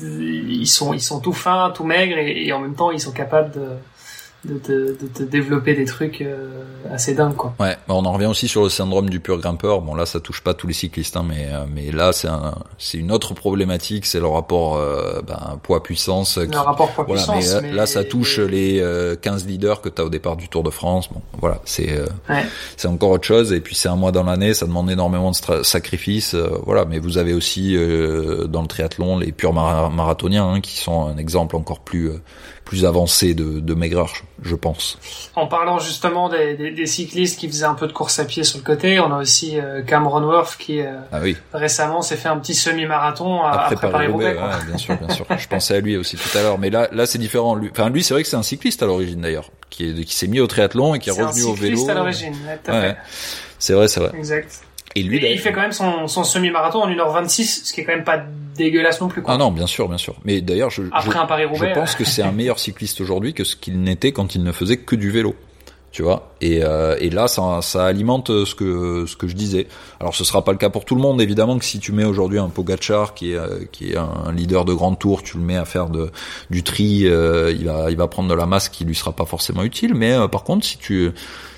ils 0.00 0.68
sont 0.68 0.94
ils 0.94 1.00
sont 1.00 1.18
tout 1.18 1.32
fins, 1.32 1.72
tout 1.74 1.82
maigres 1.82 2.18
et 2.18 2.52
en 2.52 2.60
même 2.60 2.76
temps 2.76 2.92
ils 2.92 3.00
sont 3.00 3.10
capables 3.10 3.50
de 3.50 3.70
de 4.44 4.58
te, 4.58 4.72
de 4.72 5.06
te 5.06 5.22
développer 5.22 5.74
des 5.74 5.84
trucs 5.84 6.22
euh, 6.22 6.62
assez 6.90 7.14
dingues 7.14 7.34
quoi. 7.34 7.54
Ouais, 7.60 7.76
bah, 7.86 7.94
on 7.94 8.04
en 8.06 8.12
revient 8.12 8.26
aussi 8.26 8.48
sur 8.48 8.62
le 8.62 8.70
syndrome 8.70 9.10
du 9.10 9.20
pur 9.20 9.38
grimpeur. 9.38 9.82
Bon 9.82 9.94
là 9.94 10.06
ça 10.06 10.18
touche 10.18 10.42
pas 10.42 10.54
tous 10.54 10.66
les 10.66 10.72
cyclistes 10.72 11.16
hein, 11.16 11.24
mais 11.28 11.48
euh, 11.50 11.66
mais 11.70 11.92
là 11.92 12.12
c'est 12.12 12.28
un 12.28 12.54
c'est 12.78 12.96
une 12.96 13.12
autre 13.12 13.34
problématique, 13.34 14.06
c'est 14.06 14.18
le 14.18 14.26
rapport 14.26 14.78
euh, 14.78 15.20
ben, 15.26 15.58
poids 15.62 15.82
puissance 15.82 16.38
Le 16.38 16.56
rapport 16.56 16.90
poids 16.92 17.04
puissance. 17.04 17.56
Mais, 17.60 17.72
là 17.72 17.84
ça 17.84 18.02
touche 18.02 18.38
les 18.38 18.82
15 19.20 19.46
leaders 19.46 19.82
que 19.82 19.90
tu 19.90 20.00
as 20.00 20.06
au 20.06 20.10
départ 20.10 20.36
du 20.36 20.48
Tour 20.48 20.62
de 20.62 20.70
France. 20.70 21.10
Bon 21.12 21.20
voilà, 21.38 21.60
c'est 21.66 22.00
ouais. 22.30 22.44
c'est 22.78 22.88
encore 22.88 23.10
autre 23.10 23.26
chose 23.26 23.52
et 23.52 23.60
puis 23.60 23.74
c'est 23.74 23.88
un 23.88 23.96
mois 23.96 24.12
dans 24.12 24.24
l'année, 24.24 24.54
ça 24.54 24.64
demande 24.64 24.90
énormément 24.90 25.32
de 25.32 25.62
sacrifices 25.62 26.34
voilà, 26.64 26.86
mais 26.86 26.98
vous 26.98 27.18
avez 27.18 27.34
aussi 27.34 27.74
dans 28.48 28.62
le 28.62 28.68
triathlon 28.68 29.18
les 29.18 29.32
purs 29.32 29.52
marathoniens 29.52 30.48
hein, 30.48 30.60
qui 30.60 30.78
sont 30.78 31.08
un 31.08 31.18
exemple 31.18 31.56
encore 31.56 31.80
plus 31.80 32.10
plus 32.70 32.84
avancé 32.84 33.34
de, 33.34 33.58
de 33.58 33.74
maigreur, 33.74 34.12
je 34.42 34.54
pense. 34.54 34.96
En 35.34 35.48
parlant 35.48 35.80
justement 35.80 36.28
des, 36.28 36.54
des, 36.54 36.70
des, 36.70 36.86
cyclistes 36.86 37.36
qui 37.36 37.48
faisaient 37.48 37.64
un 37.64 37.74
peu 37.74 37.88
de 37.88 37.92
course 37.92 38.20
à 38.20 38.24
pied 38.24 38.44
sur 38.44 38.58
le 38.58 38.64
côté, 38.64 39.00
on 39.00 39.12
a 39.12 39.18
aussi 39.18 39.58
euh, 39.58 39.82
Cameron 39.82 40.22
Worth 40.22 40.56
qui 40.56 40.80
euh, 40.80 40.92
ah 41.10 41.18
oui. 41.20 41.36
récemment 41.52 42.00
s'est 42.00 42.14
fait 42.14 42.28
un 42.28 42.38
petit 42.38 42.54
semi-marathon 42.54 43.42
après, 43.42 43.74
Paris-Roubaix. 43.74 44.36
Ouais, 44.36 44.64
bien 44.68 44.78
sûr, 44.78 44.96
bien 44.96 45.08
sûr. 45.08 45.26
je 45.36 45.48
pensais 45.48 45.74
à 45.74 45.80
lui 45.80 45.96
aussi 45.96 46.16
tout 46.16 46.38
à 46.38 46.42
l'heure, 46.42 46.58
mais 46.60 46.70
là, 46.70 46.88
là 46.92 47.06
c'est 47.06 47.18
différent. 47.18 47.56
Lui, 47.56 47.70
enfin 47.72 47.90
lui, 47.90 48.04
c'est 48.04 48.14
vrai 48.14 48.22
que 48.22 48.28
c'est 48.28 48.36
un 48.36 48.44
cycliste 48.44 48.84
à 48.84 48.86
l'origine 48.86 49.20
d'ailleurs, 49.20 49.50
qui 49.68 49.90
est, 49.90 50.04
qui 50.04 50.14
s'est 50.14 50.28
mis 50.28 50.38
au 50.38 50.46
triathlon 50.46 50.94
et 50.94 51.00
qui 51.00 51.08
est, 51.08 51.12
revenu 51.12 51.42
au 51.42 51.54
vélo. 51.54 51.56
C'est 51.56 51.56
un 51.56 51.56
cycliste 51.56 51.88
à 51.88 51.94
l'origine, 51.94 52.34
ouais, 52.68 52.96
C'est 53.58 53.72
vrai, 53.72 53.88
c'est 53.88 53.98
vrai. 53.98 54.12
Exact. 54.16 54.62
Et 54.96 55.02
lui, 55.02 55.20
il 55.24 55.38
fait 55.38 55.52
quand 55.52 55.60
même 55.60 55.72
son, 55.72 56.08
son 56.08 56.24
semi-marathon 56.24 56.82
en 56.82 56.90
1h26, 56.90 57.64
ce 57.64 57.72
qui 57.72 57.80
est 57.80 57.84
quand 57.84 57.94
même 57.94 58.04
pas 58.04 58.22
dégueulasse 58.56 59.00
non 59.00 59.08
plus. 59.08 59.22
Quoi. 59.22 59.34
Ah 59.34 59.38
non, 59.38 59.52
bien 59.52 59.66
sûr, 59.66 59.88
bien 59.88 59.98
sûr. 59.98 60.14
Mais 60.24 60.40
d'ailleurs, 60.40 60.70
je, 60.70 60.82
Après 60.92 61.18
un 61.18 61.26
Paris 61.26 61.44
je 61.52 61.72
pense 61.72 61.94
que 61.94 62.04
c'est 62.04 62.22
un 62.22 62.32
meilleur 62.32 62.58
cycliste 62.58 63.00
aujourd'hui 63.00 63.32
que 63.32 63.44
ce 63.44 63.56
qu'il 63.56 63.80
n'était 63.80 64.12
quand 64.12 64.34
il 64.34 64.42
ne 64.42 64.52
faisait 64.52 64.78
que 64.78 64.96
du 64.96 65.10
vélo. 65.10 65.34
Tu 65.92 66.02
vois 66.02 66.30
et, 66.40 66.62
euh, 66.62 66.96
et 67.00 67.10
là 67.10 67.26
ça, 67.26 67.58
ça 67.62 67.84
alimente 67.84 68.28
ce 68.28 68.54
que 68.54 69.06
ce 69.08 69.16
que 69.16 69.26
je 69.26 69.34
disais. 69.34 69.66
Alors 69.98 70.14
ce 70.14 70.22
sera 70.22 70.44
pas 70.44 70.52
le 70.52 70.58
cas 70.58 70.70
pour 70.70 70.84
tout 70.84 70.94
le 70.94 71.00
monde 71.00 71.20
évidemment 71.20 71.58
que 71.58 71.64
si 71.64 71.80
tu 71.80 71.90
mets 71.90 72.04
aujourd'hui 72.04 72.38
un 72.38 72.48
Pogachar 72.48 73.12
qui 73.12 73.32
est 73.32 73.36
euh, 73.36 73.64
qui 73.72 73.90
est 73.90 73.96
un 73.96 74.30
leader 74.32 74.64
de 74.64 74.72
grande 74.72 75.00
tour, 75.00 75.24
tu 75.24 75.36
le 75.36 75.42
mets 75.42 75.56
à 75.56 75.64
faire 75.64 75.88
de 75.88 76.12
du 76.48 76.62
tri, 76.62 77.08
euh, 77.08 77.52
il 77.58 77.64
va 77.64 77.90
il 77.90 77.96
va 77.96 78.06
prendre 78.06 78.28
de 78.28 78.34
la 78.34 78.46
masse 78.46 78.68
qui 78.68 78.84
lui 78.84 78.94
sera 78.94 79.10
pas 79.10 79.24
forcément 79.24 79.64
utile. 79.64 79.94
Mais 79.94 80.12
euh, 80.12 80.28
par 80.28 80.44
contre 80.44 80.64
si 80.64 80.78
tu 80.78 81.10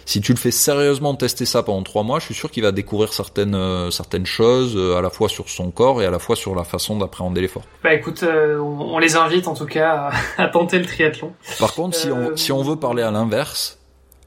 si 0.04 0.20
tu 0.20 0.32
le 0.32 0.38
fais 0.38 0.50
sérieusement 0.50 1.14
tester 1.14 1.46
ça 1.46 1.62
pendant 1.62 1.82
trois 1.82 2.02
mois, 2.02 2.18
je 2.18 2.26
suis 2.26 2.34
sûr 2.34 2.50
qu'il 2.50 2.62
va 2.62 2.72
découvrir 2.72 3.12
certaines 3.12 3.54
euh, 3.54 3.90
certaines 3.90 4.26
choses 4.26 4.74
euh, 4.76 4.96
à 4.96 5.02
la 5.02 5.10
fois 5.10 5.28
sur 5.28 5.48
son 5.48 5.70
corps 5.70 6.02
et 6.02 6.06
à 6.06 6.10
la 6.10 6.18
fois 6.18 6.36
sur 6.36 6.54
la 6.54 6.64
façon 6.64 6.98
d'appréhender 6.98 7.40
l'effort. 7.40 7.62
Bah 7.82 7.94
écoute, 7.94 8.22
euh, 8.22 8.58
on, 8.58 8.98
les 8.98 9.16
invite 9.16 9.48
en 9.48 9.54
tout 9.54 9.66
cas 9.66 10.10
à, 10.38 10.48
tenter 10.48 10.78
le 10.78 10.86
triathlon. 10.86 11.32
Par 11.58 11.74
contre, 11.74 11.96
si 11.96 12.10
on 12.10 12.36
si 12.36 12.52
on 12.52 12.62
veut 12.62 12.76
parler 12.76 13.02
à 13.02 13.10
l'inverse, 13.10 13.78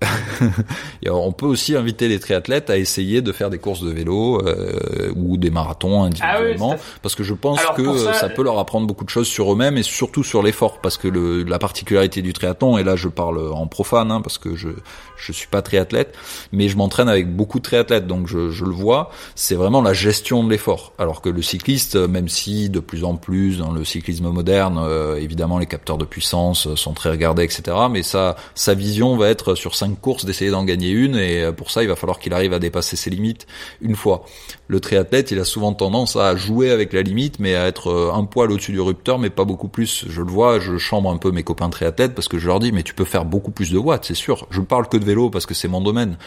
on 1.09 1.31
peut 1.31 1.45
aussi 1.45 1.75
inviter 1.75 2.07
les 2.07 2.19
triathlètes 2.19 2.69
à 2.69 2.77
essayer 2.77 3.21
de 3.21 3.31
faire 3.31 3.49
des 3.49 3.57
courses 3.57 3.81
de 3.81 3.91
vélo 3.91 4.41
euh, 4.45 5.11
ou 5.15 5.37
des 5.37 5.49
marathons 5.49 6.03
individuellement, 6.03 6.75
ah 6.77 6.81
parce 7.01 7.15
que 7.15 7.23
je 7.23 7.33
pense 7.33 7.59
que 7.75 7.97
ça, 8.13 8.29
peut 8.29 8.43
leur 8.43 8.59
apprendre 8.59 8.87
beaucoup 8.87 9.05
de 9.05 9.09
choses 9.09 9.27
sur 9.27 9.51
eux-mêmes 9.53 9.77
et 9.77 9.83
surtout 9.83 10.23
sur 10.23 10.43
l'effort, 10.43 10.79
parce 10.81 10.97
que 10.97 11.07
le, 11.07 11.43
la 11.43 11.59
particularité 11.59 12.21
du 12.21 12.33
triathlon, 12.33 12.77
et 12.77 12.83
là 12.83 12.95
je 12.95 13.07
parle 13.07 13.53
en 13.53 13.67
profane, 13.67 14.11
hein, 14.11 14.21
parce 14.21 14.37
que 14.37 14.55
je 14.55 14.69
je 15.17 15.31
suis 15.31 15.47
pas 15.47 15.61
triathlète, 15.61 16.13
mais 16.51 16.67
je 16.67 16.77
m'entraîne 16.77 17.07
avec 17.07 17.33
beaucoup 17.33 17.59
de 17.59 17.63
triathlètes, 17.63 18.05
donc 18.05 18.27
je, 18.27 18.49
je 18.49 18.65
le 18.65 18.71
vois, 18.71 19.11
c'est 19.33 19.55
vraiment 19.55 19.81
la 19.81 19.93
gestion 19.93 20.43
de 20.43 20.49
l'effort. 20.49 20.93
Alors 20.97 21.21
que 21.21 21.29
le 21.29 21.41
cycliste, 21.41 21.95
même 21.95 22.27
si 22.27 22.69
de 22.69 22.79
plus 22.79 23.03
en 23.05 23.15
plus 23.15 23.59
dans 23.59 23.71
le 23.71 23.85
cyclisme 23.85 24.29
moderne, 24.29 24.77
euh, 24.81 25.15
évidemment 25.15 25.57
les 25.57 25.65
capteurs 25.65 25.97
de 25.97 26.05
puissance 26.05 26.75
sont 26.75 26.93
très 26.93 27.09
regardés, 27.09 27.43
etc., 27.43 27.77
mais 27.89 28.03
sa 28.03 28.35
sa 28.55 28.73
vision 28.73 29.15
va 29.15 29.29
être 29.29 29.55
sur 29.55 29.75
cinq 29.85 30.01
courses 30.01 30.25
d'essayer 30.25 30.51
d'en 30.51 30.63
gagner 30.63 30.89
une 30.89 31.15
et 31.15 31.43
euh, 31.43 31.51
pour 31.51 31.71
ça 31.71 31.83
il 31.83 31.87
va 31.87 31.95
falloir 31.95 32.19
qu'il 32.19 32.33
arrive 32.33 32.53
à 32.53 32.59
dépasser 32.59 32.95
ses 32.95 33.09
limites 33.09 33.45
une 33.81 33.95
fois. 33.95 34.25
Le 34.67 34.79
triathlète 34.79 35.31
il 35.31 35.39
a 35.39 35.45
souvent 35.45 35.73
tendance 35.73 36.15
à 36.15 36.35
jouer 36.35 36.71
avec 36.71 36.93
la 36.93 37.01
limite 37.01 37.39
mais 37.39 37.55
à 37.55 37.67
être 37.67 37.89
euh, 37.89 38.11
un 38.13 38.23
poil 38.25 38.51
au-dessus 38.51 38.71
du 38.71 38.81
rupteur 38.81 39.19
mais 39.19 39.29
pas 39.29 39.45
beaucoup 39.45 39.67
plus. 39.67 40.05
Je 40.09 40.21
le 40.21 40.29
vois, 40.29 40.59
je 40.59 40.77
chambre 40.77 41.09
un 41.11 41.17
peu 41.17 41.31
mes 41.31 41.43
copains 41.43 41.69
triathlètes 41.69 42.15
parce 42.15 42.27
que 42.27 42.39
je 42.39 42.47
leur 42.47 42.59
dis 42.59 42.71
mais 42.71 42.83
tu 42.83 42.93
peux 42.93 43.05
faire 43.05 43.25
beaucoup 43.25 43.51
plus 43.51 43.71
de 43.71 43.77
watts 43.77 44.05
c'est 44.05 44.15
sûr. 44.15 44.47
Je 44.49 44.61
parle 44.61 44.87
que 44.87 44.97
de 44.97 45.05
vélo 45.05 45.29
parce 45.29 45.45
que 45.45 45.53
c'est 45.53 45.67
mon 45.67 45.81
domaine 45.81 46.17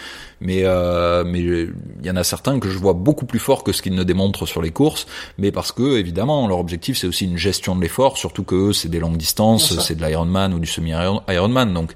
mais 0.40 0.62
euh, 0.64 1.24
mais 1.26 1.40
il 1.40 1.72
y 2.04 2.10
en 2.10 2.16
a 2.16 2.24
certains 2.24 2.60
que 2.60 2.68
je 2.68 2.78
vois 2.78 2.94
beaucoup 2.94 3.26
plus 3.26 3.40
fort 3.40 3.64
que 3.64 3.72
ce 3.72 3.82
qu'ils 3.82 3.94
ne 3.94 4.04
démontrent 4.04 4.46
sur 4.46 4.62
les 4.62 4.70
courses 4.70 5.06
mais 5.36 5.50
parce 5.50 5.72
que 5.72 5.98
évidemment 5.98 6.46
leur 6.46 6.58
objectif 6.58 6.96
c'est 6.98 7.06
aussi 7.06 7.24
une 7.24 7.38
gestion 7.38 7.74
de 7.74 7.80
l'effort 7.80 8.18
surtout 8.18 8.44
que 8.44 8.72
c'est 8.72 8.88
des 8.88 9.00
longues 9.00 9.16
distances, 9.16 9.78
c'est 9.80 9.96
de 9.96 10.04
l'Ironman 10.04 10.54
ou 10.54 10.60
du 10.60 10.66
semi-Ironman 10.66 11.72
donc 11.74 11.94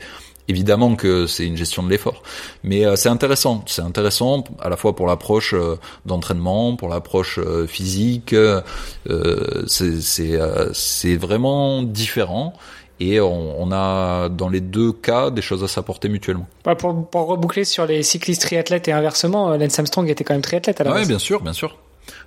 évidemment 0.53 0.95
que 0.97 1.27
c'est 1.27 1.47
une 1.47 1.57
gestion 1.57 1.83
de 1.83 1.91
l'effort. 1.91 2.23
Mais 2.63 2.85
euh, 2.85 2.97
c'est 2.97 3.09
intéressant, 3.09 3.65
c'est 3.67 3.83
intéressant 3.83 4.45
à 4.61 4.69
la 4.69 4.77
fois 4.77 4.95
pour 4.95 5.07
l'approche 5.07 5.55
euh, 5.55 5.79
d'entraînement, 6.07 6.77
pour 6.77 6.89
l'approche 6.89 7.39
euh, 7.39 7.67
physique. 7.67 8.35
c'est 9.67 11.17
vraiment 11.17 11.83
différent. 11.83 12.53
Et 13.01 13.21
on, 13.21 13.61
on, 13.61 13.73
a 13.73 14.29
dans 14.29 14.49
les 14.49 14.61
deux 14.61 14.93
cas 14.93 15.31
des 15.31 15.43
choses 15.43 15.65
à 15.65 15.69
s'apporter 15.69 16.09
mutuellement. 16.09 16.47
Pour, 16.79 17.09
pour 17.09 17.27
reboucler 17.27 17.65
sur 17.65 17.85
les 17.85 18.05
cyclistes 18.05 18.43
triathlètes 18.43 18.87
et 18.87 18.93
inversement, 18.93 19.57
Lance 19.57 19.77
Armstrong 19.77 20.09
était 20.09 20.23
quand 20.23 20.35
même 20.35 20.43
triathlète 20.43 20.81
à 20.81 20.85
la. 20.85 20.95
Oui, 20.95 21.05
bien 21.07 21.19
sûr, 21.19 21.43
bien 21.43 21.55
sûr. 21.55 21.77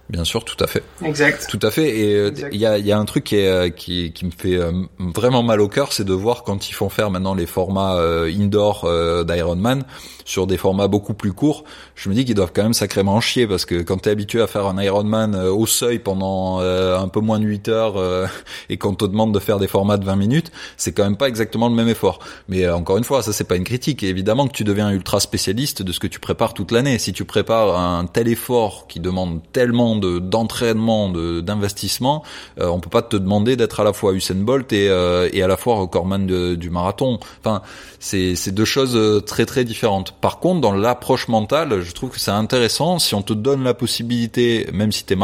Bien 0.08 0.24
sûr, 0.24 0.46
tout 0.46 0.64
à 0.64 0.68
fait. 0.68 0.84
Exact. 1.04 1.48
Tout 1.50 1.60
à 1.64 1.72
fait. 1.72 1.98
Et 1.98 2.14
euh, 2.14 2.32
il 2.52 2.60
y 2.60 2.66
a, 2.68 2.78
y 2.78 2.92
a, 2.92 2.98
un 2.98 3.06
truc 3.06 3.24
qui, 3.24 3.38
est, 3.38 3.48
euh, 3.48 3.70
qui, 3.70 4.12
qui 4.14 4.26
me 4.26 4.32
fait 4.32 4.56
euh, 4.56 4.72
vraiment 5.00 5.42
mal 5.42 5.62
au 5.62 5.68
cœur, 5.68 5.94
c'est 5.94 6.04
de 6.04 6.14
voir 6.14 6.44
quand 6.44 6.70
ils 6.70 6.74
font 6.74 6.90
faire 6.90 7.10
maintenant 7.10 7.34
les 7.34 7.48
formats 7.48 7.96
indoor 7.96 8.88
d'Ironman 9.26 9.84
sur 10.26 10.48
des 10.48 10.58
formats 10.58 10.88
beaucoup 10.88 11.14
plus 11.14 11.34
courts. 11.34 11.64
Je 11.96 12.10
me 12.10 12.14
dis 12.14 12.24
qu'ils 12.24 12.36
doivent 12.36 12.52
quand 12.54 12.64
même 12.64 12.74
sacrément 12.74 13.20
chier 13.20 13.48
parce 13.48 13.66
que 13.66 13.82
quand 13.82 13.98
t'es 13.98 14.12
habitué 14.12 14.42
à 14.42 14.48
faire 14.48 14.68
un 14.68 14.82
Ironman 14.82 15.36
au 15.36 15.66
seuil 15.66 16.00
pendant 16.00 16.60
un 16.60 17.08
peu 17.08 17.20
moins 17.20 17.40
de 17.40 17.46
8 17.46 17.68
heures 17.70 18.30
et 18.70 18.78
qu'on 18.78 18.94
te 18.94 19.06
demande 19.06 19.34
de 19.34 19.40
faire 19.40 19.60
des 19.60 19.68
formats 19.68 19.98
de 19.98 20.06
20 20.06 20.16
minutes, 20.16 20.52
c'est 20.78 20.92
quand 20.92 21.04
même 21.04 21.18
pas 21.18 21.28
exactement 21.28 21.68
le 21.68 21.76
même 21.76 21.90
effort. 21.90 22.20
Mais 22.48 22.68
encore 22.70 22.98
une 22.98 23.04
fois, 23.04 23.24
ça 23.24 23.34
c'est 23.34 23.44
pas 23.44 23.56
une 23.56 23.64
critique. 23.64 24.04
Et 24.04 24.10
évidemment 24.10 24.48
que 24.48 24.54
tu 24.54 24.64
deviens 24.64 24.92
ultra 24.92 25.20
spécialiste 25.20 25.82
de 25.82 25.92
ce 25.92 26.00
que 26.00 26.08
tu 26.08 26.20
prépares 26.20 26.54
toute 26.54 26.72
l'année. 26.72 27.00
Si 27.00 27.14
tu 27.14 27.26
prépares 27.26 27.78
un 27.78 28.06
tel 28.06 28.28
effort 28.28 28.88
qui 28.88 29.00
demande 29.00 29.42
tel 29.52 29.74
d'entraînement, 30.00 31.10
de 31.10 31.42
d'investissement, 31.42 32.24
euh, 32.60 32.68
on 32.68 32.80
peut 32.80 32.90
pas 32.90 33.02
te 33.02 33.16
demander 33.16 33.56
d'être 33.56 33.80
à 33.80 33.84
la 33.84 33.94
fois 33.94 34.14
Usain 34.14 34.36
Bolt 34.36 34.72
et 34.74 34.90
euh, 34.90 35.30
et 35.34 35.42
à 35.44 35.48
la 35.48 35.58
fois 35.58 35.76
recordman 35.76 36.26
du 36.56 36.70
marathon. 36.70 37.20
Enfin, 37.40 37.62
c'est 38.00 38.36
c'est 38.36 38.52
deux 38.52 38.66
choses 38.66 38.96
euh, 38.96 39.20
très 39.22 39.46
très 39.46 39.64
différentes. 39.64 40.12
Par 40.22 40.40
contre, 40.40 40.62
dans 40.62 40.74
l'approche 40.74 41.28
mentale, 41.28 41.82
je 41.82 41.92
trouve 41.94 42.10
que 42.12 42.20
c'est 42.20 42.32
intéressant 42.32 43.00
si 43.00 43.16
on 43.16 43.22
te 43.22 43.34
donne 43.34 43.64
la 43.64 43.74
possibilité, 43.74 44.68
même 44.74 44.92
si 44.92 45.06
tu 45.06 45.14
es 45.14 45.18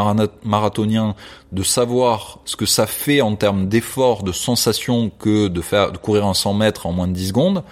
marathonien, 0.43 1.15
de 1.51 1.63
savoir 1.63 2.39
ce 2.45 2.55
que 2.55 2.65
ça 2.65 2.87
fait 2.87 3.21
en 3.21 3.35
termes 3.35 3.67
d'effort, 3.67 4.23
de 4.23 4.31
sensation 4.31 5.11
que 5.19 5.47
de 5.47 5.61
faire 5.61 5.91
de 5.91 5.97
courir 5.97 6.25
un 6.25 6.33
100 6.33 6.53
mètres 6.53 6.85
en 6.85 6.91
moins 6.91 7.07
de 7.07 7.13
10 7.13 7.27
secondes 7.29 7.63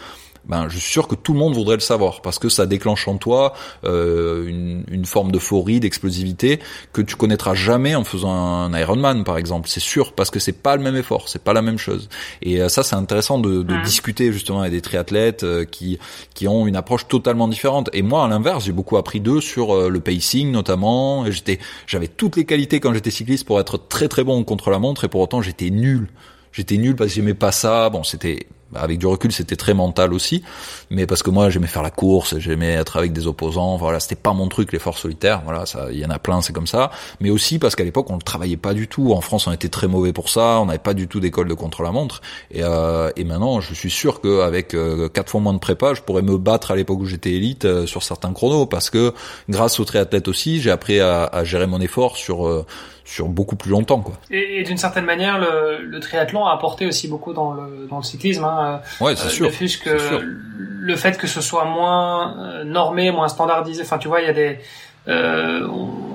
ben 0.50 0.68
je 0.68 0.78
suis 0.78 0.92
sûr 0.92 1.08
que 1.08 1.16
tout 1.16 1.34
le 1.34 1.40
monde 1.40 1.54
voudrait 1.54 1.76
le 1.76 1.82
savoir 1.82 2.22
parce 2.22 2.40
que 2.40 2.50
ça 2.50 2.66
déclenche 2.66 3.08
en 3.08 3.18
toi 3.18 3.54
euh, 3.86 4.48
une, 4.48 4.84
une, 4.90 5.06
forme 5.06 5.32
d'euphorie, 5.32 5.80
d'explosivité 5.80 6.60
que 6.92 7.02
tu 7.02 7.16
connaîtras 7.16 7.54
jamais 7.54 7.96
en 7.96 8.04
faisant 8.04 8.32
un 8.32 8.78
Ironman 8.78 9.24
par 9.24 9.38
exemple. 9.38 9.70
C'est 9.70 9.80
sûr 9.80 10.14
parce 10.14 10.32
que 10.32 10.40
c'est 10.40 10.62
pas 10.62 10.76
le 10.76 10.82
même 10.82 10.96
effort, 10.96 11.30
c'est 11.30 11.44
pas 11.44 11.54
la 11.54 11.62
même 11.62 11.78
chose. 11.78 12.10
Et 12.42 12.62
euh, 12.62 12.68
ça 12.68 12.84
c'est 12.84 12.96
intéressant 12.96 13.38
de, 13.38 13.62
de 13.62 13.84
discuter 13.84 14.34
justement 14.34 14.62
avec 14.62 14.74
des 14.74 14.82
triathlètes 14.82 15.44
euh, 15.44 15.66
qui 15.66 16.00
qui 16.34 16.48
ont 16.48 16.66
une 16.66 16.76
approche 16.76 17.08
totalement 17.08 17.48
différente. 17.48 17.90
Et 17.94 18.02
moi 18.02 18.26
à 18.26 18.28
l'inverse, 18.28 18.66
j'ai 18.66 18.72
beaucoup 18.72 18.98
appris 18.98 19.20
d'eux 19.20 19.42
sur 19.42 19.76
euh, 19.76 19.90
le 19.90 20.00
pacing 20.00 20.52
notamment. 20.52 21.30
J'étais 21.30 21.60
j'avais 21.86 22.08
toutes 22.08 22.36
les 22.36 22.46
qualités 22.46 22.80
quand 22.80 22.94
j'étais 22.94 23.12
cycliste 23.12 23.46
pour 23.46 23.60
être 23.60 23.78
très 23.88 24.08
très 24.08 24.24
bon 24.24 24.44
contre 24.44 24.72
la 24.72 24.80
montre 24.80 25.04
et 25.04 25.08
pour 25.08 25.22
autant 25.22 25.42
j'étais 25.42 25.70
nul 25.70 26.10
j'étais 26.52 26.78
nul 26.78 26.96
parce 26.96 27.10
que 27.10 27.16
j'aimais 27.16 27.36
pas 27.36 27.52
ça. 27.52 27.90
Bon, 27.90 28.04
c'était 28.04 28.48
avec 28.76 29.00
du 29.00 29.08
recul, 29.08 29.32
c'était 29.32 29.56
très 29.56 29.74
mental 29.74 30.14
aussi, 30.14 30.44
mais 30.90 31.06
parce 31.06 31.24
que 31.24 31.30
moi 31.30 31.50
j'aimais 31.50 31.68
faire 31.68 31.84
la 31.84 31.92
course, 31.92 32.38
j'aimais 32.38 32.74
être 32.74 32.98
avec 32.98 33.14
des 33.14 33.28
opposants, 33.28 33.78
voilà, 33.78 34.00
c'était 34.00 34.16
pas 34.16 34.34
mon 34.34 34.48
truc 34.48 34.72
l'effort 34.72 34.98
solitaire, 34.98 35.42
voilà, 35.44 35.66
ça, 35.66 35.88
il 35.92 36.00
y 36.00 36.06
en 36.06 36.10
a 36.10 36.20
plein, 36.20 36.42
c'est 36.42 36.54
comme 36.54 36.68
ça, 36.68 36.92
mais 37.20 37.30
aussi 37.30 37.60
parce 37.60 37.76
qu'à 37.76 37.84
l'époque 37.84 38.10
on 38.10 38.16
le 38.16 38.22
travaillait 38.22 38.58
pas 38.58 38.74
du 38.74 38.88
tout. 38.88 39.14
En 39.14 39.22
France, 39.22 39.48
on 39.48 39.52
était 39.52 39.70
très 39.70 39.88
mauvais 39.88 40.14
pour 40.14 40.30
ça, 40.30 40.60
on 40.60 40.66
n'avait 40.66 40.80
pas 40.80 40.94
du 40.94 41.08
tout 41.08 41.20
d'école 41.20 41.48
de 41.48 41.54
contre-la-montre, 41.54 42.22
et, 42.52 42.64
euh, 42.64 43.12
et 43.16 43.24
maintenant, 43.24 43.62
je 43.62 43.74
suis 43.74 43.90
sûr 43.90 44.22
qu'avec 44.22 44.74
euh, 44.74 45.10
quatre 45.10 45.30
fois 45.30 45.42
moins 45.42 45.54
de 45.54 45.60
prépa, 45.60 45.94
je 45.94 46.02
pourrais 46.02 46.22
me 46.22 46.38
battre 46.38 46.72
à 46.72 46.76
l'époque 46.76 47.00
où 47.00 47.06
j'étais 47.06 47.32
élite 47.32 47.66
euh, 47.66 47.86
sur 47.86 48.04
certains 48.04 48.34
chronos, 48.34 48.66
parce 48.66 48.90
que 48.90 49.14
grâce 49.50 49.80
au 49.80 49.86
triathlète 49.86 50.28
aussi, 50.28 50.62
j'ai 50.62 50.72
appris 50.72 51.00
à, 51.00 51.26
à, 51.26 51.44
gérer 51.44 51.68
mon 51.68 51.82
effort 51.82 52.18
sur 52.18 52.48
euh, 52.48 52.66
sur 53.10 53.28
beaucoup 53.28 53.56
plus 53.56 53.72
longtemps 53.72 54.02
quoi. 54.02 54.16
Et, 54.30 54.64
d'une 54.64 54.78
certaine 54.78 55.06
manière 55.06 55.40
le, 55.40 55.84
le, 55.84 56.00
triathlon 56.00 56.46
a 56.46 56.54
apporté 56.54 56.86
aussi 56.86 57.08
beaucoup 57.08 57.34
dans 57.34 57.54
le 57.54 57.88
dans 57.90 57.98
le 57.98 58.04
cyclisme 58.04 58.44
hein. 58.44 58.82
Ouais, 59.02 59.16
c'est 59.16 59.30
sûr. 59.30 59.48
Le 59.48 59.52
fait 59.52 59.68
que 59.78 60.38
le 60.82 60.96
fait 60.96 61.18
que 61.18 61.26
ce 61.26 61.42
soit 61.42 61.66
moins 61.66 62.38
euh, 62.38 62.64
normé, 62.64 63.12
moins 63.12 63.28
standardisé, 63.28 63.82
enfin 63.82 63.98
tu 63.98 64.08
vois, 64.08 64.22
il 64.22 64.28
y 64.28 64.30
a 64.30 64.34
des 64.34 64.60
euh, 65.08 65.68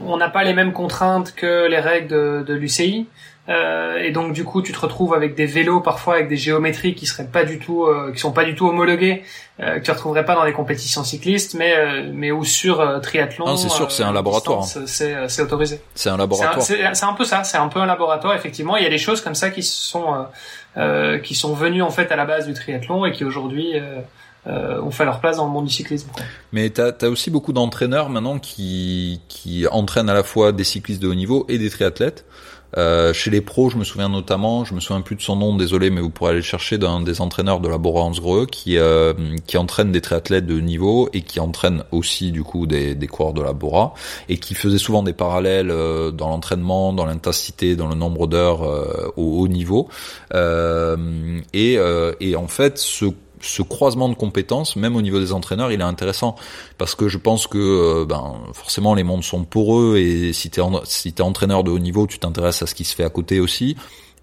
on 0.06 0.16
n'a 0.16 0.28
pas 0.28 0.44
les 0.44 0.54
mêmes 0.54 0.72
contraintes 0.72 1.34
que 1.34 1.66
les 1.66 1.80
règles 1.80 2.08
de, 2.08 2.44
de 2.46 2.54
l'UCI. 2.54 3.08
Euh, 3.48 3.98
et 3.98 4.10
donc 4.10 4.32
du 4.32 4.42
coup, 4.44 4.62
tu 4.62 4.72
te 4.72 4.80
retrouves 4.80 5.12
avec 5.12 5.34
des 5.34 5.44
vélos 5.44 5.80
parfois 5.80 6.14
avec 6.14 6.28
des 6.28 6.36
géométries 6.36 6.94
qui 6.94 7.04
seraient 7.04 7.26
pas 7.26 7.44
du 7.44 7.58
tout, 7.58 7.84
euh, 7.84 8.10
qui 8.12 8.18
sont 8.18 8.32
pas 8.32 8.44
du 8.44 8.54
tout 8.54 8.66
homologuées, 8.66 9.22
euh, 9.60 9.78
que 9.78 9.84
tu 9.84 9.90
retrouverais 9.90 10.24
pas 10.24 10.34
dans 10.34 10.44
les 10.44 10.54
compétitions 10.54 11.04
cyclistes, 11.04 11.54
mais 11.54 11.74
euh, 11.76 12.10
mais 12.12 12.32
ou 12.32 12.44
sur 12.44 12.80
euh, 12.80 13.00
triathlon. 13.00 13.44
Ah, 13.46 13.56
c'est 13.56 13.68
sûr, 13.68 13.92
c'est 13.92 14.02
un 14.02 14.12
laboratoire. 14.12 14.62
Hein. 14.62 14.84
C'est 14.86 15.28
c'est 15.28 15.42
autorisé. 15.42 15.80
C'est 15.94 16.08
un 16.08 16.16
laboratoire. 16.16 16.62
C'est 16.62 17.04
un, 17.04 17.12
peu 17.12 17.24
ça, 17.24 17.44
c'est 17.44 17.58
un 17.58 17.68
peu 17.68 17.80
un 17.80 17.86
laboratoire. 17.86 18.34
Effectivement, 18.34 18.76
il 18.76 18.82
y 18.82 18.86
a 18.86 18.90
des 18.90 18.98
choses 18.98 19.20
comme 19.20 19.34
ça 19.34 19.50
qui 19.50 19.62
sont 19.62 20.26
qui 21.22 21.34
sont 21.34 21.54
venues 21.54 21.82
en 21.82 21.90
fait 21.90 22.10
à 22.12 22.16
la 22.16 22.24
base 22.24 22.46
du 22.46 22.54
triathlon 22.54 23.04
et 23.04 23.12
qui 23.12 23.24
aujourd'hui 23.24 23.74
euh, 24.46 24.78
ont 24.82 24.90
fait 24.90 25.06
leur 25.06 25.20
place 25.20 25.38
dans 25.38 25.46
le 25.46 25.50
monde 25.50 25.64
du 25.64 25.72
cyclisme. 25.72 26.10
Mais 26.52 26.68
tu 26.68 26.82
as, 26.82 27.08
aussi 27.08 27.30
beaucoup 27.30 27.54
d'entraîneurs 27.54 28.10
maintenant 28.10 28.38
qui, 28.38 29.22
qui 29.28 29.66
entraînent 29.68 30.10
à 30.10 30.14
la 30.14 30.22
fois 30.22 30.52
des 30.52 30.64
cyclistes 30.64 31.00
de 31.00 31.08
haut 31.08 31.14
niveau 31.14 31.46
et 31.48 31.56
des 31.56 31.70
triathlètes. 31.70 32.26
Euh, 32.76 33.12
chez 33.12 33.30
les 33.30 33.40
pros, 33.40 33.70
je 33.70 33.76
me 33.76 33.84
souviens 33.84 34.08
notamment, 34.08 34.64
je 34.64 34.74
me 34.74 34.80
souviens 34.80 35.00
plus 35.00 35.16
de 35.16 35.22
son 35.22 35.36
nom, 35.36 35.56
désolé, 35.56 35.90
mais 35.90 36.00
vous 36.00 36.10
pourrez 36.10 36.32
aller 36.32 36.42
chercher 36.42 36.78
d'un 36.78 37.00
des 37.00 37.20
entraîneurs 37.20 37.60
de 37.60 37.68
la 37.68 37.78
Bora 37.78 38.10
qui 38.50 38.78
euh, 38.78 39.14
qui 39.46 39.56
entraîne 39.56 39.92
des 39.92 40.00
triathlètes 40.00 40.46
de 40.46 40.60
niveau 40.60 41.08
et 41.12 41.22
qui 41.22 41.40
entraîne 41.40 41.84
aussi 41.92 42.32
du 42.32 42.42
coup 42.42 42.66
des, 42.66 42.94
des 42.94 43.06
coureurs 43.06 43.34
de 43.34 43.42
la 43.42 43.52
Bora 43.52 43.94
et 44.28 44.38
qui 44.38 44.54
faisait 44.54 44.78
souvent 44.78 45.02
des 45.02 45.12
parallèles 45.12 45.70
euh, 45.70 46.10
dans 46.10 46.28
l'entraînement, 46.28 46.92
dans 46.92 47.06
l'intensité, 47.06 47.76
dans 47.76 47.88
le 47.88 47.94
nombre 47.94 48.26
d'heures 48.26 48.62
au 49.16 49.40
haut 49.40 49.48
niveau. 49.48 49.88
et, 50.32 51.78
et 52.20 52.36
en 52.36 52.48
fait, 52.48 52.78
ce 52.78 53.06
ce 53.44 53.62
croisement 53.62 54.08
de 54.08 54.14
compétences, 54.14 54.76
même 54.76 54.96
au 54.96 55.02
niveau 55.02 55.20
des 55.20 55.32
entraîneurs, 55.32 55.70
il 55.70 55.80
est 55.80 55.84
intéressant 55.84 56.34
parce 56.78 56.94
que 56.94 57.08
je 57.08 57.18
pense 57.18 57.46
que 57.46 57.58
euh, 57.58 58.04
ben 58.06 58.34
forcément 58.52 58.94
les 58.94 59.04
mondes 59.04 59.24
sont 59.24 59.44
poreux 59.44 59.98
et 59.98 60.32
si 60.32 60.50
t'es 60.50 60.62
si 60.84 61.08
es 61.08 61.20
entraîneur 61.20 61.64
de 61.64 61.70
haut 61.70 61.78
niveau, 61.78 62.06
tu 62.06 62.18
t'intéresses 62.18 62.62
à 62.62 62.66
ce 62.66 62.74
qui 62.74 62.84
se 62.84 62.94
fait 62.94 63.04
à 63.04 63.10
côté 63.10 63.40
aussi. 63.40 63.76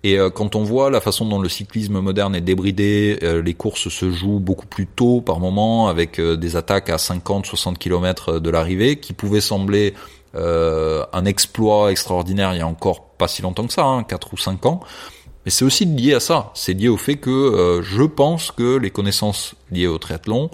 Et 0.03 0.17
euh, 0.17 0.31
quand 0.31 0.55
on 0.55 0.63
voit 0.63 0.89
la 0.89 0.99
façon 0.99 1.25
dont 1.25 1.39
le 1.39 1.49
cyclisme 1.49 1.99
moderne 1.99 2.35
est 2.35 2.41
débridé, 2.41 3.19
euh, 3.21 3.41
les 3.41 3.53
courses 3.53 3.89
se 3.89 4.09
jouent 4.09 4.39
beaucoup 4.39 4.65
plus 4.65 4.87
tôt 4.87 5.21
par 5.21 5.39
moment, 5.39 5.87
avec 5.87 6.19
des 6.19 6.55
attaques 6.55 6.89
à 6.89 6.95
50-60 6.95 7.77
km 7.77 8.39
de 8.39 8.49
l'arrivée, 8.49 8.99
qui 8.99 9.13
pouvaient 9.13 9.41
sembler 9.41 9.93
un 10.33 11.25
exploit 11.25 11.91
extraordinaire 11.91 12.53
il 12.53 12.59
y 12.59 12.61
a 12.61 12.67
encore 12.67 13.03
pas 13.21 13.27
si 13.27 13.41
longtemps 13.41 13.67
que 13.67 13.73
ça, 13.73 13.83
hein, 13.83 14.03
4 14.03 14.33
ou 14.33 14.37
5 14.37 14.65
ans. 14.65 14.79
Mais 15.45 15.51
c'est 15.51 15.65
aussi 15.65 15.85
lié 15.85 16.13
à 16.13 16.19
ça. 16.19 16.51
C'est 16.53 16.73
lié 16.73 16.87
au 16.87 16.97
fait 16.97 17.17
que 17.17 17.29
euh, 17.29 17.81
je 17.81 18.03
pense 18.03 18.51
que 18.51 18.77
les 18.77 18.91
connaissances 18.91 19.55
liées 19.71 19.87
au 19.87 19.97
triathlon, 19.97 20.49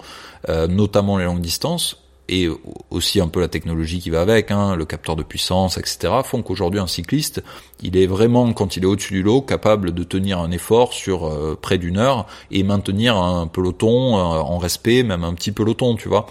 euh, 0.48 0.66
notamment 0.66 1.18
les 1.18 1.24
longues 1.24 1.40
distances, 1.40 2.02
et 2.30 2.48
aussi 2.90 3.20
un 3.20 3.28
peu 3.28 3.40
la 3.40 3.48
technologie 3.48 4.00
qui 4.00 4.10
va 4.10 4.20
avec, 4.20 4.50
hein, 4.50 4.76
le 4.76 4.84
capteur 4.84 5.16
de 5.16 5.22
puissance, 5.22 5.78
etc., 5.78 6.12
font 6.24 6.42
qu'aujourd'hui 6.42 6.78
un 6.78 6.86
cycliste, 6.86 7.42
il 7.82 7.96
est 7.96 8.06
vraiment, 8.06 8.52
quand 8.52 8.76
il 8.76 8.82
est 8.82 8.86
au-dessus 8.86 9.14
du 9.14 9.22
lot, 9.22 9.40
capable 9.40 9.92
de 9.92 10.04
tenir 10.04 10.38
un 10.38 10.50
effort 10.50 10.92
sur 10.92 11.26
euh, 11.26 11.58
près 11.60 11.78
d'une 11.78 11.96
heure 11.96 12.26
et 12.50 12.62
maintenir 12.62 13.16
un 13.16 13.46
peloton 13.46 14.14
en 14.14 14.58
respect, 14.58 15.02
même 15.02 15.24
un 15.24 15.32
petit 15.32 15.52
peloton, 15.52 15.96
tu 15.96 16.08
vois. 16.08 16.26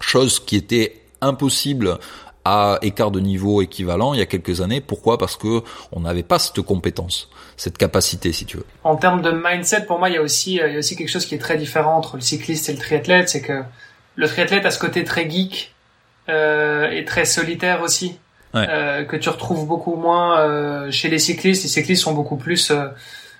Chose 0.00 0.40
qui 0.40 0.56
était 0.56 1.02
impossible 1.20 1.98
à 2.44 2.78
écart 2.82 3.10
de 3.10 3.20
niveau 3.20 3.62
équivalent 3.62 4.14
il 4.14 4.20
y 4.20 4.22
a 4.22 4.26
quelques 4.26 4.60
années. 4.60 4.80
Pourquoi? 4.80 5.18
Parce 5.18 5.36
que 5.36 5.62
on 5.92 6.00
n'avait 6.00 6.22
pas 6.22 6.38
cette 6.38 6.60
compétence, 6.62 7.28
cette 7.56 7.78
capacité, 7.78 8.32
si 8.32 8.46
tu 8.46 8.56
veux. 8.56 8.66
En 8.84 8.96
termes 8.96 9.22
de 9.22 9.30
mindset, 9.30 9.82
pour 9.86 9.98
moi, 9.98 10.08
il 10.08 10.14
y 10.14 10.18
a 10.18 10.22
aussi, 10.22 10.60
euh, 10.60 10.68
il 10.68 10.72
y 10.72 10.76
a 10.76 10.78
aussi 10.78 10.96
quelque 10.96 11.10
chose 11.10 11.26
qui 11.26 11.34
est 11.34 11.38
très 11.38 11.56
différent 11.56 11.96
entre 11.96 12.16
le 12.16 12.22
cycliste 12.22 12.68
et 12.68 12.72
le 12.72 12.78
triathlète, 12.78 13.28
c'est 13.28 13.42
que 13.42 13.62
le 14.16 14.26
triathlète 14.26 14.66
a 14.66 14.70
ce 14.70 14.78
côté 14.78 15.04
très 15.04 15.28
geek 15.28 15.74
euh, 16.28 16.90
et 16.90 17.04
très 17.04 17.24
solitaire 17.24 17.82
aussi, 17.82 18.18
euh, 18.54 19.04
que 19.04 19.16
tu 19.16 19.28
retrouves 19.28 19.66
beaucoup 19.66 19.94
moins 19.94 20.40
euh, 20.40 20.90
chez 20.90 21.08
les 21.08 21.18
cyclistes. 21.18 21.62
Les 21.62 21.68
cyclistes 21.68 22.02
sont 22.02 22.14
beaucoup 22.14 22.36
plus 22.36 22.70
euh, 22.70 22.86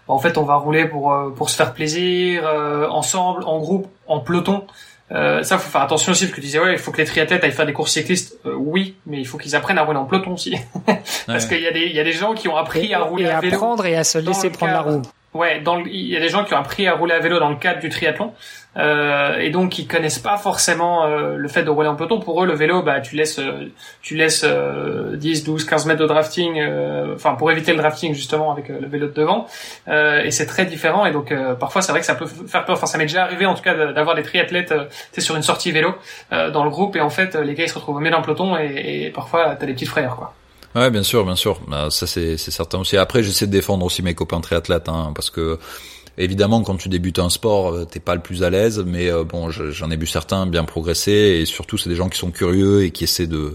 en 0.06 0.18
fait, 0.18 0.38
on 0.38 0.44
va 0.44 0.56
rouler 0.56 0.86
pour 0.86 1.14
pour 1.36 1.50
se 1.50 1.56
faire 1.56 1.74
plaisir, 1.74 2.44
ensemble, 2.90 3.44
en 3.44 3.58
groupe, 3.58 3.88
en 4.06 4.20
peloton. 4.20 4.64
Euh, 5.10 5.42
ça, 5.42 5.58
faut 5.58 5.70
faire 5.70 5.80
attention 5.80 6.12
aussi, 6.12 6.24
parce 6.24 6.36
que 6.36 6.40
tu 6.40 6.46
disais, 6.46 6.58
ouais, 6.58 6.72
il 6.72 6.78
faut 6.78 6.92
que 6.92 6.98
les 6.98 7.06
triathlètes 7.06 7.42
aillent 7.42 7.52
faire 7.52 7.66
des 7.66 7.72
courses 7.72 7.92
cyclistes. 7.92 8.38
Euh, 8.44 8.54
oui, 8.56 8.96
mais 9.06 9.18
il 9.18 9.26
faut 9.26 9.38
qu'ils 9.38 9.56
apprennent 9.56 9.78
à 9.78 9.82
rouler 9.82 9.98
en 9.98 10.04
peloton 10.04 10.34
aussi. 10.34 10.56
parce 11.26 11.46
qu'il 11.46 11.60
y 11.60 11.66
a 11.66 11.72
des, 11.72 11.86
il 11.86 11.94
y 11.94 12.00
a 12.00 12.04
des 12.04 12.12
gens 12.12 12.34
qui 12.34 12.48
ont 12.48 12.56
appris 12.56 12.92
à 12.92 13.00
rouler 13.00 13.26
à 13.26 13.40
vélo. 13.40 13.54
à 13.54 13.56
apprendre 13.56 13.86
et 13.86 13.96
à 13.96 14.04
se 14.04 14.18
laisser 14.18 14.50
prendre 14.50 14.72
la 14.72 14.80
roue. 14.80 15.02
Ouais, 15.34 15.60
dans 15.60 15.78
il 15.84 16.06
y 16.06 16.16
a 16.16 16.20
des 16.20 16.30
gens 16.30 16.44
qui 16.44 16.54
ont 16.54 16.58
appris 16.58 16.86
à 16.86 16.94
rouler 16.94 17.12
à 17.12 17.18
vélo 17.18 17.38
dans 17.38 17.50
le 17.50 17.56
cadre 17.56 17.80
du 17.80 17.90
triathlon. 17.90 18.32
Euh, 18.78 19.38
et 19.38 19.50
donc 19.50 19.78
ils 19.78 19.86
connaissent 19.86 20.18
pas 20.18 20.36
forcément 20.38 21.04
euh, 21.04 21.36
le 21.36 21.48
fait 21.48 21.64
de 21.64 21.70
rouler 21.70 21.88
en 21.88 21.96
peloton. 21.96 22.18
Pour 22.18 22.42
eux, 22.42 22.46
le 22.46 22.54
vélo, 22.54 22.82
bah 22.82 23.00
tu 23.00 23.14
laisses, 23.14 23.38
euh, 23.38 23.70
tu 24.00 24.16
laisses 24.16 24.44
10, 24.44 25.44
12, 25.44 25.64
15 25.64 25.86
mètres 25.86 26.00
de 26.00 26.06
drafting, 26.06 26.58
euh, 26.58 27.14
enfin 27.14 27.34
pour 27.34 27.50
éviter 27.50 27.72
le 27.72 27.78
drafting 27.78 28.14
justement 28.14 28.52
avec 28.52 28.68
le 28.68 28.86
vélo 28.86 29.08
de 29.08 29.12
devant. 29.12 29.46
et 29.86 30.30
c'est 30.30 30.46
très 30.46 30.64
différent. 30.64 31.04
Et 31.04 31.12
donc 31.12 31.34
parfois 31.60 31.82
c'est 31.82 31.92
vrai 31.92 32.00
que 32.00 32.06
ça 32.06 32.14
peut 32.14 32.26
faire 32.26 32.64
peur. 32.64 32.76
Enfin 32.76 32.86
ça 32.86 32.96
m'est 32.96 33.06
déjà 33.06 33.24
arrivé 33.24 33.44
en 33.44 33.54
tout 33.54 33.62
cas 33.62 33.92
d'avoir 33.92 34.14
des 34.14 34.22
triathlètes, 34.22 34.72
tu 35.12 35.20
sur 35.20 35.36
une 35.36 35.42
sortie 35.42 35.72
vélo 35.72 35.94
dans 36.30 36.64
le 36.64 36.70
groupe 36.70 36.96
et 36.96 37.00
en 37.00 37.10
fait 37.10 37.34
les 37.34 37.54
gars 37.54 37.64
ils 37.64 37.68
se 37.68 37.74
retrouvent 37.74 37.96
au 37.96 38.00
milieu 38.00 38.12
d'un 38.12 38.22
peloton 38.22 38.56
et, 38.56 39.06
et 39.06 39.10
parfois 39.10 39.56
t'as 39.56 39.66
des 39.66 39.74
petites 39.74 39.88
frayeurs 39.88 40.16
quoi. 40.16 40.34
Ouais, 40.74 40.90
bien 40.90 41.02
sûr, 41.02 41.24
bien 41.24 41.36
sûr. 41.36 41.60
Bah, 41.66 41.88
ça 41.90 42.06
c'est 42.06 42.36
certain 42.36 42.78
aussi. 42.78 42.96
Après, 42.96 43.22
j'essaie 43.22 43.46
de 43.46 43.52
défendre 43.52 43.84
aussi 43.86 44.02
mes 44.02 44.14
copains 44.14 44.40
triathlètes, 44.40 44.88
hein, 44.88 45.12
parce 45.14 45.30
que 45.30 45.58
Évidemment, 46.20 46.62
quand 46.62 46.76
tu 46.76 46.88
débutes 46.88 47.20
un 47.20 47.30
sport, 47.30 47.72
euh, 47.72 47.84
t'es 47.84 48.00
pas 48.00 48.16
le 48.16 48.20
plus 48.20 48.42
à 48.42 48.50
l'aise, 48.50 48.82
mais 48.84 49.08
euh, 49.08 49.22
bon, 49.22 49.50
j'en 49.50 49.88
ai 49.92 49.96
vu 49.96 50.06
certains 50.06 50.46
bien 50.46 50.64
progresser, 50.64 51.12
et 51.12 51.46
surtout 51.46 51.78
c'est 51.78 51.88
des 51.88 51.94
gens 51.94 52.08
qui 52.08 52.18
sont 52.18 52.32
curieux 52.32 52.82
et 52.82 52.90
qui 52.90 53.04
essaient 53.04 53.28
de 53.28 53.54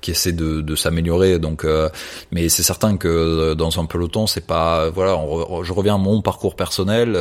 qui 0.00 0.12
essaient 0.12 0.32
de, 0.32 0.62
de 0.62 0.76
s'améliorer. 0.76 1.38
Donc, 1.38 1.64
euh, 1.64 1.90
mais 2.32 2.48
c'est 2.48 2.62
certain 2.62 2.96
que 2.96 3.52
dans 3.52 3.78
un 3.78 3.84
peloton, 3.84 4.26
c'est 4.26 4.46
pas 4.46 4.88
voilà. 4.88 5.20
je 5.62 5.72
reviens 5.74 5.96
à 5.96 5.98
mon 5.98 6.22
parcours 6.22 6.56
personnel 6.56 7.12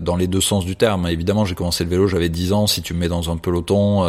dans 0.00 0.14
les 0.14 0.28
deux 0.28 0.40
sens 0.40 0.64
du 0.64 0.76
terme. 0.76 1.08
Évidemment, 1.08 1.44
j'ai 1.44 1.56
commencé 1.56 1.82
le 1.82 1.90
vélo, 1.90 2.06
j'avais 2.06 2.28
10 2.28 2.52
ans. 2.52 2.66
Si 2.68 2.82
tu 2.82 2.94
me 2.94 3.00
mets 3.00 3.08
dans 3.08 3.30
un 3.30 3.38
peloton 3.38 4.06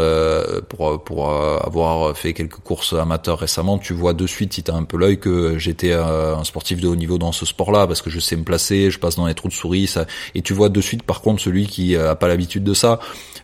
pour 0.69 1.03
pour 1.03 1.32
avoir 1.32 2.15
fait 2.15 2.34
quelques 2.34 2.57
courses 2.57 2.94
amateurs 2.94 3.40
récemment, 3.40 3.80
tu 3.80 3.94
vois 3.94 4.14
de 4.14 4.28
suite 4.28 4.53
si 4.53 4.64
t'as 4.64 4.76
un 4.76 4.84
peu 4.84 4.98
l'œil 4.98 5.18
que 5.18 5.57
j'étais 5.57 5.94
un 5.94 6.44
sportif 6.44 6.82
de 6.82 6.88
haut 6.88 6.95
niveau 6.95 7.18
dans 7.18 7.32
ce 7.32 7.45
sport-là 7.45 7.88
parce 7.88 8.02
que 8.02 8.10
je 8.10 8.19
sais 8.19 8.36
me 8.36 8.44
placer, 8.44 8.91
je 8.91 8.99
passe 8.99 9.15
dans 9.15 9.28
les 9.28 9.34
trous 9.34 9.48
de 9.48 9.53
souris 9.53 9.86
Ça, 9.88 10.05
et 10.35 10.41
tu 10.41 10.53
vois 10.53 10.69
de 10.69 10.81
suite, 10.81 11.03
par 11.03 11.22
contre, 11.22 11.41
celui 11.41 11.68
qui 11.68 11.95
a 11.95 12.15
pas 12.15 12.27
l'habitude 12.27 12.64
de 12.64 12.73
ça, 12.73 12.99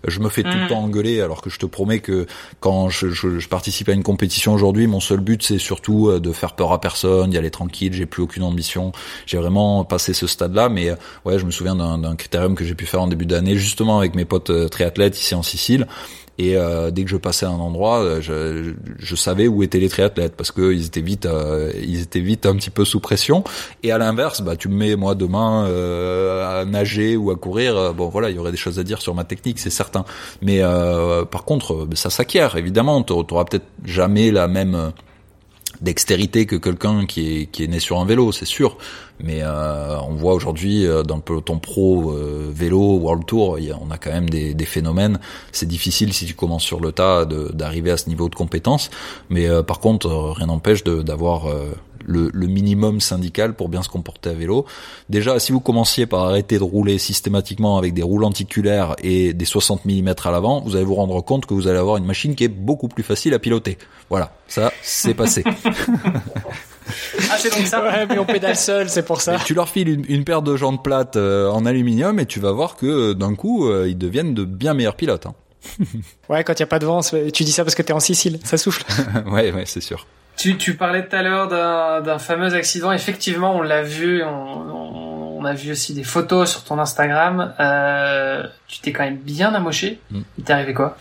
je 0.05 0.19
me 0.19 0.29
fais 0.29 0.43
tout 0.43 0.49
le 0.49 0.65
mm. 0.65 0.67
temps 0.67 0.79
engueuler, 0.79 1.21
alors 1.21 1.41
que 1.41 1.49
je 1.49 1.59
te 1.59 1.65
promets 1.65 1.99
que 1.99 2.27
quand 2.59 2.89
je, 2.89 3.09
je, 3.09 3.39
je 3.39 3.47
participe 3.47 3.89
à 3.89 3.93
une 3.93 4.03
compétition 4.03 4.53
aujourd'hui, 4.53 4.87
mon 4.87 4.99
seul 4.99 5.19
but 5.19 5.41
c'est 5.43 5.57
surtout 5.57 6.09
euh, 6.09 6.19
de 6.19 6.31
faire 6.31 6.53
peur 6.55 6.71
à 6.71 6.81
personne, 6.81 7.29
d'y 7.29 7.37
aller 7.37 7.51
tranquille. 7.51 7.93
J'ai 7.93 8.05
plus 8.05 8.21
aucune 8.21 8.43
ambition. 8.43 8.91
J'ai 9.25 9.37
vraiment 9.37 9.85
passé 9.85 10.13
ce 10.13 10.27
stade-là, 10.27 10.69
mais 10.69 10.91
ouais, 11.25 11.39
je 11.39 11.45
me 11.45 11.51
souviens 11.51 11.75
d'un 11.75 12.15
critérium 12.15 12.55
que 12.55 12.65
j'ai 12.65 12.75
pu 12.75 12.85
faire 12.85 13.01
en 13.01 13.07
début 13.07 13.25
d'année, 13.25 13.55
justement 13.55 13.97
avec 13.97 14.15
mes 14.15 14.25
potes 14.25 14.69
triathlètes 14.69 15.19
ici 15.19 15.35
en 15.35 15.43
Sicile. 15.43 15.87
Et 16.39 16.57
euh, 16.57 16.89
dès 16.89 17.03
que 17.03 17.09
je 17.09 17.17
passais 17.17 17.45
à 17.45 17.49
un 17.49 17.59
endroit, 17.59 17.99
euh, 17.99 18.21
je, 18.21 18.73
je 18.97 19.15
savais 19.15 19.47
où 19.47 19.61
étaient 19.61 19.79
les 19.79 19.89
triathlètes 19.89 20.35
parce 20.35 20.51
que 20.51 20.73
ils 20.73 20.87
étaient 20.87 21.01
vite, 21.01 21.27
euh, 21.27 21.71
ils 21.81 22.01
étaient 22.01 22.21
vite 22.21 22.45
un 22.45 22.55
petit 22.55 22.71
peu 22.71 22.85
sous 22.85 22.99
pression. 22.99 23.43
Et 23.83 23.91
à 23.91 23.97
l'inverse, 23.99 24.41
bah 24.41 24.55
tu 24.55 24.67
me 24.67 24.75
mets 24.75 24.95
moi 24.95 25.13
demain 25.13 25.65
à 25.65 26.65
nager 26.65 27.15
ou 27.17 27.29
à 27.29 27.35
courir, 27.35 27.93
bon 27.93 28.09
voilà, 28.09 28.29
il 28.29 28.35
y 28.35 28.39
aurait 28.39 28.51
des 28.51 28.57
choses 28.57 28.79
à 28.79 28.83
dire 28.83 29.01
sur 29.01 29.13
ma 29.13 29.23
technique, 29.23 29.59
c'est 29.59 29.69
certain. 29.69 30.05
Mais 30.41 30.61
par 31.31 31.43
contre, 31.43 31.87
ça 31.93 32.09
s'acquiert 32.09 32.55
évidemment. 32.55 33.03
Tu 33.03 33.13
auras 33.13 33.45
peut-être 33.45 33.67
jamais 33.83 34.31
la 34.31 34.47
même 34.47 34.91
dextérité 35.83 36.45
que 36.45 36.55
quelqu'un 36.55 37.05
qui 37.05 37.41
est, 37.41 37.45
qui 37.47 37.63
est 37.63 37.67
né 37.67 37.79
sur 37.79 37.99
un 37.99 38.05
vélo, 38.05 38.31
c'est 38.31 38.45
sûr. 38.45 38.77
Mais 39.19 39.39
euh, 39.41 39.99
on 40.01 40.15
voit 40.15 40.33
aujourd'hui 40.33 40.87
euh, 40.87 41.03
dans 41.03 41.17
le 41.17 41.21
peloton 41.21 41.59
pro 41.59 42.11
euh, 42.11 42.49
vélo 42.51 42.97
World 42.97 43.25
Tour, 43.25 43.59
on 43.81 43.91
a 43.91 43.97
quand 43.97 44.11
même 44.11 44.29
des, 44.29 44.53
des 44.53 44.65
phénomènes. 44.65 45.19
C'est 45.51 45.67
difficile 45.67 46.13
si 46.13 46.25
tu 46.25 46.33
commences 46.33 46.63
sur 46.63 46.79
le 46.79 46.91
tas 46.91 47.25
d'arriver 47.25 47.91
à 47.91 47.97
ce 47.97 48.09
niveau 48.09 48.29
de 48.29 48.35
compétence. 48.35 48.89
Mais 49.29 49.47
par 49.63 49.79
contre, 49.79 50.07
rien 50.35 50.47
n'empêche 50.47 50.83
d'avoir 50.83 51.47
le, 52.05 52.29
le, 52.33 52.47
minimum 52.47 53.01
syndical 53.01 53.53
pour 53.53 53.69
bien 53.69 53.83
se 53.83 53.89
comporter 53.89 54.29
à 54.29 54.33
vélo. 54.33 54.65
Déjà, 55.09 55.39
si 55.39 55.51
vous 55.51 55.59
commenciez 55.59 56.05
par 56.05 56.23
arrêter 56.23 56.57
de 56.57 56.63
rouler 56.63 56.97
systématiquement 56.97 57.77
avec 57.77 57.93
des 57.93 58.03
roues 58.03 58.19
lenticulaires 58.19 58.95
et 59.03 59.33
des 59.33 59.45
60 59.45 59.85
mm 59.85 60.13
à 60.23 60.31
l'avant, 60.31 60.61
vous 60.61 60.75
allez 60.75 60.85
vous 60.85 60.95
rendre 60.95 61.21
compte 61.21 61.45
que 61.45 61.53
vous 61.53 61.67
allez 61.67 61.79
avoir 61.79 61.97
une 61.97 62.05
machine 62.05 62.35
qui 62.35 62.43
est 62.43 62.49
beaucoup 62.49 62.87
plus 62.87 63.03
facile 63.03 63.33
à 63.33 63.39
piloter. 63.39 63.77
Voilà, 64.09 64.33
ça, 64.47 64.71
c'est 64.81 65.13
passé. 65.13 65.43
Ah, 67.31 67.37
c'est 67.39 67.55
donc 67.55 67.67
ça. 67.67 67.83
Ouais, 67.83 68.05
mais 68.05 68.19
on 68.19 68.25
pédale 68.25 68.55
seul, 68.55 68.89
c'est 68.89 69.03
pour 69.03 69.21
ça. 69.21 69.37
tu 69.45 69.53
leur 69.53 69.69
files 69.69 70.05
une, 70.07 70.23
paire 70.23 70.41
de 70.41 70.55
jantes 70.55 70.83
plates 70.83 71.15
euh, 71.15 71.49
en 71.49 71.65
aluminium 71.65 72.19
et 72.19 72.25
tu 72.25 72.39
vas 72.39 72.51
voir 72.51 72.75
que 72.75 72.85
euh, 72.85 73.13
d'un 73.13 73.35
coup, 73.35 73.67
euh, 73.67 73.87
ils 73.87 73.97
deviennent 73.97 74.33
de 74.33 74.45
bien 74.45 74.73
meilleurs 74.73 74.95
pilotes. 74.95 75.25
Hein. 75.25 75.33
ouais, 76.29 76.43
quand 76.43 76.53
il 76.53 76.59
y 76.59 76.63
a 76.63 76.67
pas 76.67 76.79
de 76.79 76.85
vent, 76.85 77.01
tu 77.01 77.43
dis 77.43 77.51
ça 77.51 77.63
parce 77.63 77.75
que 77.75 77.81
t'es 77.81 77.93
en 77.93 77.99
Sicile, 77.99 78.39
ça 78.43 78.57
souffle. 78.57 78.83
ouais, 79.31 79.51
ouais, 79.51 79.63
c'est 79.65 79.81
sûr. 79.81 80.05
Tu, 80.43 80.57
tu 80.57 80.75
parlais 80.75 81.07
tout 81.07 81.15
à 81.15 81.21
l'heure 81.21 81.47
d'un 81.47 82.19
fameux 82.19 82.53
accident. 82.53 82.91
Effectivement, 82.91 83.55
on 83.55 83.61
l'a 83.61 83.81
vu. 83.81 84.21
On, 84.25 85.37
on, 85.39 85.45
a 85.45 85.53
vu 85.53 85.71
aussi 85.71 85.93
des 85.93 86.03
photos 86.03 86.51
sur 86.51 86.65
ton 86.65 86.79
Instagram. 86.79 87.53
Euh, 87.61 88.43
tu 88.67 88.79
t'es 88.79 88.91
quand 88.91 89.03
même 89.03 89.15
bien 89.15 89.53
amoché. 89.53 90.01
Mm. 90.11 90.19
Il 90.37 90.43
t'est 90.43 90.51
arrivé 90.51 90.73
quoi? 90.73 90.97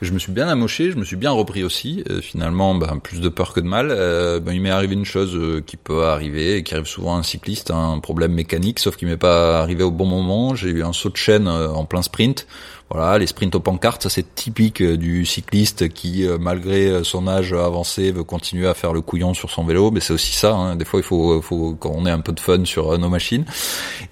Je 0.00 0.12
me 0.12 0.18
suis 0.20 0.30
bien 0.30 0.46
amoché, 0.46 0.92
je 0.92 0.96
me 0.96 1.04
suis 1.04 1.16
bien 1.16 1.32
repris 1.32 1.64
aussi. 1.64 2.04
Euh, 2.08 2.20
finalement, 2.20 2.74
ben, 2.76 3.00
plus 3.02 3.20
de 3.20 3.28
peur 3.28 3.52
que 3.52 3.58
de 3.58 3.66
mal. 3.66 3.88
Euh, 3.90 4.38
ben, 4.38 4.52
il 4.52 4.60
m'est 4.60 4.70
arrivé 4.70 4.94
une 4.94 5.04
chose 5.04 5.34
euh, 5.34 5.60
qui 5.60 5.76
peut 5.76 6.04
arriver 6.04 6.58
et 6.58 6.62
qui 6.62 6.74
arrive 6.74 6.86
souvent 6.86 7.16
à 7.16 7.18
un 7.18 7.24
cycliste, 7.24 7.72
un 7.72 7.98
problème 7.98 8.32
mécanique, 8.32 8.78
sauf 8.78 8.96
qu'il 8.96 9.08
m'est 9.08 9.16
pas 9.16 9.60
arrivé 9.60 9.82
au 9.82 9.90
bon 9.90 10.06
moment. 10.06 10.54
J'ai 10.54 10.68
eu 10.68 10.84
un 10.84 10.92
saut 10.92 11.10
de 11.10 11.16
chaîne 11.16 11.48
en 11.48 11.84
plein 11.84 12.02
sprint 12.02 12.46
voilà, 12.90 13.18
les 13.18 13.26
sprints 13.26 13.54
aux 13.54 13.60
pancartes, 13.60 14.02
ça 14.02 14.10
c'est 14.10 14.34
typique 14.34 14.82
euh, 14.82 14.98
du 14.98 15.24
cycliste 15.24 15.88
qui, 15.88 16.26
euh, 16.26 16.36
malgré 16.38 16.86
euh, 16.86 17.02
son 17.02 17.26
âge 17.26 17.54
avancé, 17.54 18.12
veut 18.12 18.24
continuer 18.24 18.68
à 18.68 18.74
faire 18.74 18.92
le 18.92 19.00
couillon 19.00 19.32
sur 19.32 19.50
son 19.50 19.64
vélo. 19.64 19.90
Mais 19.90 20.00
c'est 20.00 20.12
aussi 20.12 20.32
ça. 20.32 20.52
Hein. 20.52 20.76
Des 20.76 20.84
fois, 20.84 21.00
il 21.00 21.02
faut, 21.02 21.40
faut 21.40 21.74
qu'on 21.74 22.04
ait 22.04 22.10
un 22.10 22.20
peu 22.20 22.32
de 22.32 22.40
fun 22.40 22.64
sur 22.66 22.96
nos 22.98 23.08
machines. 23.08 23.46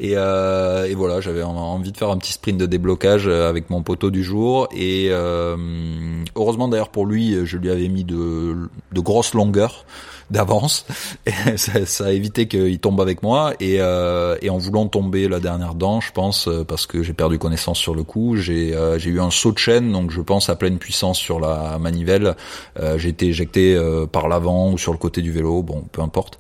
Et, 0.01 0.13
euh, 0.17 0.87
et 0.87 0.95
voilà, 0.95 1.21
j'avais 1.21 1.43
envie 1.43 1.93
de 1.93 1.97
faire 1.97 2.11
un 2.11 2.17
petit 2.17 2.33
sprint 2.33 2.59
de 2.59 2.67
déblocage 2.67 3.29
avec 3.29 3.69
mon 3.69 3.83
poteau 3.83 4.11
du 4.11 4.25
jour. 4.25 4.69
Et 4.75 5.11
heureusement 5.11 6.69
d'ailleurs 6.69 6.89
pour 6.89 7.07
lui, 7.07 7.37
je 7.45 7.57
lui 7.59 7.71
avais 7.71 7.89
mis 7.89 8.05
de, 8.05 8.57
de 8.93 9.01
grosses 9.01 9.35
longueurs 9.35 9.85
d'avance. 10.33 10.87
ça, 11.57 11.87
ça, 11.87 12.07
a 12.07 12.11
évité 12.11 12.49
qu'il 12.49 12.79
tombe 12.79 13.01
avec 13.01 13.23
moi. 13.23 13.55
Et, 13.61 13.77
euh, 13.81 14.37
et, 14.43 14.51
en 14.51 14.59
voulant 14.59 14.89
tomber 14.89 15.29
la 15.29 15.39
dernière 15.39 15.75
dent, 15.75 16.01
je 16.01 16.11
pense, 16.13 16.49
euh, 16.49 16.65
parce 16.65 16.87
que 16.87 17.03
j'ai 17.03 17.13
perdu 17.13 17.39
connaissance 17.39 17.79
sur 17.79 17.95
le 17.95 18.03
coup, 18.03 18.37
j'ai 18.37 18.75
euh, 18.75 18.99
eu 18.99 19.21
un 19.21 19.31
saut 19.31 19.53
de 19.53 19.59
chaîne, 19.59 19.93
donc 19.93 20.11
je 20.11 20.21
pense 20.21 20.49
à 20.49 20.57
pleine 20.57 20.79
puissance 20.79 21.19
sur 21.19 21.39
la 21.39 21.79
manivelle. 21.79 22.35
Euh, 22.81 22.99
j'ai 22.99 23.11
été 23.11 23.27
éjecté 23.27 23.75
euh, 23.75 24.07
par 24.07 24.29
l'avant 24.29 24.73
ou 24.73 24.79
sur 24.79 24.93
le 24.93 24.99
côté 24.99 25.21
du 25.23 25.31
vélo, 25.31 25.63
bon, 25.63 25.85
peu 25.93 26.01
importe. 26.01 26.39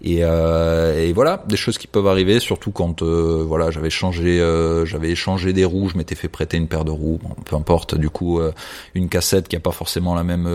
Et, 0.00 0.18
et, 0.18 1.12
voilà, 1.12 1.42
des 1.48 1.56
choses 1.56 1.76
qui 1.76 1.88
peuvent 1.88 2.06
arriver, 2.06 2.38
surtout 2.38 2.70
quand 2.70 3.02
voilà, 3.02 3.72
j'avais 3.72 3.90
changé, 3.90 4.38
j'avais 4.84 5.10
échangé 5.10 5.52
des 5.52 5.64
roues, 5.64 5.88
je 5.88 5.98
m'étais 5.98 6.14
fait 6.14 6.28
prêter 6.28 6.56
une 6.56 6.68
paire 6.68 6.84
de 6.84 6.92
roues, 6.92 7.18
bon, 7.20 7.34
peu 7.44 7.56
importe. 7.56 7.96
Du 7.96 8.08
coup, 8.08 8.40
une 8.94 9.08
cassette 9.08 9.48
qui 9.48 9.56
a 9.56 9.60
pas 9.60 9.72
forcément 9.72 10.14
la 10.14 10.22
même 10.22 10.46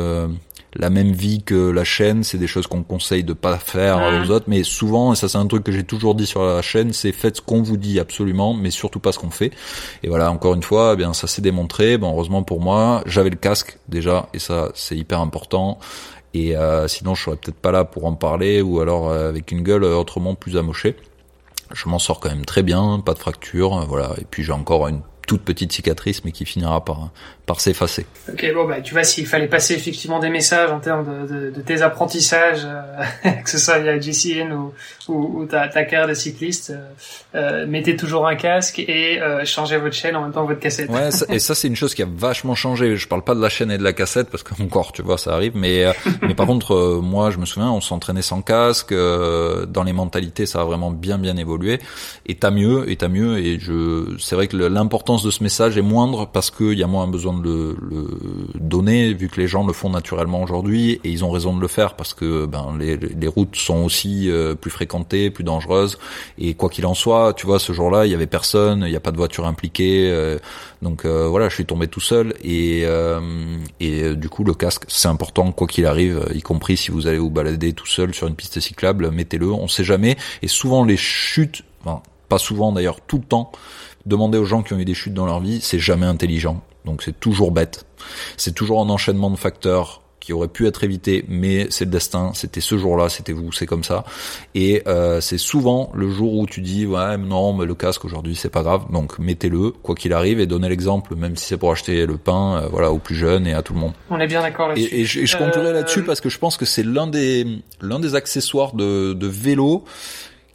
la 0.76 0.90
même 0.90 1.12
vie 1.12 1.44
que 1.44 1.70
la 1.70 1.84
chaîne, 1.84 2.24
c'est 2.24 2.38
des 2.38 2.48
choses 2.48 2.68
qu'on 2.68 2.84
conseille 2.84 3.24
de 3.24 3.34
pas 3.34 3.58
faire 3.58 4.00
aux 4.22 4.32
autres, 4.32 4.45
mais 4.48 4.64
souvent, 4.64 5.14
et 5.14 5.16
ça 5.16 5.30
c'est 5.30 5.38
un 5.38 5.48
truc 5.48 5.64
que 5.64 5.72
j'ai 5.72 5.84
toujours 5.84 6.16
dit 6.16 6.26
sur 6.26 6.44
la 6.44 6.62
chaîne, 6.62 6.94
c'est 6.94 7.12
faites 7.12 7.38
ce 7.38 7.41
qu'on 7.41 7.62
vous 7.62 7.78
dit 7.78 8.00
absolument, 8.00 8.54
mais 8.54 8.72
surtout 8.72 9.00
pas 9.00 9.12
ce 9.12 9.20
qu'on 9.20 9.30
fait. 9.30 9.52
Et 10.04 10.10
voilà, 10.10 10.32
encore 10.32 10.56
une 10.56 10.64
fois, 10.64 10.91
eh 10.94 10.95
bien 10.95 11.14
ça 11.14 11.28
s'est 11.28 11.41
démontré. 11.41 11.98
Bon, 11.98 12.12
heureusement 12.12 12.44
pour 12.44 12.60
moi, 12.62 13.04
j'avais 13.06 13.30
le 13.30 13.36
casque 13.36 13.78
déjà, 13.88 14.28
et 14.34 14.40
ça 14.40 14.70
c'est 14.74 14.98
hyper 14.98 15.22
important. 15.22 15.80
Et 16.34 16.56
euh, 16.58 16.88
sinon, 16.88 17.14
je 17.14 17.24
serais 17.24 17.36
peut-être 17.36 17.60
pas 17.60 17.72
là 17.72 17.86
pour 17.86 18.06
en 18.06 18.14
parler, 18.14 18.62
ou 18.62 18.80
alors 18.80 19.10
euh, 19.10 19.30
avec 19.30 19.52
une 19.52 19.62
gueule 19.62 19.84
autrement 19.84 20.34
plus 20.34 20.58
amochée. 20.58 20.95
Je 21.72 21.88
m'en 21.90 22.00
sors 22.00 22.20
quand 22.20 22.30
même 22.30 22.45
très 22.45 22.64
bien, 22.64 23.00
pas 23.00 23.14
de 23.14 23.20
fracture, 23.20 23.86
voilà. 23.88 24.12
Et 24.20 24.26
puis 24.30 24.44
j'ai 24.44 24.52
encore 24.52 24.88
une 24.88 25.02
toute 25.28 25.41
petite 25.44 25.72
cicatrice, 25.72 26.24
mais 26.26 26.32
qui 26.32 26.45
finira 26.45 26.84
par 26.84 27.10
par 27.45 27.60
s'effacer. 27.60 28.06
Ok, 28.32 28.45
bon 28.53 28.65
bah 28.65 28.80
tu 28.80 28.94
vois 28.94 29.03
s'il 29.03 29.28
fallait 29.28 29.49
passer 29.49 29.74
effectivement 29.74 30.20
des 30.20 30.30
messages 30.30 30.72
en 30.72 30.80
termes 30.80 31.28
de, 31.28 31.34
de, 31.34 31.49
de 31.52 31.61
tes 31.61 31.82
apprentissages, 31.82 32.65
euh, 32.65 33.32
que 33.44 33.49
ce 33.49 33.57
soit 33.57 33.80
via 33.80 33.99
GCN 33.99 34.53
ou, 34.53 34.74
ou, 35.10 35.41
ou 35.41 35.45
ta, 35.45 35.68
ta, 35.68 35.84
carrière 35.84 36.07
de 36.07 36.14
cycliste, 36.14 36.72
euh, 36.72 37.64
euh, 37.64 37.68
mettez 37.68 37.98
toujours 37.98 38.28
un 38.28 38.36
casque 38.36 38.80
et 38.80 39.22
euh, 39.22 39.44
changez 39.44 39.78
votre 39.78 39.94
chaîne 39.94 40.15
en 40.15 40.22
même 40.22 40.32
temps 40.32 40.45
votre 40.45 40.61
cassette. 40.61 40.90
Ouais, 40.90 41.10
et 41.30 41.40
ça 41.40 41.53
c'est 41.53 41.68
une 41.68 41.76
chose 41.76 41.94
qui 41.94 42.02
a 42.02 42.07
vachement 42.10 42.56
changé. 42.56 42.95
Je 42.95 43.07
parle 43.10 43.24
pas 43.24 43.36
de 43.36 43.41
la 43.41 43.49
chaîne 43.49 43.72
et 43.72 43.78
de 43.78 43.84
la 43.84 43.94
cassette 43.94 44.30
parce 44.30 44.44
que 44.44 44.53
encore 44.64 44.94
tu 44.94 45.02
vois 45.02 45.18
ça 45.18 45.34
arrive, 45.34 45.53
mais 45.56 45.86
mais 46.22 46.36
par 46.36 46.48
contre 46.48 47.02
moi 47.03 47.30
je 47.30 47.40
me 47.40 47.45
souviens 47.45 47.72
on 47.72 47.82
s'entraînait 47.82 48.22
sans 48.22 48.41
casque, 48.41 48.94
dans 48.94 49.84
les 49.84 49.94
mentalités 49.94 50.45
ça 50.45 50.61
a 50.61 50.64
vraiment 50.64 50.91
bien 50.91 51.18
bien 51.18 51.36
évolué 51.36 51.80
et 52.26 52.36
t'as 52.36 52.52
mieux 52.52 52.90
et 52.90 52.95
t'as 52.95 53.10
mieux 53.10 53.38
et 53.40 53.60
je 53.60 54.15
c'est 54.18 54.36
vrai 54.36 54.48
que 54.48 54.56
l'importance 54.56 55.24
de 55.24 55.32
ce 55.32 55.44
message 55.44 55.78
est 55.78 55.82
moindre 55.82 56.28
parce 56.28 56.52
qu'il 56.52 56.80
y 56.80 56.84
a 56.84 56.88
moins 56.88 57.07
besoin 57.07 57.33
de 57.34 57.76
le, 57.82 58.08
donner 58.60 59.14
vu 59.14 59.30
que 59.30 59.40
les 59.40 59.48
gens 59.48 59.66
le 59.66 59.74
font 59.74 59.90
naturellement 59.90 60.42
aujourd'hui 60.42 61.00
et 61.04 61.10
ils 61.10 61.24
ont 61.26 61.32
raison 61.32 61.56
de 61.56 61.62
le 61.62 61.68
faire 61.68 61.96
parce 61.96 62.14
que 62.14 62.46
ben 62.46 62.76
les, 62.80 62.98
les 62.98 63.28
routes 63.28 63.56
sont 63.56 63.84
aussi 63.84 64.30
euh, 64.30 64.56
plus 64.56 64.72
fréquentées, 64.72 65.30
plus 65.30 65.44
dangereuses. 65.44 65.98
Et 66.38 66.54
quoi 66.54 66.70
qu'il 66.70 66.86
en 66.86 66.94
soit, 66.94 67.34
tu 67.34 67.46
vois 67.46 67.60
ce 67.60 67.74
jour-là 67.74 68.06
il 68.06 68.12
y 68.12 68.16
avait 68.16 68.28
personne, 68.28 68.84
il 68.86 68.90
n'y 68.90 68.96
a 68.96 69.00
pas 69.00 69.12
de 69.12 69.18
voiture 69.18 69.46
impliquée, 69.46 70.10
euh, 70.12 70.38
donc 70.82 71.06
euh, 71.06 71.28
voilà 71.28 71.50
je 71.50 71.56
suis 71.56 71.66
tombé 71.66 71.88
tout 71.88 72.02
seul. 72.02 72.34
Et 72.44 72.84
et 73.80 74.16
du 74.16 74.30
coup 74.30 74.44
le 74.44 74.54
casque 74.54 74.84
c'est 74.88 75.08
important 75.08 75.52
quoi 75.52 75.68
qu'il 75.68 75.86
arrive, 75.86 76.26
y 76.34 76.42
compris 76.42 76.78
si 76.78 76.92
vous 76.92 77.08
allez 77.08 77.18
vous 77.18 77.30
balader 77.30 77.74
tout 77.74 77.88
seul 77.88 78.14
sur 78.14 78.28
une 78.28 78.36
piste 78.36 78.60
cyclable, 78.60 79.12
mettez-le, 79.12 79.52
on 79.52 79.68
sait 79.68 79.84
jamais. 79.84 80.18
Et 80.42 80.48
souvent 80.48 80.84
les 80.84 80.98
chutes, 80.98 81.64
enfin, 81.84 82.02
pas 82.30 82.38
souvent 82.38 82.72
d'ailleurs 82.72 83.00
tout 83.02 83.18
le 83.18 83.24
temps 83.24 83.52
demander 84.06 84.38
aux 84.38 84.46
gens 84.46 84.64
qui 84.64 84.74
ont 84.74 84.80
eu 84.80 84.86
des 84.86 84.94
chutes 84.94 85.14
dans 85.14 85.26
leur 85.26 85.40
vie, 85.40 85.60
c'est 85.62 85.80
jamais 85.80 86.06
intelligent. 86.06 86.62
Donc 86.86 87.04
c'est 87.04 87.20
toujours 87.20 87.52
bête. 87.52 87.86
C'est 88.38 88.54
toujours 88.54 88.82
un 88.82 88.90
enchaînement 88.90 89.30
de 89.30 89.38
facteurs 89.38 90.04
qui 90.24 90.32
aurait 90.32 90.48
pu 90.48 90.68
être 90.68 90.86
évité, 90.86 91.26
mais 91.28 91.68
c'est 91.70 91.84
le 91.84 91.92
destin, 91.92 92.32
c'était 92.34 92.62
ce 92.62 92.78
jour-là, 92.78 93.10
c'était 93.10 93.34
vous, 93.34 93.52
c'est 93.52 93.66
comme 93.66 93.84
ça. 93.84 94.06
Et 94.56 94.82
euh, 94.88 95.20
c'est 95.20 95.38
souvent 95.38 95.92
le 95.94 96.10
jour 96.10 96.36
où 96.36 96.46
tu 96.46 96.62
dis 96.62 96.86
ouais 96.86 97.18
non 97.18 97.52
mais 97.52 97.66
le 97.66 97.76
casque 97.76 98.06
aujourd'hui 98.06 98.34
c'est 98.34 98.50
pas 98.50 98.64
grave, 98.64 98.86
donc 98.90 99.20
mettez-le 99.20 99.72
quoi 99.72 99.96
qu'il 99.96 100.14
arrive 100.14 100.40
et 100.40 100.46
donnez 100.46 100.70
l'exemple, 100.70 101.14
même 101.16 101.36
si 101.36 101.48
c'est 101.48 101.58
pour 101.58 101.74
acheter 101.74 102.06
le 102.06 102.18
pain, 102.18 102.62
euh, 102.64 102.68
voilà 102.72 102.94
aux 102.94 103.00
plus 103.00 103.16
jeunes 103.16 103.46
et 103.48 103.54
à 103.54 103.64
tout 103.64 103.74
le 103.74 103.82
monde. 103.82 103.92
On 104.10 104.18
est 104.18 104.28
bien 104.28 104.42
d'accord 104.42 104.70
là-dessus. 104.70 104.96
Et, 104.96 105.04
je, 105.04 105.26
je 105.26 105.38
conclurai 105.38 105.74
là-dessus 105.74 106.00
euh, 106.00 106.06
parce 106.06 106.22
que 106.22 106.30
je 106.30 106.40
pense 106.40 106.56
que 106.56 106.66
c'est 106.66 106.84
l'un 106.84 107.08
des 107.08 107.46
l'un 107.82 108.00
des 108.00 108.16
accessoires 108.16 108.76
de, 108.76 109.12
de 109.12 109.28
vélo 109.28 109.84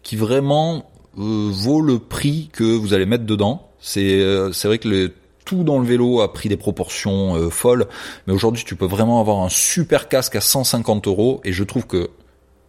qui 0.02 0.16
vraiment 0.16 0.90
vaut 1.14 1.82
le 1.82 1.98
prix 1.98 2.48
que 2.54 2.64
vous 2.64 2.94
allez 2.94 3.04
mettre 3.04 3.26
dedans. 3.26 3.68
C'est 3.80 4.24
c'est 4.52 4.66
vrai 4.66 4.78
que 4.78 4.88
le 4.88 5.12
tout 5.48 5.64
dans 5.64 5.78
le 5.78 5.86
vélo 5.86 6.20
a 6.20 6.30
pris 6.30 6.50
des 6.50 6.58
proportions 6.58 7.34
euh, 7.34 7.48
folles. 7.48 7.86
Mais 8.26 8.34
aujourd'hui, 8.34 8.64
tu 8.66 8.76
peux 8.76 8.84
vraiment 8.84 9.18
avoir 9.18 9.38
un 9.38 9.48
super 9.48 10.08
casque 10.08 10.36
à 10.36 10.42
150 10.42 11.06
euros. 11.08 11.40
Et 11.42 11.52
je 11.52 11.64
trouve 11.64 11.86
que 11.86 12.10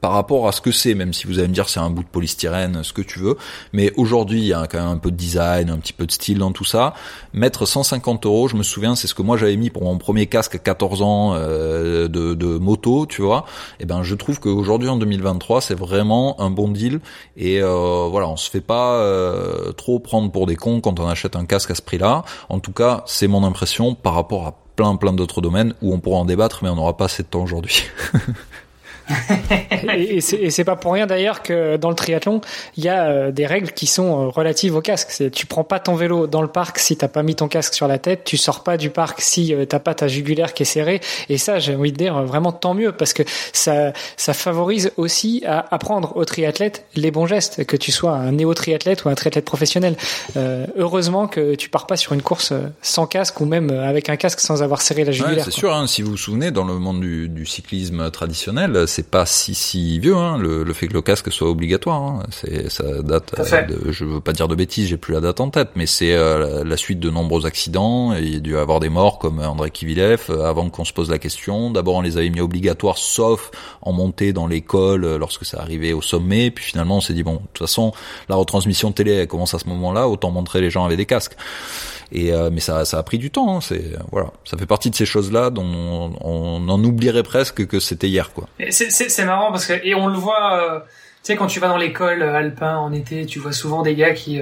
par 0.01 0.13
rapport 0.13 0.47
à 0.47 0.51
ce 0.51 0.61
que 0.61 0.71
c'est, 0.71 0.95
même 0.95 1.13
si 1.13 1.27
vous 1.27 1.39
allez 1.39 1.47
me 1.47 1.53
dire 1.53 1.67
c'est 1.67 1.79
un 1.79 1.89
bout 1.89 2.03
de 2.03 2.07
polystyrène, 2.07 2.83
ce 2.83 2.93
que 2.93 3.01
tu 3.01 3.19
veux. 3.19 3.37
Mais 3.73 3.91
aujourd'hui, 3.97 4.39
il 4.39 4.47
y 4.47 4.53
a 4.53 4.65
quand 4.67 4.79
même 4.79 4.87
un 4.87 4.97
peu 4.97 5.11
de 5.11 5.17
design, 5.17 5.69
un 5.69 5.77
petit 5.77 5.93
peu 5.93 6.05
de 6.05 6.11
style 6.11 6.37
dans 6.37 6.51
tout 6.51 6.63
ça. 6.63 6.93
Mettre 7.33 7.65
150 7.65 8.25
euros, 8.25 8.47
je 8.47 8.55
me 8.55 8.63
souviens, 8.63 8.95
c'est 8.95 9.07
ce 9.07 9.13
que 9.13 9.21
moi 9.21 9.37
j'avais 9.37 9.57
mis 9.57 9.69
pour 9.69 9.83
mon 9.83 9.97
premier 9.97 10.27
casque 10.27 10.55
à 10.55 10.59
14 10.59 11.01
ans 11.01 11.33
euh, 11.35 12.07
de, 12.07 12.57
moto, 12.57 13.05
tu 13.05 13.21
vois. 13.21 13.45
Et 13.79 13.83
eh 13.83 13.85
ben, 13.85 14.03
je 14.03 14.15
trouve 14.15 14.39
qu'aujourd'hui 14.39 14.89
en 14.89 14.97
2023, 14.97 15.61
c'est 15.61 15.77
vraiment 15.77 16.39
un 16.41 16.49
bon 16.49 16.69
deal. 16.69 16.99
Et 17.35 17.61
euh, 17.61 18.07
voilà, 18.09 18.29
on 18.29 18.37
se 18.37 18.49
fait 18.49 18.61
pas 18.61 18.95
euh, 18.95 19.71
trop 19.73 19.99
prendre 19.99 20.31
pour 20.31 20.45
des 20.45 20.55
cons 20.55 20.81
quand 20.81 20.99
on 20.99 21.07
achète 21.07 21.35
un 21.35 21.45
casque 21.45 21.71
à 21.71 21.75
ce 21.75 21.81
prix-là. 21.81 22.23
En 22.47 22.59
tout 22.59 22.71
cas, 22.71 23.03
c'est 23.05 23.27
mon 23.27 23.43
impression 23.43 23.95
par 23.95 24.13
rapport 24.13 24.47
à 24.47 24.55
plein 24.75 24.95
plein 24.95 25.11
d'autres 25.11 25.41
domaines 25.41 25.73
où 25.81 25.93
on 25.93 25.99
pourra 25.99 26.19
en 26.19 26.25
débattre, 26.25 26.59
mais 26.63 26.69
on 26.69 26.75
n'aura 26.75 26.95
pas 26.95 27.05
assez 27.05 27.23
de 27.23 27.27
temps 27.27 27.43
aujourd'hui. 27.43 27.83
et, 29.95 30.17
et 30.17 30.49
c'est 30.51 30.63
pas 30.63 30.75
pour 30.75 30.93
rien 30.93 31.07
d'ailleurs 31.07 31.41
que 31.41 31.77
dans 31.77 31.89
le 31.89 31.95
triathlon, 31.95 32.41
il 32.77 32.83
y 32.83 32.89
a 32.89 33.05
euh, 33.05 33.31
des 33.31 33.45
règles 33.45 33.71
qui 33.71 33.87
sont 33.87 34.25
euh, 34.25 34.27
relatives 34.29 34.75
au 34.75 34.81
casque. 34.81 35.09
C'est 35.11 35.29
tu 35.29 35.45
prends 35.45 35.63
pas 35.63 35.79
ton 35.79 35.95
vélo 35.95 36.27
dans 36.27 36.41
le 36.41 36.47
parc 36.47 36.79
si 36.79 36.97
t'as 36.97 37.07
pas 37.07 37.23
mis 37.23 37.35
ton 37.35 37.47
casque 37.47 37.73
sur 37.73 37.87
la 37.87 37.97
tête, 37.97 38.23
tu 38.23 38.37
sors 38.37 38.63
pas 38.63 38.77
du 38.77 38.89
parc 38.89 39.21
si 39.21 39.53
euh, 39.53 39.65
t'as 39.65 39.79
pas 39.79 39.93
ta 39.93 40.07
jugulaire 40.07 40.53
qui 40.53 40.63
est 40.63 40.65
serrée. 40.65 41.01
Et 41.29 41.37
ça, 41.37 41.59
j'ai 41.59 41.75
envie 41.75 41.91
de 41.91 41.97
dire 41.97 42.23
vraiment 42.23 42.51
tant 42.51 42.73
mieux 42.73 42.91
parce 42.91 43.13
que 43.13 43.23
ça 43.53 43.93
ça 44.17 44.33
favorise 44.33 44.91
aussi 44.97 45.43
à 45.45 45.65
apprendre 45.73 46.15
aux 46.15 46.25
triathlètes 46.25 46.85
les 46.95 47.11
bons 47.11 47.25
gestes, 47.25 47.65
que 47.65 47.77
tu 47.77 47.91
sois 47.91 48.13
un 48.13 48.31
néo-triathlète 48.33 49.05
ou 49.05 49.09
un 49.09 49.15
triathlète 49.15 49.45
professionnel. 49.45 49.95
Euh, 50.37 50.65
heureusement 50.77 51.27
que 51.27 51.55
tu 51.55 51.69
pars 51.69 51.87
pas 51.87 51.97
sur 51.97 52.13
une 52.13 52.21
course 52.21 52.53
sans 52.81 53.07
casque 53.07 53.39
ou 53.41 53.45
même 53.45 53.69
avec 53.71 54.09
un 54.09 54.15
casque 54.15 54.39
sans 54.39 54.61
avoir 54.63 54.81
serré 54.81 55.03
la 55.03 55.11
jugulaire. 55.11 55.45
c'est 55.45 55.51
sûr. 55.51 55.73
Hein, 55.73 55.87
si 55.87 56.01
vous 56.01 56.11
vous 56.11 56.17
souvenez, 56.17 56.51
dans 56.51 56.63
le 56.63 56.75
monde 56.75 57.01
du, 57.01 57.29
du 57.29 57.45
cyclisme 57.45 58.09
traditionnel, 58.11 58.87
c'est 58.87 58.98
pas 59.07 59.25
si 59.25 59.53
si 59.53 59.99
vieux 59.99 60.15
hein, 60.15 60.37
le, 60.37 60.63
le, 60.63 60.73
fait 60.73 60.87
que 60.87 60.93
le 60.93 61.01
casque 61.01 61.31
soit 61.31 61.49
obligatoire. 61.49 62.01
Hein. 62.01 62.23
C'est 62.31 62.69
ça 62.69 62.83
date. 63.01 63.33
de, 63.67 63.91
je 63.91 64.05
veux 64.05 64.21
pas 64.21 64.33
dire 64.33 64.47
de 64.47 64.55
bêtises, 64.55 64.87
j'ai 64.87 64.97
plus 64.97 65.13
la 65.13 65.21
date 65.21 65.39
en 65.39 65.49
tête, 65.49 65.69
mais 65.75 65.85
c'est 65.85 66.13
euh, 66.13 66.63
la, 66.63 66.77
suite 66.77 66.99
de 66.99 67.09
nombreux 67.09 67.45
accidents. 67.45 68.13
il 68.13 68.33
y 68.33 68.37
a 68.37 68.39
dû 68.39 68.57
avoir 68.57 68.79
des 68.79 68.89
morts 68.89 69.19
comme 69.19 69.39
André 69.39 69.71
Kivilev 69.71 70.25
euh, 70.29 70.45
avant 70.45 70.69
qu'on 70.69 70.85
se 70.85 70.93
pose 70.93 71.09
la 71.09 71.19
question. 71.19 71.71
D'abord, 71.71 71.95
on 71.95 72.01
les 72.01 72.17
avait 72.17 72.29
mis 72.29 72.41
obligatoires, 72.41 72.97
sauf 72.97 73.51
en 73.81 73.91
montée 73.91 74.33
dans 74.33 74.47
l'école 74.47 75.05
euh, 75.05 75.17
lorsque 75.17 75.45
ça 75.45 75.59
arrivait 75.61 75.93
au 75.93 76.01
sommet. 76.01 76.51
Puis 76.51 76.65
finalement, 76.65 76.97
on 76.97 77.01
s'est 77.01 77.13
dit 77.13 77.23
bon, 77.23 77.33
de 77.33 77.39
toute 77.53 77.67
façon, 77.67 77.93
la 78.29 78.35
retransmission 78.35 78.91
télé 78.91 79.13
elle 79.13 79.27
commence 79.27 79.53
à 79.53 79.59
ce 79.59 79.67
moment-là, 79.67 80.07
autant 80.07 80.31
montrer 80.31 80.61
les 80.61 80.69
gens 80.69 80.85
avec 80.85 80.97
des 80.97 81.05
casques. 81.05 81.35
Et 82.11 82.33
euh, 82.33 82.49
mais 82.51 82.59
ça, 82.59 82.85
ça 82.85 82.97
a 82.97 83.03
pris 83.03 83.17
du 83.17 83.29
temps. 83.29 83.57
Hein, 83.57 83.61
c'est 83.61 83.83
voilà, 84.11 84.31
ça 84.43 84.57
fait 84.57 84.65
partie 84.65 84.89
de 84.89 84.95
ces 84.95 85.05
choses-là 85.05 85.49
dont 85.51 85.63
on, 85.63 86.11
on, 86.21 86.69
en 86.69 86.83
oublierait 86.83 87.23
presque 87.23 87.67
que 87.67 87.79
c'était 87.79 88.07
hier, 88.07 88.33
quoi. 88.33 88.47
C'est 88.89 89.25
marrant 89.25 89.51
parce 89.51 89.65
que 89.65 89.73
et 89.83 89.95
on 89.95 90.07
le 90.07 90.17
voit. 90.17 90.53
Euh, 90.61 90.79
tu 91.23 91.33
sais, 91.33 91.35
quand 91.35 91.47
tu 91.47 91.59
vas 91.59 91.67
dans 91.67 91.77
l'école 91.77 92.21
euh, 92.21 92.35
alpin 92.35 92.77
en 92.77 92.93
été, 92.93 93.25
tu 93.25 93.39
vois 93.39 93.51
souvent 93.51 93.81
des 93.81 93.95
gars 93.95 94.13
qui 94.13 94.41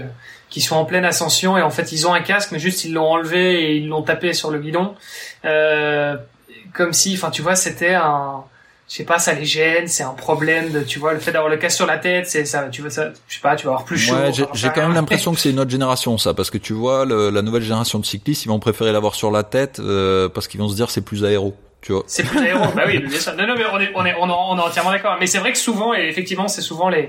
qui 0.50 0.62
sont 0.62 0.76
en 0.76 0.86
pleine 0.86 1.06
ascension 1.06 1.58
et 1.58 1.62
en 1.62 1.70
fait 1.70 1.92
ils 1.92 2.08
ont 2.08 2.14
un 2.14 2.22
casque, 2.22 2.52
mais 2.52 2.60
juste 2.60 2.86
ils 2.86 2.94
l'ont 2.94 3.10
enlevé 3.10 3.64
et 3.64 3.76
ils 3.76 3.88
l'ont 3.88 4.04
tapé 4.04 4.34
sur 4.34 4.52
le 4.52 4.60
guidon, 4.60 4.96
comme 5.44 6.94
si, 6.94 7.16
enfin 7.16 7.32
tu 7.32 7.42
vois, 7.42 7.56
c'était 7.56 7.96
un 7.96 8.44
je 8.88 8.96
sais 8.96 9.04
pas, 9.04 9.20
ça 9.20 9.34
les 9.34 9.46
gêne, 9.46 9.88
c'est 9.88 10.04
un 10.04 10.14
problème 10.14 10.72
de, 10.72 10.80
tu 10.80 10.98
vois, 10.98 11.14
le 11.14 11.20
fait 11.20 11.34
d'avoir 11.34 11.50
le 11.52 11.58
casque 11.58 11.76
sur 11.76 11.86
la 11.86 11.98
tête, 11.98 12.26
c'est 12.28 12.46
ça, 12.46 12.70
tu 12.72 12.82
vois 12.82 12.90
ça, 12.90 13.10
je 13.28 13.36
sais 13.36 13.42
pas, 13.42 13.56
tu 13.58 13.66
vas 13.66 13.74
avoir 13.74 13.86
plus 13.86 13.98
chaud. 13.98 14.16
Ouais, 14.16 14.32
j'ai 14.32 14.70
quand 14.70 14.82
même 14.82 14.94
l'impression 14.94 15.34
que 15.34 15.40
c'est 15.40 15.50
une 15.50 15.60
autre 15.60 15.72
génération 15.72 16.18
ça, 16.18 16.34
parce 16.34 16.50
que 16.50 16.58
tu 16.58 16.72
vois, 16.72 17.04
le, 17.04 17.30
la 17.30 17.42
nouvelle 17.42 17.64
génération 17.64 18.00
de 18.00 18.06
cyclistes, 18.06 18.46
ils 18.46 18.48
vont 18.48 18.60
préférer 18.60 18.94
l'avoir 18.94 19.16
sur 19.16 19.30
la 19.30 19.44
tête 19.44 19.80
euh, 19.80 20.30
parce 20.30 20.48
qu'ils 20.48 20.62
vont 20.62 20.70
se 20.70 20.76
dire 20.76 20.90
c'est 20.90 21.02
plus 21.02 21.26
aéro. 21.26 21.54
Tu 21.88 21.94
vois. 21.94 22.04
C'est 22.06 22.24
plus 22.24 22.40
aéro, 22.40 22.66
bah 22.76 22.84
oui, 22.86 23.00
bien 23.00 23.18
sûr. 23.18 23.34
Non, 23.38 23.48
non, 23.48 23.56
mais 23.58 23.64
on 23.72 23.80
est, 23.80 23.92
on 23.96 24.06
est, 24.06 24.14
on 24.20 24.28
est, 24.28 24.62
entièrement 24.62 24.92
d'accord. 24.92 25.16
Mais 25.22 25.26
c'est 25.26 25.38
vrai 25.38 25.54
que 25.54 25.58
souvent, 25.58 25.94
et 25.94 26.02
effectivement, 26.10 26.50
c'est 26.50 26.62
souvent 26.62 26.90
les, 26.90 27.08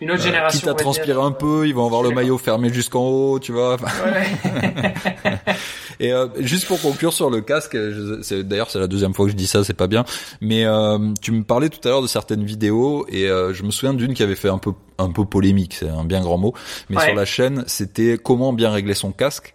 une 0.00 0.12
autre 0.12 0.20
euh, 0.20 0.24
génération. 0.24 0.60
Quitte 0.60 0.68
à 0.68 0.74
transpirer 0.74 1.20
un 1.20 1.32
peu, 1.32 1.66
ils 1.66 1.74
vont 1.74 1.84
avoir 1.84 2.04
le 2.04 2.10
maillot 2.10 2.38
fermé 2.38 2.72
jusqu'en 2.72 3.02
haut, 3.02 3.40
tu 3.40 3.50
vois. 3.50 3.74
Ouais. 3.74 4.94
Et 6.00 6.14
euh, 6.14 6.28
juste 6.38 6.66
pour 6.66 6.80
conclure 6.80 7.12
sur 7.12 7.28
le 7.28 7.42
casque, 7.42 7.76
d'ailleurs 7.76 8.70
c'est 8.70 8.78
la 8.78 8.86
deuxième 8.86 9.12
fois 9.12 9.26
que 9.26 9.32
je 9.32 9.36
dis 9.36 9.46
ça, 9.46 9.62
c'est 9.62 9.74
pas 9.74 9.86
bien. 9.86 10.06
Mais 10.40 10.64
euh, 10.64 10.98
tu 11.20 11.30
me 11.30 11.44
parlais 11.44 11.68
tout 11.68 11.86
à 11.86 11.90
l'heure 11.90 12.02
de 12.02 12.06
certaines 12.06 12.42
vidéos 12.42 13.06
et 13.10 13.28
euh, 13.28 13.52
je 13.52 13.62
me 13.62 13.70
souviens 13.70 13.92
d'une 13.92 14.14
qui 14.14 14.22
avait 14.22 14.34
fait 14.34 14.48
un 14.48 14.58
peu 14.58 14.72
un 14.96 15.10
peu 15.12 15.24
polémique, 15.24 15.74
c'est 15.74 15.88
un 15.88 16.04
bien 16.04 16.20
grand 16.20 16.38
mot. 16.38 16.54
Mais 16.88 17.00
sur 17.00 17.14
la 17.14 17.24
chaîne, 17.24 17.64
c'était 17.66 18.18
comment 18.22 18.52
bien 18.52 18.70
régler 18.70 18.94
son 18.94 19.12
casque. 19.12 19.54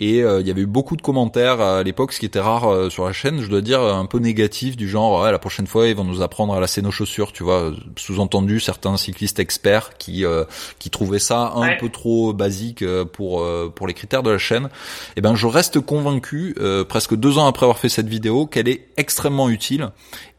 Et 0.00 0.22
euh, 0.22 0.40
il 0.40 0.46
y 0.46 0.50
avait 0.50 0.62
eu 0.62 0.66
beaucoup 0.66 0.96
de 0.96 1.02
commentaires 1.02 1.60
à 1.60 1.82
l'époque, 1.82 2.14
ce 2.14 2.20
qui 2.20 2.26
était 2.26 2.40
rare 2.40 2.72
euh, 2.72 2.88
sur 2.88 3.04
la 3.04 3.12
chaîne, 3.12 3.42
je 3.42 3.48
dois 3.48 3.60
dire, 3.60 3.82
un 3.82 4.06
peu 4.06 4.18
négatif, 4.18 4.76
du 4.76 4.88
genre 4.88 5.22
ouais, 5.22 5.30
la 5.30 5.38
prochaine 5.38 5.66
fois 5.66 5.88
ils 5.88 5.94
vont 5.94 6.04
nous 6.04 6.22
apprendre 6.22 6.54
à 6.54 6.60
lasser 6.60 6.80
nos 6.80 6.90
chaussures, 6.90 7.32
tu 7.32 7.42
vois. 7.42 7.72
Sous-entendu, 7.96 8.60
certains 8.60 8.96
cyclistes 8.96 9.38
experts 9.38 9.98
qui 9.98 10.24
euh, 10.24 10.44
qui 10.78 10.88
trouvaient 10.88 11.18
ça 11.18 11.52
un 11.54 11.76
peu 11.76 11.90
trop 11.90 12.32
basique 12.32 12.84
pour 13.12 13.46
pour 13.74 13.86
les 13.86 13.94
critères 13.94 14.22
de 14.22 14.30
la 14.30 14.38
chaîne. 14.38 14.64
Et 14.64 14.68
eh 15.16 15.20
ben 15.20 15.34
je 15.34 15.46
reste 15.46 15.80
convaincu, 15.80 16.54
presque 16.88 17.14
deux 17.14 17.36
ans 17.36 17.46
après 17.46 17.66
avoir 17.66 17.78
fait 17.78 17.90
cette 17.90 18.08
vidéo, 18.08 18.46
qu'elle 18.46 18.68
est 18.68 18.88
extrêmement 18.96 19.50
utile 19.50 19.90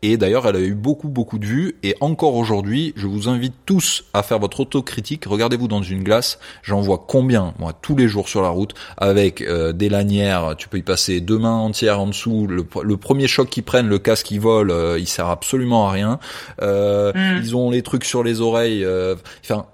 et 0.03 0.17
d'ailleurs, 0.17 0.47
elle 0.47 0.55
a 0.55 0.59
eu 0.59 0.73
beaucoup, 0.73 1.09
beaucoup 1.09 1.37
de 1.37 1.45
vues. 1.45 1.75
Et 1.83 1.95
encore 1.99 2.35
aujourd'hui, 2.35 2.93
je 2.95 3.05
vous 3.05 3.29
invite 3.29 3.53
tous 3.65 4.05
à 4.13 4.23
faire 4.23 4.39
votre 4.39 4.61
autocritique. 4.61 5.25
Regardez-vous 5.25 5.67
dans 5.67 5.83
une 5.83 6.03
glace. 6.03 6.39
J'en 6.63 6.81
vois 6.81 7.03
combien, 7.07 7.53
moi, 7.59 7.73
tous 7.73 7.95
les 7.95 8.07
jours 8.07 8.27
sur 8.27 8.41
la 8.41 8.49
route, 8.49 8.73
avec 8.97 9.41
euh, 9.51 9.73
des 9.73 9.89
lanières. 9.89 10.55
Tu 10.57 10.67
peux 10.67 10.77
y 10.77 10.81
passer 10.81 11.21
deux 11.21 11.37
mains 11.37 11.57
entières 11.57 11.99
en 11.99 12.07
dessous. 12.07 12.47
Le, 12.47 12.63
premier 12.97 13.27
choc 13.27 13.49
qu'ils 13.49 13.63
prennent, 13.63 13.87
le 13.87 13.99
casque 13.99 14.27
qui 14.27 14.37
vole, 14.37 14.71
euh, 14.71 14.97
il 14.99 15.07
sert 15.07 15.27
absolument 15.27 15.87
à 15.87 15.91
rien. 15.91 16.19
Euh, 16.61 17.11
mm. 17.13 17.41
Ils 17.43 17.55
ont 17.55 17.69
les 17.69 17.81
trucs 17.81 18.05
sur 18.05 18.23
les 18.23 18.41
oreilles. 18.41 18.83
Euh, 18.83 19.15
enfin, 19.43 19.65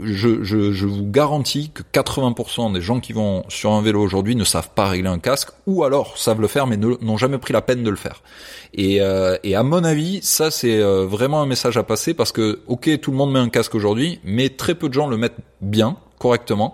je, 0.00 0.42
je, 0.42 0.72
je 0.72 0.86
vous 0.86 1.06
garantis 1.06 1.70
que 1.72 1.82
80% 1.82 2.72
des 2.72 2.80
gens 2.80 3.00
qui 3.00 3.12
vont 3.12 3.44
sur 3.48 3.72
un 3.72 3.82
vélo 3.82 4.02
aujourd'hui 4.02 4.36
ne 4.36 4.44
savent 4.44 4.70
pas 4.74 4.88
régler 4.88 5.08
un 5.08 5.18
casque, 5.18 5.50
ou 5.66 5.84
alors 5.84 6.18
savent 6.18 6.40
le 6.40 6.48
faire 6.48 6.66
mais 6.66 6.76
n'ont 6.76 7.16
jamais 7.16 7.38
pris 7.38 7.52
la 7.52 7.62
peine 7.62 7.82
de 7.82 7.90
le 7.90 7.96
faire. 7.96 8.22
Et, 8.74 9.00
euh, 9.00 9.36
et 9.44 9.54
à 9.54 9.62
mon 9.62 9.84
avis, 9.84 10.20
ça 10.22 10.50
c'est 10.50 10.80
euh, 10.80 11.06
vraiment 11.06 11.40
un 11.40 11.46
message 11.46 11.76
à 11.76 11.82
passer 11.82 12.14
parce 12.14 12.32
que 12.32 12.60
ok, 12.66 13.00
tout 13.00 13.10
le 13.10 13.16
monde 13.16 13.32
met 13.32 13.38
un 13.38 13.48
casque 13.48 13.74
aujourd'hui, 13.74 14.20
mais 14.24 14.48
très 14.48 14.74
peu 14.74 14.88
de 14.88 14.94
gens 14.94 15.06
le 15.06 15.16
mettent 15.16 15.38
bien, 15.60 15.96
correctement. 16.18 16.72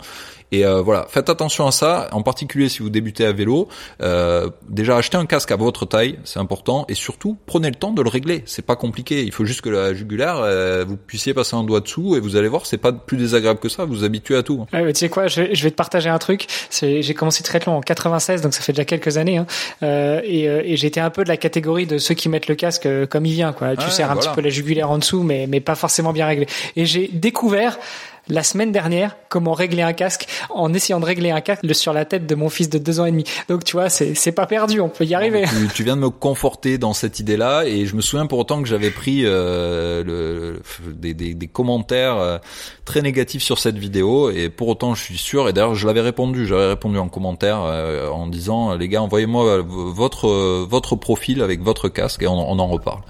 Et 0.52 0.64
euh, 0.64 0.82
voilà, 0.82 1.06
faites 1.08 1.28
attention 1.28 1.66
à 1.66 1.72
ça, 1.72 2.08
en 2.12 2.22
particulier 2.22 2.68
si 2.68 2.80
vous 2.80 2.90
débutez 2.90 3.24
à 3.24 3.32
vélo. 3.32 3.68
Euh, 4.02 4.50
déjà, 4.68 4.96
achetez 4.96 5.16
un 5.16 5.26
casque 5.26 5.52
à 5.52 5.56
votre 5.56 5.86
taille, 5.86 6.18
c'est 6.24 6.40
important, 6.40 6.84
et 6.88 6.94
surtout 6.94 7.36
prenez 7.46 7.68
le 7.68 7.76
temps 7.76 7.92
de 7.92 8.02
le 8.02 8.08
régler. 8.08 8.42
C'est 8.46 8.64
pas 8.64 8.76
compliqué. 8.76 9.22
Il 9.22 9.32
faut 9.32 9.44
juste 9.44 9.60
que 9.60 9.68
la 9.68 9.94
jugulaire, 9.94 10.38
euh, 10.38 10.84
vous 10.86 10.96
puissiez 10.96 11.34
passer 11.34 11.54
un 11.56 11.64
doigt 11.64 11.80
dessous, 11.80 12.16
et 12.16 12.20
vous 12.20 12.36
allez 12.36 12.48
voir, 12.48 12.66
c'est 12.66 12.78
pas 12.78 12.92
plus 12.92 13.16
désagréable 13.16 13.60
que 13.60 13.68
ça. 13.68 13.84
Vous 13.84 14.00
vous 14.00 14.04
habituez 14.04 14.36
à 14.36 14.42
tout. 14.42 14.66
Ouais, 14.72 14.92
tu 14.92 14.98
sais 14.98 15.08
quoi, 15.08 15.26
je, 15.26 15.52
je, 15.52 15.62
vais 15.62 15.70
te 15.70 15.76
partager 15.76 16.08
un 16.08 16.18
truc. 16.18 16.46
J'ai 16.80 17.14
commencé 17.14 17.42
très 17.42 17.60
long 17.66 17.76
en 17.76 17.80
96, 17.80 18.40
donc 18.40 18.54
ça 18.54 18.62
fait 18.62 18.72
déjà 18.72 18.84
quelques 18.84 19.16
années, 19.16 19.36
hein. 19.38 19.46
euh, 19.82 20.20
et, 20.24 20.48
euh, 20.48 20.62
et 20.64 20.76
j'étais 20.76 21.00
un 21.00 21.10
peu 21.10 21.24
de 21.24 21.28
la 21.28 21.36
catégorie 21.36 21.86
de 21.86 21.98
ceux 21.98 22.14
qui 22.14 22.28
mettent 22.28 22.48
le 22.48 22.54
casque 22.54 22.86
euh, 22.86 23.06
comme 23.06 23.26
il 23.26 23.32
vient. 23.32 23.52
Quoi. 23.52 23.76
Tu 23.76 23.90
serres 23.90 24.10
un 24.10 24.16
petit 24.16 24.28
peu 24.34 24.40
la 24.40 24.50
jugulaire 24.50 24.90
en 24.90 24.98
dessous, 24.98 25.22
mais 25.22 25.46
mais 25.48 25.60
pas 25.60 25.74
forcément 25.74 26.12
bien 26.12 26.26
réglé. 26.26 26.46
Et 26.76 26.86
j'ai 26.86 27.08
découvert 27.12 27.78
la 28.30 28.42
semaine 28.42 28.72
dernière 28.72 29.16
comment 29.28 29.52
régler 29.52 29.82
un 29.82 29.92
casque 29.92 30.26
en 30.50 30.74
essayant 30.74 31.00
de 31.00 31.04
régler 31.04 31.30
un 31.30 31.40
casque 31.40 31.74
sur 31.74 31.92
la 31.92 32.04
tête 32.04 32.26
de 32.26 32.34
mon 32.34 32.48
fils 32.48 32.68
de 32.68 32.78
deux 32.78 33.00
ans 33.00 33.04
et 33.04 33.10
demi. 33.10 33.24
Donc 33.48 33.64
tu 33.64 33.76
vois, 33.76 33.88
c'est 33.88 34.32
pas 34.32 34.46
perdu, 34.46 34.80
on 34.80 34.88
peut 34.88 35.04
y 35.04 35.14
arriver. 35.14 35.44
Tu, 35.74 35.84
viens 35.84 35.96
de 35.96 36.00
me 36.00 36.10
conforter 36.10 36.78
dans 36.78 36.92
cette 36.92 37.20
idée-là 37.20 37.64
et 37.64 37.86
je 37.86 37.94
me 37.94 38.00
souviens 38.00 38.26
pour 38.26 38.38
autant 38.38 38.62
que 38.62 38.68
j'avais 38.68 38.90
pris 38.90 39.22
euh, 39.24 40.04
le, 40.04 40.62
des, 40.92 41.14
des, 41.14 41.34
des, 41.34 41.46
commentaires 41.46 42.16
euh, 42.16 42.38
très 42.84 43.02
négatifs 43.02 43.42
sur 43.42 43.58
cette 43.58 43.78
vidéo 43.78 44.30
et 44.30 44.48
pour 44.48 44.68
autant 44.68 44.94
je 44.94 45.02
suis 45.02 45.16
sûr 45.16 45.48
et 45.48 45.52
d'ailleurs 45.52 45.74
je 45.74 45.86
l'avais 45.86 46.00
répondu, 46.00 46.46
j'avais 46.46 46.68
répondu 46.68 46.98
en 46.98 47.08
commentaire 47.08 47.60
euh, 47.62 48.08
en 48.08 48.26
disant 48.26 48.74
les 48.74 48.88
gars 48.88 49.02
envoyez-moi 49.02 49.62
votre 49.62 50.28
votre 50.64 50.96
profil 50.96 51.42
avec 51.42 51.62
votre 51.62 51.88
casque 51.88 52.22
et 52.22 52.26
on, 52.26 52.50
on 52.50 52.58
en 52.58 52.66
reparle. 52.66 53.00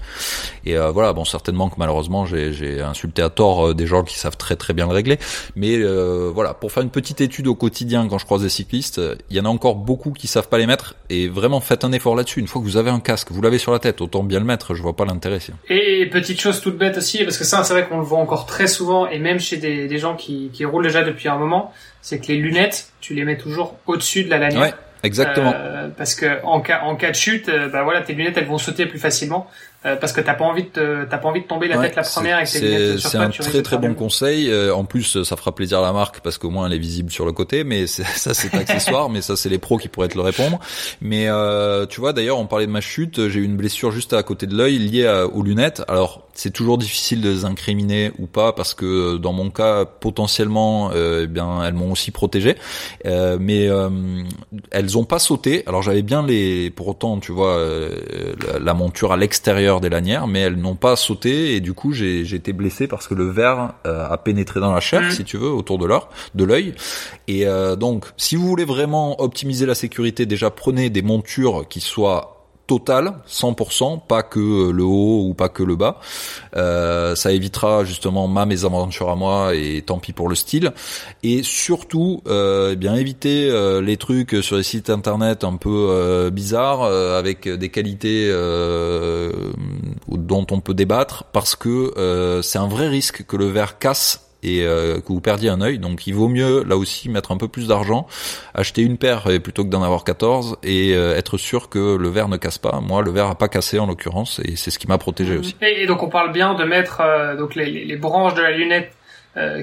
Et 0.65 0.77
voilà, 0.77 1.13
bon 1.13 1.25
certainement 1.25 1.69
que 1.69 1.75
malheureusement 1.77 2.25
j'ai 2.25 2.81
insulté 2.81 3.21
à 3.21 3.29
tort 3.29 3.73
des 3.73 3.87
gens 3.87 4.03
qui 4.03 4.17
savent 4.17 4.37
très 4.37 4.55
très 4.55 4.73
bien 4.73 4.87
le 4.87 4.93
régler 4.93 5.10
mais 5.55 5.77
euh, 5.77 6.31
voilà, 6.33 6.53
pour 6.53 6.71
faire 6.71 6.83
une 6.83 6.89
petite 6.89 7.21
étude 7.21 7.47
au 7.47 7.55
quotidien 7.55 8.07
quand 8.07 8.17
je 8.17 8.25
croise 8.25 8.41
des 8.41 8.49
cyclistes, 8.49 9.01
il 9.29 9.35
y 9.35 9.39
en 9.39 9.45
a 9.45 9.49
encore 9.49 9.75
beaucoup 9.75 10.11
qui 10.11 10.27
savent 10.27 10.49
pas 10.49 10.57
les 10.57 10.67
mettre 10.67 10.95
et 11.09 11.27
vraiment 11.27 11.59
faites 11.59 11.83
un 11.83 11.91
effort 11.91 12.15
là-dessus. 12.15 12.39
Une 12.39 12.47
fois 12.47 12.61
que 12.61 12.67
vous 12.67 12.77
avez 12.77 12.89
un 12.89 12.99
casque, 12.99 13.31
vous 13.31 13.41
l'avez 13.41 13.57
sur 13.57 13.71
la 13.71 13.79
tête, 13.79 14.01
autant 14.01 14.23
bien 14.23 14.39
le 14.39 14.45
mettre. 14.45 14.75
Je 14.75 14.81
vois 14.81 14.95
pas 14.95 15.05
l'intérêt. 15.05 15.39
Et 15.69 16.05
petite 16.07 16.39
chose 16.39 16.61
toute 16.61 16.77
bête 16.77 16.97
aussi, 16.97 17.23
parce 17.23 17.37
que 17.37 17.43
ça, 17.43 17.63
c'est 17.63 17.73
vrai 17.73 17.87
qu'on 17.87 17.97
le 17.97 18.03
voit 18.03 18.19
encore 18.19 18.45
très 18.45 18.67
souvent 18.67 19.07
et 19.07 19.19
même 19.19 19.39
chez 19.39 19.57
des, 19.57 19.87
des 19.87 19.97
gens 19.97 20.15
qui, 20.15 20.49
qui 20.53 20.65
roulent 20.65 20.83
déjà 20.83 21.03
depuis 21.03 21.29
un 21.29 21.37
moment, 21.37 21.71
c'est 22.01 22.19
que 22.19 22.27
les 22.27 22.37
lunettes, 22.37 22.91
tu 22.99 23.13
les 23.13 23.23
mets 23.23 23.37
toujours 23.37 23.77
au-dessus 23.87 24.23
de 24.23 24.29
la 24.29 24.37
lanière. 24.37 24.61
Ouais. 24.61 24.73
Exactement. 25.03 25.53
Euh, 25.55 25.89
parce 25.97 26.13
que 26.13 26.43
en 26.45 26.61
cas 26.61 26.81
en 26.83 26.95
cas 26.95 27.09
de 27.09 27.15
chute, 27.15 27.49
euh, 27.49 27.69
bah 27.69 27.83
voilà, 27.83 28.01
tes 28.01 28.13
lunettes 28.13 28.37
elles 28.37 28.45
vont 28.45 28.59
sauter 28.59 28.85
plus 28.85 28.99
facilement. 28.99 29.47
Euh, 29.83 29.95
parce 29.95 30.13
que 30.13 30.21
t'as 30.21 30.35
pas 30.35 30.45
envie 30.45 30.65
de 30.73 31.07
t'as 31.09 31.17
pas 31.17 31.27
envie 31.27 31.41
de 31.41 31.47
tomber 31.47 31.67
la 31.67 31.79
tête 31.79 31.95
la 31.95 32.03
première 32.03 32.37
avec 32.37 32.49
tes 32.49 32.59
lunettes 32.59 32.99
sur 32.99 33.09
C'est 33.09 33.17
un 33.17 33.29
très 33.29 33.63
très 33.63 33.77
bon 33.79 33.95
conseil. 33.95 34.47
Euh, 34.49 34.75
en 34.75 34.85
plus, 34.85 35.23
ça 35.23 35.35
fera 35.35 35.55
plaisir 35.55 35.79
à 35.79 35.81
la 35.81 35.91
marque 35.91 36.19
parce 36.19 36.37
qu'au 36.37 36.51
moins 36.51 36.67
elle 36.67 36.73
est 36.73 36.79
visible 36.79 37.09
sur 37.09 37.25
le 37.25 37.31
côté. 37.31 37.63
Mais 37.63 37.87
ça 37.87 38.33
c'est 38.35 38.53
accessoire. 38.53 39.09
mais 39.09 39.21
ça 39.21 39.35
c'est 39.35 39.49
les 39.49 39.57
pros 39.57 39.77
qui 39.77 39.87
pourraient 39.87 40.09
te 40.09 40.15
le 40.15 40.21
répondre. 40.21 40.59
Mais 41.01 41.27
euh, 41.29 41.87
tu 41.87 41.99
vois, 41.99 42.13
d'ailleurs, 42.13 42.37
on 42.37 42.45
parlait 42.45 42.67
de 42.67 42.71
ma 42.71 42.81
chute. 42.81 43.27
J'ai 43.29 43.39
eu 43.39 43.43
une 43.43 43.57
blessure 43.57 43.91
juste 43.91 44.13
à 44.13 44.21
côté 44.21 44.45
de 44.45 44.55
l'œil 44.55 44.77
liée 44.77 45.25
aux 45.33 45.41
lunettes. 45.41 45.81
Alors 45.87 46.27
c'est 46.33 46.51
toujours 46.51 46.77
difficile 46.77 47.21
de 47.21 47.29
les 47.29 47.45
incriminer 47.45 48.11
ou 48.19 48.27
pas 48.27 48.53
parce 48.53 48.73
que 48.73 49.17
dans 49.17 49.33
mon 49.33 49.49
cas 49.49 49.85
potentiellement 49.85 50.91
euh, 50.93 51.21
eh 51.23 51.27
bien 51.27 51.63
elles 51.63 51.73
m'ont 51.73 51.91
aussi 51.91 52.11
protégé. 52.11 52.55
Euh, 53.05 53.37
mais 53.39 53.67
euh, 53.67 53.89
elles 54.71 54.97
ont 54.97 55.03
pas 55.03 55.19
sauté. 55.19 55.63
Alors 55.67 55.81
j'avais 55.81 56.01
bien 56.01 56.25
les 56.25 56.69
pour 56.69 56.87
autant 56.87 57.19
tu 57.19 57.31
vois 57.31 57.55
euh, 57.55 58.33
la, 58.59 58.73
monture 58.73 59.11
à 59.11 59.17
l'extérieur 59.17 59.81
des 59.81 59.89
lanières 59.89 60.27
mais 60.27 60.39
elles 60.39 60.55
n'ont 60.55 60.75
pas 60.75 60.95
sauté 60.95 61.55
et 61.55 61.59
du 61.59 61.73
coup 61.73 61.93
j'ai 61.93 62.21
été 62.33 62.53
blessé 62.53 62.87
parce 62.87 63.07
que 63.07 63.13
le 63.13 63.29
verre 63.29 63.73
euh, 63.85 64.07
a 64.09 64.17
pénétré 64.17 64.59
dans 64.59 64.73
la 64.73 64.79
chair 64.79 65.01
mmh. 65.01 65.11
si 65.11 65.23
tu 65.23 65.37
veux 65.37 65.49
autour 65.49 65.77
de 65.77 65.85
l'œil 65.85 66.01
de 66.35 66.43
l'œil. 66.43 66.73
Et 67.27 67.45
donc 67.77 68.05
si 68.17 68.35
vous 68.35 68.47
voulez 68.47 68.65
vraiment 68.65 69.21
optimiser 69.21 69.65
la 69.65 69.75
sécurité 69.75 70.25
déjà 70.25 70.49
prenez 70.49 70.89
des 70.89 71.01
montures 71.01 71.65
qui 71.69 71.79
soient 71.79 72.40
total, 72.67 73.13
100%, 73.27 74.01
pas 74.07 74.23
que 74.23 74.71
le 74.71 74.83
haut 74.83 75.25
ou 75.27 75.33
pas 75.33 75.49
que 75.49 75.63
le 75.63 75.75
bas. 75.75 75.99
Euh, 76.55 77.15
ça 77.15 77.31
évitera 77.31 77.83
justement 77.83 78.27
ma 78.27 78.45
mésaventure 78.45 79.09
à 79.09 79.15
moi 79.15 79.55
et 79.55 79.81
tant 79.85 79.99
pis 79.99 80.13
pour 80.13 80.29
le 80.29 80.35
style. 80.35 80.71
Et 81.23 81.43
surtout, 81.43 82.21
euh, 82.27 82.71
eh 82.73 82.75
bien 82.75 82.95
éviter 82.95 83.49
euh, 83.49 83.81
les 83.81 83.97
trucs 83.97 84.35
sur 84.41 84.57
les 84.57 84.63
sites 84.63 84.89
internet 84.89 85.43
un 85.43 85.57
peu 85.57 85.87
euh, 85.89 86.29
bizarres 86.29 86.83
avec 86.83 87.47
des 87.47 87.69
qualités 87.69 88.29
dont 90.07 90.47
on 90.51 90.59
peut 90.61 90.73
débattre 90.73 91.25
parce 91.25 91.55
que 91.55 92.41
c'est 92.43 92.59
un 92.59 92.67
vrai 92.67 92.87
risque 92.87 93.25
que 93.25 93.37
le 93.37 93.47
verre 93.47 93.77
casse 93.79 94.30
et 94.43 94.63
euh, 94.63 94.99
que 94.99 95.07
vous 95.07 95.21
perdiez 95.21 95.49
un 95.49 95.61
œil. 95.61 95.79
Donc 95.79 96.07
il 96.07 96.13
vaut 96.13 96.27
mieux 96.27 96.63
là 96.63 96.77
aussi 96.77 97.09
mettre 97.09 97.31
un 97.31 97.37
peu 97.37 97.47
plus 97.47 97.67
d'argent, 97.67 98.07
acheter 98.53 98.81
une 98.81 98.97
paire 98.97 99.27
plutôt 99.43 99.63
que 99.63 99.69
d'en 99.69 99.83
avoir 99.83 100.03
14 100.03 100.57
et 100.63 100.93
euh, 100.93 101.15
être 101.15 101.37
sûr 101.37 101.69
que 101.69 101.95
le 101.95 102.09
verre 102.09 102.27
ne 102.27 102.37
casse 102.37 102.57
pas. 102.57 102.79
Moi, 102.81 103.01
le 103.01 103.11
verre 103.11 103.27
a 103.27 103.35
pas 103.35 103.47
cassé 103.47 103.79
en 103.79 103.87
l'occurrence 103.87 104.41
et 104.43 104.55
c'est 104.55 104.71
ce 104.71 104.79
qui 104.79 104.87
m'a 104.87 104.97
protégé 104.97 105.37
aussi. 105.37 105.55
Et, 105.61 105.85
donc 105.85 106.03
on 106.03 106.09
parle 106.09 106.31
bien 106.31 106.53
de 106.53 106.63
mettre 106.63 107.01
euh, 107.01 107.35
donc 107.35 107.55
les, 107.55 107.85
les, 107.85 107.95
branches 107.95 108.33
de 108.33 108.41
la 108.41 108.51
lunette 108.51 108.91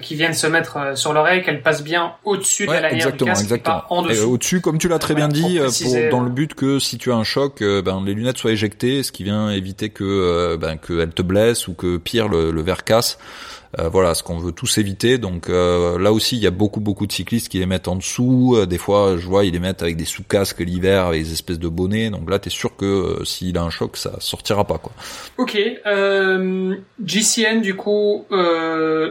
qui 0.01 0.15
viennent 0.15 0.33
se 0.33 0.47
mettre 0.47 0.97
sur 0.97 1.13
l'oreille, 1.13 1.43
qu'elles 1.43 1.61
passent 1.61 1.85
bien 1.85 2.15
au-dessus 2.25 2.67
de 2.67 2.73
la 2.73 2.81
lanière 2.81 3.09
exactement, 3.09 3.27
du 3.27 3.33
casque, 3.33 3.43
exactement. 3.43 3.83
en 3.91 4.01
dessous. 4.01 4.33
Au-dessus, 4.33 4.61
comme 4.63 4.79
tu 4.79 4.89
l'as 4.89 4.99
très 4.99 5.15
bien 5.15 5.29
dit, 5.29 5.61
pour, 5.83 6.11
dans 6.11 6.21
le 6.23 6.31
but 6.31 6.55
que 6.55 6.79
si 6.79 6.97
tu 6.97 7.13
as 7.13 7.17
un 7.17 7.23
choc, 7.23 7.63
ben, 7.63 8.03
les 8.03 8.15
lunettes 8.15 8.39
soient 8.39 8.53
éjectées, 8.53 9.03
ce 9.03 9.13
qui 9.13 9.25
vient 9.25 9.51
éviter 9.51 9.91
que 9.91 10.57
ben, 10.57 10.79
qu'elles 10.79 11.13
te 11.13 11.21
blessent 11.21 11.69
ou 11.69 11.75
que 11.75 11.99
pire 11.99 12.29
le, 12.29 12.51
le 12.51 12.63
verre 12.63 12.83
casse. 12.83 13.19
Euh, 13.79 13.89
voilà, 13.89 14.15
ce 14.15 14.23
qu'on 14.23 14.39
veut 14.39 14.53
tous 14.53 14.79
éviter. 14.79 15.19
Donc 15.19 15.49
euh, 15.49 15.99
là 15.99 16.13
aussi, 16.13 16.37
il 16.37 16.43
y 16.43 16.47
a 16.47 16.51
beaucoup 16.51 16.81
beaucoup 16.81 17.07
de 17.07 17.13
cyclistes 17.13 17.49
qui 17.49 17.59
les 17.59 17.67
mettent 17.67 17.89
en 17.89 17.97
dessous. 17.97 18.55
Euh, 18.57 18.67
des 18.67 18.79
fois, 18.79 19.17
je 19.19 19.27
vois, 19.27 19.45
ils 19.45 19.53
les 19.53 19.59
mettent 19.59 19.83
avec 19.83 19.97
des 19.97 20.07
sous-casques 20.07 20.61
l'hiver, 20.61 21.07
avec 21.07 21.23
des 21.25 21.33
espèces 21.33 21.59
de 21.59 21.69
bonnets. 21.69 22.11
Donc 22.11 22.31
là, 22.31 22.39
t'es 22.39 22.51
sûr 22.51 22.77
que 22.77 23.23
s'il 23.25 23.59
a 23.59 23.63
un 23.63 23.71
choc, 23.71 23.97
ça 23.97 24.13
sortira 24.21 24.65
pas 24.65 24.79
quoi. 24.79 24.93
Ok. 25.37 25.59
GCN 27.05 27.61
du 27.61 27.75
coup 27.75 28.25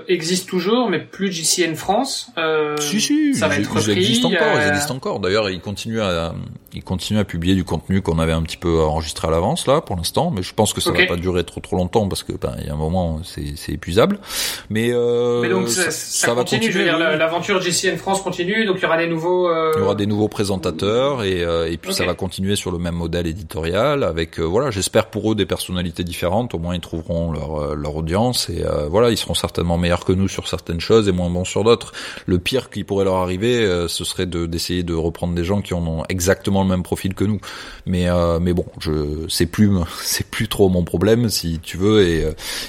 existe 0.07 0.49
toujours, 0.49 0.89
mais 0.89 0.99
plus 0.99 1.31
GCN 1.31 1.75
France. 1.75 2.31
si 2.79 2.99
si, 2.99 3.35
ça 3.35 3.47
va 3.47 3.57
être 3.57 3.69
repris. 3.71 3.91
Ils 3.91 3.97
existent 3.97 4.29
encore. 4.29 4.61
Ils 4.61 4.67
existent 4.69 4.95
encore. 4.95 5.19
D'ailleurs, 5.19 5.49
ils 5.49 5.61
continuent 5.61 6.01
à 6.01 6.34
ils 6.73 6.84
continuent 6.84 7.19
à 7.19 7.23
publier 7.23 7.55
du 7.55 7.63
contenu 7.63 8.01
qu'on 8.01 8.19
avait 8.19 8.34
un 8.34 8.43
petit 8.43 8.57
peu 8.57 8.81
enregistré 8.81 9.27
à 9.27 9.31
l'avance 9.31 9.67
là 9.67 9.81
pour 9.81 9.95
l'instant, 9.95 10.31
mais 10.31 10.43
je 10.43 10.53
pense 10.53 10.73
que 10.73 10.81
ça 10.81 10.91
va 10.91 11.05
pas 11.05 11.15
durer 11.15 11.43
trop 11.43 11.59
trop 11.59 11.75
longtemps 11.75 12.07
parce 12.07 12.23
que 12.23 12.34
ben 12.34 12.55
il 12.59 12.67
y 12.67 12.69
a 12.69 12.73
un 12.73 12.77
moment 12.77 13.21
c'est 13.23 13.71
épuisable. 13.71 14.19
Mais, 14.69 14.89
euh, 14.91 15.41
Mais 15.41 15.49
donc 15.49 15.69
ça, 15.69 15.91
ça, 15.91 16.33
va 16.33 16.41
continue. 16.41 16.67
continuer. 16.67 16.85
L'aventure 16.85 17.61
GCN 17.61 17.97
France 17.97 18.21
continue, 18.21 18.65
donc 18.65 18.77
il 18.77 18.83
y 18.83 18.85
aura 18.85 18.97
des 18.97 19.07
nouveaux. 19.07 19.49
Euh... 19.49 19.71
Il 19.75 19.79
y 19.79 19.83
aura 19.83 19.95
des 19.95 20.05
nouveaux 20.05 20.27
présentateurs 20.27 21.23
et, 21.23 21.43
euh, 21.43 21.71
et 21.71 21.77
puis 21.77 21.93
ça 21.93 22.05
va 22.05 22.13
continuer 22.13 22.55
sur 22.55 22.71
le 22.71 22.77
même 22.77 22.95
modèle 22.95 23.27
éditorial 23.27 24.03
avec 24.03 24.39
euh, 24.39 24.43
voilà, 24.43 24.71
j'espère 24.71 25.07
pour 25.07 25.31
eux 25.31 25.35
des 25.35 25.45
personnalités 25.45 26.03
différentes. 26.03 26.53
Au 26.53 26.59
moins 26.59 26.75
ils 26.75 26.81
trouveront 26.81 27.31
leur 27.31 27.55
euh, 27.55 27.75
leur 27.75 27.95
audience 27.95 28.49
et 28.49 28.63
voilà, 28.89 29.11
ils 29.11 29.17
seront 29.17 29.33
certainement 29.33 29.77
meilleurs 29.77 30.05
que 30.05 30.11
nous 30.11 30.27
sur 30.27 30.47
certaines 30.47 30.79
choses 30.79 31.07
et 31.07 31.11
moins 31.11 31.29
bons 31.29 31.45
sur 31.45 31.63
d'autres. 31.63 31.93
Le 32.25 32.39
pire 32.39 32.69
qui 32.69 32.83
pourrait 32.83 33.05
leur 33.05 33.15
arriver, 33.15 33.85
ce 33.87 34.03
serait 34.03 34.25
de 34.25 34.45
d'essayer 34.45 34.83
de 34.83 34.93
reprendre 34.93 35.33
des 35.33 35.43
gens 35.43 35.61
qui 35.61 35.73
ont 35.73 36.03
exactement 36.09 36.63
le 36.63 36.69
même 36.69 36.83
profil 36.83 37.13
que 37.13 37.23
nous. 37.23 37.39
Mais 37.85 38.07
mais 38.41 38.53
bon, 38.53 38.65
je 38.79 39.25
c'est 39.29 39.45
plus 39.45 39.71
c'est 40.01 40.27
plus 40.27 40.47
trop 40.47 40.69
mon 40.69 40.83
problème 40.83 41.29
si 41.29 41.59
tu 41.59 41.77
veux 41.77 42.03
et, 42.03 42.21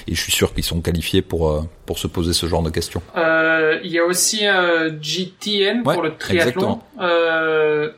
et 0.07 0.15
je 0.15 0.21
suis 0.21 0.31
sûr 0.31 0.53
qu'ils 0.53 0.63
sont 0.63 0.81
qualifiés 0.81 1.21
pour 1.21 1.65
pour 1.85 1.99
se 1.99 2.07
poser 2.07 2.33
ce 2.33 2.45
genre 2.45 2.63
de 2.63 2.69
questions. 2.69 3.01
Euh, 3.17 3.79
il 3.83 3.91
y 3.91 3.99
a 3.99 4.05
aussi 4.05 4.45
un 4.45 4.89
GTN 5.01 5.83
pour 5.83 6.01
le 6.01 6.15
triathlon. 6.15 6.81
Euh, 6.99 7.91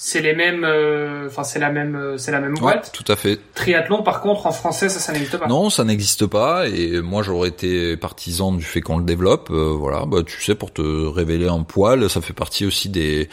c'est 0.00 0.22
les 0.22 0.34
mêmes, 0.34 0.64
euh, 0.64 1.26
enfin 1.26 1.42
c'est 1.42 1.58
la 1.58 1.70
même, 1.70 2.14
c'est 2.16 2.30
la 2.30 2.40
même 2.40 2.54
boîte. 2.54 2.92
tout 2.92 3.10
à 3.12 3.16
fait. 3.16 3.38
Triathlon, 3.54 4.02
par 4.02 4.20
contre, 4.20 4.46
en 4.46 4.52
français, 4.52 4.88
ça, 4.88 5.00
ça 5.00 5.12
n'existe 5.12 5.36
pas. 5.36 5.48
Non, 5.48 5.68
ça 5.68 5.84
n'existe 5.84 6.26
pas. 6.26 6.68
Et 6.68 7.00
moi, 7.02 7.22
j'aurais 7.22 7.48
été 7.48 7.96
partisan 7.96 8.52
du 8.52 8.64
fait 8.64 8.80
qu'on 8.80 8.98
le 8.98 9.04
développe. 9.04 9.50
voilà, 9.50 10.06
bah 10.06 10.22
tu 10.24 10.40
sais, 10.40 10.54
pour 10.54 10.72
te 10.72 10.82
révéler 10.82 11.48
un 11.48 11.64
poil, 11.64 12.08
ça 12.08 12.20
fait 12.20 12.32
partie 12.32 12.64
aussi 12.64 12.88
des 12.88 13.28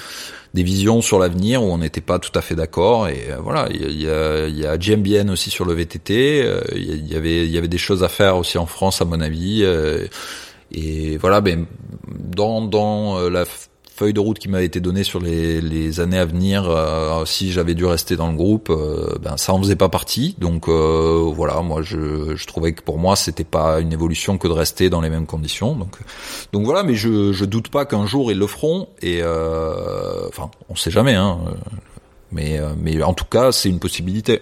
des 0.56 0.64
visions 0.64 1.02
sur 1.02 1.20
l'avenir 1.20 1.62
où 1.62 1.66
on 1.66 1.78
n'était 1.78 2.02
pas 2.02 2.18
tout 2.18 2.32
à 2.34 2.42
fait 2.42 2.56
d'accord 2.56 3.10
et 3.10 3.28
euh, 3.30 3.38
voilà 3.42 3.68
il 3.72 4.02
y 4.02 4.10
a, 4.10 4.48
il 4.48 4.58
y 4.58 4.66
a 4.66 4.78
GMBN 4.78 5.30
aussi 5.30 5.50
sur 5.50 5.66
le 5.66 5.74
VTT 5.74 6.42
euh, 6.44 6.62
il 6.74 7.06
y 7.06 7.16
avait 7.16 7.46
il 7.46 7.52
y 7.52 7.58
avait 7.58 7.68
des 7.68 7.78
choses 7.78 8.04
à 8.04 8.08
faire 8.08 8.38
aussi 8.38 8.58
en 8.58 8.66
France 8.66 9.02
à 9.02 9.06
mon 9.06 9.20
avis 9.20 9.64
euh, 9.64 10.08
et 10.72 11.18
voilà 11.18 11.42
ben 11.42 11.66
dans 12.08 12.62
dans 12.62 13.30
la 13.30 13.44
feuille 13.96 14.14
de 14.14 14.20
route 14.20 14.38
qui 14.38 14.50
m'a 14.50 14.62
été 14.62 14.82
donnée 14.82 15.06
sur 15.06 15.22
les, 15.22 15.62
les 15.62 16.02
années 16.02 16.18
à 16.18 16.26
venir, 16.26 16.70
euh, 16.70 17.24
si 17.26 17.54
j'avais 17.54 17.76
dû 17.76 17.86
rester 17.86 18.18
dans 18.18 18.30
le 18.30 18.36
groupe, 18.36 18.70
euh, 18.70 19.16
ben 19.22 19.38
ça 19.38 19.54
en 19.54 19.60
faisait 19.60 19.78
pas 19.78 19.88
partie. 19.88 20.36
Donc 20.38 20.68
euh, 20.68 21.32
voilà, 21.34 21.62
moi 21.62 21.82
je, 21.82 22.36
je 22.36 22.46
trouvais 22.46 22.74
que 22.74 22.82
pour 22.82 22.98
moi 22.98 23.16
c'était 23.16 23.46
pas 23.46 23.80
une 23.80 23.94
évolution 23.94 24.38
que 24.38 24.50
de 24.50 24.54
rester 24.54 24.90
dans 24.90 25.00
les 25.00 25.10
mêmes 25.10 25.26
conditions. 25.26 25.76
Donc 25.76 25.98
donc 26.52 26.66
voilà, 26.66 26.84
mais 26.84 26.96
je 26.96 27.32
je 27.32 27.46
doute 27.46 27.70
pas 27.70 27.86
qu'un 27.86 28.06
jour 28.06 28.32
ils 28.32 28.38
le 28.38 28.48
feront. 28.48 28.90
Et 29.02 29.24
enfin, 29.24 30.52
on 30.70 30.76
sait 30.76 30.92
jamais, 30.92 31.16
hein. 31.16 31.40
Mais 32.32 32.60
mais 32.78 33.02
en 33.02 33.14
tout 33.14 33.26
cas, 33.26 33.54
c'est 33.54 33.70
une 33.70 33.80
possibilité. 33.80 34.42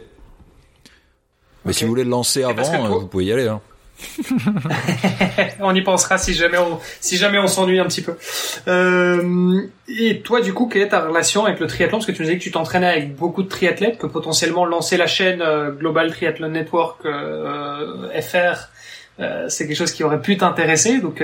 Mais 1.65 1.73
si 1.73 1.83
vous 1.83 1.91
voulez 1.91 2.03
le 2.03 2.09
lancer 2.09 2.43
avant, 2.43 2.99
vous 2.99 3.07
pouvez 3.07 3.25
y 3.25 3.31
aller. 3.31 3.47
Hein. 3.47 3.61
on 5.59 5.73
y 5.73 5.81
pensera 5.81 6.17
si 6.17 6.33
jamais 6.33 6.57
on 6.57 6.79
si 6.99 7.17
jamais 7.17 7.39
on 7.39 7.47
s'ennuie 7.47 7.79
un 7.79 7.85
petit 7.85 8.01
peu. 8.01 8.15
Euh, 8.67 9.61
et 9.87 10.21
toi, 10.21 10.41
du 10.41 10.53
coup, 10.53 10.67
quelle 10.67 10.83
est 10.83 10.89
ta 10.89 11.01
relation 11.01 11.45
avec 11.45 11.59
le 11.59 11.67
triathlon? 11.67 11.97
Parce 11.97 12.05
que 12.05 12.11
tu 12.11 12.21
nous 12.21 12.27
disais 12.27 12.37
que 12.37 12.43
tu 12.43 12.51
t'entraînais 12.51 12.87
avec 12.87 13.15
beaucoup 13.15 13.43
de 13.43 13.49
triathlètes, 13.49 13.97
que 13.97 14.07
potentiellement 14.07 14.65
lancer 14.65 14.97
la 14.97 15.07
chaîne 15.07 15.41
euh, 15.41 15.71
Global 15.71 16.11
Triathlon 16.11 16.49
Network 16.49 17.05
euh, 17.05 18.09
FR, 18.21 18.69
c'est 19.47 19.67
quelque 19.67 19.77
chose 19.77 19.91
qui 19.91 20.03
aurait 20.03 20.21
pu 20.21 20.37
t'intéresser. 20.37 20.99
Donc 20.99 21.23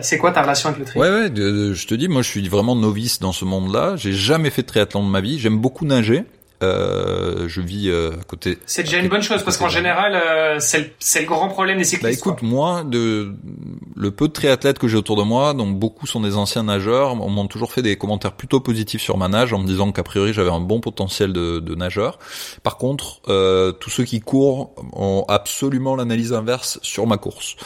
c'est 0.00 0.18
quoi 0.18 0.32
ta 0.32 0.42
relation 0.42 0.70
avec 0.70 0.80
le 0.80 0.86
triathlon? 0.86 1.14
Ouais, 1.14 1.28
ouais, 1.28 1.74
je 1.74 1.86
te 1.86 1.94
dis, 1.94 2.08
moi 2.08 2.22
je 2.22 2.28
suis 2.28 2.48
vraiment 2.48 2.74
novice 2.74 3.20
dans 3.20 3.32
ce 3.32 3.44
monde-là. 3.44 3.96
J'ai 3.96 4.12
jamais 4.12 4.50
fait 4.50 4.62
de 4.62 4.66
triathlon 4.66 5.04
de 5.04 5.10
ma 5.10 5.20
vie. 5.20 5.38
J'aime 5.38 5.58
beaucoup 5.58 5.84
nager. 5.84 6.24
Euh, 6.62 7.48
je 7.48 7.60
vis 7.60 7.88
euh, 7.88 8.12
à 8.20 8.24
côté. 8.24 8.58
C'est 8.64 8.84
déjà 8.84 8.98
une 8.98 9.08
bonne 9.08 9.22
chose 9.22 9.42
parce 9.42 9.56
qu'en 9.56 9.68
général, 9.68 10.14
euh, 10.14 10.56
c'est 10.60 10.78
le, 10.78 11.20
le, 11.20 11.26
grand 11.26 11.48
problème 11.48 11.78
des 11.78 11.84
cyclistes. 11.84 12.24
Bah 12.24 12.30
écoute, 12.30 12.42
moi, 12.42 12.84
de 12.84 13.34
le 13.94 14.10
peu 14.10 14.28
de 14.28 14.32
triathlètes 14.32 14.78
que 14.78 14.88
j'ai 14.88 14.96
autour 14.96 15.16
de 15.16 15.22
moi, 15.22 15.54
donc 15.54 15.78
beaucoup 15.78 16.06
sont 16.06 16.20
des 16.20 16.36
anciens 16.36 16.64
nageurs, 16.64 17.12
on 17.12 17.30
m'a 17.30 17.46
toujours 17.48 17.72
fait 17.72 17.82
des 17.82 17.96
commentaires 17.96 18.32
plutôt 18.32 18.60
positifs 18.60 19.02
sur 19.02 19.16
ma 19.18 19.28
nage 19.28 19.52
en 19.52 19.58
me 19.58 19.66
disant 19.66 19.92
qu'a 19.92 20.02
priori 20.02 20.32
j'avais 20.32 20.50
un 20.50 20.60
bon 20.60 20.80
potentiel 20.80 21.32
de, 21.32 21.60
de 21.60 21.74
nageur. 21.74 22.18
Par 22.62 22.76
contre, 22.76 23.20
euh, 23.28 23.72
tous 23.72 23.90
ceux 23.90 24.04
qui 24.04 24.20
courent 24.20 24.72
ont 24.92 25.24
absolument 25.28 25.96
l'analyse 25.96 26.32
inverse 26.32 26.78
sur 26.82 27.06
ma 27.06 27.16
course. 27.16 27.56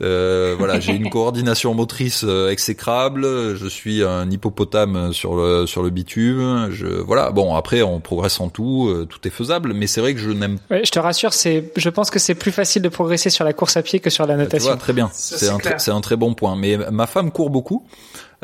voilà, 0.00 0.80
j'ai 0.80 0.92
une 0.92 1.10
coordination 1.18 1.74
motrice 1.74 2.24
exécrable, 2.50 3.56
je 3.56 3.68
suis 3.68 4.02
un 4.02 4.30
hippopotame 4.30 5.12
sur 5.12 5.36
le 5.36 5.66
sur 5.66 5.82
le 5.82 5.90
bitume. 5.90 6.68
Je 6.70 6.86
voilà, 6.86 7.30
bon 7.30 7.54
après 7.54 7.82
on 7.82 8.00
progresse 8.00 8.40
en 8.40 8.48
tout, 8.48 8.88
euh, 8.88 9.06
tout 9.06 9.26
est 9.26 9.30
faisable, 9.30 9.72
mais 9.72 9.86
c'est 9.86 10.00
vrai 10.00 10.14
que 10.14 10.20
je 10.20 10.30
n'aime. 10.30 10.58
Ouais, 10.70 10.82
je 10.84 10.90
te 10.90 10.98
rassure, 10.98 11.32
c'est, 11.32 11.72
je 11.76 11.88
pense 11.88 12.10
que 12.10 12.18
c'est 12.18 12.34
plus 12.34 12.52
facile 12.52 12.82
de 12.82 12.88
progresser 12.88 13.30
sur 13.30 13.44
la 13.44 13.52
course 13.52 13.76
à 13.76 13.82
pied 13.82 14.00
que 14.00 14.10
sur 14.10 14.26
la 14.26 14.36
natation. 14.36 14.76
très 14.76 14.92
bien. 14.92 15.10
C'est 15.12 15.48
un, 15.48 15.58
c'est 15.78 15.90
un 15.90 16.00
très 16.00 16.16
bon 16.16 16.34
point. 16.34 16.56
Mais 16.56 16.76
ma 16.90 17.06
femme 17.06 17.30
court 17.30 17.50
beaucoup. 17.50 17.84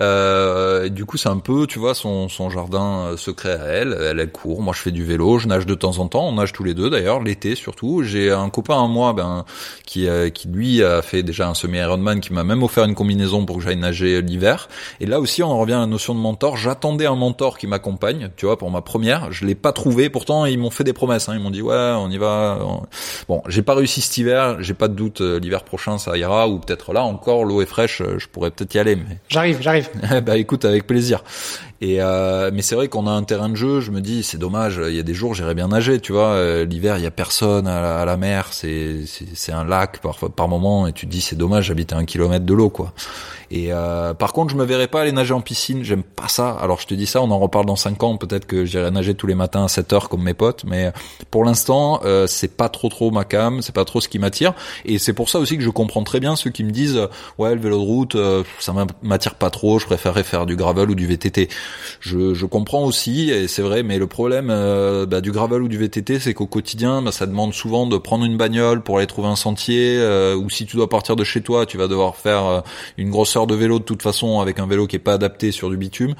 Euh, 0.01 0.89
du 0.89 1.05
coup, 1.05 1.17
c'est 1.17 1.29
un 1.29 1.39
peu, 1.39 1.67
tu 1.67 1.79
vois, 1.79 1.95
son, 1.95 2.29
son 2.29 2.51
jardin 2.51 3.11
euh, 3.13 3.17
secret 3.17 3.53
à 3.53 3.65
elle. 3.67 3.97
Elle, 4.01 4.19
elle 4.19 4.33
court. 4.33 4.61
Moi, 4.61 4.75
je 4.75 4.81
fais 4.81 4.91
du 4.91 5.05
vélo. 5.05 5.39
Je 5.39 5.47
nage 5.47 5.67
de 5.67 5.75
temps 5.75 5.99
en 5.99 6.09
temps. 6.09 6.27
On 6.27 6.33
nage 6.33 6.53
tous 6.53 6.65
les 6.65 6.75
deux, 6.75 6.91
d'ailleurs, 6.91 7.23
l'été 7.23 7.55
surtout. 7.55 8.03
J'ai 8.03 8.31
un 8.31 8.51
copain 8.51 8.83
à 8.83 8.89
moi, 8.89 9.13
ben, 9.13 9.45
qui, 9.87 10.09
euh, 10.09 10.31
qui 10.31 10.49
lui 10.49 10.83
a 10.83 11.03
fait 11.03 11.23
déjà 11.23 11.49
un 11.49 11.55
semi-Ironman, 11.55 12.21
qui 12.21 12.33
m'a 12.33 12.45
même 12.45 12.63
offert 12.63 12.85
une 12.85 12.95
combinaison 12.95 13.47
pour 13.47 13.59
que 13.59 13.63
j'aille 13.63 13.77
nager 13.77 14.21
l'hiver. 14.21 14.69
Et 15.01 15.07
là 15.07 15.21
aussi, 15.21 15.43
on 15.43 15.59
revient 15.59 15.75
à 15.75 15.81
la 15.81 15.87
notion 15.87 16.15
de 16.15 16.21
mentor. 16.21 16.57
J'attendais 16.57 17.07
un 17.07 17.17
mentor 17.17 17.59
qui 17.59 17.67
m'accompagne, 17.67 18.31
tu 18.37 18.47
vois, 18.47 18.59
pour 18.59 18.71
ma 18.71 18.83
première. 18.83 19.31
Je 19.31 19.45
l'ai 19.45 19.55
pas 19.55 19.73
trouvé. 19.73 20.11
Pourtant, 20.11 20.45
ils 20.45 20.59
m'ont 20.59 20.71
fait 20.71 20.85
des 20.85 20.93
promesses. 20.93 21.29
Hein. 21.29 21.35
Ils 21.35 21.41
m'ont 21.41 21.51
dit, 21.51 21.63
ouais, 21.63 21.75
on 21.97 22.11
y 22.11 22.19
va. 22.19 22.59
Bon, 23.29 23.43
j'ai 23.49 23.63
pas 23.63 23.75
réussi 23.75 24.01
cet 24.01 24.17
hiver. 24.19 24.57
J'ai 24.61 24.75
pas 24.75 24.89
de 24.89 24.95
doute. 24.95 25.21
L'hiver 25.21 25.63
prochain, 25.63 25.99
ça 25.99 26.17
ira. 26.17 26.49
Ou 26.49 26.59
peut-être 26.59 26.93
là 26.93 27.05
encore, 27.05 27.45
l'eau 27.45 27.63
est 27.63 27.67
fraîche. 27.67 28.03
Je 28.19 28.27
pourrais 28.27 28.51
peut-être 28.51 28.75
y 28.75 28.79
aller. 28.79 28.99
J'arrive, 29.29 29.59
j'arrive. 29.61 29.84
bah 30.25 30.37
écoute, 30.37 30.65
avec 30.65 30.87
plaisir. 30.87 31.23
Et 31.85 32.01
euh, 32.01 32.51
mais 32.51 32.63
c'est 32.63 32.77
vrai 32.77 32.89
qu'on 32.89 33.07
a 33.07 33.11
un 33.11 33.25
terrain 33.25 33.51
de 33.51 33.57
jeu. 33.57 33.81
Je 33.81 33.91
me 33.91 34.01
dis, 34.01 34.23
c'est 34.23 34.39
dommage. 34.39 34.81
Il 34.83 34.95
y 34.97 34.99
a 34.99 35.03
des 35.03 35.13
jours, 35.13 35.35
j'irais 35.35 35.55
bien 35.55 35.69
nager. 35.69 36.01
Tu 36.01 36.13
vois, 36.13 36.29
euh, 36.29 36.65
l'hiver, 36.65 36.97
il 36.97 37.05
y 37.05 37.07
a 37.07 37.11
personne 37.11 37.67
à 37.67 38.07
la, 38.07 38.17
mer. 38.17 38.49
C'est 38.53 39.01
c'est 39.35 39.53
un 39.53 39.65
lac 39.65 40.01
par 40.01 40.17
par 40.17 40.49
moment. 40.49 40.87
Et 40.87 40.95
tu 40.95 41.05
te 41.05 41.11
dis, 41.11 41.21
c'est 41.21 41.37
dommage. 41.37 41.67
J'habite 41.67 41.93
à 41.93 41.99
un 41.99 42.07
kilomètre 42.07 42.47
de 42.47 42.55
l'eau, 42.55 42.71
quoi. 42.71 42.95
Et 43.51 43.73
euh, 43.73 44.15
par 44.15 44.33
contre, 44.33 44.53
je 44.53 44.57
me 44.57 44.65
verrais 44.65 44.89
pas 44.89 45.03
aller 45.03 45.13
nager 45.13 45.35
en 45.35 45.41
piscine. 45.41 45.85
J'aime 45.85 46.03
pas 46.03 46.29
ça. 46.29 46.51
Alors 46.51 46.81
je 46.81 46.87
te 46.87 46.95
dis 46.95 47.07
ça, 47.07 47.23
on 47.23 47.31
en 47.31 47.39
reparle 47.39 47.67
dans 47.67 47.77
5 47.77 48.03
ans. 48.03 48.17
Peut-être 48.17 48.47
que 48.47 48.65
j'irai 48.65 48.91
nager 48.91 49.15
tous 49.15 49.27
les 49.27 49.35
matins 49.35 49.65
à 49.65 49.69
7 49.69 49.93
heures 49.93 50.09
comme 50.09 50.23
mes 50.23 50.35
potes. 50.35 50.65
Mais 50.65 50.93
pour 51.31 51.45
l'instant, 51.45 52.01
euh, 52.05 52.27
c'est 52.27 52.57
pas 52.57 52.69
trop 52.69 52.89
trop 52.89 53.11
ma 53.11 53.25
cam. 53.25 53.63
C'est 53.63 53.75
pas 53.75 53.85
trop 53.85 54.01
ce 54.01 54.09
qui 54.09 54.19
m'attire. 54.19 54.55
Et 54.85 54.99
c'est 54.99 55.13
pour 55.13 55.29
ça 55.29 55.39
aussi 55.39 55.57
que 55.57 55.63
je 55.63 55.71
comprends 55.71 56.03
très 56.03 56.21
bien 56.21 56.37
ceux 56.37 56.51
qui 56.51 56.65
me 56.65 56.71
disent, 56.71 57.01
ouais, 57.39 57.55
le 57.55 57.61
vélo 57.61 57.79
de 57.79 57.85
route, 57.85 58.15
euh, 58.17 58.43
ça 58.59 58.75
m'attire 59.03 59.35
pas 59.35 59.51
trop. 59.51 59.79
Je 59.79 59.87
préférerais 59.87 60.25
faire 60.25 60.47
du 60.47 60.57
gravel 60.57 60.91
ou 60.91 60.95
du 60.95 61.07
VTT. 61.07 61.49
Je, 62.01 62.35
je 62.35 62.47
comprends 62.47 62.85
aussi, 62.85 63.31
et 63.31 63.49
c'est 63.49 63.63
vrai. 63.63 63.83
Mais 63.83 63.99
le 63.99 64.07
problème 64.07 64.49
euh, 64.51 65.07
bah, 65.07 65.21
du 65.21 65.33
gravel 65.33 65.63
ou 65.63 65.69
du 65.69 65.79
VTT, 65.79 66.21
c'est 66.21 66.35
qu'au 66.35 66.47
quotidien, 66.47 67.03
bah, 67.03 67.13
ça 67.13 67.27
demande 67.27 67.55
souvent 67.55 67.87
de 67.87 67.99
prendre 67.99 68.25
une 68.25 68.37
bagnole 68.37 68.83
pour 68.83 68.99
aller 68.99 69.07
trouver 69.07 69.29
un 69.29 69.37
sentier. 69.37 69.99
ou 70.37 70.51
si 70.51 70.67
tu 70.67 70.77
dois 70.77 70.89
partir 70.89 71.17
de 71.17 71.25
chez 71.25 71.41
toi, 71.41 71.67
tu 71.67 71.77
vas 71.77 71.89
devoir 71.89 72.17
faire 72.17 72.63
une 72.99 73.11
grosse 73.11 73.37
heure 73.37 73.47
de 73.47 73.55
vélo 73.55 73.79
de 73.79 73.85
toute 73.85 74.03
façon 74.03 74.41
avec 74.41 74.59
un 74.59 74.67
vélo 74.67 74.87
qui 74.87 74.97
est 74.97 75.01
pas 75.01 75.15
adapté 75.15 75.53
sur 75.53 75.71
du 75.71 75.77
bitume. 75.77 76.15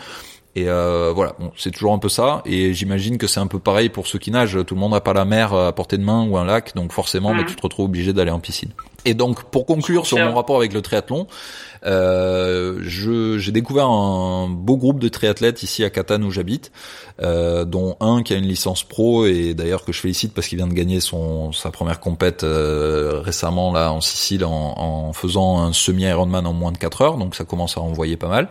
Et 0.57 0.69
euh, 0.69 1.13
voilà, 1.13 1.35
bon, 1.39 1.51
c'est 1.57 1.73
toujours 1.73 1.93
un 1.93 1.99
peu 1.99 2.09
ça. 2.09 2.43
Et 2.47 2.75
j'imagine 2.75 3.19
que 3.19 3.27
c'est 3.27 3.41
un 3.41 3.49
peu 3.49 3.59
pareil 3.59 3.89
pour 3.89 4.07
ceux 4.07 4.19
qui 4.19 4.31
nagent. 4.31 4.65
Tout 4.65 4.75
le 4.75 4.81
monde 4.81 4.93
n'a 4.93 5.01
pas 5.01 5.13
la 5.13 5.25
mer 5.25 5.53
à 5.53 5.75
portée 5.75 5.99
de 5.99 6.05
main 6.05 6.27
ou 6.29 6.37
un 6.39 6.45
lac, 6.45 6.75
donc 6.77 6.93
forcément, 6.93 7.35
bah, 7.35 7.43
tu 7.47 7.57
te 7.57 7.63
retrouves 7.63 7.87
obligé 7.87 8.13
d'aller 8.13 8.31
en 8.31 8.39
piscine. 8.39 8.71
Et 9.05 9.15
donc, 9.15 9.45
pour 9.45 9.67
conclure 9.67 10.07
sur 10.07 10.19
mon 10.19 10.35
rapport 10.35 10.57
avec 10.57 10.73
le 10.73 10.81
triathlon, 10.81 11.27
euh, 11.27 11.74
j'ai 11.85 13.53
découvert 13.53 13.89
un 13.89 14.49
beau 14.49 14.77
groupe 14.77 14.99
de 14.99 15.09
triathlètes 15.09 15.63
ici 15.63 15.85
à 15.85 15.91
Catane 15.91 16.25
où 16.25 16.31
j'habite, 16.31 16.73
euh, 17.21 17.65
dont 17.65 17.97
un 18.01 18.23
qui 18.23 18.33
a 18.35 18.37
une 18.37 18.47
licence 18.47 18.85
pro 18.85 19.27
et 19.27 19.55
d'ailleurs 19.55 19.85
que 19.85 19.93
je 19.93 20.01
félicite 20.01 20.35
parce 20.35 20.49
qu'il 20.49 20.59
vient 20.59 20.67
de 20.67 20.75
gagner 20.75 21.01
son 21.01 21.53
sa 21.53 21.71
première 21.71 22.01
compète 22.01 22.45
euh, 22.45 23.21
récemment 23.23 23.73
là 23.73 23.93
en 23.93 24.01
Sicile 24.01 24.45
en, 24.45 24.75
en 24.77 25.13
faisant 25.13 25.61
un 25.61 25.73
semi 25.73 26.05
Ironman 26.05 26.47
en 26.47 26.53
moins 26.53 26.73
de 26.73 26.79
4 26.79 27.03
heures, 27.03 27.19
donc 27.19 27.35
ça 27.35 27.45
commence 27.45 27.77
à 27.77 27.81
envoyer 27.81 28.17
pas 28.17 28.29
mal. 28.29 28.49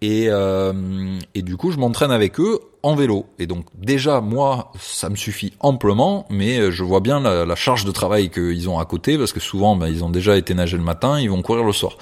Et, 0.00 0.26
euh, 0.28 0.72
et 1.34 1.42
du 1.42 1.56
coup, 1.56 1.70
je 1.70 1.78
m'entraîne 1.78 2.10
avec 2.10 2.40
eux 2.40 2.60
en 2.82 2.94
vélo. 2.94 3.26
Et 3.38 3.46
donc 3.46 3.66
déjà, 3.74 4.20
moi, 4.20 4.72
ça 4.78 5.08
me 5.08 5.16
suffit 5.16 5.52
amplement, 5.60 6.26
mais 6.30 6.58
euh, 6.58 6.70
je 6.70 6.82
vois 6.82 7.00
bien 7.00 7.20
la, 7.20 7.44
la 7.44 7.54
charge 7.54 7.84
de 7.84 7.92
travail 7.92 8.30
qu'ils 8.30 8.68
ont 8.68 8.78
à 8.78 8.84
côté, 8.84 9.16
parce 9.16 9.32
que 9.32 9.40
souvent, 9.40 9.76
ben, 9.76 9.88
ils 9.88 10.02
ont 10.04 10.10
déjà 10.10 10.36
été 10.36 10.54
nager 10.54 10.76
le 10.76 10.82
matin, 10.82 11.20
ils 11.20 11.30
vont 11.30 11.42
courir 11.42 11.64
le 11.64 11.72
soir. 11.72 11.96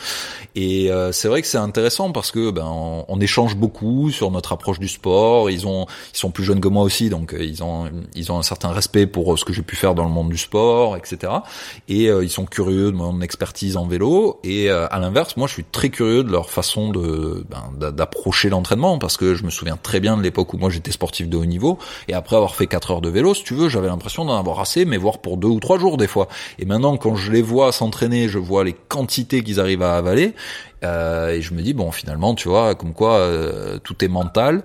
Et 0.54 0.90
euh, 0.90 1.12
c'est 1.12 1.28
vrai 1.28 1.42
que 1.42 1.48
c'est 1.48 1.58
intéressant 1.58 2.12
parce 2.12 2.30
que 2.30 2.50
ben 2.50 2.66
on, 2.66 3.04
on, 3.08 3.20
échange 3.20 3.56
beaucoup 3.56 4.10
sur 4.10 4.30
notre 4.30 4.52
approche 4.52 4.78
du 4.78 4.88
sport. 4.88 5.50
Ils 5.50 5.66
ont, 5.66 5.86
ils 6.14 6.18
sont 6.18 6.30
plus 6.30 6.44
jeunes 6.44 6.60
que 6.60 6.68
moi 6.68 6.82
aussi, 6.82 7.10
donc 7.10 7.34
euh, 7.34 7.44
ils 7.44 7.62
ont, 7.62 7.90
ils 8.14 8.32
ont 8.32 8.38
un 8.38 8.42
certain 8.42 8.70
respect 8.70 9.06
pour 9.06 9.38
ce 9.38 9.44
que 9.44 9.52
j'ai 9.52 9.62
pu 9.62 9.76
faire 9.76 9.94
dans 9.94 10.04
le 10.04 10.10
monde 10.10 10.30
du 10.30 10.38
sport, 10.38 10.96
etc. 10.96 11.32
Et 11.88 12.04
ils 12.06 12.30
sont 12.30 12.46
curieux 12.46 12.90
de 12.90 12.96
mon 12.96 13.20
expertise 13.20 13.76
en 13.76 13.86
vélo. 13.86 14.40
Et 14.44 14.70
à 14.70 14.98
l'inverse, 14.98 15.36
moi, 15.36 15.46
je 15.46 15.54
suis 15.54 15.64
très 15.64 15.90
curieux 15.90 16.24
de 16.24 16.30
leur 16.30 16.50
façon 16.50 16.90
de 16.90 17.44
ben, 17.48 17.90
d'approcher 17.90 18.48
l'entraînement, 18.48 18.98
parce 18.98 19.16
que 19.16 19.34
je 19.34 19.44
me 19.44 19.50
souviens 19.50 19.76
très 19.76 20.00
bien 20.00 20.16
de 20.16 20.22
l'époque 20.22 20.54
où 20.54 20.56
moi 20.56 20.69
j'étais 20.70 20.92
sportif 20.92 21.28
de 21.28 21.36
haut 21.36 21.44
niveau, 21.44 21.78
et 22.08 22.14
après 22.14 22.36
avoir 22.36 22.54
fait 22.54 22.66
4 22.66 22.90
heures 22.90 23.00
de 23.00 23.08
vélo, 23.08 23.34
si 23.34 23.44
tu 23.44 23.54
veux, 23.54 23.68
j'avais 23.68 23.88
l'impression 23.88 24.24
d'en 24.24 24.38
avoir 24.38 24.60
assez, 24.60 24.84
mais 24.84 24.96
voire 24.96 25.18
pour 25.18 25.36
deux 25.36 25.48
ou 25.48 25.60
trois 25.60 25.78
jours 25.78 25.96
des 25.96 26.06
fois. 26.06 26.28
Et 26.58 26.64
maintenant, 26.64 26.96
quand 26.96 27.16
je 27.16 27.32
les 27.32 27.42
vois 27.42 27.72
s'entraîner, 27.72 28.28
je 28.28 28.38
vois 28.38 28.64
les 28.64 28.72
quantités 28.72 29.42
qu'ils 29.42 29.60
arrivent 29.60 29.82
à 29.82 29.96
avaler, 29.96 30.34
euh, 30.84 31.30
et 31.30 31.42
je 31.42 31.54
me 31.54 31.62
dis, 31.62 31.74
bon, 31.74 31.90
finalement, 31.90 32.34
tu 32.34 32.48
vois, 32.48 32.74
comme 32.74 32.94
quoi 32.94 33.18
euh, 33.18 33.78
tout 33.78 34.04
est 34.04 34.08
mental, 34.08 34.64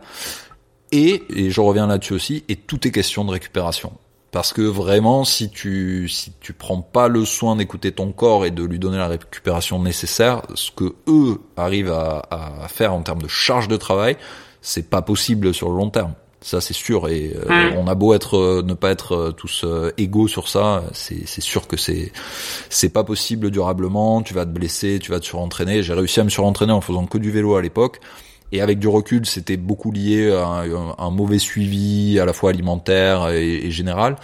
et, 0.92 1.24
et 1.30 1.50
je 1.50 1.62
reviens 1.62 1.88
là-dessus 1.88 2.14
aussi, 2.14 2.44
et 2.50 2.56
tout 2.56 2.88
est 2.88 2.92
question 2.92 3.26
de 3.26 3.32
récupération 3.32 3.94
parce 4.36 4.52
que 4.52 4.62
vraiment 4.62 5.24
si 5.24 5.50
tu 5.50 6.10
si 6.10 6.34
tu 6.42 6.52
prends 6.52 6.82
pas 6.82 7.08
le 7.08 7.24
soin 7.24 7.56
d'écouter 7.56 7.94
ton 7.94 8.12
corps 8.12 8.46
et 8.46 8.52
de 8.52 8.66
lui 8.66 8.80
donner 8.80 8.98
la 8.98 9.08
récupération 9.08 9.82
nécessaire 9.82 10.42
ce 10.56 10.72
que 10.72 10.94
eux 11.08 11.40
arrivent 11.56 11.94
à, 11.94 12.22
à 12.30 12.68
faire 12.68 12.94
en 12.94 13.02
termes 13.02 13.22
de 13.22 13.30
charge 13.30 13.70
de 13.70 13.78
travail 13.78 14.18
c'est 14.66 14.90
pas 14.90 15.04
possible 15.04 15.54
sur 15.54 15.70
le 15.70 15.78
long 15.78 15.92
terme. 15.92 16.14
Ça 16.42 16.60
c'est 16.60 16.74
sûr 16.74 17.08
et 17.08 17.34
euh, 17.36 17.72
on 17.78 17.88
a 17.88 17.96
beau 17.96 18.14
être 18.14 18.38
euh, 18.38 18.64
ne 18.64 18.74
pas 18.74 18.90
être 18.92 19.16
euh, 19.16 19.32
tous 19.32 19.66
égaux 19.98 20.28
sur 20.28 20.48
ça, 20.48 20.84
c'est 20.92 21.28
c'est 21.28 21.42
sûr 21.42 21.68
que 21.68 21.78
c'est 21.78 22.12
c'est 22.70 22.90
pas 22.90 23.04
possible 23.04 23.52
durablement, 23.52 24.22
tu 24.22 24.34
vas 24.34 24.46
te 24.46 24.52
blesser, 24.52 25.00
tu 25.00 25.12
vas 25.12 25.20
te 25.20 25.26
surentraîner. 25.26 25.84
J'ai 25.84 25.94
réussi 25.94 26.20
à 26.20 26.24
me 26.24 26.30
surentraîner 26.30 26.74
en 26.74 26.82
faisant 26.82 27.06
que 27.06 27.18
du 27.18 27.32
vélo 27.32 27.56
à 27.56 27.62
l'époque. 27.62 28.00
Et 28.52 28.62
avec 28.62 28.80
du 28.80 28.88
recul, 28.88 29.26
c'était 29.26 29.58
beaucoup 29.58 29.92
lié 29.92 30.32
à 30.32 30.64
un, 31.00 31.10
mauvais 31.10 31.40
suivi, 31.40 32.20
à 32.20 32.26
la 32.26 32.32
fois 32.32 32.52
alimentaire 32.52 33.30
et, 33.30 33.72
général. 33.72 34.18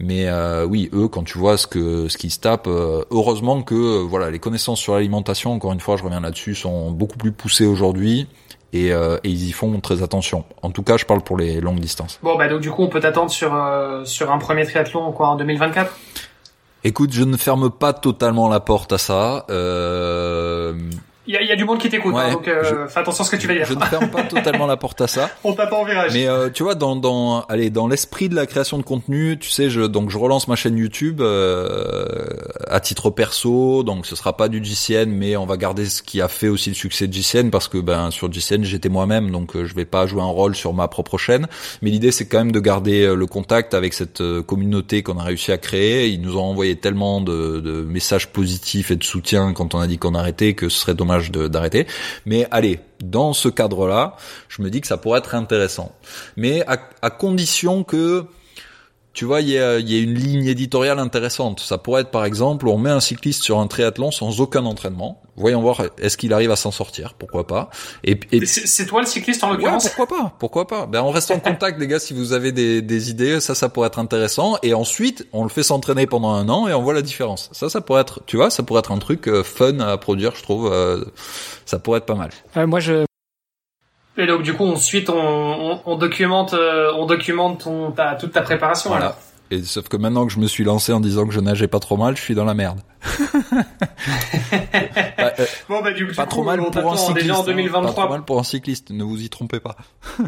Mais 0.00 0.26
oui, 0.64 0.88
eux, 0.94 1.08
quand 1.08 1.24
tu 1.24 1.36
vois 1.36 1.58
ce 1.58 1.66
que 1.66 2.08
ce 2.08 2.16
qu'ils 2.16 2.30
se 2.30 2.40
tapent, 2.40 2.68
heureusement 3.10 3.62
que 3.62 4.02
voilà, 4.02 4.30
les 4.30 4.38
connaissances 4.38 4.80
sur 4.80 4.94
l'alimentation, 4.94 5.52
encore 5.52 5.74
une 5.74 5.80
fois, 5.80 5.98
je 5.98 6.04
reviens 6.04 6.20
là-dessus, 6.20 6.54
sont 6.54 6.90
beaucoup 6.90 7.18
plus 7.18 7.32
poussées 7.32 7.66
aujourd'hui. 7.66 8.26
Euh, 8.74 9.18
et, 9.24 9.30
ils 9.30 9.48
y 9.48 9.52
font 9.52 9.78
très 9.80 10.02
attention. 10.02 10.44
En 10.62 10.70
tout 10.70 10.82
cas, 10.82 10.96
je 10.96 11.04
parle 11.04 11.22
pour 11.22 11.36
les 11.36 11.60
longues 11.60 11.80
distances. 11.80 12.18
Bon, 12.22 12.36
bah 12.36 12.48
donc 12.48 12.60
du 12.60 12.70
coup, 12.70 12.82
on 12.82 12.88
peut 12.88 13.00
t'attendre 13.00 13.30
sur 13.30 13.54
euh, 13.54 14.04
sur 14.04 14.30
un 14.30 14.38
premier 14.38 14.64
triathlon 14.66 15.12
quoi 15.12 15.28
en 15.28 15.36
2024. 15.36 15.96
Écoute, 16.84 17.12
je 17.12 17.24
ne 17.24 17.36
ferme 17.36 17.70
pas 17.70 17.92
totalement 17.92 18.48
la 18.48 18.60
porte 18.60 18.92
à 18.92 18.98
ça. 18.98 19.46
Euh... 19.50 20.74
Il 21.26 21.34
y 21.34 21.36
a, 21.36 21.42
y 21.42 21.52
a, 21.52 21.56
du 21.56 21.64
monde 21.64 21.78
qui 21.78 21.88
t'écoute, 21.88 22.14
hein, 22.16 22.32
donc 22.32 22.48
euh, 22.48 22.86
fais 22.88 23.00
attention 23.00 23.22
à 23.22 23.26
ce 23.26 23.30
que 23.32 23.36
tu 23.36 23.46
vas 23.46 23.54
dire. 23.54 23.66
Je 23.66 23.74
ne 23.74 23.84
ferme 23.84 24.10
pas 24.10 24.22
totalement 24.22 24.66
la 24.66 24.76
porte 24.76 25.00
à 25.00 25.06
ça. 25.06 25.30
On 25.44 25.52
tape 25.52 25.72
en 25.72 25.84
virage. 25.84 26.12
Mais 26.14 26.28
euh, 26.28 26.50
tu 26.50 26.62
vois, 26.62 26.74
dans, 26.74 26.96
dans, 26.96 27.42
allez, 27.42 27.70
dans 27.70 27.88
l'esprit 27.88 28.28
de 28.28 28.34
la 28.34 28.46
création 28.46 28.78
de 28.78 28.82
contenu, 28.82 29.38
tu 29.38 29.50
sais, 29.50 29.70
je, 29.70 29.82
donc 29.82 30.10
je 30.10 30.18
relance 30.18 30.48
ma 30.48 30.56
chaîne 30.56 30.76
YouTube 30.76 31.20
euh, 31.20 32.26
à 32.68 32.80
titre 32.80 33.10
perso, 33.10 33.82
donc 33.82 34.06
ce 34.06 34.16
sera 34.16 34.36
pas 34.36 34.48
du 34.48 34.62
GCN, 34.62 35.10
mais 35.10 35.36
on 35.36 35.46
va 35.46 35.56
garder 35.56 35.86
ce 35.86 36.02
qui 36.02 36.20
a 36.20 36.28
fait 36.28 36.48
aussi 36.48 36.70
le 36.70 36.74
succès 36.74 37.06
de 37.06 37.12
GCN 37.12 37.50
parce 37.50 37.68
que 37.68 37.78
ben 37.78 38.10
sur 38.10 38.32
GCN 38.32 38.64
j'étais 38.64 38.88
moi-même, 38.88 39.30
donc 39.30 39.56
euh, 39.56 39.66
je 39.66 39.74
vais 39.74 39.84
pas 39.84 40.06
jouer 40.06 40.22
un 40.22 40.26
rôle 40.26 40.54
sur 40.54 40.74
ma 40.74 40.88
propre 40.88 41.18
chaîne. 41.18 41.46
Mais 41.82 41.90
l'idée 41.90 42.10
c'est 42.10 42.26
quand 42.26 42.38
même 42.38 42.52
de 42.52 42.60
garder 42.60 43.02
euh, 43.02 43.14
le 43.14 43.26
contact 43.26 43.74
avec 43.74 43.94
cette 43.94 44.20
euh, 44.20 44.42
communauté 44.42 45.02
qu'on 45.02 45.18
a 45.18 45.22
réussi 45.22 45.52
à 45.52 45.58
créer. 45.58 46.08
Ils 46.08 46.20
nous 46.20 46.36
ont 46.36 46.44
envoyé 46.44 46.76
tellement 46.76 47.20
de, 47.20 47.60
de 47.60 47.82
messages 47.82 48.28
positifs 48.28 48.90
et 48.90 48.96
de 48.96 49.04
soutien 49.04 49.52
quand 49.52 49.74
on 49.74 49.80
a 49.80 49.86
dit 49.86 49.98
qu'on 49.98 50.14
arrêtait 50.14 50.54
que 50.54 50.68
ce 50.68 50.80
serait 50.80 50.94
dommage 50.94 51.15
d'arrêter. 51.48 51.86
Mais 52.24 52.46
allez, 52.50 52.80
dans 53.00 53.32
ce 53.32 53.48
cadre-là, 53.48 54.16
je 54.48 54.62
me 54.62 54.70
dis 54.70 54.80
que 54.80 54.86
ça 54.86 54.96
pourrait 54.96 55.18
être 55.18 55.34
intéressant. 55.34 55.92
Mais 56.36 56.64
à, 56.66 57.10
condition 57.10 57.84
que 57.84 58.24
tu 59.16 59.24
vois, 59.24 59.40
il 59.40 59.48
y 59.48 59.58
a, 59.58 59.78
une 59.78 60.12
ligne 60.12 60.44
éditoriale 60.44 60.98
intéressante. 60.98 61.60
Ça 61.60 61.78
pourrait 61.78 62.02
être 62.02 62.10
par 62.10 62.26
exemple, 62.26 62.68
on 62.68 62.76
met 62.76 62.90
un 62.90 63.00
cycliste 63.00 63.42
sur 63.42 63.58
un 63.58 63.66
triathlon 63.66 64.10
sans 64.10 64.42
aucun 64.42 64.66
entraînement. 64.66 65.22
Voyons 65.36 65.62
voir, 65.62 65.80
est-ce 65.98 66.18
qu'il 66.18 66.34
arrive 66.34 66.50
à 66.50 66.56
s'en 66.56 66.70
sortir 66.70 67.14
Pourquoi 67.14 67.46
pas 67.46 67.70
Et, 68.04 68.20
c'est 68.44 68.84
toi 68.84 69.00
le 69.00 69.06
cycliste 69.06 69.42
en 69.42 69.52
l'occurrence? 69.52 69.88
Pourquoi 69.88 70.18
pas 70.18 70.32
Pourquoi 70.38 70.66
pas 70.66 70.84
Ben 70.84 71.00
on 71.00 71.10
reste 71.10 71.30
en 71.30 71.40
contact, 71.40 71.78
les 71.80 71.86
gars. 71.86 71.98
Si 71.98 72.12
vous 72.12 72.34
avez 72.34 72.52
des, 72.52 72.82
des, 72.82 73.08
idées, 73.08 73.40
ça, 73.40 73.54
ça 73.54 73.70
pourrait 73.70 73.86
être 73.86 73.98
intéressant. 73.98 74.58
Et 74.62 74.74
ensuite, 74.74 75.26
on 75.32 75.44
le 75.44 75.48
fait 75.48 75.62
s'entraîner 75.62 76.06
pendant 76.06 76.32
un 76.32 76.50
an 76.50 76.68
et 76.68 76.74
on 76.74 76.82
voit 76.82 76.92
la 76.92 77.02
différence. 77.02 77.48
Ça, 77.52 77.70
ça 77.70 77.80
pourrait 77.80 78.02
être, 78.02 78.20
tu 78.26 78.36
vois, 78.36 78.50
ça 78.50 78.64
pourrait 78.64 78.80
être 78.80 78.92
un 78.92 78.98
truc 78.98 79.28
euh, 79.28 79.42
fun 79.42 79.80
à 79.80 79.96
produire, 79.96 80.36
je 80.36 80.42
trouve. 80.42 80.70
Euh, 80.70 81.06
ça 81.64 81.78
pourrait 81.78 81.98
être 81.98 82.06
pas 82.06 82.16
mal. 82.16 82.32
Euh, 82.58 82.66
moi, 82.66 82.80
je 82.80 83.06
et 84.18 84.26
donc 84.26 84.42
du 84.42 84.54
coup 84.54 84.64
ensuite 84.64 85.10
on, 85.10 85.80
on, 85.84 85.96
documente 85.96 86.54
euh, 86.54 86.92
on 86.96 87.06
documente 87.06 87.64
ton, 87.64 87.92
ta, 87.92 88.14
toute 88.14 88.32
ta 88.32 88.42
préparation. 88.42 88.90
Voilà. 88.90 89.16
Et 89.50 89.62
sauf 89.62 89.88
que 89.88 89.96
maintenant 89.96 90.26
que 90.26 90.32
je 90.32 90.40
me 90.40 90.48
suis 90.48 90.64
lancé 90.64 90.92
en 90.92 90.98
disant 90.98 91.24
que 91.24 91.32
je 91.32 91.38
nageais 91.38 91.68
pas 91.68 91.78
trop 91.78 91.96
mal, 91.96 92.16
je 92.16 92.22
suis 92.22 92.34
dans 92.34 92.44
la 92.44 92.54
merde. 92.54 92.80
Bah, 95.18 95.32
euh, 95.40 95.46
bon 95.68 95.82
bah 95.82 95.92
du, 95.92 96.06
pas 96.06 96.26
trop 96.26 96.44
mal 96.44 96.60
pour 96.60 96.92
un 96.92 96.96
cycliste. 96.96 97.30
en 97.30 97.42
2023. 97.42 97.80
Hein. 97.80 97.94
pas 97.94 98.02
trop 98.02 98.10
mal 98.10 98.24
pour 98.24 98.38
un 98.38 98.44
cycliste. 98.44 98.90
Ne 98.90 99.02
vous 99.02 99.20
y 99.22 99.28
trompez 99.28 99.60
pas. 99.60 99.76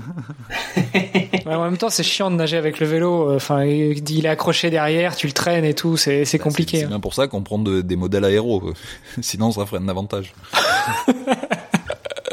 ouais, 0.94 1.54
en 1.54 1.64
même 1.64 1.76
temps, 1.76 1.90
c'est 1.90 2.02
chiant 2.02 2.30
de 2.30 2.36
nager 2.36 2.56
avec 2.56 2.80
le 2.80 2.86
vélo. 2.86 3.34
Enfin, 3.34 3.64
il 3.64 4.24
est 4.24 4.28
accroché 4.28 4.70
derrière, 4.70 5.14
tu 5.14 5.26
le 5.26 5.32
traînes 5.32 5.64
et 5.64 5.74
tout. 5.74 5.96
C'est 5.96 6.24
c'est 6.24 6.38
bah, 6.38 6.44
compliqué. 6.44 6.78
C'est 6.78 6.84
hein. 6.84 6.88
bien 6.88 7.00
pour 7.00 7.14
ça 7.14 7.28
qu'on 7.28 7.42
prend 7.42 7.58
des 7.58 7.96
modèles 7.96 8.24
aéros. 8.24 8.72
Sinon, 9.20 9.52
ça 9.52 9.66
ferait 9.66 9.82
un 9.82 9.88
avantage. 9.88 10.32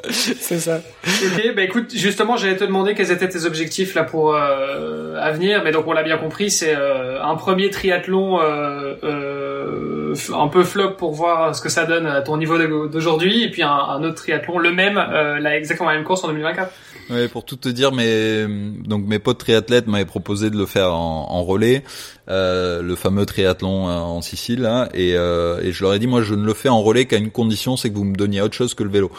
c'est 0.11 0.59
ça. 0.59 0.81
Ok, 1.05 1.55
bah 1.55 1.63
écoute, 1.63 1.91
justement, 1.93 2.37
j'allais 2.37 2.57
te 2.57 2.63
demander 2.63 2.93
quels 2.93 3.11
étaient 3.11 3.29
tes 3.29 3.45
objectifs 3.45 3.95
là 3.95 4.03
pour 4.03 4.35
euh, 4.35 5.19
à 5.19 5.31
venir, 5.31 5.61
mais 5.63 5.71
donc 5.71 5.87
on 5.87 5.93
l'a 5.93 6.03
bien 6.03 6.17
compris, 6.17 6.51
c'est 6.51 6.75
euh, 6.75 7.21
un 7.23 7.35
premier 7.35 7.69
triathlon 7.69 8.39
euh, 8.41 8.95
euh, 9.03 10.15
un 10.33 10.47
peu 10.47 10.63
flop 10.63 10.91
pour 10.91 11.13
voir 11.13 11.55
ce 11.55 11.61
que 11.61 11.69
ça 11.69 11.85
donne 11.85 12.05
à 12.05 12.21
ton 12.21 12.37
niveau 12.37 12.57
d'aujourd'hui, 12.87 13.43
et 13.43 13.51
puis 13.51 13.63
un, 13.63 13.69
un, 13.69 14.03
autre 14.03 14.15
triathlon, 14.15 14.59
le 14.59 14.71
même, 14.71 14.97
euh, 14.97 15.39
là 15.39 15.57
exactement 15.57 15.89
la 15.89 15.95
même 15.95 16.05
course 16.05 16.23
en 16.23 16.27
2024. 16.27 16.71
Ouais, 17.09 17.27
pour 17.27 17.45
tout 17.45 17.55
te 17.55 17.69
dire, 17.69 17.91
mes 17.91 18.47
donc 18.47 19.05
mes 19.05 19.19
potes 19.19 19.37
triathlètes 19.37 19.87
m'avaient 19.87 20.05
proposé 20.05 20.49
de 20.49 20.57
le 20.57 20.65
faire 20.65 20.93
en, 20.93 21.27
en 21.29 21.43
relais, 21.43 21.83
euh, 22.29 22.81
le 22.81 22.95
fameux 22.95 23.25
triathlon 23.25 23.87
euh, 23.87 23.93
en 23.93 24.21
Sicile, 24.21 24.61
là, 24.61 24.89
et, 24.93 25.15
euh, 25.15 25.61
et 25.61 25.71
je 25.71 25.83
leur 25.83 25.93
ai 25.93 25.99
dit 25.99 26.07
moi 26.07 26.21
je 26.21 26.33
ne 26.33 26.45
le 26.45 26.53
fais 26.53 26.69
en 26.69 26.81
relais 26.81 27.05
qu'à 27.05 27.17
une 27.17 27.31
condition, 27.31 27.77
c'est 27.77 27.89
que 27.89 27.95
vous 27.95 28.03
me 28.03 28.15
donniez 28.15 28.41
autre 28.41 28.55
chose 28.55 28.73
que 28.73 28.83
le 28.83 28.89
vélo. 28.89 29.11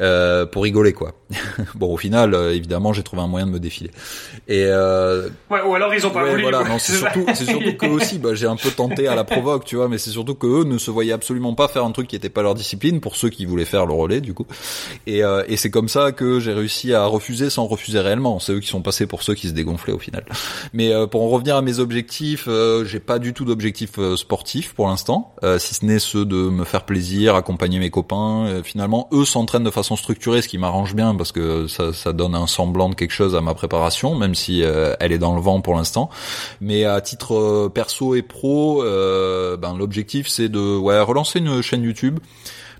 Euh, 0.00 0.46
pour 0.46 0.62
rigoler 0.62 0.92
quoi. 0.92 1.12
bon 1.74 1.92
au 1.92 1.96
final 1.96 2.32
euh, 2.32 2.54
évidemment 2.54 2.92
j'ai 2.92 3.02
trouvé 3.02 3.20
un 3.20 3.26
moyen 3.26 3.48
de 3.48 3.50
me 3.50 3.58
défiler. 3.58 3.90
Et 4.46 4.62
euh, 4.64 5.28
ouais, 5.50 5.60
ou 5.60 5.74
alors 5.74 5.92
ils 5.92 6.06
ont 6.06 6.10
pas 6.10 6.22
ouais, 6.22 6.30
voulu. 6.30 6.42
Voilà, 6.42 6.62
non, 6.62 6.78
c'est 6.78 6.92
surtout 6.92 7.26
c'est 7.34 7.44
surtout 7.46 7.76
que 7.76 7.86
aussi 7.86 8.20
bah, 8.20 8.32
j'ai 8.32 8.46
un 8.46 8.54
peu 8.54 8.70
tenté 8.70 9.08
à 9.08 9.16
la 9.16 9.24
provoque, 9.24 9.64
tu 9.64 9.74
vois, 9.74 9.88
mais 9.88 9.98
c'est 9.98 10.10
surtout 10.10 10.36
que 10.36 10.46
eux 10.46 10.62
ne 10.62 10.78
se 10.78 10.92
voyaient 10.92 11.12
absolument 11.12 11.54
pas 11.54 11.66
faire 11.66 11.84
un 11.84 11.90
truc 11.90 12.06
qui 12.06 12.14
était 12.14 12.28
pas 12.28 12.42
leur 12.42 12.54
discipline 12.54 13.00
pour 13.00 13.16
ceux 13.16 13.28
qui 13.28 13.44
voulaient 13.44 13.64
faire 13.64 13.86
le 13.86 13.92
relais 13.92 14.20
du 14.20 14.34
coup. 14.34 14.46
Et, 15.08 15.24
euh, 15.24 15.42
et 15.48 15.56
c'est 15.56 15.70
comme 15.70 15.88
ça 15.88 16.12
que 16.12 16.38
j'ai 16.38 16.52
réussi 16.52 16.94
à 16.94 17.04
refuser 17.06 17.50
sans 17.50 17.66
refuser 17.66 17.98
réellement. 17.98 18.38
C'est 18.38 18.52
eux 18.52 18.60
qui 18.60 18.68
sont 18.68 18.82
passés 18.82 19.08
pour 19.08 19.24
ceux 19.24 19.34
qui 19.34 19.48
se 19.48 19.52
dégonflaient 19.52 19.94
au 19.94 19.98
final. 19.98 20.24
Mais 20.72 20.92
euh, 20.92 21.08
pour 21.08 21.24
en 21.24 21.28
revenir 21.28 21.56
à 21.56 21.62
mes 21.62 21.80
objectifs, 21.80 22.47
euh, 22.48 22.84
j'ai 22.84 23.00
pas 23.00 23.18
du 23.18 23.32
tout 23.34 23.44
d'objectifs 23.44 23.98
sportifs 24.16 24.74
pour 24.74 24.88
l'instant, 24.88 25.34
si 25.58 25.74
ce 25.74 25.84
n'est 25.84 25.98
ceux 25.98 26.24
de 26.24 26.36
me 26.36 26.64
faire 26.64 26.84
plaisir, 26.84 27.34
accompagner 27.34 27.78
mes 27.78 27.90
copains. 27.90 28.62
finalement, 28.64 29.08
eux 29.12 29.24
s'entraînent 29.24 29.64
de 29.64 29.70
façon 29.70 29.96
structurée, 29.96 30.42
ce 30.42 30.48
qui 30.48 30.58
m'arrange 30.58 30.94
bien 30.94 31.14
parce 31.14 31.32
que 31.32 31.66
ça, 31.66 31.92
ça, 31.92 32.12
donne 32.12 32.34
un 32.34 32.46
semblant 32.46 32.88
de 32.88 32.94
quelque 32.94 33.12
chose 33.12 33.34
à 33.34 33.40
ma 33.40 33.54
préparation, 33.54 34.14
même 34.14 34.34
si 34.34 34.62
euh, 34.62 34.94
elle 35.00 35.12
est 35.12 35.18
dans 35.18 35.34
le 35.34 35.40
vent 35.40 35.60
pour 35.60 35.74
l'instant. 35.74 36.10
Mais 36.60 36.84
à 36.84 37.00
titre 37.00 37.34
euh, 37.34 37.68
perso 37.68 38.14
et 38.14 38.22
pro, 38.22 38.82
euh, 38.82 39.56
ben, 39.56 39.76
l'objectif 39.76 40.28
c'est 40.28 40.48
de 40.48 40.76
ouais, 40.76 41.00
relancer 41.00 41.38
une 41.38 41.62
chaîne 41.62 41.82
YouTube. 41.82 42.18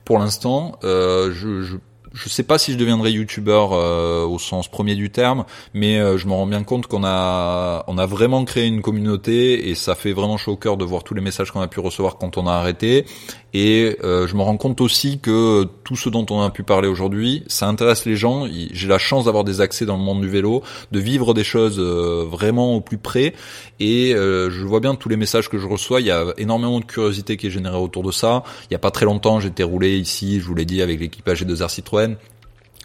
Pour 0.05 0.19
l'instant, 0.19 0.79
je, 0.83 1.31
je 1.31 1.77
je 2.19 2.29
sais 2.29 2.43
pas 2.43 2.59
si 2.59 2.73
je 2.73 2.79
deviendrai 2.79 3.13
youtubeur 3.13 3.73
euh, 3.73 4.25
au 4.25 4.39
sens 4.39 4.69
premier 4.69 4.97
du 4.97 5.11
terme, 5.11 5.45
mais 5.73 5.99
euh, 5.99 6.19
je 6.19 6.27
me 6.27 6.33
rends 6.33 6.47
bien 6.47 6.65
compte 6.65 6.87
qu'on 6.87 7.05
a 7.05 7.85
on 7.87 7.97
a 7.97 8.07
vraiment 8.07 8.45
créé 8.45 8.67
une 8.67 8.83
communauté 8.83 9.69
et 9.69 9.75
ça 9.75 9.95
fait 9.95 10.13
vraiment 10.13 10.37
chaud 10.37 10.53
au 10.53 10.57
cœur 10.57 10.77
de 10.77 10.85
voir 10.85 11.05
tous 11.05 11.15
les 11.15 11.21
messages 11.21 11.53
qu'on 11.53 11.61
a 11.61 11.69
pu 11.69 11.81
recevoir 11.81 12.19
quand 12.19 12.37
on 12.37 12.47
a 12.47 12.53
arrêté. 12.53 13.07
Et 13.55 13.97
euh, 14.05 14.27
je 14.27 14.37
me 14.37 14.43
rends 14.43 14.59
compte 14.59 14.81
aussi 14.83 15.21
que 15.21 15.65
tout 15.85 15.97
ce 15.97 16.11
dont 16.11 16.27
on 16.29 16.43
a 16.43 16.51
pu 16.51 16.65
parler 16.65 16.89
aujourd'hui, 16.89 17.45
ça 17.47 17.67
intéresse 17.67 18.05
les 18.05 18.15
gens. 18.15 18.47
J'ai 18.47 18.89
la 18.89 18.99
chance 18.99 19.25
d'avoir 19.25 19.45
des 19.45 19.63
accès 19.63 19.87
dans 19.87 19.97
le 19.97 20.03
monde 20.03 20.21
du 20.21 20.29
vélo, 20.29 20.63
de 20.93 20.99
vivre 20.99 21.33
des 21.33 21.45
choses 21.45 21.81
vraiment 21.81 22.75
au 22.75 22.83
plus 22.83 22.99
près. 22.99 23.33
Et 23.81 24.13
je 24.15 24.67
vois 24.67 24.81
bien 24.81 24.95
tous 24.97 25.09
les 25.09 25.17
messages 25.17 25.49
que 25.49 25.57
je 25.57 25.67
reçois. 25.67 26.03
Il 26.03 26.07
y 26.07 26.11
a 26.11 26.27
énormément 26.37 26.79
de 26.79 26.85
curiosité 26.85 27.39
qui 27.39 27.47
est 27.47 27.51
générée 27.51 27.79
autour 27.79 28.03
de 28.03 28.13
ça. 28.13 28.43
Il 28.69 28.75
y 28.75 28.77
a 28.77 28.79
pas 28.79 28.91
très 28.91 29.07
longtemps, 29.07 29.41
j'étais 29.41 29.63
roulé 29.63 29.97
ici, 29.97 30.41
je 30.41 30.45
vous 30.45 30.55
l'ai 30.55 30.67
dit, 30.67 30.83
avec 30.83 31.01
l'équipage 31.01 31.43
AG2R 31.43 31.71
Citroën. 31.71 32.08
and 32.09 32.19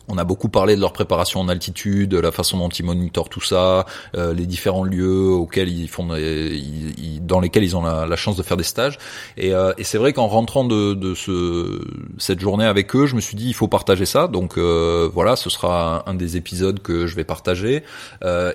On 0.10 0.18
a 0.18 0.26
beaucoup 0.26 0.50
parlé 0.50 0.76
de 0.76 0.82
leur 0.82 0.92
préparation 0.92 1.40
en 1.40 1.48
altitude, 1.48 2.14
la 2.14 2.32
façon 2.32 2.58
dont 2.58 2.68
ils 2.68 2.84
monitorent 2.84 3.30
tout 3.30 3.42
ça, 3.42 3.86
euh, 4.16 4.34
les 4.34 4.46
différents 4.46 4.84
lieux 4.84 5.30
auxquels 5.30 5.70
ils 5.70 5.88
font, 5.88 6.08
dans 7.22 7.40
lesquels 7.40 7.64
ils 7.64 7.78
ont 7.78 7.84
la, 7.84 8.16
chance 8.18 8.36
de 8.36 8.44
faire 8.44 8.58
des 8.58 8.64
stages. 8.64 8.98
Et, 9.38 9.54
euh, 9.54 9.72
et 9.78 9.84
c'est 9.84 9.98
vrai 9.98 10.12
qu'en 10.12 10.28
rentrant 10.28 10.66
de, 10.66 10.94
de, 10.94 11.16
ce, 11.16 11.82
cette 12.18 12.42
journée 12.42 12.66
avec 12.66 12.96
eux, 12.96 13.06
je 13.06 13.16
me 13.16 13.22
suis 13.22 13.36
dit 13.38 13.48
il 13.48 13.54
faut 13.54 13.70
partager 13.70 14.06
ça. 14.06 14.28
Donc 14.28 14.58
euh, 14.58 15.10
voilà, 15.14 15.38
ce 15.38 15.50
sera 15.50 16.04
un, 16.06 16.14
des 16.14 16.36
épisodes 16.36 16.82
que 16.82 17.08
je 17.08 17.16
vais 17.16 17.24
partager. 17.24 17.84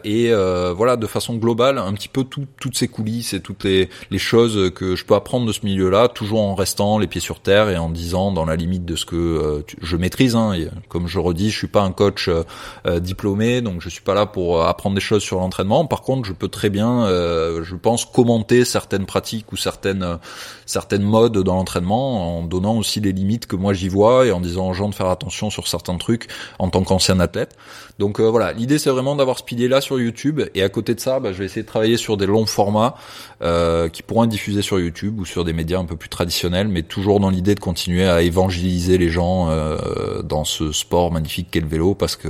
et 0.05 0.33
voilà, 0.77 0.97
de 0.97 1.07
façon 1.07 1.37
globale, 1.37 1.79
un 1.79 1.95
petit 1.95 2.09
peu 2.09 2.25
toutes 2.25 2.77
ces 2.77 2.89
coulisses 2.89 3.33
et 3.33 3.41
toutes 3.41 3.65
les, 3.65 3.89
les 4.11 4.19
choses 4.19 4.70
que 4.75 4.97
je 4.97 5.05
peux 5.07 5.15
apprendre 5.15 5.47
de 5.47 5.53
ce 5.53 5.61
milieu-là, 5.65 6.09
toujours 6.09 6.43
en 6.43 6.55
restant 6.55 6.99
les 6.99 7.07
pieds 7.07 7.20
sur 7.23 7.41
terre 7.41 7.70
et 7.70 7.79
en 7.79 7.89
disant 7.89 8.33
dans 8.33 8.45
la 8.45 8.57
limite 8.57 8.85
de 8.85 8.97
ce 8.97 9.07
que 9.07 9.65
je 9.81 9.97
maîtrise. 9.97 10.37
Hein, 10.37 10.53
comme 10.89 11.07
je 11.07 11.19
redis 11.19 11.38
je 11.47 11.56
suis 11.56 11.69
pas 11.69 11.82
un 11.82 11.93
coach 11.93 12.28
euh, 12.28 12.43
euh, 12.86 13.01
diplômé, 13.01 13.60
donc 13.60 13.81
je 13.81 13.89
suis 13.89 14.02
pas 14.02 14.15
là 14.15 14.27
pour 14.27 14.60
euh, 14.60 14.66
apprendre 14.66 14.94
des 14.94 15.01
choses 15.01 15.23
sur 15.23 15.39
l'entraînement. 15.39 15.86
Par 15.86 16.02
contre, 16.02 16.27
je 16.27 16.32
peux 16.32 16.48
très 16.48 16.70
bien, 16.70 17.06
je 17.09 17.74
pense, 17.74 18.05
commenter 18.05 18.65
certaines 18.65 19.06
pratiques 19.06 19.52
ou 19.52 19.56
certaines 19.56 20.19
certaines 20.66 21.02
modes 21.02 21.39
dans 21.39 21.55
l'entraînement 21.55 22.39
en 22.39 22.43
donnant 22.43 22.77
aussi 22.77 23.01
les 23.01 23.12
limites 23.12 23.47
que 23.47 23.56
moi 23.56 23.73
j'y 23.73 23.89
vois 23.89 24.27
et 24.27 24.32
en 24.32 24.40
disant 24.40 24.69
aux 24.69 24.74
gens 24.74 24.89
de 24.89 24.94
faire 24.94 25.09
attention 25.09 25.51
sur 25.51 25.66
certains 25.66 25.97
trucs 25.97 26.28
en 26.59 26.69
tant 26.69 26.82
qu'ancien 26.82 27.20
athlète. 27.20 27.56
Donc 27.98 28.20
voilà, 28.20 28.52
l'idée 28.52 28.78
c'est 28.78 28.90
vraiment 28.90 29.16
d'avoir 29.16 29.39
ce 29.39 29.44
pilier 29.44 29.69
là 29.69 29.81
sur 29.81 29.98
YouTube 29.98 30.43
et 30.55 30.62
à 30.62 30.69
côté 30.69 30.94
de 30.94 31.01
ça, 31.01 31.20
bah, 31.20 31.32
je 31.32 31.39
vais 31.39 31.47
essayer 31.47 31.62
de 31.62 31.66
travailler 31.66 31.97
sur 31.97 32.16
des 32.16 32.27
longs 32.27 32.47
formats 32.47 32.97
euh, 33.40 33.89
qui 33.89 34.02
pourront 34.02 34.24
être 34.24 34.31
diffusés 34.31 34.62
sur 34.62 34.81
YouTube 34.81 35.20
ou 35.20 35.24
sur 35.24 35.44
des 35.44 35.52
médias 35.52 35.78
un 35.78 35.85
peu 35.85 35.97
plus 35.97 36.09
traditionnels, 36.09 36.66
mais 36.66 36.82
toujours 36.82 37.20
dans 37.20 37.31
l'idée 37.31 37.55
de 37.55 37.60
continuer 37.60 38.09
à 38.09 38.23
évangéliser 38.23 38.98
les 38.98 39.10
gens 39.10 39.48
euh, 39.51 40.23
dans 40.23 40.44
ce 40.44 40.73
sport 40.73 41.12
magnifique 41.12 41.27
qu'est 41.28 41.60
le 41.60 41.68
vélo, 41.68 41.94
parce 41.94 42.16
que 42.16 42.28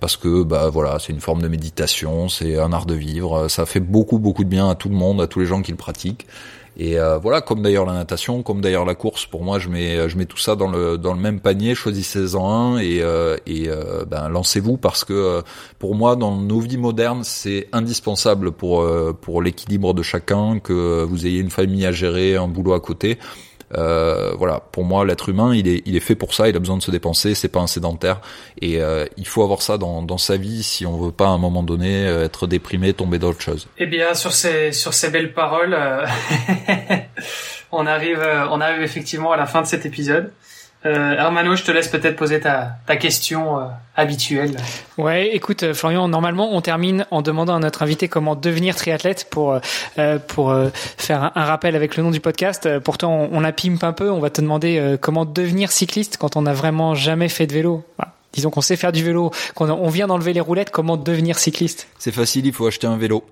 parce 0.00 0.16
que 0.16 0.42
bah 0.42 0.68
voilà, 0.70 0.98
c'est 0.98 1.12
une 1.12 1.20
forme 1.20 1.42
de 1.42 1.48
méditation, 1.48 2.28
c'est 2.28 2.58
un 2.58 2.72
art 2.72 2.86
de 2.86 2.94
vivre, 2.94 3.48
ça 3.48 3.66
fait 3.66 3.80
beaucoup 3.80 4.18
beaucoup 4.18 4.44
de 4.44 4.48
bien 4.48 4.68
à 4.68 4.74
tout 4.74 4.88
le 4.88 4.96
monde, 4.96 5.20
à 5.20 5.26
tous 5.26 5.40
les 5.40 5.46
gens 5.46 5.62
qui 5.62 5.72
le 5.72 5.76
pratiquent. 5.76 6.26
Et 6.78 6.98
euh, 6.98 7.16
voilà, 7.16 7.40
comme 7.40 7.62
d'ailleurs 7.62 7.86
la 7.86 7.94
natation, 7.94 8.42
comme 8.42 8.60
d'ailleurs 8.60 8.84
la 8.84 8.94
course, 8.94 9.24
pour 9.24 9.42
moi, 9.42 9.58
je 9.58 9.70
mets 9.70 10.08
je 10.10 10.18
mets 10.18 10.26
tout 10.26 10.36
ça 10.36 10.56
dans 10.56 10.68
le 10.68 10.98
dans 10.98 11.14
le 11.14 11.20
même 11.20 11.40
panier. 11.40 11.74
Choisissez-en 11.74 12.50
un 12.50 12.78
et 12.78 13.00
euh, 13.00 13.38
et 13.46 13.68
euh, 13.68 14.04
ben 14.04 14.28
lancez-vous 14.28 14.76
parce 14.76 15.02
que 15.02 15.42
pour 15.78 15.94
moi, 15.94 16.16
dans 16.16 16.36
nos 16.36 16.60
vies 16.60 16.76
modernes, 16.76 17.24
c'est 17.24 17.68
indispensable 17.72 18.52
pour 18.52 18.86
pour 19.22 19.40
l'équilibre 19.40 19.94
de 19.94 20.02
chacun 20.02 20.58
que 20.58 21.02
vous 21.02 21.26
ayez 21.26 21.40
une 21.40 21.50
famille 21.50 21.86
à 21.86 21.92
gérer, 21.92 22.36
un 22.36 22.48
boulot 22.48 22.74
à 22.74 22.80
côté. 22.80 23.18
Euh, 23.74 24.32
voilà, 24.36 24.60
pour 24.72 24.84
moi, 24.84 25.04
l'être 25.04 25.28
humain, 25.28 25.54
il 25.54 25.68
est, 25.68 25.82
il 25.86 25.96
est 25.96 26.00
fait 26.00 26.14
pour 26.14 26.34
ça. 26.34 26.48
Il 26.48 26.56
a 26.56 26.58
besoin 26.58 26.76
de 26.76 26.82
se 26.82 26.90
dépenser. 26.90 27.34
C'est 27.34 27.48
pas 27.48 27.60
un 27.60 27.66
sédentaire. 27.66 28.20
Et 28.60 28.80
euh, 28.80 29.06
il 29.16 29.26
faut 29.26 29.42
avoir 29.42 29.62
ça 29.62 29.78
dans, 29.78 30.02
dans 30.02 30.18
sa 30.18 30.36
vie 30.36 30.62
si 30.62 30.86
on 30.86 30.96
veut 30.98 31.12
pas 31.12 31.26
à 31.26 31.30
un 31.30 31.38
moment 31.38 31.62
donné 31.62 32.06
euh, 32.06 32.24
être 32.24 32.46
déprimé, 32.46 32.92
tomber 32.92 33.18
dans 33.18 33.28
autre 33.28 33.42
chose. 33.42 33.68
Eh 33.78 33.86
bien, 33.86 34.14
sur 34.14 34.32
ces, 34.32 34.72
sur 34.72 34.94
ces 34.94 35.10
belles 35.10 35.32
paroles, 35.32 35.76
on 37.72 37.86
arrive, 37.86 38.26
on 38.50 38.60
arrive 38.60 38.82
effectivement 38.82 39.32
à 39.32 39.36
la 39.36 39.46
fin 39.46 39.62
de 39.62 39.66
cet 39.66 39.86
épisode. 39.86 40.32
Euh, 40.86 41.14
Hermano, 41.14 41.56
je 41.56 41.64
te 41.64 41.72
laisse 41.72 41.88
peut-être 41.88 42.16
poser 42.16 42.40
ta, 42.40 42.76
ta 42.86 42.96
question 42.96 43.58
euh, 43.58 43.64
habituelle. 43.96 44.56
Ouais, 44.98 45.34
écoute, 45.34 45.64
euh, 45.64 45.74
Florian, 45.74 46.06
normalement, 46.06 46.54
on 46.54 46.60
termine 46.60 47.06
en 47.10 47.22
demandant 47.22 47.56
à 47.56 47.58
notre 47.58 47.82
invité 47.82 48.08
comment 48.08 48.36
devenir 48.36 48.76
triathlète 48.76 49.28
pour 49.30 49.58
euh, 49.98 50.18
pour 50.28 50.54
faire 50.96 51.32
un, 51.34 51.44
rappel 51.44 51.74
avec 51.74 51.96
le 51.96 52.02
nom 52.02 52.10
du 52.10 52.20
podcast. 52.20 52.78
Pourtant, 52.78 53.28
on, 53.32 53.38
on, 53.38 53.40
la 53.40 53.52
pimpe 53.52 53.82
un 53.82 53.92
peu. 53.92 54.10
On 54.10 54.20
va 54.20 54.30
te 54.30 54.40
demander 54.40 54.96
comment 55.00 55.24
devenir 55.24 55.72
cycliste 55.72 56.16
quand 56.18 56.36
on 56.36 56.42
n'a 56.42 56.52
vraiment 56.52 56.94
jamais 56.94 57.28
fait 57.28 57.46
de 57.46 57.52
vélo. 57.52 57.84
Disons 58.32 58.50
qu'on 58.50 58.60
sait 58.60 58.76
faire 58.76 58.92
du 58.92 59.02
vélo, 59.02 59.30
qu'on 59.54 59.70
on 59.70 59.88
vient 59.88 60.06
d'enlever 60.06 60.32
les 60.32 60.40
roulettes. 60.40 60.70
Comment 60.70 60.96
devenir 60.96 61.38
cycliste? 61.38 61.88
C'est 61.98 62.12
facile. 62.12 62.46
Il 62.46 62.52
faut 62.52 62.66
acheter 62.66 62.86
un 62.86 62.96
vélo. 62.96 63.24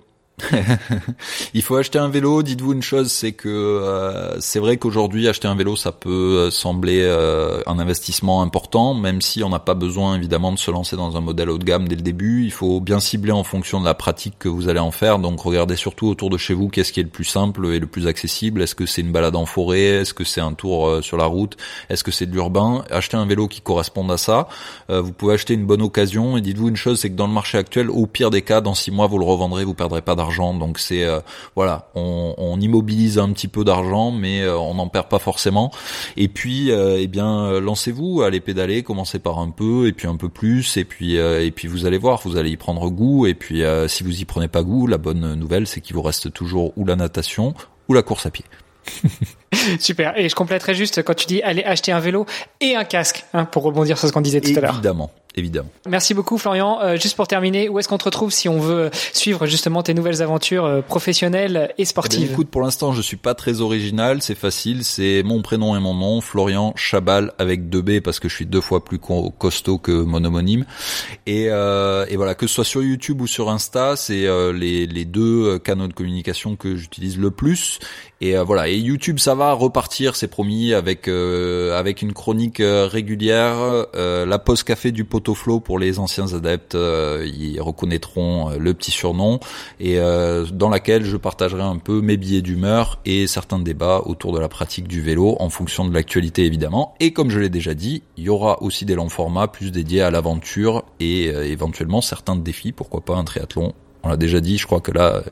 il 1.54 1.62
faut 1.62 1.76
acheter 1.76 1.98
un 1.98 2.08
vélo. 2.08 2.42
Dites-vous 2.42 2.72
une 2.72 2.82
chose, 2.82 3.10
c'est 3.10 3.32
que 3.32 3.48
euh, 3.48 4.40
c'est 4.40 4.58
vrai 4.58 4.76
qu'aujourd'hui 4.78 5.28
acheter 5.28 5.46
un 5.46 5.54
vélo, 5.54 5.76
ça 5.76 5.92
peut 5.92 6.10
euh, 6.10 6.50
sembler 6.50 7.02
euh, 7.02 7.62
un 7.66 7.78
investissement 7.78 8.42
important, 8.42 8.94
même 8.94 9.20
si 9.20 9.44
on 9.44 9.50
n'a 9.50 9.60
pas 9.60 9.74
besoin 9.74 10.16
évidemment 10.16 10.50
de 10.50 10.58
se 10.58 10.72
lancer 10.72 10.96
dans 10.96 11.16
un 11.16 11.20
modèle 11.20 11.50
haut 11.50 11.58
de 11.58 11.64
gamme 11.64 11.86
dès 11.86 11.94
le 11.94 12.02
début. 12.02 12.44
Il 12.44 12.50
faut 12.50 12.80
bien 12.80 12.98
cibler 12.98 13.30
en 13.30 13.44
fonction 13.44 13.80
de 13.80 13.84
la 13.84 13.94
pratique 13.94 14.34
que 14.38 14.48
vous 14.48 14.68
allez 14.68 14.80
en 14.80 14.90
faire. 14.90 15.20
Donc 15.20 15.40
regardez 15.40 15.76
surtout 15.76 16.08
autour 16.08 16.30
de 16.30 16.36
chez 16.36 16.54
vous 16.54 16.68
qu'est-ce 16.68 16.92
qui 16.92 17.00
est 17.00 17.04
le 17.04 17.08
plus 17.08 17.24
simple 17.24 17.66
et 17.66 17.78
le 17.78 17.86
plus 17.86 18.08
accessible. 18.08 18.62
Est-ce 18.62 18.74
que 18.74 18.86
c'est 18.86 19.02
une 19.02 19.12
balade 19.12 19.36
en 19.36 19.46
forêt? 19.46 19.84
Est-ce 19.84 20.14
que 20.14 20.24
c'est 20.24 20.40
un 20.40 20.52
tour 20.52 20.98
sur 21.02 21.16
la 21.16 21.26
route? 21.26 21.56
Est-ce 21.90 22.02
que 22.02 22.10
c'est 22.10 22.26
de 22.26 22.32
l'urbain? 22.32 22.84
Achetez 22.90 23.16
un 23.16 23.26
vélo 23.26 23.46
qui 23.46 23.60
corresponde 23.60 24.10
à 24.10 24.16
ça. 24.16 24.48
vous 24.88 25.12
pouvez 25.12 25.34
acheter 25.34 25.54
une 25.54 25.66
bonne 25.66 25.82
occasion. 25.82 26.36
Et 26.36 26.40
dites-vous 26.40 26.68
une 26.68 26.76
chose, 26.76 26.98
c'est 26.98 27.10
que 27.10 27.16
dans 27.16 27.28
le 27.28 27.32
marché 27.32 27.56
actuel, 27.56 27.88
au 27.88 28.06
pire 28.06 28.30
des 28.30 28.42
cas, 28.42 28.60
dans 28.60 28.74
six 28.74 28.90
mois, 28.90 29.06
vous 29.06 29.18
le 29.18 29.24
revendrez, 29.24 29.64
vous 29.64 29.74
perdrez 29.74 30.02
pas 30.02 30.14
d'argent 30.14 30.23
donc 30.58 30.78
c'est 30.78 31.04
euh, 31.04 31.20
voilà, 31.56 31.90
on, 31.94 32.58
immobilise 32.60 33.18
un 33.18 33.32
petit 33.32 33.48
peu 33.48 33.64
d'argent, 33.64 34.10
mais 34.10 34.42
euh, 34.42 34.56
on 34.56 34.74
n'en 34.74 34.88
perd 34.88 35.08
pas 35.08 35.18
forcément. 35.18 35.70
Et 36.16 36.28
puis, 36.28 36.70
euh, 36.70 36.98
eh 37.00 37.06
bien, 37.06 37.60
lancez-vous, 37.60 38.22
allez 38.22 38.40
pédaler, 38.40 38.82
commencez 38.82 39.18
par 39.18 39.38
un 39.38 39.50
peu, 39.50 39.86
et 39.88 39.92
puis 39.92 40.06
un 40.06 40.16
peu 40.16 40.28
plus, 40.28 40.76
et 40.76 40.84
puis 40.84 41.16
et 41.16 41.50
puis 41.50 41.68
vous 41.68 41.86
allez 41.86 41.98
voir, 41.98 42.20
vous 42.24 42.36
allez 42.36 42.50
y 42.50 42.56
prendre 42.56 42.88
goût. 42.90 43.26
Et 43.26 43.34
puis, 43.34 43.62
si 43.88 44.02
vous 44.02 44.20
y 44.20 44.24
prenez 44.24 44.48
pas 44.48 44.62
goût, 44.62 44.86
la 44.86 44.98
bonne 44.98 45.34
nouvelle, 45.34 45.66
c'est 45.66 45.80
qu'il 45.80 45.94
vous 45.96 46.02
reste 46.02 46.32
toujours 46.32 46.72
ou 46.76 46.84
la 46.84 46.96
natation 46.96 47.54
ou 47.88 47.94
la 47.94 48.02
course 48.02 48.26
à 48.26 48.30
pied. 48.30 48.44
Super. 49.80 50.18
Et 50.18 50.28
je 50.28 50.34
compléterai 50.34 50.74
juste 50.74 51.02
quand 51.02 51.14
tu 51.14 51.26
dis 51.26 51.42
aller 51.42 51.62
acheter 51.64 51.92
un 51.92 52.00
vélo 52.00 52.26
et 52.60 52.76
un 52.76 52.84
casque, 52.84 53.24
hein, 53.34 53.44
pour 53.44 53.62
rebondir 53.62 53.98
sur 53.98 54.08
ce 54.08 54.12
qu'on 54.12 54.20
disait 54.20 54.40
tout 54.40 54.52
à 54.56 54.60
l'heure. 54.60 54.72
Évidemment, 54.74 55.10
évidemment. 55.34 55.68
Merci 55.88 56.14
beaucoup 56.14 56.38
Florian. 56.38 56.78
Euh, 56.82 56.96
juste 56.96 57.16
pour 57.16 57.26
terminer, 57.28 57.68
où 57.68 57.78
est-ce 57.78 57.88
qu'on 57.88 57.98
te 57.98 58.04
retrouve 58.04 58.30
si 58.32 58.48
on 58.48 58.58
veut 58.60 58.90
suivre 59.12 59.46
justement 59.46 59.82
tes 59.82 59.94
nouvelles 59.94 60.22
aventures 60.22 60.64
euh, 60.64 60.80
professionnelles 60.80 61.68
et 61.78 61.82
Eh 61.82 61.84
sportives? 61.84 62.20
bien, 62.20 62.30
écoute, 62.32 62.48
pour 62.48 62.62
l'instant, 62.62 62.92
je 62.92 63.02
suis 63.02 63.16
pas 63.16 63.34
très 63.34 63.60
original, 63.60 64.22
c'est 64.22 64.34
facile, 64.34 64.84
c'est 64.84 65.22
mon 65.24 65.42
prénom 65.42 65.76
et 65.76 65.80
mon 65.80 65.94
nom, 65.94 66.20
Florian 66.20 66.72
Chabal 66.76 67.32
avec 67.38 67.68
deux 67.68 67.82
B 67.82 68.00
parce 68.00 68.20
que 68.20 68.28
je 68.28 68.34
suis 68.34 68.46
deux 68.46 68.60
fois 68.60 68.84
plus 68.84 68.98
co- 68.98 69.30
costaud 69.30 69.78
que 69.78 69.92
mon 69.92 70.24
homonyme. 70.24 70.64
Et, 71.26 71.46
euh, 71.50 72.06
et 72.08 72.16
voilà, 72.16 72.34
que 72.34 72.46
ce 72.46 72.54
soit 72.54 72.64
sur 72.64 72.82
YouTube 72.82 73.20
ou 73.20 73.26
sur 73.26 73.50
Insta, 73.50 73.96
c'est 73.96 74.26
euh, 74.26 74.52
les, 74.52 74.86
les 74.86 75.04
deux 75.04 75.58
canaux 75.58 75.88
de 75.88 75.92
communication 75.94 76.56
que 76.56 76.76
j'utilise 76.76 77.18
le 77.18 77.30
plus. 77.30 77.78
Et 78.20 78.36
voilà, 78.38 78.68
et 78.68 78.76
YouTube, 78.78 79.18
ça 79.18 79.34
va 79.34 79.43
repartir, 79.52 80.16
c'est 80.16 80.28
promis, 80.28 80.72
avec 80.74 81.06
euh, 81.08 81.78
avec 81.78 82.02
une 82.02 82.12
chronique 82.12 82.60
euh, 82.60 82.86
régulière, 82.86 83.56
euh, 83.94 84.26
la 84.26 84.38
pause 84.38 84.62
café 84.62 84.90
du 84.90 85.04
Potoflow 85.04 85.60
pour 85.60 85.78
les 85.78 85.98
anciens 85.98 86.32
adeptes, 86.34 86.74
euh, 86.74 87.24
ils 87.26 87.60
reconnaîtront 87.60 88.50
euh, 88.50 88.56
le 88.58 88.74
petit 88.74 88.90
surnom, 88.90 89.40
et 89.78 89.98
euh, 89.98 90.46
dans 90.52 90.70
laquelle 90.70 91.04
je 91.04 91.16
partagerai 91.16 91.62
un 91.62 91.76
peu 91.76 92.00
mes 92.00 92.16
billets 92.16 92.42
d'humeur 92.42 92.98
et 93.04 93.26
certains 93.26 93.58
débats 93.58 94.02
autour 94.06 94.32
de 94.32 94.38
la 94.38 94.48
pratique 94.48 94.88
du 94.88 95.02
vélo 95.02 95.36
en 95.38 95.50
fonction 95.50 95.84
de 95.84 95.92
l'actualité 95.92 96.44
évidemment. 96.44 96.94
Et 97.00 97.12
comme 97.12 97.30
je 97.30 97.38
l'ai 97.38 97.50
déjà 97.50 97.74
dit, 97.74 98.02
il 98.16 98.24
y 98.24 98.28
aura 98.28 98.62
aussi 98.62 98.84
des 98.84 98.94
longs 98.94 99.08
formats 99.08 99.48
plus 99.48 99.70
dédiés 99.70 100.02
à 100.02 100.10
l'aventure 100.10 100.84
et 101.00 101.28
euh, 101.28 101.44
éventuellement 101.44 102.00
certains 102.00 102.36
défis, 102.36 102.72
pourquoi 102.72 103.02
pas 103.02 103.14
un 103.14 103.24
triathlon. 103.24 103.74
On 104.02 104.08
l'a 104.08 104.16
déjà 104.16 104.40
dit, 104.40 104.58
je 104.58 104.66
crois 104.66 104.80
que 104.80 104.92
là 104.92 105.22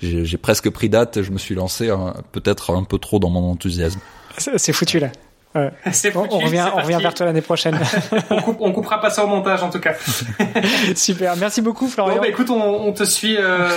j'ai 0.00 0.38
presque 0.38 0.70
pris 0.70 0.88
date, 0.88 1.22
je 1.22 1.30
me 1.30 1.38
suis 1.38 1.54
lancé 1.54 1.90
un- 1.90 2.14
peut-être 2.32 2.74
un 2.74 2.84
peu 2.84 2.98
trop 2.98 3.18
dans 3.18 3.30
mon 3.30 3.50
enthousiasme. 3.52 4.00
C'est 4.38 4.72
foutu 4.72 4.98
là. 4.98 5.08
Ouais. 5.52 5.70
On, 5.84 5.90
foutu, 5.92 6.16
on 6.30 6.38
revient, 6.38 6.64
on 6.72 6.80
revient 6.80 6.98
vers 7.02 7.12
toi 7.12 7.26
l'année 7.26 7.40
prochaine. 7.40 7.76
on, 8.30 8.40
coupe- 8.40 8.58
on 8.60 8.70
coupera 8.72 9.00
pas 9.00 9.10
ça 9.10 9.24
au 9.24 9.26
montage 9.26 9.64
en 9.64 9.68
tout 9.70 9.80
cas. 9.80 9.94
Super. 10.94 11.34
Merci 11.36 11.60
beaucoup 11.60 11.86
Bon, 11.86 11.90
Florian. 11.90 12.20
bah 12.20 12.28
écoute, 12.28 12.50
on, 12.50 12.62
on 12.86 12.92
te 12.92 13.02
suit. 13.02 13.36
Euh, 13.36 13.68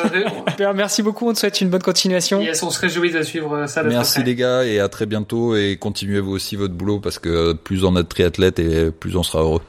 Merci 0.75 1.01
beaucoup. 1.01 1.27
On 1.27 1.33
te 1.33 1.39
souhaite 1.39 1.61
une 1.61 1.69
bonne 1.69 1.81
continuation. 1.81 2.41
yes, 2.41 2.61
on 2.61 2.69
se 2.69 2.79
réjouit 2.79 3.11
de 3.11 3.23
suivre 3.23 3.65
ça 3.65 3.81
de 3.83 3.89
Merci 3.89 4.21
les 4.21 4.35
gars 4.35 4.63
et 4.65 4.79
à 4.79 4.87
très 4.87 5.07
bientôt 5.07 5.55
et 5.55 5.77
continuez 5.77 6.19
vous 6.19 6.33
aussi 6.33 6.55
votre 6.55 6.75
boulot 6.75 6.99
parce 6.99 7.17
que 7.17 7.53
plus 7.53 7.83
on 7.83 7.95
a 7.95 8.03
de 8.03 8.07
triathlètes 8.07 8.59
et 8.59 8.91
plus 8.91 9.15
on 9.17 9.23
sera 9.23 9.39
heureux. 9.39 9.61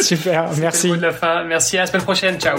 Super. 0.00 0.50
Merci. 0.58 0.88
le 0.88 0.94
mot 0.94 0.98
de 0.98 1.02
la 1.06 1.12
fin. 1.12 1.44
Merci, 1.44 1.78
à 1.78 1.82
la 1.82 1.86
semaine 1.86 2.02
prochaine. 2.02 2.40
Ciao. 2.40 2.58